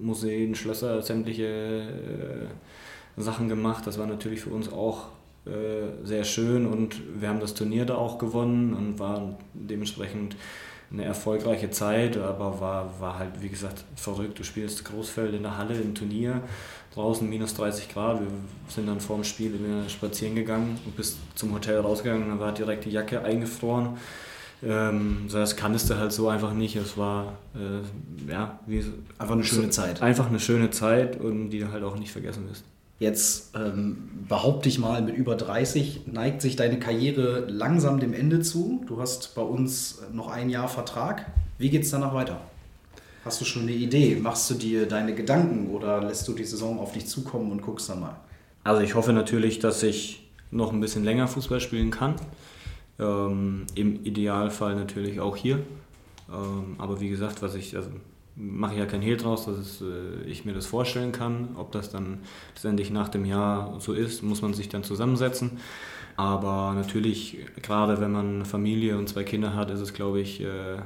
Museen, 0.00 0.54
Schlösser, 0.54 1.02
sämtliche 1.02 1.44
äh, 1.46 3.20
Sachen 3.20 3.48
gemacht. 3.48 3.86
Das 3.86 3.98
war 3.98 4.06
natürlich 4.06 4.40
für 4.40 4.50
uns 4.50 4.72
auch 4.72 5.08
äh, 5.46 6.04
sehr 6.04 6.24
schön 6.24 6.66
und 6.66 7.00
wir 7.20 7.28
haben 7.28 7.40
das 7.40 7.54
Turnier 7.54 7.84
da 7.84 7.96
auch 7.96 8.18
gewonnen 8.18 8.74
und 8.74 8.98
waren 8.98 9.36
dementsprechend 9.54 10.36
eine 10.90 11.04
erfolgreiche 11.04 11.70
Zeit, 11.70 12.16
aber 12.16 12.60
war, 12.60 13.00
war 13.00 13.18
halt, 13.18 13.42
wie 13.42 13.48
gesagt, 13.48 13.84
verrückt. 13.94 14.38
Du 14.38 14.44
spielst 14.44 14.84
Großfeld 14.86 15.34
in 15.34 15.42
der 15.42 15.58
Halle 15.58 15.74
im 15.74 15.94
Turnier, 15.94 16.40
draußen 16.94 17.28
minus 17.28 17.54
30 17.54 17.90
Grad. 17.90 18.20
Wir 18.20 18.28
sind 18.68 18.86
dann 18.86 19.00
vor 19.00 19.16
dem 19.16 19.24
Spiel 19.24 19.52
spazieren 19.88 20.34
gegangen 20.34 20.78
und 20.86 20.96
bis 20.96 21.18
zum 21.34 21.52
Hotel 21.52 21.78
rausgegangen. 21.80 22.28
Dann 22.28 22.40
war 22.40 22.52
direkt 22.52 22.86
die 22.86 22.90
Jacke 22.90 23.22
eingefroren. 23.22 23.98
Ähm, 24.62 25.28
das 25.30 25.56
kanntest 25.56 25.88
du 25.90 25.96
halt 25.96 26.12
so 26.12 26.28
einfach 26.28 26.52
nicht. 26.52 26.76
Es 26.76 26.96
war 26.96 27.38
äh, 27.54 28.30
ja, 28.30 28.58
wie, 28.66 28.84
einfach 29.18 29.34
eine 29.34 29.44
schöne 29.44 29.70
Zeit. 29.70 30.02
Einfach 30.02 30.28
eine 30.28 30.40
schöne 30.40 30.70
Zeit 30.70 31.20
und 31.20 31.50
die 31.50 31.64
halt 31.66 31.84
auch 31.84 31.96
nicht 31.96 32.10
vergessen 32.10 32.48
wirst. 32.48 32.64
Jetzt 32.98 33.54
ähm, 33.54 34.10
behaupte 34.28 34.68
ich 34.68 34.80
mal, 34.80 35.00
mit 35.02 35.16
über 35.16 35.36
30 35.36 36.02
neigt 36.06 36.42
sich 36.42 36.56
deine 36.56 36.80
Karriere 36.80 37.46
langsam 37.48 38.00
dem 38.00 38.12
Ende 38.12 38.40
zu. 38.40 38.84
Du 38.88 39.00
hast 39.00 39.36
bei 39.36 39.42
uns 39.42 40.02
noch 40.12 40.28
ein 40.28 40.50
Jahr 40.50 40.68
Vertrag. 40.68 41.26
Wie 41.58 41.70
geht 41.70 41.84
es 41.84 41.90
danach 41.90 42.12
weiter? 42.12 42.40
Hast 43.24 43.40
du 43.40 43.44
schon 43.44 43.62
eine 43.62 43.72
Idee? 43.72 44.16
Machst 44.16 44.50
du 44.50 44.54
dir 44.54 44.86
deine 44.86 45.14
Gedanken 45.14 45.70
oder 45.70 46.02
lässt 46.02 46.26
du 46.26 46.32
die 46.32 46.44
Saison 46.44 46.80
auf 46.80 46.92
dich 46.92 47.06
zukommen 47.06 47.52
und 47.52 47.62
guckst 47.62 47.88
dann 47.88 48.00
mal? 48.00 48.16
Also 48.64 48.82
ich 48.82 48.96
hoffe 48.96 49.12
natürlich, 49.12 49.60
dass 49.60 49.82
ich 49.84 50.28
noch 50.50 50.72
ein 50.72 50.80
bisschen 50.80 51.04
länger 51.04 51.28
Fußball 51.28 51.60
spielen 51.60 51.90
kann. 51.90 52.16
Ähm, 52.98 53.66
Im 53.74 54.04
Idealfall 54.04 54.74
natürlich 54.76 55.20
auch 55.20 55.36
hier. 55.36 55.60
Ähm, 56.30 56.76
aber 56.78 57.00
wie 57.00 57.08
gesagt, 57.08 57.42
was 57.42 57.54
ich, 57.54 57.76
also 57.76 57.90
mache 58.36 58.74
ich 58.74 58.78
ja 58.78 58.86
kein 58.86 59.02
Hehl 59.02 59.16
draus, 59.16 59.46
dass 59.46 59.58
es, 59.58 59.80
äh, 59.80 60.28
ich 60.28 60.44
mir 60.44 60.54
das 60.54 60.66
vorstellen 60.66 61.12
kann. 61.12 61.50
Ob 61.56 61.72
das 61.72 61.90
dann 61.90 62.20
letztendlich 62.54 62.90
nach 62.90 63.08
dem 63.08 63.24
Jahr 63.24 63.80
so 63.80 63.92
ist, 63.92 64.22
muss 64.22 64.42
man 64.42 64.54
sich 64.54 64.68
dann 64.68 64.84
zusammensetzen. 64.84 65.58
Aber 66.16 66.74
natürlich, 66.74 67.38
gerade 67.62 68.00
wenn 68.00 68.10
man 68.10 68.34
eine 68.36 68.44
Familie 68.44 68.98
und 68.98 69.08
zwei 69.08 69.22
Kinder 69.22 69.54
hat, 69.54 69.70
ist 69.70 69.80
es, 69.80 69.94
glaube 69.94 70.20
ich, 70.20 70.40
äh, 70.40 70.78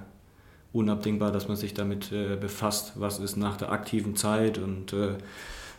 unabdingbar, 0.72 1.32
dass 1.32 1.48
man 1.48 1.56
sich 1.56 1.74
damit 1.74 2.12
äh, 2.12 2.36
befasst, 2.36 2.92
was 2.96 3.18
ist 3.18 3.36
nach 3.36 3.56
der 3.56 3.72
aktiven 3.72 4.16
Zeit 4.16 4.58
und 4.58 4.92
äh, 4.92 5.14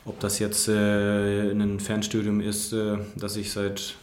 ob 0.05 0.19
das 0.19 0.39
jetzt 0.39 0.67
äh, 0.67 1.51
ein 1.51 1.79
Fernstudium 1.79 2.41
ist, 2.41 2.73
äh, 2.73 2.97
das 3.15 3.35
ich 3.37 3.51
seit, 3.51 3.95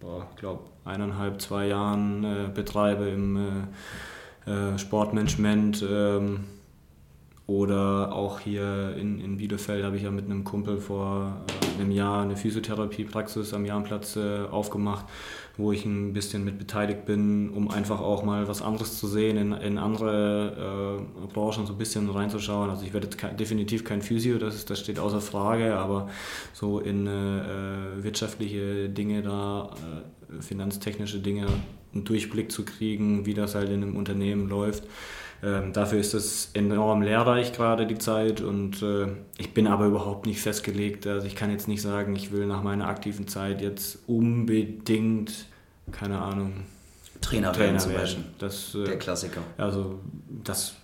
ich 0.00 0.36
glaube, 0.36 0.64
eineinhalb, 0.84 1.40
zwei 1.40 1.66
Jahren 1.66 2.24
äh, 2.24 2.48
betreibe 2.52 3.08
im 3.08 3.66
äh, 4.46 4.78
Sportmanagement. 4.78 5.84
Ähm, 5.88 6.44
oder 7.46 8.12
auch 8.14 8.38
hier 8.38 8.94
in, 8.96 9.20
in 9.20 9.36
Bielefeld 9.38 9.84
habe 9.84 9.96
ich 9.96 10.04
ja 10.04 10.12
mit 10.12 10.26
einem 10.26 10.44
Kumpel 10.44 10.78
vor 10.78 11.40
einem 11.78 11.90
Jahr 11.90 12.22
eine 12.22 12.36
Physiotherapiepraxis 12.36 13.52
am 13.54 13.64
Jahrenplatz 13.64 14.16
aufgemacht 14.16 15.06
wo 15.60 15.72
ich 15.72 15.84
ein 15.84 16.12
bisschen 16.12 16.44
mit 16.44 16.58
beteiligt 16.58 17.04
bin, 17.04 17.50
um 17.50 17.70
einfach 17.70 18.00
auch 18.00 18.22
mal 18.22 18.48
was 18.48 18.62
anderes 18.62 18.98
zu 18.98 19.06
sehen, 19.06 19.36
in, 19.36 19.52
in 19.52 19.78
andere 19.78 20.98
äh, 21.00 21.32
Branchen 21.32 21.66
so 21.66 21.74
ein 21.74 21.78
bisschen 21.78 22.08
reinzuschauen. 22.10 22.70
Also 22.70 22.84
ich 22.84 22.92
werde 22.92 23.08
kein, 23.08 23.36
definitiv 23.36 23.84
kein 23.84 24.02
Physio, 24.02 24.38
das, 24.38 24.64
das 24.64 24.80
steht 24.80 24.98
außer 24.98 25.20
Frage, 25.20 25.76
aber 25.76 26.08
so 26.52 26.80
in 26.80 27.06
äh, 27.06 28.02
wirtschaftliche 28.02 28.88
Dinge 28.88 29.22
da, 29.22 29.70
äh, 29.76 30.42
finanztechnische 30.42 31.20
Dinge, 31.20 31.46
einen 31.92 32.04
Durchblick 32.04 32.52
zu 32.52 32.64
kriegen, 32.64 33.26
wie 33.26 33.34
das 33.34 33.54
halt 33.54 33.68
in 33.68 33.82
einem 33.82 33.96
Unternehmen 33.96 34.48
läuft. 34.48 34.84
Ähm, 35.42 35.72
dafür 35.72 35.98
ist 35.98 36.12
es 36.12 36.50
enorm 36.52 37.02
lehrreich 37.02 37.52
gerade 37.52 37.86
die 37.86 37.96
Zeit 37.96 38.42
und 38.42 38.82
äh, 38.82 39.06
ich 39.38 39.54
bin 39.54 39.66
aber 39.66 39.86
überhaupt 39.86 40.26
nicht 40.26 40.40
festgelegt. 40.40 41.06
Also 41.06 41.26
ich 41.26 41.34
kann 41.34 41.50
jetzt 41.50 41.66
nicht 41.66 41.80
sagen, 41.80 42.14
ich 42.14 42.30
will 42.30 42.46
nach 42.46 42.62
meiner 42.62 42.88
aktiven 42.88 43.26
Zeit 43.26 43.62
jetzt 43.62 44.00
unbedingt 44.06 45.46
keine 45.92 46.20
Ahnung, 46.20 46.64
Trainer, 47.20 47.52
Trainer 47.52 47.66
werden 47.66 47.78
zum 47.78 47.92
Beispiel. 47.92 48.24
Das, 48.38 48.74
äh, 48.74 48.84
Der 48.84 48.98
Klassiker. 48.98 49.42
Also 49.58 50.00
das, 50.44 50.74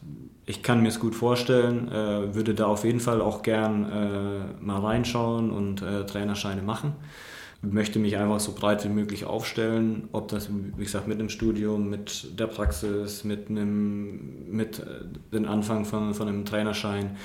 ich 0.45 0.63
kann 0.63 0.83
mir 0.83 0.89
es 0.89 1.01
gut 1.01 1.15
vorstellen, 1.15 1.89
äh, 1.89 2.35
würde 2.35 2.55
da 2.55 2.67
auf 2.67 2.85
jeden 2.85 3.01
Fall 3.01 3.21
auch 3.21 3.43
gern 3.43 3.91
äh, 3.91 4.65
mal 4.65 4.81
reinschauen 4.81 5.51
und 5.51 5.83
äh, 5.83 6.05
Trainerscheine 6.05 6.63
machen. 6.63 6.93
Möchte 7.63 7.99
mich 7.99 8.17
einfach 8.17 8.39
so 8.39 8.53
breit 8.53 8.85
wie 8.85 8.91
möglich 8.91 9.25
aufstellen, 9.25 10.09
ob 10.13 10.29
das, 10.29 10.49
wie 10.51 10.85
gesagt, 10.85 11.09
mit 11.09 11.19
dem 11.19 11.31
Studium, 11.31 11.89
mit 11.89 12.39
der 12.39 12.47
Praxis, 12.47 13.25
mit 13.25 13.49
einem, 13.49 14.51
mit 14.51 14.79
äh, 14.79 14.85
dem 15.33 15.49
Anfang 15.49 15.85
von, 15.85 16.15
von 16.15 16.29
einem 16.29 16.45
Trainerschein 16.45 17.17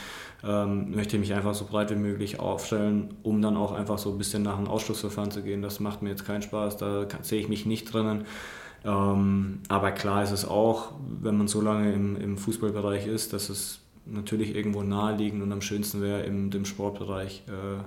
ähm, 0.43 0.91
möchte 0.91 1.17
mich 1.17 1.33
einfach 1.33 1.53
so 1.53 1.65
breit 1.65 1.91
wie 1.91 1.95
möglich 1.95 2.39
aufstellen, 2.39 3.13
um 3.23 3.41
dann 3.41 3.57
auch 3.57 3.71
einfach 3.71 3.97
so 3.97 4.11
ein 4.11 4.17
bisschen 4.17 4.43
nach 4.43 4.57
einem 4.57 4.67
Ausschlussverfahren 4.67 5.31
zu 5.31 5.43
gehen. 5.43 5.61
Das 5.61 5.79
macht 5.79 6.01
mir 6.01 6.09
jetzt 6.09 6.25
keinen 6.25 6.41
Spaß, 6.41 6.77
da 6.77 7.05
sehe 7.21 7.39
ich 7.39 7.49
mich 7.49 7.65
nicht 7.65 7.93
drinnen. 7.93 8.25
Ähm, 8.83 9.59
aber 9.69 9.91
klar 9.91 10.23
ist 10.23 10.31
es 10.31 10.45
auch, 10.45 10.93
wenn 11.21 11.37
man 11.37 11.47
so 11.47 11.61
lange 11.61 11.93
im, 11.93 12.15
im 12.15 12.37
Fußballbereich 12.37 13.05
ist, 13.05 13.33
dass 13.33 13.49
es 13.49 13.79
natürlich 14.05 14.55
irgendwo 14.55 14.81
naheliegend 14.81 15.43
und 15.43 15.51
am 15.51 15.61
schönsten 15.61 16.01
wäre, 16.01 16.23
im 16.23 16.49
dem 16.49 16.65
Sportbereich 16.65 17.43
äh, 17.47 17.83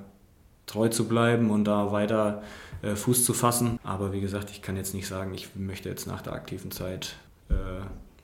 treu 0.67 0.89
zu 0.89 1.09
bleiben 1.09 1.51
und 1.51 1.65
da 1.65 1.91
weiter 1.93 2.43
äh, 2.83 2.95
Fuß 2.95 3.25
zu 3.25 3.35
fassen. 3.35 3.79
Aber 3.83 4.13
wie 4.13 4.21
gesagt, 4.21 4.51
ich 4.51 4.63
kann 4.63 4.77
jetzt 4.77 4.95
nicht 4.95 5.09
sagen, 5.09 5.35
ich 5.35 5.57
möchte 5.57 5.89
jetzt 5.89 6.07
nach 6.07 6.23
der 6.23 6.35
aktiven 6.35 6.71
Zeit 6.71 7.17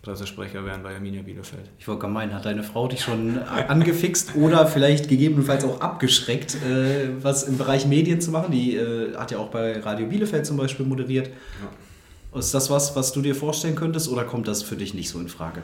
Pressesprecher 0.03 0.65
werden 0.65 0.83
bei 0.83 0.95
Arminia 0.95 1.23
Bielefeld. 1.23 1.71
Ich 1.79 1.87
wollte 1.87 2.01
gerade 2.01 2.13
meinen, 2.15 2.35
hat 2.35 2.47
deine 2.47 2.63
Frau 2.63 2.89
dich 2.89 3.03
schon 3.03 3.39
angefixt 3.39 4.35
oder 4.35 4.67
vielleicht 4.67 5.09
gegebenenfalls 5.09 5.63
auch 5.65 5.83
abgeschreckt, 5.83 6.57
äh, 6.57 7.23
was 7.23 7.43
im 7.43 7.59
Bereich 7.59 7.87
Medien 7.87 8.21
zu 8.21 8.31
machen? 8.31 8.51
Die 8.51 8.77
äh, 8.77 9.15
hat 9.15 9.31
ja 9.31 9.39
auch 9.39 9.49
bei 9.49 9.79
Radio 9.81 10.07
Bielefeld 10.07 10.47
zum 10.47 10.57
Beispiel 10.57 10.87
moderiert. 10.87 11.29
Ja. 11.29 12.39
Ist 12.39 12.55
das 12.55 12.71
was, 12.71 12.95
was 12.97 13.13
du 13.13 13.21
dir 13.21 13.35
vorstellen 13.35 13.75
könntest 13.75 14.09
oder 14.09 14.25
kommt 14.25 14.47
das 14.49 14.63
für 14.63 14.77
dich 14.77 14.95
nicht 14.95 15.11
so 15.11 15.19
in 15.19 15.29
Frage? 15.29 15.63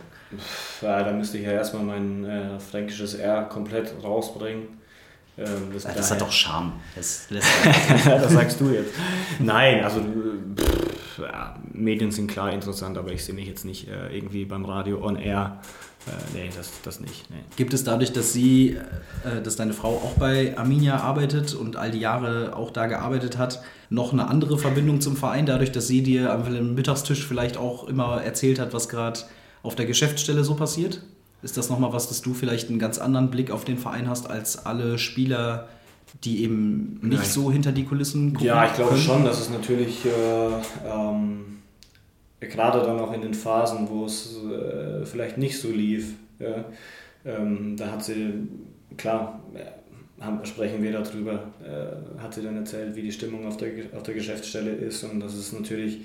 Ja, 0.82 1.02
da 1.02 1.12
müsste 1.12 1.38
ich 1.38 1.44
ja 1.44 1.52
erstmal 1.52 1.84
mein 1.84 2.24
äh, 2.24 2.58
fränkisches 2.58 3.14
R 3.14 3.44
komplett 3.44 3.94
rausbringen. 4.02 4.64
Ähm, 5.38 5.70
das, 5.72 5.84
ja, 5.84 5.92
das 5.92 6.10
hat 6.10 6.20
doch 6.20 6.32
Charme. 6.32 6.72
Das, 6.94 7.28
das 8.04 8.32
sagst 8.32 8.60
du 8.60 8.70
jetzt. 8.70 8.92
Nein, 9.38 9.84
also 9.84 10.00
pff, 10.00 10.75
ja, 11.18 11.56
Medien 11.72 12.10
sind 12.10 12.28
klar 12.28 12.52
interessant, 12.52 12.98
aber 12.98 13.12
ich 13.12 13.24
sehe 13.24 13.34
mich 13.34 13.46
jetzt 13.46 13.64
nicht 13.64 13.88
äh, 13.88 14.14
irgendwie 14.14 14.44
beim 14.44 14.64
Radio 14.64 15.04
on 15.04 15.16
air. 15.16 15.60
Äh, 16.06 16.10
nee, 16.34 16.50
das, 16.56 16.70
das 16.82 17.00
nicht. 17.00 17.28
Nee. 17.30 17.36
Gibt 17.56 17.74
es 17.74 17.84
dadurch, 17.84 18.12
dass 18.12 18.32
sie, 18.32 18.76
äh, 19.24 19.42
dass 19.42 19.56
deine 19.56 19.72
Frau 19.72 19.96
auch 19.96 20.14
bei 20.14 20.56
Arminia 20.56 20.98
arbeitet 20.98 21.54
und 21.54 21.76
all 21.76 21.90
die 21.90 21.98
Jahre 21.98 22.54
auch 22.54 22.70
da 22.70 22.86
gearbeitet 22.86 23.38
hat, 23.38 23.62
noch 23.90 24.12
eine 24.12 24.28
andere 24.28 24.58
Verbindung 24.58 25.00
zum 25.00 25.16
Verein, 25.16 25.46
dadurch, 25.46 25.72
dass 25.72 25.88
sie 25.88 26.02
dir 26.02 26.32
am 26.32 26.74
Mittagstisch 26.74 27.26
vielleicht 27.26 27.56
auch 27.56 27.88
immer 27.88 28.22
erzählt 28.22 28.58
hat, 28.58 28.72
was 28.72 28.88
gerade 28.88 29.20
auf 29.62 29.74
der 29.74 29.86
Geschäftsstelle 29.86 30.44
so 30.44 30.54
passiert? 30.54 31.02
Ist 31.42 31.56
das 31.56 31.70
nochmal 31.70 31.92
was, 31.92 32.08
dass 32.08 32.22
du 32.22 32.34
vielleicht 32.34 32.70
einen 32.70 32.78
ganz 32.78 32.98
anderen 32.98 33.30
Blick 33.30 33.50
auf 33.50 33.64
den 33.64 33.78
Verein 33.78 34.08
hast 34.08 34.30
als 34.30 34.64
alle 34.64 34.98
Spieler, 34.98 35.68
die 36.24 36.42
eben 36.42 36.98
nicht 37.02 37.22
Nein. 37.22 37.30
so 37.30 37.52
hinter 37.52 37.72
die 37.72 37.84
Kulissen 37.84 38.32
gucken? 38.32 38.46
Ja, 38.46 38.66
ich 38.66 38.74
glaube 38.74 38.90
können? 38.90 39.02
schon, 39.02 39.24
dass 39.24 39.40
es 39.40 39.50
natürlich 39.50 40.04
äh, 40.04 40.88
ähm, 40.88 41.58
gerade 42.40 42.80
dann 42.80 42.98
auch 43.00 43.12
in 43.12 43.22
den 43.22 43.34
Phasen, 43.34 43.88
wo 43.88 44.04
es 44.06 44.36
äh, 44.44 45.04
vielleicht 45.04 45.38
nicht 45.38 45.58
so 45.60 45.70
lief, 45.70 46.14
ja, 46.38 46.64
ähm, 47.24 47.76
da 47.76 47.92
hat 47.92 48.04
sie, 48.04 48.48
klar, 48.96 49.40
äh, 49.54 50.22
haben, 50.22 50.44
sprechen 50.46 50.82
wir 50.82 50.92
darüber, 50.92 51.44
äh, 51.64 52.20
hat 52.20 52.34
sie 52.34 52.42
dann 52.42 52.56
erzählt, 52.56 52.94
wie 52.96 53.02
die 53.02 53.12
Stimmung 53.12 53.46
auf 53.46 53.56
der, 53.56 53.70
auf 53.94 54.02
der 54.02 54.14
Geschäftsstelle 54.14 54.70
ist 54.70 55.04
und 55.04 55.20
dass 55.20 55.34
es 55.34 55.52
natürlich 55.52 56.00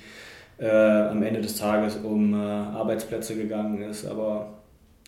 äh, 0.58 0.70
am 0.70 1.24
Ende 1.24 1.42
des 1.42 1.56
Tages 1.56 1.98
um 1.98 2.34
äh, 2.34 2.38
Arbeitsplätze 2.38 3.36
gegangen 3.36 3.82
ist, 3.84 4.06
aber 4.06 4.61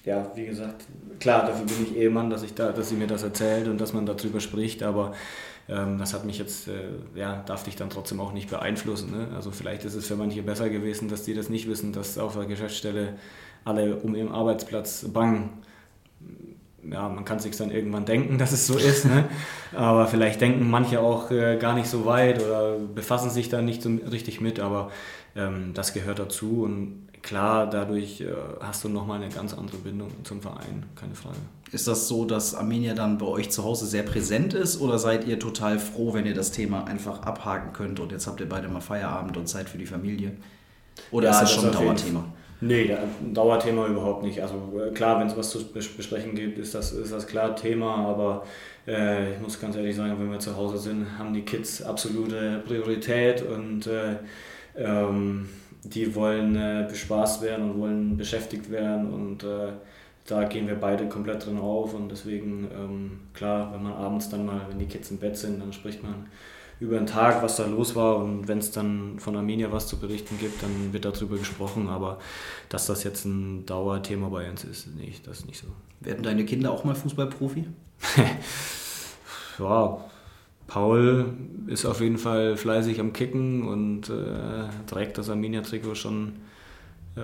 ja, 0.05 0.31
wie 0.35 0.45
gesagt, 0.45 0.85
klar, 1.19 1.45
dafür 1.45 1.65
bin 1.65 1.83
ich 1.83 1.95
Ehemann, 1.95 2.29
dass, 2.29 2.43
ich 2.43 2.53
da, 2.53 2.71
dass 2.71 2.89
sie 2.89 2.95
mir 2.95 3.07
das 3.07 3.23
erzählt 3.23 3.67
und 3.67 3.79
dass 3.79 3.93
man 3.93 4.05
darüber 4.05 4.39
spricht, 4.39 4.83
aber 4.83 5.13
ähm, 5.69 5.97
das 5.97 6.13
hat 6.13 6.25
mich 6.25 6.37
jetzt, 6.37 6.67
äh, 6.67 6.89
ja, 7.15 7.41
darf 7.45 7.63
dich 7.63 7.77
dann 7.77 7.89
trotzdem 7.89 8.19
auch 8.19 8.33
nicht 8.33 8.49
beeinflussen. 8.49 9.11
Ne? 9.11 9.29
Also 9.33 9.51
vielleicht 9.51 9.85
ist 9.85 9.95
es 9.95 10.07
für 10.07 10.17
manche 10.17 10.43
besser 10.43 10.69
gewesen, 10.69 11.07
dass 11.07 11.23
die 11.23 11.33
das 11.33 11.49
nicht 11.49 11.69
wissen, 11.69 11.93
dass 11.93 12.17
auf 12.17 12.35
der 12.35 12.45
Geschäftsstelle 12.45 13.13
alle 13.63 13.95
um 13.95 14.13
ihren 14.13 14.31
Arbeitsplatz 14.31 15.05
bangen. 15.05 15.49
Ja, 16.83 17.07
man 17.07 17.23
kann 17.23 17.39
sich 17.39 17.55
dann 17.55 17.71
irgendwann 17.71 18.03
denken, 18.03 18.37
dass 18.37 18.51
es 18.51 18.67
so 18.67 18.77
ist, 18.77 19.05
ne? 19.05 19.23
aber 19.73 20.05
vielleicht 20.07 20.41
denken 20.41 20.69
manche 20.69 20.99
auch 20.99 21.31
äh, 21.31 21.55
gar 21.55 21.75
nicht 21.75 21.87
so 21.87 22.05
weit 22.05 22.43
oder 22.43 22.77
befassen 22.77 23.29
sich 23.29 23.47
da 23.47 23.61
nicht 23.61 23.81
so 23.81 23.89
richtig 24.11 24.41
mit, 24.41 24.59
aber 24.59 24.91
ähm, 25.37 25.71
das 25.73 25.93
gehört 25.93 26.19
dazu 26.19 26.63
und 26.63 27.02
klar, 27.23 27.69
dadurch 27.69 28.21
äh, 28.21 28.27
hast 28.61 28.83
du 28.83 28.89
nochmal 28.89 29.21
eine 29.21 29.33
ganz 29.33 29.53
andere 29.53 29.77
Bindung 29.77 30.09
zum 30.23 30.41
Verein, 30.41 30.85
keine 30.95 31.15
Frage. 31.15 31.37
Ist 31.71 31.87
das 31.87 32.07
so, 32.07 32.25
dass 32.25 32.53
Arminia 32.53 32.93
dann 32.93 33.17
bei 33.17 33.25
euch 33.25 33.49
zu 33.49 33.63
Hause 33.63 33.87
sehr 33.87 34.03
präsent 34.03 34.53
ist 34.53 34.79
oder 34.79 34.99
seid 34.99 35.25
ihr 35.25 35.39
total 35.39 35.79
froh, 35.79 36.13
wenn 36.13 36.25
ihr 36.27 36.35
das 36.35 36.51
Thema 36.51 36.85
einfach 36.85 37.23
abhaken 37.23 37.73
könnt 37.73 37.99
und 37.99 38.11
jetzt 38.11 38.27
habt 38.27 38.39
ihr 38.41 38.47
beide 38.49 38.67
mal 38.67 38.81
Feierabend 38.81 39.37
und 39.37 39.47
Zeit 39.47 39.69
für 39.69 39.79
die 39.79 39.87
Familie? 39.87 40.33
Oder 41.11 41.29
Ja, 41.29 41.31
ist 41.31 41.41
das, 41.41 41.49
das 41.49 41.51
schon 41.51 41.65
ein 41.65 41.71
Dauerthema? 41.71 42.25
Nee, 42.61 42.93
ein 42.93 43.33
Dauerthema 43.33 43.87
überhaupt 43.87 44.23
nicht. 44.23 44.41
Also 44.41 44.55
äh, 44.79 44.91
klar, 44.93 45.19
wenn 45.19 45.27
es 45.27 45.35
was 45.35 45.49
zu 45.49 45.59
bes- 45.59 45.95
besprechen 45.97 46.35
gibt, 46.35 46.57
ist 46.59 46.73
das, 46.75 46.93
ist 46.93 47.11
das 47.11 47.27
klar 47.27 47.55
Thema, 47.55 47.95
aber 47.95 48.45
äh, 48.87 49.33
ich 49.33 49.41
muss 49.41 49.59
ganz 49.59 49.75
ehrlich 49.75 49.95
sagen, 49.95 50.15
wenn 50.19 50.31
wir 50.31 50.39
zu 50.39 50.55
Hause 50.55 50.77
sind, 50.77 51.17
haben 51.17 51.33
die 51.33 51.41
Kids 51.43 51.81
absolute 51.81 52.63
Priorität 52.65 53.41
und 53.41 53.87
äh, 53.87 54.15
ähm, 54.77 55.49
die 55.83 56.15
wollen 56.15 56.55
äh, 56.55 56.85
bespaßt 56.89 57.41
werden 57.41 57.71
und 57.71 57.79
wollen 57.79 58.17
beschäftigt 58.17 58.71
werden 58.71 59.11
und 59.13 59.43
äh, 59.43 59.73
da 60.25 60.45
gehen 60.45 60.67
wir 60.67 60.75
beide 60.75 61.09
komplett 61.09 61.45
drin 61.45 61.57
auf 61.57 61.93
und 61.93 62.09
deswegen, 62.09 62.69
ähm, 62.73 63.19
klar, 63.33 63.73
wenn 63.73 63.83
man 63.83 63.93
abends 63.93 64.29
dann 64.29 64.45
mal, 64.45 64.61
wenn 64.69 64.79
die 64.79 64.85
Kids 64.85 65.11
im 65.11 65.17
Bett 65.17 65.37
sind, 65.37 65.59
dann 65.59 65.73
spricht 65.73 66.01
man 66.01 66.27
über 66.79 66.97
den 66.97 67.05
Tag, 67.05 67.43
was 67.43 67.57
da 67.57 67.65
los 67.65 67.95
war 67.95 68.17
und 68.17 68.47
wenn 68.47 68.57
es 68.59 68.71
dann 68.71 69.19
von 69.19 69.35
Arminia 69.35 69.71
was 69.71 69.87
zu 69.87 69.99
berichten 69.99 70.37
gibt, 70.39 70.63
dann 70.63 70.93
wird 70.93 71.05
darüber 71.05 71.37
gesprochen, 71.37 71.89
aber 71.89 72.19
dass 72.69 72.87
das 72.87 73.03
jetzt 73.03 73.25
ein 73.25 73.65
Dauerthema 73.65 74.29
bei 74.29 74.49
uns 74.49 74.63
ist, 74.63 74.87
nicht, 74.95 75.27
das 75.27 75.39
ist 75.39 75.47
nicht 75.47 75.59
so. 75.59 75.67
Werden 75.99 76.23
deine 76.23 76.45
Kinder 76.45 76.71
auch 76.71 76.83
mal 76.83 76.95
Fußballprofi? 76.95 77.67
Ja, 79.59 80.03
Paul 80.67 81.25
ist 81.67 81.85
auf 81.85 82.01
jeden 82.01 82.17
Fall 82.17 82.57
fleißig 82.57 82.99
am 82.99 83.13
Kicken 83.13 83.67
und 83.67 84.09
äh, 84.09 84.69
trägt 84.87 85.17
das 85.17 85.29
Arminia-Trikot 85.29 85.95
schon 85.95 86.33
äh, 87.15 87.21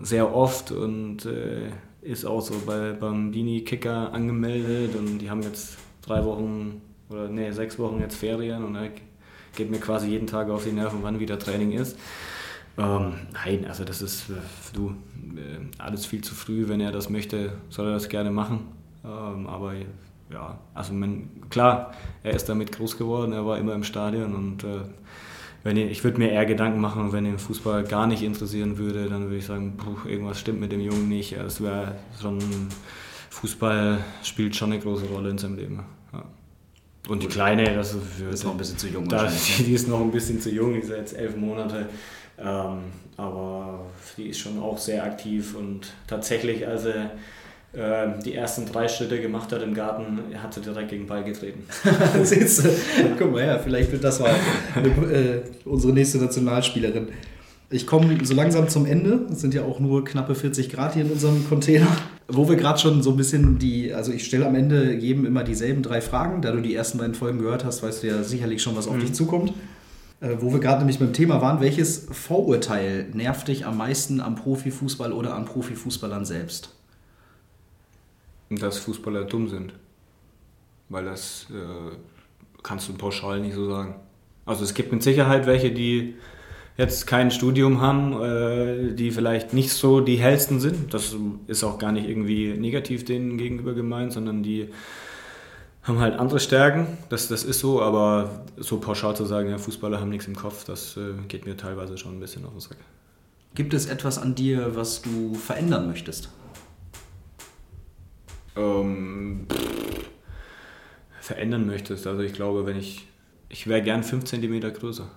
sehr 0.00 0.34
oft 0.34 0.72
und 0.72 1.24
äh, 1.26 1.70
ist 2.02 2.24
auch 2.24 2.40
so 2.40 2.54
bei, 2.66 2.92
beim 2.92 3.30
Bini-Kicker 3.30 4.12
angemeldet 4.12 4.94
und 4.96 5.18
die 5.18 5.30
haben 5.30 5.42
jetzt 5.42 5.78
drei 6.02 6.24
Wochen 6.24 6.80
oder 7.08 7.28
nee, 7.28 7.50
sechs 7.50 7.78
Wochen 7.78 8.00
jetzt 8.00 8.16
Ferien 8.16 8.64
und 8.64 8.76
er 8.76 8.90
geht 9.54 9.70
mir 9.70 9.78
quasi 9.78 10.08
jeden 10.08 10.26
Tag 10.26 10.50
auf 10.50 10.64
die 10.64 10.72
Nerven, 10.72 11.00
wann 11.02 11.18
wieder 11.18 11.38
Training 11.38 11.72
ist. 11.72 11.98
Ähm, 12.78 13.14
nein, 13.32 13.64
also 13.66 13.84
das 13.84 14.02
ist, 14.02 14.28
äh, 14.28 14.34
du, 14.74 14.90
äh, 15.36 15.58
alles 15.78 16.04
viel 16.04 16.22
zu 16.22 16.34
früh. 16.34 16.68
Wenn 16.68 16.80
er 16.80 16.92
das 16.92 17.08
möchte, 17.08 17.52
soll 17.70 17.86
er 17.86 17.94
das 17.94 18.08
gerne 18.08 18.30
machen. 18.30 18.68
Ähm, 19.04 19.46
aber 19.46 19.74
ja, 20.32 20.58
also 20.74 20.92
man, 20.92 21.28
klar, 21.50 21.92
er 22.22 22.32
ist 22.32 22.48
damit 22.48 22.72
groß 22.72 22.96
geworden, 22.96 23.32
er 23.32 23.46
war 23.46 23.58
immer 23.58 23.74
im 23.74 23.84
Stadion 23.84 24.34
und 24.34 24.64
äh, 24.64 24.80
wenn 25.66 25.76
ich, 25.76 25.90
ich 25.90 26.04
würde 26.04 26.18
mir 26.18 26.30
eher 26.30 26.46
Gedanken 26.46 26.80
machen, 26.80 27.12
wenn 27.12 27.26
ihn 27.26 27.38
Fußball 27.38 27.82
gar 27.84 28.06
nicht 28.06 28.22
interessieren 28.22 28.78
würde, 28.78 29.08
dann 29.08 29.24
würde 29.24 29.38
ich 29.38 29.46
sagen, 29.46 29.76
puh, 29.76 30.08
irgendwas 30.08 30.38
stimmt 30.38 30.60
mit 30.60 30.70
dem 30.70 30.80
Jungen 30.80 31.08
nicht. 31.08 31.32
Es 31.32 31.60
wäre 31.60 31.96
schon, 32.20 32.38
Fußball 33.30 33.98
spielt 34.22 34.54
schon 34.54 34.72
eine 34.72 34.80
große 34.80 35.06
Rolle 35.06 35.30
in 35.30 35.38
seinem 35.38 35.56
Leben. 35.56 35.84
Ja. 36.12 36.22
Und 37.08 37.24
die 37.24 37.26
Kleine, 37.26 37.64
das 37.74 37.94
ist, 37.94 38.04
für, 38.04 38.28
Ist 38.28 38.44
noch 38.44 38.52
ein 38.52 38.58
bisschen 38.58 38.78
zu 38.78 38.86
jung 38.86 39.08
da, 39.08 39.28
die 39.58 39.72
ist 39.72 39.88
noch 39.88 40.00
ein 40.00 40.12
bisschen 40.12 40.40
zu 40.40 40.50
jung, 40.50 40.72
die 40.74 40.78
ist 40.78 40.90
jetzt 40.90 41.16
elf 41.16 41.36
Monate. 41.36 41.88
Ähm, 42.38 42.78
aber 43.16 43.86
die 44.16 44.28
ist 44.28 44.38
schon 44.38 44.60
auch 44.60 44.78
sehr 44.78 45.02
aktiv 45.02 45.56
und 45.56 45.94
tatsächlich, 46.06 46.64
als 46.64 46.84
er 46.84 47.12
äh, 47.76 48.08
die 48.24 48.34
ersten 48.34 48.64
drei 48.64 48.88
Schritte 48.88 49.20
gemacht 49.20 49.52
hat 49.52 49.62
im 49.62 49.74
Garten, 49.74 50.18
hat 50.42 50.54
sie 50.54 50.62
direkt 50.62 50.88
gegen 50.88 51.02
den 51.02 51.08
Ball 51.08 51.22
getreten. 51.22 51.64
Siehst 52.22 52.64
du? 52.64 52.70
Guck 53.18 53.32
mal 53.32 53.42
her, 53.42 53.60
vielleicht 53.62 53.92
wird 53.92 54.02
das 54.02 54.18
mal 54.18 54.34
eine, 54.74 54.88
äh, 54.88 55.42
unsere 55.64 55.92
nächste 55.92 56.18
Nationalspielerin. 56.18 57.08
Ich 57.68 57.86
komme 57.86 58.16
so 58.24 58.34
langsam 58.34 58.68
zum 58.68 58.86
Ende. 58.86 59.26
Es 59.30 59.40
sind 59.40 59.52
ja 59.52 59.64
auch 59.64 59.80
nur 59.80 60.04
knappe 60.04 60.34
40 60.34 60.70
Grad 60.70 60.94
hier 60.94 61.04
in 61.04 61.10
unserem 61.10 61.46
Container. 61.48 61.88
Wo 62.28 62.48
wir 62.48 62.56
gerade 62.56 62.78
schon 62.78 63.02
so 63.02 63.10
ein 63.10 63.16
bisschen 63.16 63.58
die, 63.58 63.92
also 63.92 64.10
ich 64.10 64.24
stelle 64.24 64.46
am 64.46 64.54
Ende 64.54 64.94
jedem 64.94 65.26
immer 65.26 65.44
dieselben 65.44 65.82
drei 65.82 66.00
Fragen. 66.00 66.42
Da 66.42 66.52
du 66.52 66.60
die 66.60 66.74
ersten 66.74 66.98
beiden 66.98 67.14
Folgen 67.14 67.40
gehört 67.40 67.64
hast, 67.64 67.82
weißt 67.82 68.02
du 68.02 68.06
ja 68.06 68.22
sicherlich 68.22 68.62
schon, 68.62 68.76
was 68.76 68.88
auf 68.88 68.98
dich 68.98 69.12
zukommt. 69.12 69.52
Äh, 70.20 70.36
wo 70.40 70.52
wir 70.52 70.60
gerade 70.60 70.78
nämlich 70.78 70.98
beim 70.98 71.12
Thema 71.12 71.42
waren, 71.42 71.60
welches 71.60 72.06
Vorurteil 72.10 73.06
nervt 73.12 73.48
dich 73.48 73.66
am 73.66 73.76
meisten 73.76 74.20
am 74.20 74.34
Profifußball 74.36 75.12
oder 75.12 75.34
an 75.34 75.44
Profifußballern 75.44 76.24
selbst? 76.24 76.75
Dass 78.50 78.78
Fußballer 78.78 79.24
dumm 79.24 79.48
sind. 79.48 79.72
Weil 80.88 81.04
das 81.04 81.46
äh, 81.50 81.96
kannst 82.62 82.88
du 82.88 82.94
pauschal 82.94 83.40
nicht 83.40 83.54
so 83.54 83.68
sagen. 83.68 83.96
Also 84.44 84.64
es 84.64 84.74
gibt 84.74 84.92
mit 84.92 85.02
Sicherheit 85.02 85.46
welche, 85.46 85.72
die 85.72 86.14
jetzt 86.76 87.06
kein 87.06 87.30
Studium 87.30 87.80
haben, 87.80 88.12
äh, 88.22 88.94
die 88.94 89.10
vielleicht 89.10 89.52
nicht 89.52 89.72
so 89.72 90.00
die 90.00 90.16
hellsten 90.16 90.60
sind. 90.60 90.92
Das 90.94 91.16
ist 91.46 91.64
auch 91.64 91.78
gar 91.78 91.92
nicht 91.92 92.08
irgendwie 92.08 92.54
negativ 92.54 93.04
denen 93.04 93.38
gegenüber 93.38 93.74
gemeint, 93.74 94.12
sondern 94.12 94.42
die 94.42 94.68
haben 95.82 96.00
halt 96.00 96.18
andere 96.18 96.40
Stärken. 96.40 96.98
Das, 97.08 97.28
das 97.28 97.44
ist 97.44 97.60
so, 97.60 97.80
aber 97.80 98.44
so 98.56 98.78
pauschal 98.78 99.16
zu 99.16 99.24
sagen, 99.24 99.50
ja, 99.50 99.58
Fußballer 99.58 100.00
haben 100.00 100.10
nichts 100.10 100.26
im 100.26 100.36
Kopf, 100.36 100.64
das 100.64 100.96
äh, 100.96 101.12
geht 101.28 101.46
mir 101.46 101.56
teilweise 101.56 101.96
schon 101.96 102.16
ein 102.16 102.20
bisschen 102.20 102.44
auf 102.44 102.52
den 102.52 102.60
Sack. 102.60 102.78
Gibt 103.54 103.72
es 103.72 103.86
etwas 103.86 104.18
an 104.18 104.34
dir, 104.34 104.76
was 104.76 105.00
du 105.00 105.34
verändern 105.34 105.88
möchtest? 105.88 106.28
Ähm, 108.56 109.46
pff, 109.50 110.04
verändern 111.20 111.66
möchtest. 111.66 112.06
Also 112.06 112.22
ich 112.22 112.32
glaube, 112.32 112.66
wenn 112.66 112.76
ich, 112.78 113.06
ich 113.48 113.66
wäre 113.66 113.82
gern 113.82 114.02
5 114.02 114.24
cm 114.24 114.60
größer. 114.60 115.08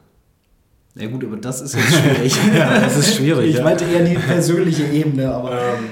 Ja 0.95 1.07
gut, 1.07 1.24
aber 1.24 1.38
das 1.38 1.61
ist 1.61 1.76
jetzt 1.76 1.94
schwierig. 1.94 2.36
Ja, 2.56 2.80
das 2.80 2.98
ist 2.98 3.16
schwierig, 3.16 3.52
Ich 3.52 3.57
ja. 3.57 3.64
meinte 3.64 3.86
eher 3.86 4.03
die 4.03 4.16
persönliche 4.16 4.86
Ebene, 4.86 5.32
aber 5.32 5.76
Ähm, 5.76 5.90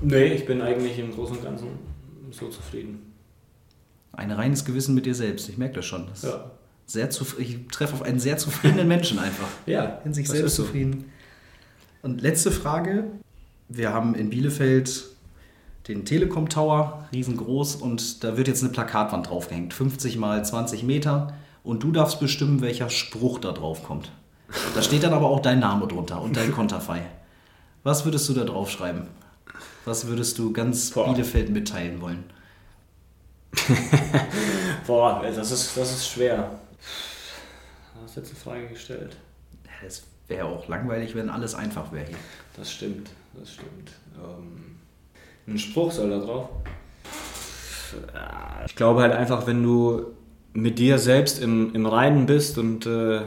nee, 0.00 0.26
ich 0.26 0.46
bin 0.46 0.62
eigentlich 0.62 0.98
im 0.98 1.12
Großen 1.12 1.36
und 1.36 1.42
Ganzen 1.44 1.68
so 2.30 2.48
zufrieden. 2.48 3.12
ein 4.12 4.30
reines 4.30 4.64
Gewissen 4.64 4.94
mit 4.94 5.06
dir 5.06 5.14
selbst. 5.14 5.48
Ich 5.48 5.58
merke 5.58 5.74
das 5.76 5.86
schon. 5.86 6.06
Das 6.08 6.22
Ja. 6.22 6.50
sehr 6.86 7.08
ich 7.38 7.58
treffe 7.72 7.94
auf 7.94 8.02
einen 8.02 8.20
sehr 8.20 8.38
zufriedenen 8.38 8.86
Menschen 8.86 9.18
einfach. 9.18 9.48
Ja, 9.66 10.00
In 10.04 10.14
sich 10.14 10.28
selbst 10.28 10.54
so. 10.54 10.62
zufrieden. 10.64 11.06
Und 12.02 12.20
letzte 12.22 12.50
Frage. 12.52 13.04
Wir 13.68 13.92
haben 13.92 14.14
in 14.14 14.30
Bielefeld 14.30 15.04
den 15.88 16.04
Telekom 16.04 16.48
Tower, 16.48 17.06
riesengroß, 17.12 17.76
und 17.76 18.24
da 18.24 18.36
wird 18.36 18.48
jetzt 18.48 18.62
eine 18.62 18.72
Plakatwand 18.72 19.28
draufgehängt. 19.28 19.74
50 19.74 20.16
mal 20.16 20.44
20 20.44 20.82
Meter. 20.82 21.34
Und 21.62 21.82
du 21.82 21.92
darfst 21.92 22.20
bestimmen, 22.20 22.60
welcher 22.60 22.90
Spruch 22.90 23.38
da 23.38 23.52
drauf 23.52 23.84
kommt. 23.84 24.10
Da 24.74 24.82
steht 24.82 25.02
dann 25.02 25.14
aber 25.14 25.28
auch 25.28 25.40
dein 25.40 25.60
Name 25.60 25.86
drunter 25.86 26.20
und 26.20 26.36
dein 26.36 26.52
Konterfei. 26.52 27.02
Was 27.82 28.04
würdest 28.04 28.28
du 28.28 28.34
da 28.34 28.44
drauf 28.44 28.70
schreiben? 28.70 29.08
Was 29.84 30.06
würdest 30.06 30.38
du 30.38 30.52
ganz 30.52 30.90
Boah. 30.90 31.12
Bielefeld 31.12 31.50
mitteilen 31.50 32.00
wollen? 32.00 32.24
Boah, 34.86 35.22
das 35.22 35.50
ist, 35.50 35.76
das 35.76 35.92
ist 35.92 36.08
schwer. 36.08 36.50
Du 37.94 38.04
hast 38.04 38.16
jetzt 38.16 38.30
eine 38.30 38.38
Frage 38.38 38.68
gestellt. 38.68 39.16
Es 39.86 40.04
wäre 40.28 40.46
auch 40.46 40.66
langweilig, 40.68 41.14
wenn 41.14 41.28
alles 41.28 41.54
einfach 41.54 41.92
wäre 41.92 42.06
hier. 42.06 42.16
Das 42.56 42.72
stimmt, 42.72 43.10
das 43.34 43.52
stimmt. 43.52 43.92
Ähm, 44.16 44.73
ein 45.46 45.58
Spruch 45.58 45.92
soll 45.92 46.10
da 46.10 46.18
drauf. 46.18 46.48
Ich 48.66 48.76
glaube 48.76 49.02
halt 49.02 49.12
einfach, 49.12 49.46
wenn 49.46 49.62
du 49.62 50.06
mit 50.52 50.78
dir 50.78 50.98
selbst 50.98 51.40
im, 51.40 51.74
im 51.74 51.86
Reinen 51.86 52.26
bist 52.26 52.58
und 52.58 52.86
äh, 52.86 53.22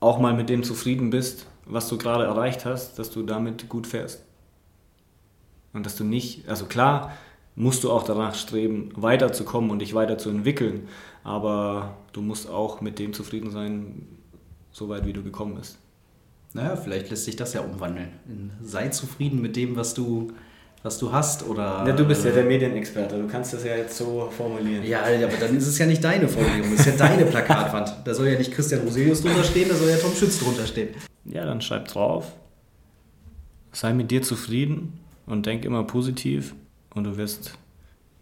auch 0.00 0.18
mal 0.18 0.34
mit 0.34 0.48
dem 0.48 0.62
zufrieden 0.62 1.10
bist, 1.10 1.46
was 1.66 1.88
du 1.88 1.98
gerade 1.98 2.24
erreicht 2.24 2.64
hast, 2.64 2.98
dass 2.98 3.10
du 3.10 3.22
damit 3.22 3.68
gut 3.68 3.86
fährst. 3.86 4.24
Und 5.72 5.86
dass 5.86 5.96
du 5.96 6.04
nicht, 6.04 6.48
also 6.48 6.66
klar, 6.66 7.12
musst 7.54 7.84
du 7.84 7.90
auch 7.90 8.04
danach 8.04 8.34
streben, 8.34 8.90
weiterzukommen 8.94 9.70
und 9.70 9.80
dich 9.80 9.94
weiterzuentwickeln, 9.94 10.88
aber 11.24 11.96
du 12.12 12.22
musst 12.22 12.48
auch 12.48 12.80
mit 12.80 12.98
dem 12.98 13.12
zufrieden 13.12 13.50
sein, 13.50 14.06
so 14.70 14.88
weit 14.88 15.06
wie 15.06 15.12
du 15.12 15.22
gekommen 15.22 15.56
bist. 15.56 15.78
Naja, 16.54 16.76
vielleicht 16.76 17.10
lässt 17.10 17.24
sich 17.24 17.36
das 17.36 17.52
ja 17.52 17.60
umwandeln. 17.60 18.52
Sei 18.62 18.88
zufrieden 18.88 19.42
mit 19.42 19.56
dem, 19.56 19.76
was 19.76 19.94
du, 19.94 20.32
was 20.82 20.98
du 20.98 21.12
hast 21.12 21.46
oder. 21.46 21.84
Ja, 21.86 21.92
du 21.92 22.04
bist 22.04 22.24
ja 22.24 22.30
der 22.30 22.44
Medienexperte, 22.44 23.18
du 23.18 23.26
kannst 23.26 23.52
das 23.52 23.64
ja 23.64 23.76
jetzt 23.76 23.96
so 23.96 24.28
formulieren. 24.30 24.84
Ja, 24.84 25.02
aber 25.02 25.36
dann 25.40 25.56
ist 25.56 25.66
es 25.66 25.78
ja 25.78 25.86
nicht 25.86 26.02
deine 26.02 26.28
Formulierung, 26.28 26.70
das 26.70 26.86
ist 26.86 26.98
ja 26.98 27.06
deine 27.08 27.24
Plakatwand. 27.30 27.96
Da 28.04 28.14
soll 28.14 28.28
ja 28.28 28.38
nicht 28.38 28.52
Christian 28.52 28.82
Roselius 28.82 29.22
drunter 29.22 29.44
stehen, 29.44 29.68
da 29.68 29.74
soll 29.74 29.90
ja 29.90 29.96
Tom 29.96 30.14
Schütz 30.14 30.38
drunter 30.38 30.66
stehen. 30.66 30.90
Ja, 31.24 31.44
dann 31.44 31.60
schreib 31.60 31.88
drauf. 31.88 32.32
Sei 33.72 33.92
mit 33.92 34.10
dir 34.10 34.22
zufrieden 34.22 34.98
und 35.26 35.46
denk 35.46 35.64
immer 35.64 35.84
positiv 35.84 36.54
und 36.94 37.04
du 37.04 37.16
wirst 37.16 37.58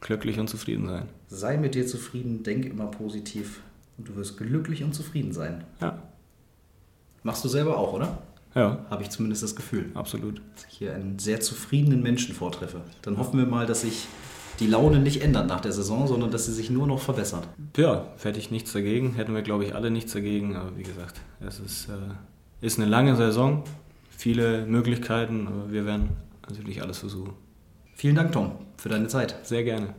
glücklich 0.00 0.38
und 0.38 0.48
zufrieden 0.48 0.88
sein. 0.88 1.08
Sei 1.28 1.56
mit 1.56 1.74
dir 1.74 1.86
zufrieden, 1.86 2.42
denk 2.42 2.66
immer 2.66 2.86
positiv 2.86 3.60
und 3.96 4.08
du 4.08 4.16
wirst 4.16 4.36
glücklich 4.36 4.82
und 4.82 4.94
zufrieden 4.94 5.32
sein. 5.32 5.64
Ja, 5.80 6.02
Machst 7.26 7.44
du 7.44 7.48
selber 7.48 7.76
auch, 7.76 7.92
oder? 7.92 8.18
Ja, 8.56 8.84
Habe 8.90 9.02
ich 9.02 9.10
zumindest 9.10 9.42
das 9.42 9.54
Gefühl. 9.54 9.90
absolut. 9.94 10.40
Dass 10.54 10.64
ich 10.70 10.78
hier 10.78 10.94
einen 10.94 11.18
sehr 11.18 11.40
zufriedenen 11.40 12.02
Menschen 12.02 12.34
vortreffe. 12.34 12.80
Dann 13.02 13.18
hoffen 13.18 13.38
wir 13.38 13.46
mal, 13.46 13.66
dass 13.66 13.82
sich 13.82 14.08
die 14.58 14.66
Laune 14.66 14.98
nicht 14.98 15.22
ändert 15.22 15.46
nach 15.46 15.60
der 15.60 15.72
Saison, 15.72 16.06
sondern 16.08 16.30
dass 16.30 16.46
sie 16.46 16.52
sich 16.52 16.70
nur 16.70 16.86
noch 16.86 17.00
verbessert. 17.00 17.46
Ja, 17.76 18.06
hätte 18.22 18.38
ich 18.38 18.50
nichts 18.50 18.72
dagegen, 18.72 19.14
hätten 19.14 19.34
wir 19.34 19.42
glaube 19.42 19.64
ich 19.64 19.74
alle 19.74 19.90
nichts 19.90 20.12
dagegen, 20.12 20.56
aber 20.56 20.76
wie 20.76 20.82
gesagt, 20.82 21.20
es 21.46 21.60
ist, 21.60 21.88
äh, 21.88 22.64
ist 22.64 22.78
eine 22.78 22.88
lange 22.88 23.16
Saison, 23.16 23.64
viele 24.08 24.64
Möglichkeiten, 24.66 25.46
aber 25.46 25.70
wir 25.70 25.84
werden 25.84 26.08
natürlich 26.48 26.82
alles 26.82 26.98
versuchen. 26.98 27.34
Vielen 27.94 28.14
Dank, 28.14 28.32
Tom, 28.32 28.52
für 28.78 28.88
deine 28.88 29.08
Zeit. 29.08 29.36
Sehr 29.42 29.62
gerne. 29.64 29.94